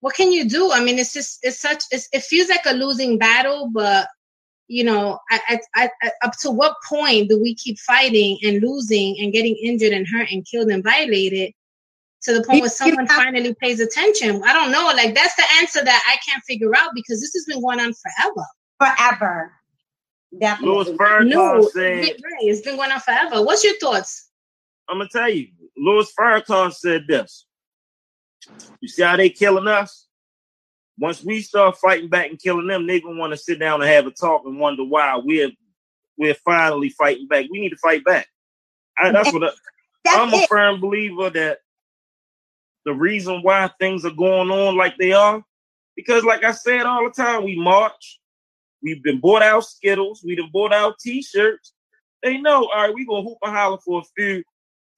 what 0.00 0.14
can 0.14 0.32
you 0.32 0.48
do? 0.48 0.72
I 0.72 0.82
mean, 0.82 0.98
it's 0.98 1.12
just 1.12 1.40
it's 1.42 1.60
such 1.60 1.84
it's, 1.90 2.08
it 2.12 2.22
feels 2.22 2.48
like 2.48 2.64
a 2.66 2.72
losing 2.72 3.18
battle, 3.18 3.70
but 3.72 4.08
you 4.70 4.84
know, 4.84 5.18
at, 5.32 5.42
at, 5.48 5.90
at, 6.00 6.12
up 6.22 6.32
to 6.38 6.48
what 6.48 6.76
point 6.88 7.28
do 7.28 7.42
we 7.42 7.56
keep 7.56 7.76
fighting 7.80 8.38
and 8.44 8.62
losing 8.62 9.16
and 9.18 9.32
getting 9.32 9.56
injured 9.56 9.92
and 9.92 10.06
hurt 10.06 10.30
and 10.30 10.46
killed 10.46 10.68
and 10.68 10.84
violated 10.84 11.52
to 12.22 12.32
the 12.32 12.44
point 12.44 12.60
where 12.60 12.70
someone 12.70 13.08
finally 13.08 13.52
pays 13.60 13.80
attention? 13.80 14.40
I 14.44 14.52
don't 14.52 14.70
know. 14.70 14.92
Like 14.94 15.12
that's 15.12 15.34
the 15.34 15.44
answer 15.58 15.84
that 15.84 16.02
I 16.06 16.16
can't 16.24 16.42
figure 16.44 16.70
out 16.76 16.90
because 16.94 17.20
this 17.20 17.32
has 17.34 17.46
been 17.46 17.60
going 17.60 17.80
on 17.80 17.92
forever. 17.92 18.46
Forever. 18.78 19.52
Definitely. 20.40 20.76
Louis 20.76 20.96
Farrakhan 20.96 21.28
no, 21.30 21.68
said, 21.74 22.02
right, 22.02 22.42
it's 22.42 22.60
been 22.60 22.76
going 22.76 22.92
on 22.92 23.00
forever. 23.00 23.42
What's 23.42 23.64
your 23.64 23.76
thoughts? 23.78 24.30
I'm 24.88 24.98
gonna 24.98 25.10
tell 25.10 25.28
you. 25.28 25.48
Louis 25.76 26.08
Farrakhan 26.16 26.72
said 26.72 27.06
this. 27.08 27.44
You 28.80 28.88
see 28.88 29.02
how 29.02 29.16
they 29.16 29.30
killing 29.30 29.66
us? 29.66 30.06
Once 31.00 31.24
we 31.24 31.40
start 31.40 31.78
fighting 31.78 32.10
back 32.10 32.28
and 32.28 32.38
killing 32.38 32.66
them, 32.66 32.86
they're 32.86 33.00
gonna 33.00 33.18
want 33.18 33.32
to 33.32 33.36
sit 33.36 33.58
down 33.58 33.80
and 33.80 33.90
have 33.90 34.06
a 34.06 34.10
talk 34.10 34.42
and 34.44 34.60
wonder 34.60 34.84
why 34.84 35.18
we're 35.24 35.50
we're 36.18 36.34
finally 36.34 36.90
fighting 36.90 37.26
back. 37.26 37.46
We 37.50 37.58
need 37.58 37.70
to 37.70 37.76
fight 37.76 38.04
back. 38.04 38.28
I, 38.98 39.10
that's 39.10 39.32
what 39.32 39.42
I, 40.06 40.22
am 40.22 40.34
a 40.34 40.46
firm 40.46 40.78
believer 40.78 41.30
that 41.30 41.60
the 42.84 42.92
reason 42.92 43.40
why 43.40 43.70
things 43.80 44.04
are 44.04 44.10
going 44.10 44.50
on 44.50 44.76
like 44.76 44.98
they 44.98 45.12
are, 45.12 45.42
because 45.96 46.22
like 46.22 46.44
I 46.44 46.52
said 46.52 46.82
all 46.82 47.04
the 47.04 47.10
time, 47.10 47.44
we 47.44 47.58
march, 47.58 48.20
we've 48.82 49.02
been 49.02 49.20
bought 49.20 49.42
out 49.42 49.64
Skittles, 49.64 50.22
we 50.22 50.32
have 50.32 50.36
been 50.36 50.50
bought 50.52 50.74
out 50.74 50.98
T-shirts. 51.00 51.72
They 52.22 52.36
know, 52.36 52.68
all 52.74 52.82
right, 52.82 52.94
we 52.94 53.06
gonna 53.06 53.22
hoop 53.22 53.38
and 53.42 53.56
holler 53.56 53.78
for 53.78 54.02
a 54.02 54.04
few. 54.14 54.44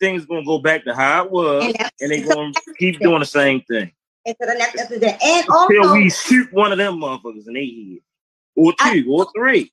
Things 0.00 0.26
gonna 0.26 0.44
go 0.44 0.58
back 0.58 0.82
to 0.86 0.96
how 0.96 1.26
it 1.26 1.30
was, 1.30 1.64
and, 1.64 1.90
and 2.00 2.10
they 2.10 2.22
gonna 2.22 2.52
keep 2.76 2.98
doing 2.98 3.20
the 3.20 3.24
same 3.24 3.60
thing 3.60 3.92
into 4.24 4.38
the 4.40 4.54
next 4.54 4.80
episode. 4.80 5.16
And 5.22 5.48
also, 5.48 5.74
Until 5.74 5.92
we 5.92 6.10
shoot 6.10 6.52
one 6.52 6.72
of 6.72 6.78
them 6.78 7.00
motherfuckers 7.00 7.46
in 7.46 7.54
the 7.54 7.94
head, 7.94 8.02
or 8.56 8.72
two, 8.72 8.76
I, 8.80 9.04
or 9.08 9.26
three. 9.36 9.72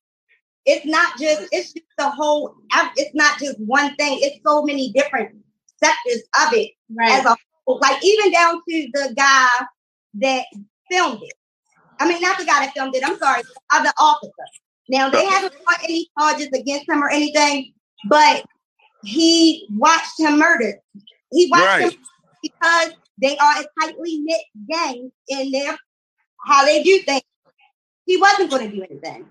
It's 0.66 0.86
not 0.86 1.18
just. 1.20 1.48
It's 1.52 1.74
just 1.74 1.86
the 1.98 2.10
whole. 2.10 2.56
It's 2.96 3.16
not 3.16 3.40
just 3.40 3.60
one 3.60 3.96
thing. 3.96 4.20
It's 4.22 4.40
so 4.46 4.64
many 4.64 4.92
different 4.92 5.36
sectors 5.78 6.24
of 6.46 6.54
it 6.54 6.72
right. 6.96 7.12
as 7.12 7.26
a 7.26 7.36
whole. 7.66 7.80
Like 7.80 8.04
even 8.04 8.32
down 8.32 8.56
to 8.56 8.90
the 8.94 9.14
guy 9.16 9.48
that 10.16 10.46
filmed 10.92 11.22
it. 11.24 11.34
I 12.00 12.08
mean, 12.08 12.22
not 12.22 12.38
the 12.38 12.46
guy 12.46 12.66
that 12.66 12.74
filmed 12.74 12.96
it. 12.96 13.04
I'm 13.06 13.18
sorry, 13.18 13.42
of 13.42 13.84
the 13.84 13.94
officer. 14.00 14.32
Now 14.90 15.10
they 15.10 15.26
haven't 15.26 15.54
brought 15.64 15.84
any 15.84 16.10
charges 16.18 16.48
against 16.48 16.90
him 16.90 17.04
or 17.04 17.10
anything, 17.10 17.74
but 18.08 18.44
he 19.04 19.68
watched 19.72 20.20
him 20.20 20.40
murdered. 20.40 20.76
He 21.32 21.48
watched 21.52 21.66
right. 21.66 21.94
him 21.94 22.00
because 22.42 22.92
they 23.22 23.38
are 23.38 23.62
a 23.62 23.66
tightly 23.82 24.20
knit 24.20 24.42
gang 24.70 25.12
in 25.28 25.52
their 25.52 25.78
how 26.46 26.66
they 26.66 26.84
do 26.84 27.00
things. 27.00 27.24
He 28.06 28.18
wasn't 28.18 28.50
going 28.50 28.70
to 28.70 28.76
do 28.76 28.84
anything. 28.84 29.26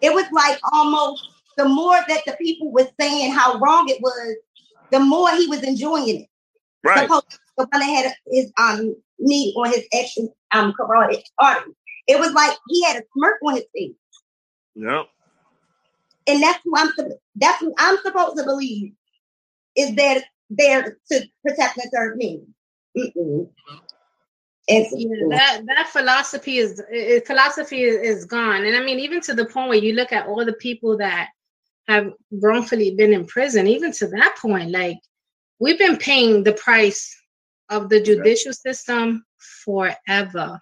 it 0.00 0.12
was 0.12 0.26
like 0.32 0.58
almost 0.72 1.22
the 1.56 1.68
more 1.68 1.98
that 2.08 2.22
the 2.26 2.36
people 2.40 2.72
were 2.72 2.88
saying 3.00 3.32
how 3.32 3.58
wrong 3.58 3.88
it 3.88 4.00
was, 4.02 4.36
the 4.90 5.00
more 5.00 5.30
he 5.30 5.46
was 5.46 5.62
enjoying 5.62 6.08
it. 6.08 6.26
Right. 6.82 7.08
The, 7.08 7.22
the 7.56 7.66
one 7.70 7.80
that 7.80 7.84
had 7.84 8.14
his 8.26 8.52
um 8.58 8.96
knee 9.18 9.54
on 9.56 9.70
his 9.72 9.84
actual 9.98 10.36
um 10.52 10.74
carotid 10.74 11.22
artery. 11.38 11.72
It 12.06 12.18
was 12.18 12.32
like 12.32 12.56
he 12.68 12.84
had 12.84 12.96
a 12.96 13.02
smirk 13.16 13.36
on 13.42 13.54
his 13.54 13.64
face. 13.74 13.94
Yep. 14.74 15.06
And 16.26 16.42
that's 16.42 16.60
who 16.64 16.72
I'm 16.76 16.90
that's 17.36 17.60
who 17.60 17.74
I'm 17.78 17.98
supposed 18.02 18.36
to 18.36 18.44
believe 18.44 18.92
is 19.76 19.94
there 19.94 20.22
there 20.50 20.98
to 21.10 21.20
protect 21.44 21.78
and 21.78 21.90
serve 21.92 22.16
me. 22.16 22.42
Mm-mm. 22.96 23.48
Yeah, 24.66 24.84
that 25.30 25.62
that 25.66 25.88
philosophy 25.92 26.56
is 26.58 26.82
it, 26.90 27.26
philosophy 27.26 27.82
is, 27.82 28.18
is 28.18 28.24
gone, 28.24 28.64
and 28.64 28.74
I 28.74 28.82
mean 28.82 28.98
even 28.98 29.20
to 29.22 29.34
the 29.34 29.44
point 29.44 29.68
where 29.68 29.78
you 29.78 29.92
look 29.92 30.10
at 30.12 30.26
all 30.26 30.42
the 30.44 30.54
people 30.54 30.96
that 30.98 31.28
have 31.86 32.12
wrongfully 32.30 32.94
been 32.94 33.12
in 33.12 33.26
prison, 33.26 33.66
even 33.66 33.92
to 33.92 34.06
that 34.08 34.36
point, 34.40 34.70
like 34.70 34.96
we've 35.58 35.78
been 35.78 35.98
paying 35.98 36.42
the 36.42 36.54
price 36.54 37.14
of 37.68 37.90
the 37.90 38.00
judicial 38.00 38.54
system 38.54 39.24
forever. 39.38 40.60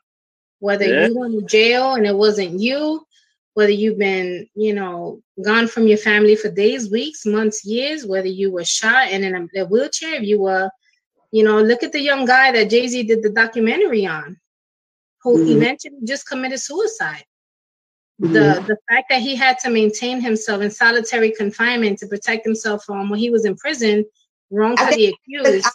Whether 0.58 0.86
Yeah. 0.86 1.06
you 1.06 1.18
went 1.18 1.38
to 1.38 1.46
jail 1.46 1.94
and 1.94 2.06
it 2.06 2.16
wasn't 2.16 2.58
you, 2.58 3.06
whether 3.54 3.70
you've 3.70 3.98
been, 3.98 4.46
you 4.54 4.74
know, 4.74 5.20
gone 5.44 5.68
from 5.68 5.86
your 5.86 5.98
family 5.98 6.36
for 6.36 6.50
days, 6.50 6.90
weeks, 6.90 7.26
months, 7.26 7.64
years, 7.64 8.06
whether 8.06 8.28
you 8.28 8.50
were 8.50 8.64
shot 8.64 9.08
and 9.08 9.24
in 9.24 9.34
a, 9.34 9.60
a 9.62 9.66
wheelchair, 9.66 10.14
if 10.14 10.22
you 10.22 10.40
were, 10.40 10.70
you 11.32 11.44
know, 11.44 11.60
look 11.60 11.82
at 11.82 11.92
the 11.92 12.00
young 12.00 12.24
guy 12.24 12.50
that 12.52 12.70
Jay 12.70 12.86
Z 12.88 13.02
did 13.04 13.22
the 13.22 13.30
documentary 13.30 14.06
on, 14.06 14.38
who 15.22 15.38
Mhm. 15.38 15.56
eventually 15.56 15.98
just 16.04 16.26
committed 16.28 16.60
suicide. 16.60 17.24
The 18.18 18.62
the 18.66 18.76
fact 18.88 19.06
that 19.10 19.20
he 19.20 19.34
had 19.34 19.58
to 19.60 19.70
maintain 19.70 20.20
himself 20.20 20.62
in 20.62 20.70
solitary 20.70 21.32
confinement 21.32 21.98
to 21.98 22.06
protect 22.06 22.44
himself 22.44 22.84
from 22.84 23.10
when 23.10 23.18
he 23.18 23.30
was 23.30 23.44
in 23.44 23.56
prison, 23.56 24.04
wrongfully 24.50 25.12
accused. 25.14 25.66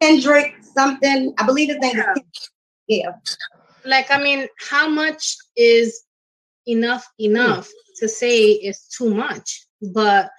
Kendrick 0.00 0.54
something. 0.74 1.32
I 1.38 1.46
believe 1.46 1.68
his 1.68 1.78
name 1.78 1.96
Yeah. 1.96 2.12
is 2.16 2.50
yeah. 2.88 3.12
like 3.84 4.10
i 4.10 4.20
mean 4.22 4.48
how 4.70 4.88
much 4.88 5.36
is 5.56 6.02
enough 6.66 7.06
enough 7.18 7.66
hmm. 7.66 7.92
to 7.98 8.08
say 8.08 8.52
it's 8.52 8.88
too 8.88 9.14
much 9.14 9.66
but 9.92 10.30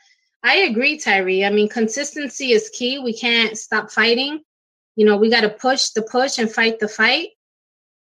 i 0.44 0.56
agree 0.58 0.98
tyree 0.98 1.46
i 1.46 1.50
mean 1.50 1.70
consistency 1.70 2.52
is 2.52 2.70
key 2.70 3.00
we 3.00 3.14
can't 3.14 3.58
stop 3.58 3.92
fighting 3.92 4.42
you 4.96 5.06
know 5.06 5.18
we 5.18 5.30
got 5.30 5.42
to 5.42 5.50
push 5.50 5.90
the 5.90 6.02
push 6.04 6.38
and 6.38 6.52
fight 6.52 6.80
the 6.80 6.88
fight 6.88 7.30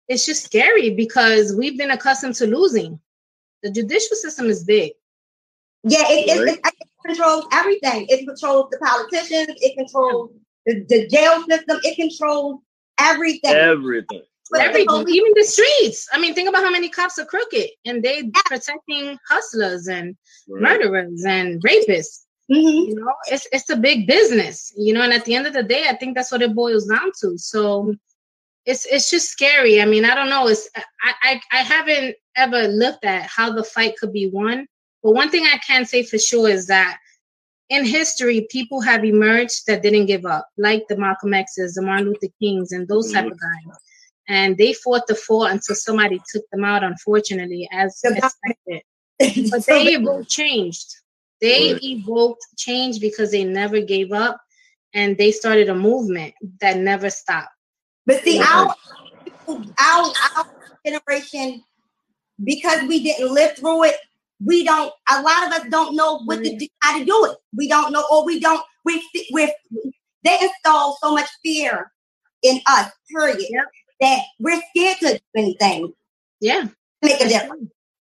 it's 0.08 0.26
just 0.26 0.44
scary 0.44 0.90
because 0.90 1.56
we've 1.56 1.78
been 1.78 1.92
accustomed 1.92 2.36
to 2.36 2.48
losing 2.48 3.00
the 3.64 3.72
judicial 3.72 4.16
system 4.16 4.48
is 4.48 4.64
big 4.64 4.94
Yeah, 5.84 6.04
it, 6.10 6.28
it, 6.28 6.48
it, 6.48 6.60
it 6.60 6.90
controls 7.06 7.46
everything. 7.54 8.06
It 8.10 8.26
controls 8.28 8.70
the 8.72 8.78
politicians. 8.80 9.58
It 9.62 9.78
controls 9.78 10.32
the, 10.66 10.86
the 10.90 11.08
jail 11.08 11.44
system. 11.48 11.80
It 11.84 11.96
controls 11.96 12.62
everything. 13.00 13.54
Everything. 13.54 14.24
Every, 14.58 14.84
the 14.86 15.06
even 15.08 15.32
the 15.36 15.44
streets. 15.44 16.08
I 16.14 16.20
mean 16.20 16.34
think 16.34 16.50
about 16.50 16.64
how 16.64 16.72
many 16.72 16.90
cops 16.90 17.20
are 17.20 17.26
crooked 17.26 17.70
and 17.86 18.02
they 18.04 18.30
protecting 18.46 19.18
hustlers 19.30 19.88
and 19.88 20.16
Right. 20.48 20.62
murderers 20.80 21.24
and 21.28 21.62
rapists. 21.64 22.26
Mhm. 22.52 22.88
you 22.88 22.96
know 22.96 23.14
it's 23.28 23.48
it's 23.52 23.70
a 23.70 23.76
big 23.76 24.08
business 24.08 24.74
you 24.76 24.92
know 24.94 25.04
and 25.04 25.14
at 25.14 25.24
the 25.26 25.36
end 25.36 25.46
of 25.46 25.54
the 25.54 25.62
day 25.62 25.84
i 25.88 25.96
think 25.96 26.16
that's 26.16 26.32
what 26.32 26.42
it 26.42 26.56
boils 26.56 26.86
down 26.88 27.12
to. 27.22 27.38
So 27.38 27.94
it's 28.66 28.86
it's 28.88 29.10
just 29.12 29.30
scary. 29.30 29.82
I 29.82 29.86
mean 29.86 30.04
i 30.06 30.16
don't 30.16 30.30
know. 30.30 30.48
It's 30.48 30.68
i 31.04 31.14
i, 31.24 31.42
I 31.52 31.62
haven't 31.74 32.16
ever 32.36 32.68
looked 32.68 33.06
at 33.06 33.24
how 33.24 33.52
the 33.52 33.64
fight 33.64 33.98
could 33.98 34.14
be 34.14 34.28
won. 34.32 34.66
But 35.04 35.12
one 35.12 35.30
thing 35.30 35.46
i 35.46 35.58
can 35.60 35.86
say 35.86 36.02
for 36.04 36.18
sure 36.18 36.50
is 36.50 36.68
that 36.68 36.98
in 37.70 37.86
history 37.86 38.48
people 38.50 38.82
have 38.82 39.04
emerged 39.06 39.68
that 39.68 39.84
didn't 39.84 40.08
give 40.08 40.26
up 40.26 40.48
like 40.58 40.84
the 40.90 40.98
malcolm 40.98 41.34
x's 41.36 41.76
the 41.76 41.82
martin 41.84 42.08
luther 42.08 42.34
kings 42.42 42.72
and 42.72 42.88
those 42.88 43.12
type 43.12 43.26
of 43.26 43.38
guys 43.40 43.78
and 44.30 44.58
they 44.58 44.72
fought 44.74 45.06
the 45.08 45.16
fought 45.16 45.52
until 45.52 45.76
somebody 45.76 46.22
took 46.32 46.44
them 46.52 46.64
out 46.64 46.84
unfortunately 46.84 47.68
as 47.72 48.00
The 48.02 48.16
doc- 48.22 48.32
expected 48.46 48.82
but 49.52 49.66
they 49.66 49.94
evoked 49.96 50.30
changed. 50.30 50.88
They 51.42 51.74
Right. 51.74 51.84
evoked 51.84 52.42
change 52.58 53.02
because 53.02 53.32
they 53.32 53.44
never 53.44 53.82
gave 53.82 54.14
up 54.14 54.40
and 54.94 55.18
they 55.18 55.32
started 55.32 55.68
a 55.70 55.76
movement 55.76 56.34
that 56.62 56.78
never 56.78 57.10
stopped. 57.10 57.50
But 58.06 58.24
see, 58.24 58.40
Right. 58.40 58.48
our, 58.50 58.76
our 59.80 60.14
our 60.38 60.46
generation, 60.86 61.64
because 62.44 62.88
we 62.88 63.04
didn't 63.04 63.34
live 63.34 63.58
through 63.58 63.86
it, 63.86 63.96
we 64.44 64.64
don't. 64.64 64.94
A 65.12 65.22
lot 65.22 65.48
of 65.48 65.54
us 65.54 65.68
don't 65.70 65.96
know 65.96 66.20
what 66.24 66.44
to 66.44 66.58
do, 66.58 66.68
how 66.82 66.98
to 66.98 67.04
do 67.06 67.26
it. 67.26 67.38
We 67.56 67.68
don't 67.68 67.92
know, 67.92 68.06
or 68.10 68.26
we 68.26 68.40
don't. 68.40 68.62
We 68.86 69.04
we 69.34 69.52
they 70.24 70.38
install 70.42 70.98
so 71.02 71.14
much 71.14 71.30
fear 71.44 71.92
in 72.44 72.62
us. 72.68 72.90
Period. 73.14 73.40
Yep. 73.50 73.66
That 74.02 74.22
we're 74.40 74.62
scared 74.70 74.98
to 75.00 75.14
do 75.14 75.20
anything 75.36 75.94
Yeah. 76.42 76.68
make 77.02 77.22
a 77.22 77.28
difference, 77.28 77.72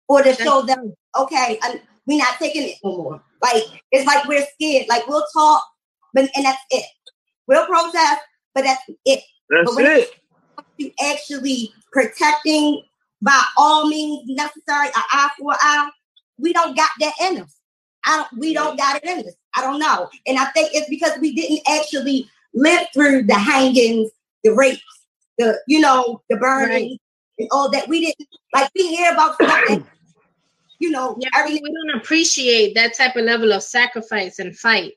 or 0.08 0.24
to 0.24 0.34
show 0.36 0.62
them, 0.64 0.94
okay, 1.18 1.60
um, 1.68 1.80
we're 2.06 2.18
not 2.20 2.38
taking 2.40 2.64
it 2.64 2.76
no 2.84 2.98
more. 2.98 3.24
Like 3.42 3.64
it's 3.92 4.06
like 4.08 4.26
we're 4.28 4.46
scared. 4.54 4.88
Like 4.90 5.08
we'll 5.08 5.26
talk, 5.34 5.64
but 6.14 6.30
and 6.36 6.46
that's 6.46 6.62
it. 6.72 6.86
We'll 7.48 7.66
protest, 7.66 8.22
but 8.56 8.64
that's 8.64 8.82
it 9.06 9.22
That's 9.50 9.76
But 9.76 9.86
it. 9.86 10.12
to 10.80 10.92
actually 11.04 11.74
protecting 11.92 12.84
by 13.22 13.42
all 13.58 13.88
means 13.88 14.24
necessary, 14.30 14.88
an 14.88 14.94
eye 14.96 15.30
for 15.40 15.52
an 15.54 15.58
eye, 15.62 15.90
we 16.38 16.54
don't 16.54 16.76
got 16.76 16.90
that 17.00 17.14
in 17.22 17.42
us. 17.42 17.56
I 18.06 18.18
don't, 18.18 18.40
we 18.40 18.54
don't 18.54 18.78
got 18.78 18.98
it 19.02 19.04
in 19.10 19.20
us. 19.28 19.34
I 19.56 19.62
don't 19.62 19.80
know. 19.80 20.10
And 20.28 20.38
I 20.38 20.46
think 20.48 20.72
it's 20.74 20.90
because 20.90 21.18
we 21.20 21.34
didn't 21.34 21.62
actually 21.70 22.30
live 22.54 22.88
through 22.94 23.24
the 23.24 23.36
hangings, 23.36 24.10
the 24.44 24.52
rapes, 24.54 24.82
the, 25.38 25.60
you 25.68 25.80
know, 25.80 26.22
the 26.30 26.38
burning 26.38 26.98
and 27.40 27.50
all 27.52 27.70
that. 27.72 27.88
We 27.88 28.02
didn't, 28.06 28.28
like, 28.54 28.70
we 28.76 28.88
hear 28.96 29.12
about 29.14 29.36
stuff 29.36 29.50
that, 29.68 29.84
you 30.80 30.90
know, 30.92 31.18
Yeah, 31.20 31.30
everything. 31.36 31.64
we 31.64 31.74
don't 31.74 32.02
appreciate 32.02 32.76
that 32.76 32.96
type 32.96 33.16
of 33.16 33.24
level 33.26 33.52
of 33.54 33.64
sacrifice 33.64 34.40
and 34.40 34.56
fight 34.58 34.94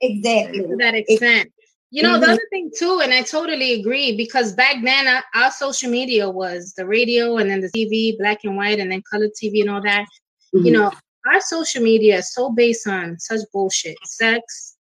Exactly. 0.00 0.60
to 0.60 0.76
that 0.76 0.94
extent. 0.94 1.50
You 1.90 2.02
know, 2.02 2.18
the 2.20 2.26
Mhm. 2.26 2.32
other 2.32 2.42
thing 2.50 2.70
too, 2.76 3.00
and 3.02 3.14
I 3.14 3.22
totally 3.22 3.72
agree 3.80 4.14
because 4.14 4.52
back 4.52 4.76
then 4.84 5.06
uh, 5.06 5.22
our 5.34 5.50
social 5.50 5.90
media 5.90 6.28
was 6.28 6.74
the 6.76 6.84
radio 6.86 7.38
and 7.38 7.48
then 7.50 7.60
the 7.62 7.70
TV, 7.70 8.16
black 8.18 8.40
and 8.44 8.56
white, 8.58 8.78
and 8.78 8.92
then 8.92 9.02
color 9.10 9.28
TV 9.28 9.62
and 9.62 9.70
all 9.70 9.80
that. 9.82 10.04
Mm-hmm. 10.54 10.66
you 10.66 10.72
know, 10.72 10.90
our 11.32 11.40
social 11.40 11.82
media 11.82 12.18
is 12.18 12.32
so 12.34 12.50
based 12.50 12.86
on 12.86 13.18
such 13.18 13.40
bullshit 13.52 13.96
sex, 14.04 14.76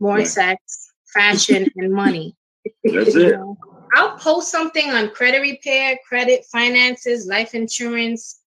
more 0.00 0.16
Right. 0.18 0.26
sex, 0.28 0.92
fashion, 1.12 1.68
and 1.76 1.92
money. 1.92 2.34
That's 2.84 3.14
You 3.14 3.26
it. 3.26 3.32
know, 3.36 3.56
I'll 3.94 4.18
post 4.18 4.50
something 4.50 4.90
on 4.90 5.10
credit 5.10 5.40
repair, 5.40 5.98
credit, 6.06 6.44
finances, 6.46 7.26
life 7.26 7.54
insurance, 7.54 8.40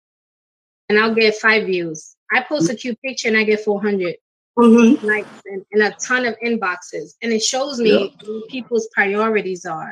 and 0.90 1.00
I'll 1.00 1.16
get 1.16 1.36
five 1.36 1.66
views. 1.66 2.16
I 2.34 2.42
post 2.42 2.70
a 2.70 2.76
cute 2.76 3.02
picture 3.02 3.30
and 3.30 3.38
I 3.38 3.44
get 3.44 3.64
400 3.64 4.16
Mhm. 4.58 5.02
likes 5.04 5.42
and, 5.46 5.64
and 5.72 5.84
a 5.84 5.96
ton 6.06 6.26
of 6.26 6.36
inboxes. 6.44 7.14
And 7.22 7.32
it 7.32 7.44
shows 7.44 7.80
me 7.80 8.16
people's 8.50 8.88
priorities 8.94 9.66
are. 9.66 9.92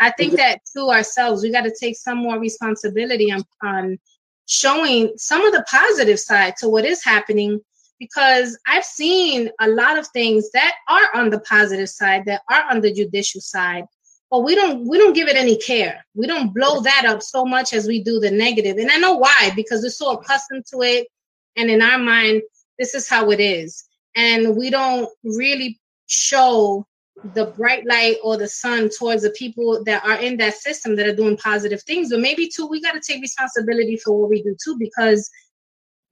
I 0.00 0.10
think 0.10 0.34
that 0.36 0.60
to 0.74 0.90
ourselves, 0.90 1.42
we 1.42 1.50
got 1.50 1.64
to 1.64 1.74
take 1.78 1.96
some 1.96 2.18
more 2.18 2.38
responsibility 2.38 3.32
on, 3.32 3.44
on 3.62 3.98
showing 4.46 5.12
some 5.16 5.46
of 5.46 5.52
the 5.52 5.64
positive 5.70 6.18
side 6.18 6.56
to 6.58 6.68
what 6.68 6.84
is 6.84 7.04
happening 7.04 7.60
because 8.00 8.58
I've 8.66 8.84
seen 8.84 9.50
a 9.60 9.68
lot 9.68 9.98
of 9.98 10.08
things 10.08 10.50
that 10.52 10.74
are 10.88 11.08
on 11.14 11.30
the 11.30 11.40
positive 11.40 11.88
side, 11.88 12.24
that 12.24 12.42
are 12.50 12.64
on 12.70 12.80
the 12.80 12.92
judicial 12.92 13.40
side, 13.40 13.84
but 14.30 14.40
we 14.40 14.54
don't 14.54 14.86
we 14.86 14.96
don't 14.96 15.12
give 15.12 15.28
it 15.28 15.36
any 15.36 15.56
care. 15.56 16.04
We 16.14 16.26
don't 16.26 16.54
blow 16.54 16.80
that 16.80 17.04
up 17.04 17.22
so 17.22 17.44
much 17.44 17.72
as 17.72 17.88
we 17.88 18.02
do 18.02 18.20
the 18.20 18.30
negative. 18.30 18.76
And 18.78 18.90
I 18.90 18.96
know 18.98 19.14
why, 19.14 19.52
because 19.56 19.82
we're 19.82 19.90
so 19.90 20.12
accustomed 20.12 20.66
to 20.72 20.82
it. 20.82 21.08
And 21.56 21.68
in 21.68 21.82
our 21.82 21.98
mind, 21.98 22.42
this 22.78 22.94
is 22.94 23.08
how 23.08 23.30
it 23.30 23.40
is. 23.40 23.84
And 24.16 24.56
we 24.56 24.70
don't 24.70 25.08
really 25.24 25.80
show 26.06 26.86
the 27.34 27.46
bright 27.46 27.84
light 27.86 28.16
or 28.22 28.36
the 28.36 28.48
sun 28.48 28.88
towards 28.96 29.22
the 29.22 29.30
people 29.30 29.84
that 29.84 30.04
are 30.04 30.18
in 30.20 30.36
that 30.38 30.54
system 30.54 30.96
that 30.96 31.06
are 31.06 31.14
doing 31.14 31.36
positive 31.36 31.82
things. 31.82 32.10
But 32.10 32.20
maybe 32.20 32.48
too, 32.48 32.66
we 32.66 32.80
got 32.80 32.92
to 32.92 33.00
take 33.00 33.20
responsibility 33.20 33.96
for 33.96 34.18
what 34.18 34.30
we 34.30 34.42
do 34.42 34.56
too, 34.64 34.76
because 34.78 35.28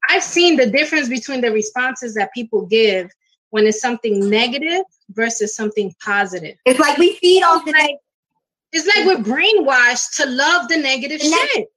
I've 0.08 0.22
seen 0.22 0.56
the 0.56 0.66
difference 0.66 1.08
between 1.08 1.40
the 1.40 1.50
responses 1.50 2.14
that 2.14 2.34
people 2.34 2.66
give 2.66 3.10
when 3.50 3.66
it's 3.66 3.80
something 3.80 4.28
negative 4.28 4.82
versus 5.10 5.54
something 5.54 5.94
positive. 6.04 6.56
It's 6.66 6.78
like 6.78 6.98
we 6.98 7.14
feed 7.16 7.42
off 7.42 7.64
the 7.64 7.72
Like, 7.72 7.96
it's 8.72 8.86
like 8.86 9.06
we're 9.06 9.22
brainwashed 9.24 10.16
to 10.16 10.26
love 10.26 10.68
the 10.68 10.76
negative 10.76 11.20
The 11.20 11.26
shit. 11.54 11.68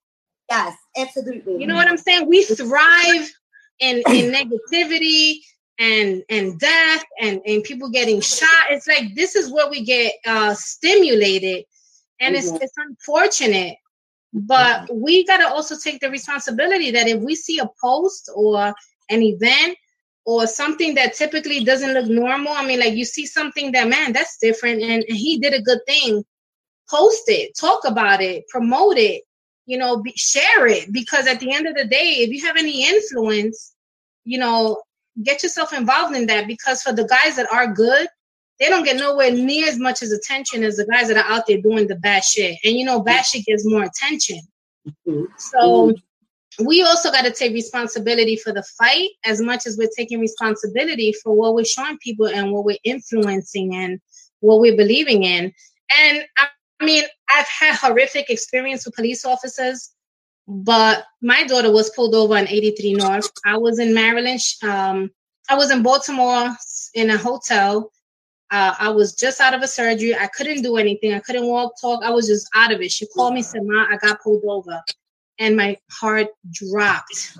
Yes, 0.49 0.75
absolutely. 0.97 1.59
You 1.61 1.67
know 1.67 1.75
what 1.75 1.87
I'm 1.87 1.97
saying? 1.97 2.27
We 2.27 2.43
thrive 2.43 3.31
in 3.79 4.03
in 4.07 4.31
negativity 4.37 5.37
and 5.79 6.23
and 6.29 6.59
death 6.59 7.03
and 7.21 7.41
and 7.45 7.63
people 7.63 7.89
getting 7.89 8.21
shot. 8.21 8.65
It's 8.71 8.87
like 8.87 9.15
this 9.15 9.35
is 9.35 9.51
where 9.51 9.69
we 9.69 9.83
get 9.85 10.13
uh 10.25 10.53
stimulated, 10.53 11.65
and 12.19 12.35
it's 12.35 12.51
Mhm. 12.51 12.61
it's 12.61 12.73
unfortunate 12.77 13.77
But 14.33 14.89
we 14.93 15.25
got 15.25 15.37
to 15.37 15.47
also 15.49 15.75
take 15.77 15.99
the 16.01 16.09
responsibility 16.09 16.91
that 16.91 17.07
if 17.07 17.19
we 17.21 17.35
see 17.35 17.59
a 17.59 17.69
post 17.81 18.29
or 18.35 18.73
an 19.09 19.21
event 19.23 19.77
or 20.25 20.47
something 20.47 20.95
that 20.95 21.15
typically 21.15 21.63
doesn't 21.65 21.93
look 21.93 22.07
normal, 22.07 22.53
I 22.53 22.65
mean, 22.65 22.79
like 22.79 22.93
you 22.93 23.05
see 23.05 23.25
something 23.25 23.71
that, 23.73 23.89
man, 23.89 24.13
that's 24.13 24.37
different 24.39 24.81
and, 24.83 25.03
and 25.03 25.17
he 25.17 25.39
did 25.39 25.53
a 25.53 25.61
good 25.61 25.79
thing, 25.87 26.23
post 26.91 27.23
it, 27.27 27.57
talk 27.57 27.85
about 27.85 28.21
it, 28.21 28.47
promote 28.49 28.97
it, 28.97 29.23
you 29.65 29.77
know, 29.77 30.01
be, 30.01 30.13
share 30.15 30.67
it. 30.67 30.91
Because 30.91 31.27
at 31.27 31.39
the 31.39 31.53
end 31.53 31.67
of 31.67 31.75
the 31.75 31.85
day, 31.85 32.17
if 32.19 32.29
you 32.29 32.45
have 32.45 32.57
any 32.57 32.85
influence, 32.85 33.73
you 34.25 34.37
know, 34.37 34.81
get 35.23 35.43
yourself 35.43 35.73
involved 35.73 36.15
in 36.15 36.27
that 36.27 36.47
because 36.47 36.81
for 36.81 36.93
the 36.93 37.05
guys 37.05 37.35
that 37.37 37.51
are 37.51 37.73
good, 37.73 38.07
they 38.59 38.69
don't 38.69 38.83
get 38.83 38.97
nowhere 38.97 39.31
near 39.31 39.67
as 39.67 39.79
much 39.79 40.03
as 40.03 40.11
attention 40.11 40.63
as 40.63 40.77
the 40.77 40.85
guys 40.85 41.07
that 41.07 41.17
are 41.17 41.31
out 41.31 41.47
there 41.47 41.61
doing 41.61 41.87
the 41.87 41.95
bad 41.95 42.23
shit. 42.23 42.57
And 42.63 42.75
you 42.75 42.85
know, 42.85 43.01
bad 43.01 43.23
shit 43.23 43.45
gets 43.45 43.65
more 43.65 43.83
attention. 43.83 44.39
Mm-hmm. 44.87 45.25
So 45.37 45.93
we 46.63 46.83
also 46.83 47.11
got 47.11 47.23
to 47.23 47.31
take 47.31 47.53
responsibility 47.53 48.35
for 48.35 48.51
the 48.51 48.63
fight 48.77 49.09
as 49.25 49.41
much 49.41 49.65
as 49.65 49.77
we're 49.77 49.89
taking 49.97 50.19
responsibility 50.19 51.13
for 51.23 51.33
what 51.33 51.55
we're 51.55 51.65
showing 51.65 51.97
people 51.99 52.27
and 52.27 52.51
what 52.51 52.65
we're 52.65 52.77
influencing 52.83 53.73
and 53.75 53.99
what 54.41 54.59
we're 54.59 54.75
believing 54.75 55.23
in. 55.23 55.53
And 55.97 56.23
I 56.37 56.47
mean, 56.83 57.03
I've 57.33 57.47
had 57.47 57.75
horrific 57.75 58.29
experience 58.29 58.85
with 58.85 58.95
police 58.95 59.25
officers, 59.25 59.91
but 60.47 61.05
my 61.21 61.43
daughter 61.43 61.71
was 61.71 61.89
pulled 61.91 62.15
over 62.15 62.35
on 62.35 62.47
83 62.47 62.93
North. 62.93 63.31
I 63.45 63.57
was 63.57 63.79
in 63.79 63.93
Maryland. 63.93 64.41
Um, 64.63 65.11
I 65.49 65.55
was 65.55 65.71
in 65.71 65.83
Baltimore 65.83 66.55
in 66.93 67.09
a 67.09 67.17
hotel 67.17 67.91
uh, 68.51 68.75
I 68.77 68.89
was 68.89 69.13
just 69.13 69.39
out 69.39 69.53
of 69.53 69.61
a 69.61 69.67
surgery. 69.67 70.13
I 70.13 70.27
couldn't 70.27 70.61
do 70.61 70.75
anything. 70.75 71.13
I 71.13 71.19
couldn't 71.19 71.47
walk, 71.47 71.79
talk. 71.79 72.03
I 72.03 72.09
was 72.09 72.27
just 72.27 72.49
out 72.53 72.73
of 72.73 72.81
it. 72.81 72.91
She 72.91 73.07
called 73.07 73.33
me, 73.33 73.41
said, 73.41 73.61
"Ma, 73.63 73.87
I 73.89 73.95
got 73.95 74.21
pulled 74.21 74.43
over," 74.45 74.81
and 75.39 75.55
my 75.55 75.77
heart 75.89 76.27
dropped. 76.51 77.37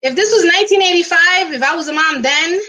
If 0.00 0.16
this 0.16 0.32
was 0.32 0.44
1985, 0.44 1.52
if 1.52 1.62
I 1.62 1.76
was 1.76 1.88
a 1.88 1.92
mom 1.92 2.22
then, 2.22 2.60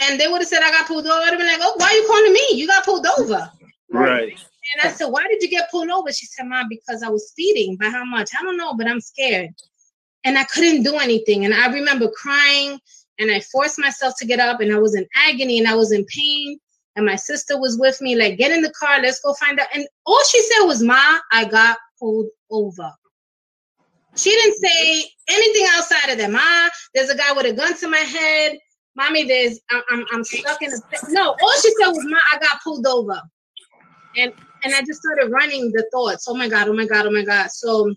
and 0.00 0.18
they 0.18 0.26
would 0.26 0.40
have 0.40 0.48
said 0.48 0.62
I 0.62 0.70
got 0.70 0.86
pulled 0.86 1.06
over, 1.06 1.20
I'd 1.20 1.30
have 1.30 1.38
been 1.38 1.46
like, 1.46 1.60
"Oh, 1.60 1.74
why 1.76 1.86
are 1.86 1.92
you 1.92 2.06
calling 2.06 2.32
me? 2.32 2.48
You 2.54 2.66
got 2.66 2.84
pulled 2.84 3.06
over." 3.18 3.52
Right. 3.90 4.38
And 4.74 4.88
I 4.88 4.94
said, 4.94 5.06
"Why 5.06 5.26
did 5.28 5.42
you 5.42 5.48
get 5.48 5.70
pulled 5.70 5.90
over?" 5.90 6.12
She 6.12 6.26
said, 6.26 6.46
"Mom, 6.46 6.66
because 6.68 7.02
I 7.02 7.08
was 7.08 7.28
speeding. 7.28 7.76
By 7.76 7.88
how 7.88 8.04
much? 8.04 8.30
I 8.38 8.42
don't 8.42 8.56
know, 8.56 8.74
but 8.74 8.86
I'm 8.86 9.00
scared." 9.00 9.50
And 10.24 10.38
I 10.38 10.44
couldn't 10.44 10.84
do 10.84 10.96
anything. 10.96 11.44
And 11.44 11.52
I 11.52 11.66
remember 11.66 12.08
crying, 12.10 12.78
and 13.18 13.30
I 13.30 13.40
forced 13.40 13.78
myself 13.78 14.14
to 14.18 14.26
get 14.26 14.38
up, 14.38 14.60
and 14.60 14.72
I 14.72 14.78
was 14.78 14.94
in 14.94 15.06
agony, 15.16 15.58
and 15.58 15.66
I 15.66 15.74
was 15.74 15.92
in 15.92 16.04
pain 16.06 16.60
and 16.96 17.06
my 17.06 17.16
sister 17.16 17.58
was 17.58 17.78
with 17.78 18.00
me, 18.00 18.16
like, 18.16 18.36
get 18.36 18.52
in 18.52 18.62
the 18.62 18.72
car, 18.72 19.00
let's 19.00 19.20
go 19.20 19.32
find 19.34 19.58
out. 19.58 19.68
And 19.74 19.86
all 20.04 20.22
she 20.24 20.42
said 20.42 20.64
was, 20.64 20.82
Ma, 20.82 21.18
I 21.30 21.44
got 21.46 21.78
pulled 21.98 22.28
over. 22.50 22.92
She 24.14 24.30
didn't 24.30 24.56
say 24.56 25.04
anything 25.28 25.66
outside 25.70 26.10
of 26.10 26.18
that. 26.18 26.30
Ma, 26.30 26.68
there's 26.94 27.08
a 27.08 27.16
guy 27.16 27.32
with 27.32 27.46
a 27.46 27.52
gun 27.54 27.76
to 27.78 27.88
my 27.88 27.96
head. 27.96 28.58
Mommy, 28.94 29.24
there's 29.24 29.58
I'm 29.70 30.04
I'm, 30.12 30.22
stuck 30.22 30.60
in 30.60 30.70
a 30.70 30.76
no. 31.08 31.30
All 31.30 31.52
she 31.62 31.72
said 31.80 31.88
was, 31.88 32.04
"Ma, 32.04 32.18
I 32.30 32.38
got 32.38 32.60
pulled 32.62 32.86
over," 32.86 33.18
and 34.18 34.34
and 34.64 34.74
I 34.74 34.80
just 34.80 35.00
started 35.00 35.30
running 35.30 35.72
the 35.72 35.86
thoughts. 35.92 36.26
Oh 36.28 36.34
my 36.34 36.48
god! 36.48 36.68
Oh 36.68 36.72
my 36.72 36.86
god! 36.86 37.06
Oh 37.06 37.10
my 37.10 37.24
god! 37.24 37.50
So 37.50 37.94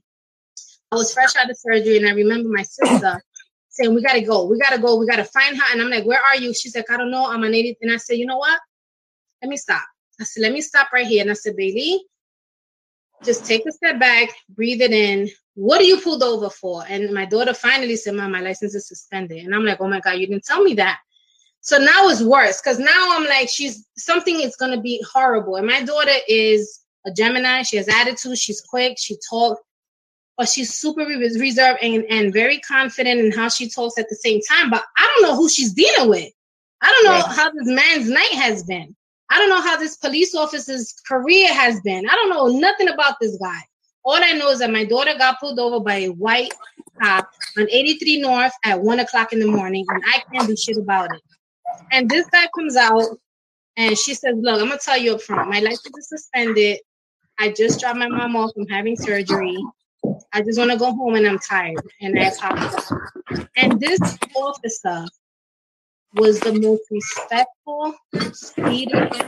I 0.92 0.96
was 0.96 1.14
fresh 1.14 1.36
out 1.36 1.50
of 1.50 1.58
surgery, 1.58 1.98
and 1.98 2.08
I 2.08 2.12
remember 2.12 2.50
my 2.50 2.64
sister 2.64 3.22
saying, 3.70 3.94
"We 3.94 4.02
gotta 4.02 4.22
go. 4.22 4.46
We 4.46 4.60
gotta 4.60 4.82
go. 4.82 4.98
We 4.98 5.08
gotta 5.08 5.26
find 5.26 5.58
her." 5.58 5.64
And 5.72 5.82
I'm 5.82 5.90
like, 5.90 6.06
"Where 6.06 6.22
are 6.22 6.38
you?" 6.38 6.54
She's 6.54 6.76
like, 6.76 6.90
"I 6.92 6.98
don't 6.98 7.12
know. 7.12 7.26
I'm 7.26 7.44
an 7.44 7.54
idiot." 7.54 7.78
And 7.82 7.92
I 7.92 7.98
said, 7.98 8.18
"You 8.18 8.26
know 8.26 8.38
what? 8.38 8.60
let 9.42 9.50
me 9.50 9.58
stop. 9.58 9.84
I 10.20 10.24
said, 10.24 10.42
let 10.42 10.52
me 10.54 10.62
stop 10.62 10.92
right 10.92 11.06
here. 11.06 11.22
And 11.22 11.30
I 11.30 11.36
said, 11.36 11.56
baby, 11.56 12.04
just 13.24 13.46
take 13.46 13.66
a 13.68 13.72
step 13.72 14.00
back, 14.00 14.30
breathe 14.50 14.82
it 14.82 14.92
in. 14.92 15.30
What 15.54 15.80
are 15.82 15.86
you 15.86 16.02
pulled 16.02 16.24
over 16.24 16.50
for? 16.50 16.84
And 16.88 17.14
my 17.14 17.26
daughter 17.26 17.54
finally 17.54 17.96
said, 17.96 18.16
Mom, 18.16 18.32
my 18.32 18.42
license 18.42 18.74
is 18.76 18.88
suspended. 18.88 19.46
And 19.46 19.54
I'm 19.54 19.66
like, 19.66 19.80
oh 19.82 19.88
my 19.88 20.00
God, 20.00 20.14
you 20.14 20.28
didn't 20.28 20.46
tell 20.46 20.64
me 20.64 20.74
that. 20.76 21.00
So 21.66 21.80
now 21.80 22.08
it's 22.10 22.22
worse 22.22 22.62
because 22.62 22.78
now 22.78 23.18
I'm 23.18 23.26
like, 23.26 23.50
she's 23.50 23.88
something 23.98 24.40
is 24.40 24.56
going 24.56 24.72
to 24.72 24.80
be 24.80 25.04
horrible. 25.12 25.56
And 25.56 25.66
my 25.66 25.82
daughter 25.82 26.14
is 26.28 26.82
a 27.08 27.12
Gemini. 27.12 27.64
She 27.64 27.78
has 27.78 27.88
attitude. 27.88 28.38
She's 28.38 28.62
quick. 28.62 28.98
She 29.00 29.18
talks, 29.28 29.60
but 30.38 30.48
she's 30.48 30.76
super 30.76 31.02
reserved 31.02 31.80
and, 31.82 32.06
and 32.08 32.32
very 32.32 32.60
confident 32.60 33.20
in 33.20 33.32
how 33.32 33.50
she 33.50 33.68
talks 33.68 33.98
at 33.98 34.08
the 34.10 34.16
same 34.16 34.42
time. 34.42 34.70
But 34.70 34.84
I 34.96 35.12
don't 35.16 35.28
know 35.28 35.36
who 35.36 35.50
she's 35.50 35.74
dealing 35.74 36.08
with. 36.08 36.32
I 36.84 36.92
don't 36.92 37.06
know 37.06 37.34
how 37.34 37.50
this 37.50 37.68
man's 37.68 38.10
night 38.12 38.34
has 38.34 38.62
been. 38.62 38.96
I 39.32 39.40
don't 39.40 39.50
know 39.50 39.62
how 39.62 39.76
this 39.76 39.98
police 39.98 40.36
officer's 40.36 40.94
career 41.08 41.52
has 41.52 41.82
been. 41.82 42.08
I 42.08 42.14
don't 42.14 42.30
know 42.30 42.60
nothing 42.60 42.90
about 42.90 43.16
this 43.20 43.36
guy. 43.42 43.60
All 44.04 44.24
I 44.24 44.34
know 44.34 44.52
is 44.52 44.60
that 44.60 44.70
my 44.70 44.86
daughter 44.86 45.16
got 45.18 45.40
pulled 45.40 45.58
over 45.58 45.80
by 45.80 45.96
a 45.96 46.10
white 46.10 46.54
cop 47.02 47.28
on 47.58 47.68
83 47.72 48.22
North 48.22 48.54
at 48.64 48.80
one 48.80 49.00
o'clock 49.00 49.34
in 49.34 49.40
the 49.40 49.48
morning, 49.48 49.84
and 49.90 50.04
I 50.06 50.22
can't 50.32 50.48
do 50.48 50.56
shit 50.56 50.78
about 50.78 51.10
it. 51.16 51.24
And 51.92 52.10
this 52.10 52.28
guy 52.28 52.48
comes 52.56 52.76
out 52.76 53.04
and 53.78 53.98
she 53.98 54.14
says, 54.14 54.36
Look, 54.38 54.62
I'm 54.62 54.68
gonna 54.70 54.80
tell 54.80 54.98
you 54.98 55.16
up 55.16 55.22
front, 55.22 55.50
my 55.50 55.60
license 55.60 55.98
is 55.98 56.10
suspended. 56.10 56.80
I 57.40 57.52
just 57.52 57.80
dropped 57.80 57.98
my 57.98 58.08
mom 58.08 58.36
off 58.36 58.52
from 58.54 58.68
having 58.68 58.96
surgery. 58.96 59.58
I 60.34 60.42
just 60.42 60.58
want 60.58 60.72
to 60.72 60.78
go 60.78 60.94
home 60.94 61.16
and 61.16 61.28
I'm 61.28 61.40
tired. 61.40 61.82
And 62.02 62.18
I 62.18 62.26
apologize. 62.26 62.92
And 63.58 63.80
this 63.80 64.00
officer 64.36 65.06
was 66.16 66.40
the 66.40 66.54
most 66.54 66.84
respectful, 66.92 67.94
sweetest 68.34 69.22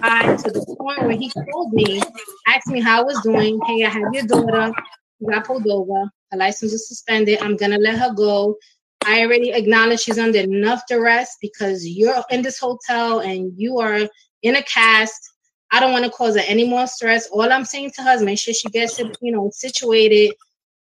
guy 0.00 0.36
to 0.36 0.50
the 0.50 0.76
point 0.78 1.02
where 1.02 1.16
he 1.16 1.30
called 1.30 1.72
me, 1.72 2.00
asked 2.46 2.68
me 2.68 2.80
how 2.80 3.00
I 3.00 3.04
was 3.04 3.20
doing. 3.22 3.60
Hey, 3.66 3.84
I 3.84 3.88
have 3.90 4.12
your 4.12 4.24
daughter. 4.24 4.72
You 5.20 5.30
got 5.30 5.46
pulled 5.46 5.66
over. 5.66 6.10
Her 6.30 6.38
license 6.38 6.72
is 6.72 6.88
suspended. 6.88 7.40
I'm 7.42 7.56
gonna 7.56 7.78
let 7.78 7.98
her 7.98 8.14
go. 8.14 8.56
I 9.04 9.22
already 9.22 9.52
acknowledge 9.52 10.00
she's 10.00 10.18
under 10.18 10.38
enough 10.38 10.82
duress 10.88 11.36
because 11.40 11.86
you're 11.86 12.22
in 12.30 12.42
this 12.42 12.58
hotel 12.58 13.20
and 13.20 13.52
you 13.56 13.78
are 13.78 14.00
in 14.42 14.56
a 14.56 14.62
cast. 14.62 15.32
I 15.70 15.80
don't 15.80 15.92
want 15.92 16.04
to 16.04 16.10
cause 16.10 16.36
her 16.36 16.42
any 16.46 16.68
more 16.68 16.86
stress. 16.86 17.28
All 17.28 17.52
I'm 17.52 17.64
saying 17.64 17.92
to 17.92 18.02
her 18.02 18.14
is 18.14 18.22
make 18.22 18.38
sure 18.38 18.54
she 18.54 18.68
gets 18.70 18.98
it, 18.98 19.16
you 19.20 19.32
know, 19.32 19.50
situated. 19.52 20.34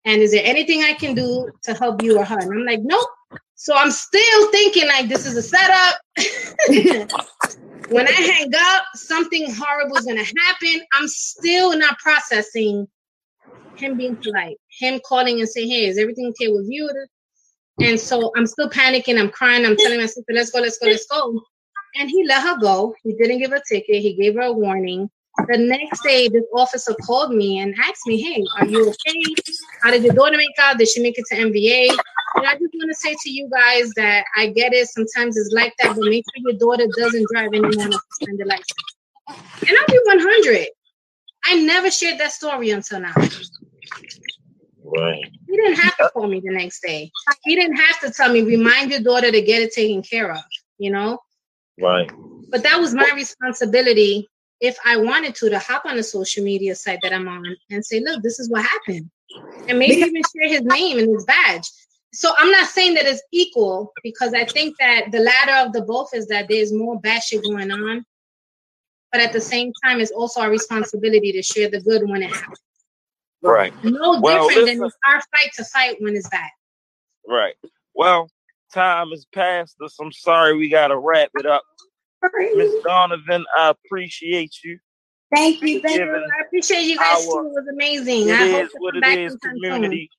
And 0.05 0.21
is 0.21 0.31
there 0.31 0.43
anything 0.43 0.83
I 0.83 0.93
can 0.93 1.13
do 1.13 1.51
to 1.63 1.73
help 1.73 2.01
you 2.01 2.17
or 2.17 2.25
her? 2.25 2.39
And 2.39 2.51
I'm 2.51 2.65
like, 2.65 2.81
nope, 2.81 3.07
so 3.55 3.75
I'm 3.75 3.91
still 3.91 4.51
thinking 4.51 4.87
like 4.87 5.07
this 5.07 5.25
is 5.27 5.37
a 5.37 5.43
setup. 5.43 6.01
when 7.89 8.07
I 8.07 8.11
hang 8.11 8.51
up, 8.55 8.85
something 8.95 9.53
horrible 9.53 9.97
is 9.97 10.05
gonna 10.05 10.23
happen. 10.23 10.81
I'm 10.93 11.07
still 11.07 11.77
not 11.77 11.99
processing 11.99 12.87
him 13.75 13.97
being 13.97 14.17
polite, 14.23 14.57
him 14.79 14.99
calling 15.05 15.39
and 15.39 15.47
saying, 15.47 15.69
"Hey, 15.69 15.85
is 15.85 15.99
everything 15.99 16.27
okay 16.29 16.47
with 16.51 16.65
you?" 16.69 16.89
And 17.83 17.99
so 17.99 18.31
I'm 18.35 18.47
still 18.47 18.69
panicking. 18.69 19.19
I'm 19.19 19.29
crying. 19.29 19.65
I'm 19.65 19.77
telling 19.77 19.99
my 19.99 20.05
sister, 20.05 20.33
"Let's 20.33 20.51
go, 20.51 20.59
let's 20.59 20.77
go, 20.77 20.87
let's 20.87 21.05
go." 21.07 21.41
And 21.95 22.09
he 22.09 22.23
let 22.25 22.41
her 22.43 22.57
go. 22.59 22.95
He 23.03 23.13
didn't 23.13 23.39
give 23.39 23.51
her 23.51 23.57
a 23.57 23.63
ticket. 23.67 24.01
He 24.01 24.13
gave 24.13 24.35
her 24.35 24.41
a 24.41 24.53
warning. 24.53 25.09
The 25.47 25.57
next 25.57 26.03
day, 26.03 26.27
this 26.27 26.43
officer 26.53 26.93
called 27.05 27.33
me 27.33 27.59
and 27.59 27.73
asked 27.79 28.05
me, 28.05 28.21
Hey, 28.21 28.43
are 28.59 28.65
you 28.65 28.89
okay? 28.89 29.35
How 29.81 29.91
did 29.91 30.03
your 30.03 30.13
daughter 30.13 30.37
make 30.37 30.49
out? 30.59 30.77
Did 30.77 30.89
she 30.89 31.01
make 31.01 31.17
it 31.17 31.25
to 31.29 31.35
MVA? 31.35 31.89
And 32.35 32.47
I 32.47 32.53
just 32.53 32.73
want 32.73 32.89
to 32.89 32.95
say 32.95 33.15
to 33.21 33.29
you 33.29 33.49
guys 33.49 33.91
that 33.95 34.25
I 34.37 34.47
get 34.47 34.73
it. 34.73 34.87
Sometimes 34.89 35.37
it's 35.37 35.53
like 35.53 35.73
that, 35.79 35.95
but 35.95 36.05
make 36.05 36.25
sure 36.25 36.51
your 36.51 36.59
daughter 36.59 36.85
doesn't 36.97 37.27
drive 37.31 37.49
anyone 37.53 37.79
on 37.81 37.93
a 37.93 37.99
suspended 38.11 38.47
license. 38.47 38.71
And 39.67 39.69
I'll 39.69 39.87
be 39.87 39.99
100. 40.05 40.67
I 41.45 41.55
never 41.63 41.89
shared 41.89 42.19
that 42.19 42.31
story 42.31 42.71
until 42.71 42.99
now. 42.99 43.13
Right. 44.97 45.23
He 45.47 45.55
didn't 45.55 45.79
have 45.79 45.95
to 45.97 46.09
call 46.09 46.27
me 46.27 46.41
the 46.41 46.51
next 46.51 46.81
day. 46.81 47.11
He 47.43 47.55
didn't 47.55 47.77
have 47.77 47.99
to 48.01 48.11
tell 48.11 48.31
me, 48.31 48.41
remind 48.41 48.91
your 48.91 48.99
daughter 48.99 49.31
to 49.31 49.41
get 49.41 49.61
it 49.61 49.73
taken 49.73 50.01
care 50.01 50.31
of, 50.31 50.43
you 50.77 50.91
know? 50.91 51.19
Right. 51.79 52.11
But 52.49 52.63
that 52.63 52.79
was 52.79 52.93
my 52.93 53.09
responsibility 53.15 54.27
if 54.59 54.77
I 54.85 54.97
wanted 54.97 55.33
to, 55.35 55.49
to 55.49 55.59
hop 55.59 55.85
on 55.85 55.97
a 55.97 56.03
social 56.03 56.43
media 56.43 56.75
site 56.75 56.99
that 57.03 57.13
I'm 57.13 57.27
on 57.27 57.43
and 57.69 57.83
say, 57.83 57.99
look, 57.99 58.21
this 58.21 58.39
is 58.39 58.49
what 58.49 58.63
happened. 58.63 59.09
And 59.67 59.79
maybe 59.79 59.95
even 59.95 60.21
share 60.35 60.49
his 60.49 60.61
name 60.61 60.99
and 60.99 61.09
his 61.09 61.25
badge. 61.25 61.67
So 62.13 62.33
I'm 62.37 62.51
not 62.51 62.67
saying 62.67 62.95
that 62.95 63.05
it's 63.05 63.23
equal 63.31 63.93
because 64.03 64.33
I 64.33 64.43
think 64.45 64.75
that 64.79 65.11
the 65.11 65.19
latter 65.19 65.65
of 65.65 65.73
the 65.73 65.81
both 65.81 66.13
is 66.13 66.27
that 66.27 66.47
there's 66.49 66.73
more 66.73 66.99
bad 66.99 67.23
shit 67.23 67.43
going 67.43 67.71
on. 67.71 68.05
But 69.11 69.21
at 69.21 69.33
the 69.33 69.41
same 69.41 69.71
time, 69.83 69.99
it's 69.99 70.11
also 70.11 70.41
our 70.41 70.49
responsibility 70.49 71.31
to 71.31 71.41
share 71.41 71.69
the 71.69 71.81
good 71.81 72.07
when 72.07 72.23
it 72.23 72.31
happens. 72.31 72.59
Right. 73.43 73.73
No 73.83 74.19
well, 74.19 74.47
different 74.47 74.67
listen. 74.67 74.79
than 74.79 74.91
our 75.07 75.21
fight 75.35 75.53
to 75.55 75.63
fight 75.65 75.97
when 75.99 76.15
it's 76.15 76.29
bad. 76.29 76.49
Right. 77.27 77.55
Well, 77.95 78.29
time 78.73 79.09
has 79.09 79.25
passed 79.33 79.77
us. 79.83 79.97
I'm 79.99 80.11
sorry 80.11 80.55
we 80.57 80.69
gotta 80.69 80.97
wrap 80.97 81.31
it 81.35 81.45
up. 81.45 81.63
Miss 82.55 82.71
Donovan, 82.83 83.45
I 83.57 83.69
appreciate 83.69 84.57
you. 84.63 84.77
Thank 85.33 85.61
you. 85.61 85.81
Thank 85.81 85.97
you. 85.97 86.13
I 86.13 86.45
appreciate 86.45 86.83
you 86.83 86.97
guys 86.97 87.27
our, 87.27 87.41
too. 87.41 87.47
It 87.47 87.53
was 87.53 87.67
amazing. 87.71 88.29
It 88.29 88.35
I 88.35 88.61
is 88.61 88.69
what 88.77 88.95
it 88.95 89.17
is. 89.17 89.35
Community. 89.37 90.09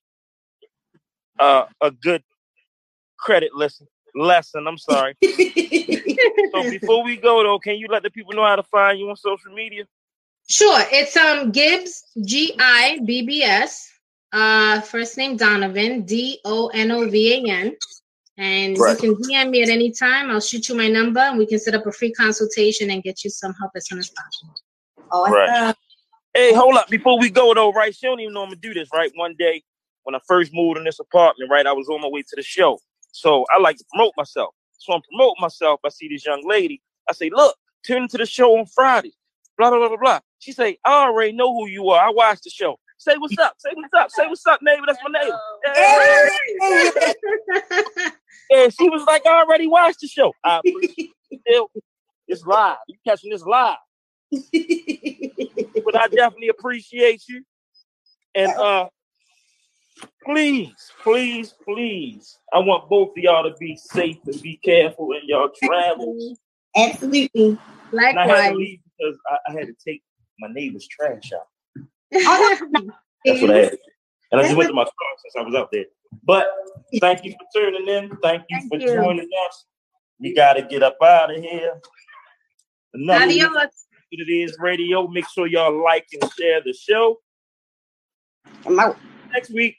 Uh, 1.39 1.65
a 1.81 1.91
good 1.91 2.23
credit 3.17 3.55
lesson. 3.55 3.87
Lesson. 4.15 4.67
I'm 4.67 4.77
sorry. 4.77 5.15
so 5.23 6.69
before 6.69 7.03
we 7.03 7.15
go 7.15 7.43
though, 7.43 7.59
can 7.59 7.77
you 7.77 7.87
let 7.89 8.03
the 8.03 8.11
people 8.11 8.33
know 8.33 8.43
how 8.43 8.55
to 8.55 8.63
find 8.63 8.99
you 8.99 9.09
on 9.09 9.15
social 9.15 9.53
media? 9.53 9.85
Sure. 10.47 10.81
It's 10.91 11.15
um 11.17 11.51
Gibbs 11.51 12.03
G 12.25 12.55
I 12.59 12.99
B 13.05 13.25
B 13.25 13.43
S 13.43 13.89
Uh, 14.33 14.81
first 14.81 15.15
name 15.15 15.37
Donovan, 15.37 16.01
D 16.05 16.39
O 16.43 16.67
N 16.69 16.89
O 16.91 17.07
V 17.07 17.33
A 17.35 17.51
N. 17.51 17.77
And 18.37 18.77
Right. 18.79 18.99
you 19.03 19.15
can 19.15 19.23
DM 19.23 19.51
me 19.51 19.61
at 19.61 19.69
any 19.69 19.91
time. 19.91 20.31
I'll 20.31 20.41
shoot 20.41 20.67
you 20.67 20.75
my 20.75 20.87
number 20.87 21.19
and 21.19 21.37
we 21.37 21.45
can 21.45 21.59
set 21.59 21.75
up 21.75 21.85
a 21.85 21.91
free 21.91 22.11
consultation 22.11 22.89
and 22.89 23.03
get 23.03 23.23
you 23.23 23.29
some 23.29 23.53
help 23.59 23.71
as 23.75 23.87
soon 23.87 23.99
as 23.99 24.09
possible. 24.09 24.55
Oh, 25.11 25.29
Right. 25.29 25.49
uh, 25.49 25.73
Hey, 26.33 26.51
hold 26.51 26.75
up. 26.77 26.87
Before 26.89 27.19
we 27.19 27.29
go 27.29 27.53
though, 27.53 27.71
right? 27.71 27.95
She 27.95 28.07
don't 28.07 28.19
even 28.19 28.33
know 28.33 28.41
I'm 28.41 28.49
gonna 28.49 28.55
do 28.59 28.73
this, 28.73 28.89
right? 28.91 29.11
One 29.15 29.35
day 29.37 29.63
when 30.01 30.15
I 30.15 30.19
first 30.27 30.51
moved 30.51 30.79
in 30.79 30.83
this 30.83 30.99
apartment, 30.99 31.51
right, 31.51 31.65
I 31.67 31.73
was 31.73 31.87
on 31.89 32.01
my 32.01 32.07
way 32.07 32.23
to 32.23 32.35
the 32.35 32.41
show. 32.41 32.79
So 33.11 33.45
I 33.55 33.59
like 33.59 33.77
to 33.77 33.85
promote 33.91 34.13
myself. 34.17 34.55
So 34.79 34.93
I'm 34.93 35.01
promoting 35.03 35.39
myself. 35.39 35.79
I 35.85 35.89
see 35.89 36.07
this 36.07 36.25
young 36.25 36.41
lady. 36.47 36.81
I 37.07 37.13
say, 37.13 37.29
look, 37.29 37.55
tune 37.85 38.01
into 38.03 38.17
the 38.17 38.25
show 38.25 38.57
on 38.57 38.65
Friday. 38.65 39.13
Blah 39.57 39.69
blah 39.69 39.79
blah 39.79 39.89
blah 39.89 39.97
blah. 39.97 40.19
She 40.39 40.51
say, 40.51 40.77
I 40.85 41.05
already 41.05 41.33
know 41.33 41.53
who 41.53 41.67
you 41.67 41.89
are. 41.89 42.07
I 42.07 42.09
watched 42.11 42.43
the 42.43 42.49
show. 42.49 42.77
Say 42.97 43.15
what's 43.17 43.37
up. 43.37 43.55
Say 43.57 43.69
what's 43.73 43.93
up. 43.93 44.09
Say 44.11 44.27
what's 44.27 44.45
up, 44.47 44.61
neighbor. 44.61 44.85
That's 44.87 44.99
my 45.03 45.19
neighbor. 45.19 45.39
And 48.51 48.73
she 48.79 48.89
was 48.89 49.03
like, 49.05 49.25
I 49.25 49.41
already 49.41 49.67
watched 49.67 49.99
the 50.01 50.07
show. 50.07 50.33
I 50.43 50.59
appreciate 50.59 51.11
it. 51.31 51.39
Still, 51.47 51.69
it's 52.27 52.45
live. 52.45 52.77
You 52.87 52.95
catching 53.05 53.31
this 53.31 53.43
live. 53.43 53.77
but 54.31 55.99
I 55.99 56.07
definitely 56.07 56.49
appreciate 56.49 57.23
you. 57.27 57.43
And 58.35 58.51
uh 58.53 58.87
please, 60.25 60.91
please, 61.03 61.53
please, 61.63 62.37
I 62.51 62.59
want 62.59 62.89
both 62.89 63.09
of 63.09 63.17
y'all 63.17 63.43
to 63.43 63.55
be 63.57 63.75
safe 63.75 64.17
and 64.25 64.41
be 64.41 64.57
careful 64.63 65.11
in 65.11 65.21
y'all 65.27 65.49
travels. 65.63 66.39
Absolutely. 66.75 67.57
And 67.91 68.19
I 68.19 68.27
had 68.27 68.51
to 68.51 68.57
Likewise. 68.57 68.79
Leave 69.03 69.13
because 69.13 69.19
I, 69.29 69.51
I 69.51 69.59
had 69.59 69.67
to 69.67 69.75
take 69.85 70.03
my 70.39 70.47
neighbor's 70.51 70.87
trash 70.87 71.31
out. 71.33 71.47
That's 73.25 73.41
what 73.41 73.51
I 73.51 73.57
had. 73.57 73.77
And 74.31 74.41
I 74.41 74.43
just 74.43 74.55
went 74.55 74.69
to 74.69 74.73
my 74.73 74.83
car 74.83 74.91
since 75.23 75.35
I 75.37 75.41
was 75.41 75.55
out 75.55 75.69
there. 75.71 75.85
But 76.23 76.47
thank 76.99 77.23
you 77.23 77.31
for 77.31 77.45
tuning 77.59 77.87
in. 77.87 78.17
Thank 78.21 78.43
you 78.49 78.59
Thank 78.59 78.73
for 78.73 78.79
you. 78.79 78.95
joining 78.95 79.29
us. 79.45 79.65
We 80.19 80.33
gotta 80.33 80.61
get 80.63 80.83
up 80.83 80.97
out 81.03 81.35
of 81.35 81.41
here. 81.41 81.79
Another 82.93 83.27
week 83.27 83.43
Adios. 83.43 83.87
it 84.11 84.31
is 84.31 84.57
radio. 84.59 85.07
Make 85.07 85.25
sure 85.29 85.47
y'all 85.47 85.83
like 85.83 86.05
and 86.19 86.31
share 86.39 86.61
the 86.63 86.73
show. 86.73 87.17
I'm 88.65 88.79
out. 88.79 88.97
Next 89.31 89.51
week. 89.51 89.75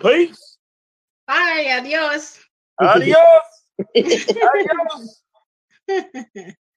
Peace. 0.00 0.58
Bye. 1.26 1.76
Adios. 1.78 2.38
Adios. 2.80 3.16
Adios. 3.96 5.22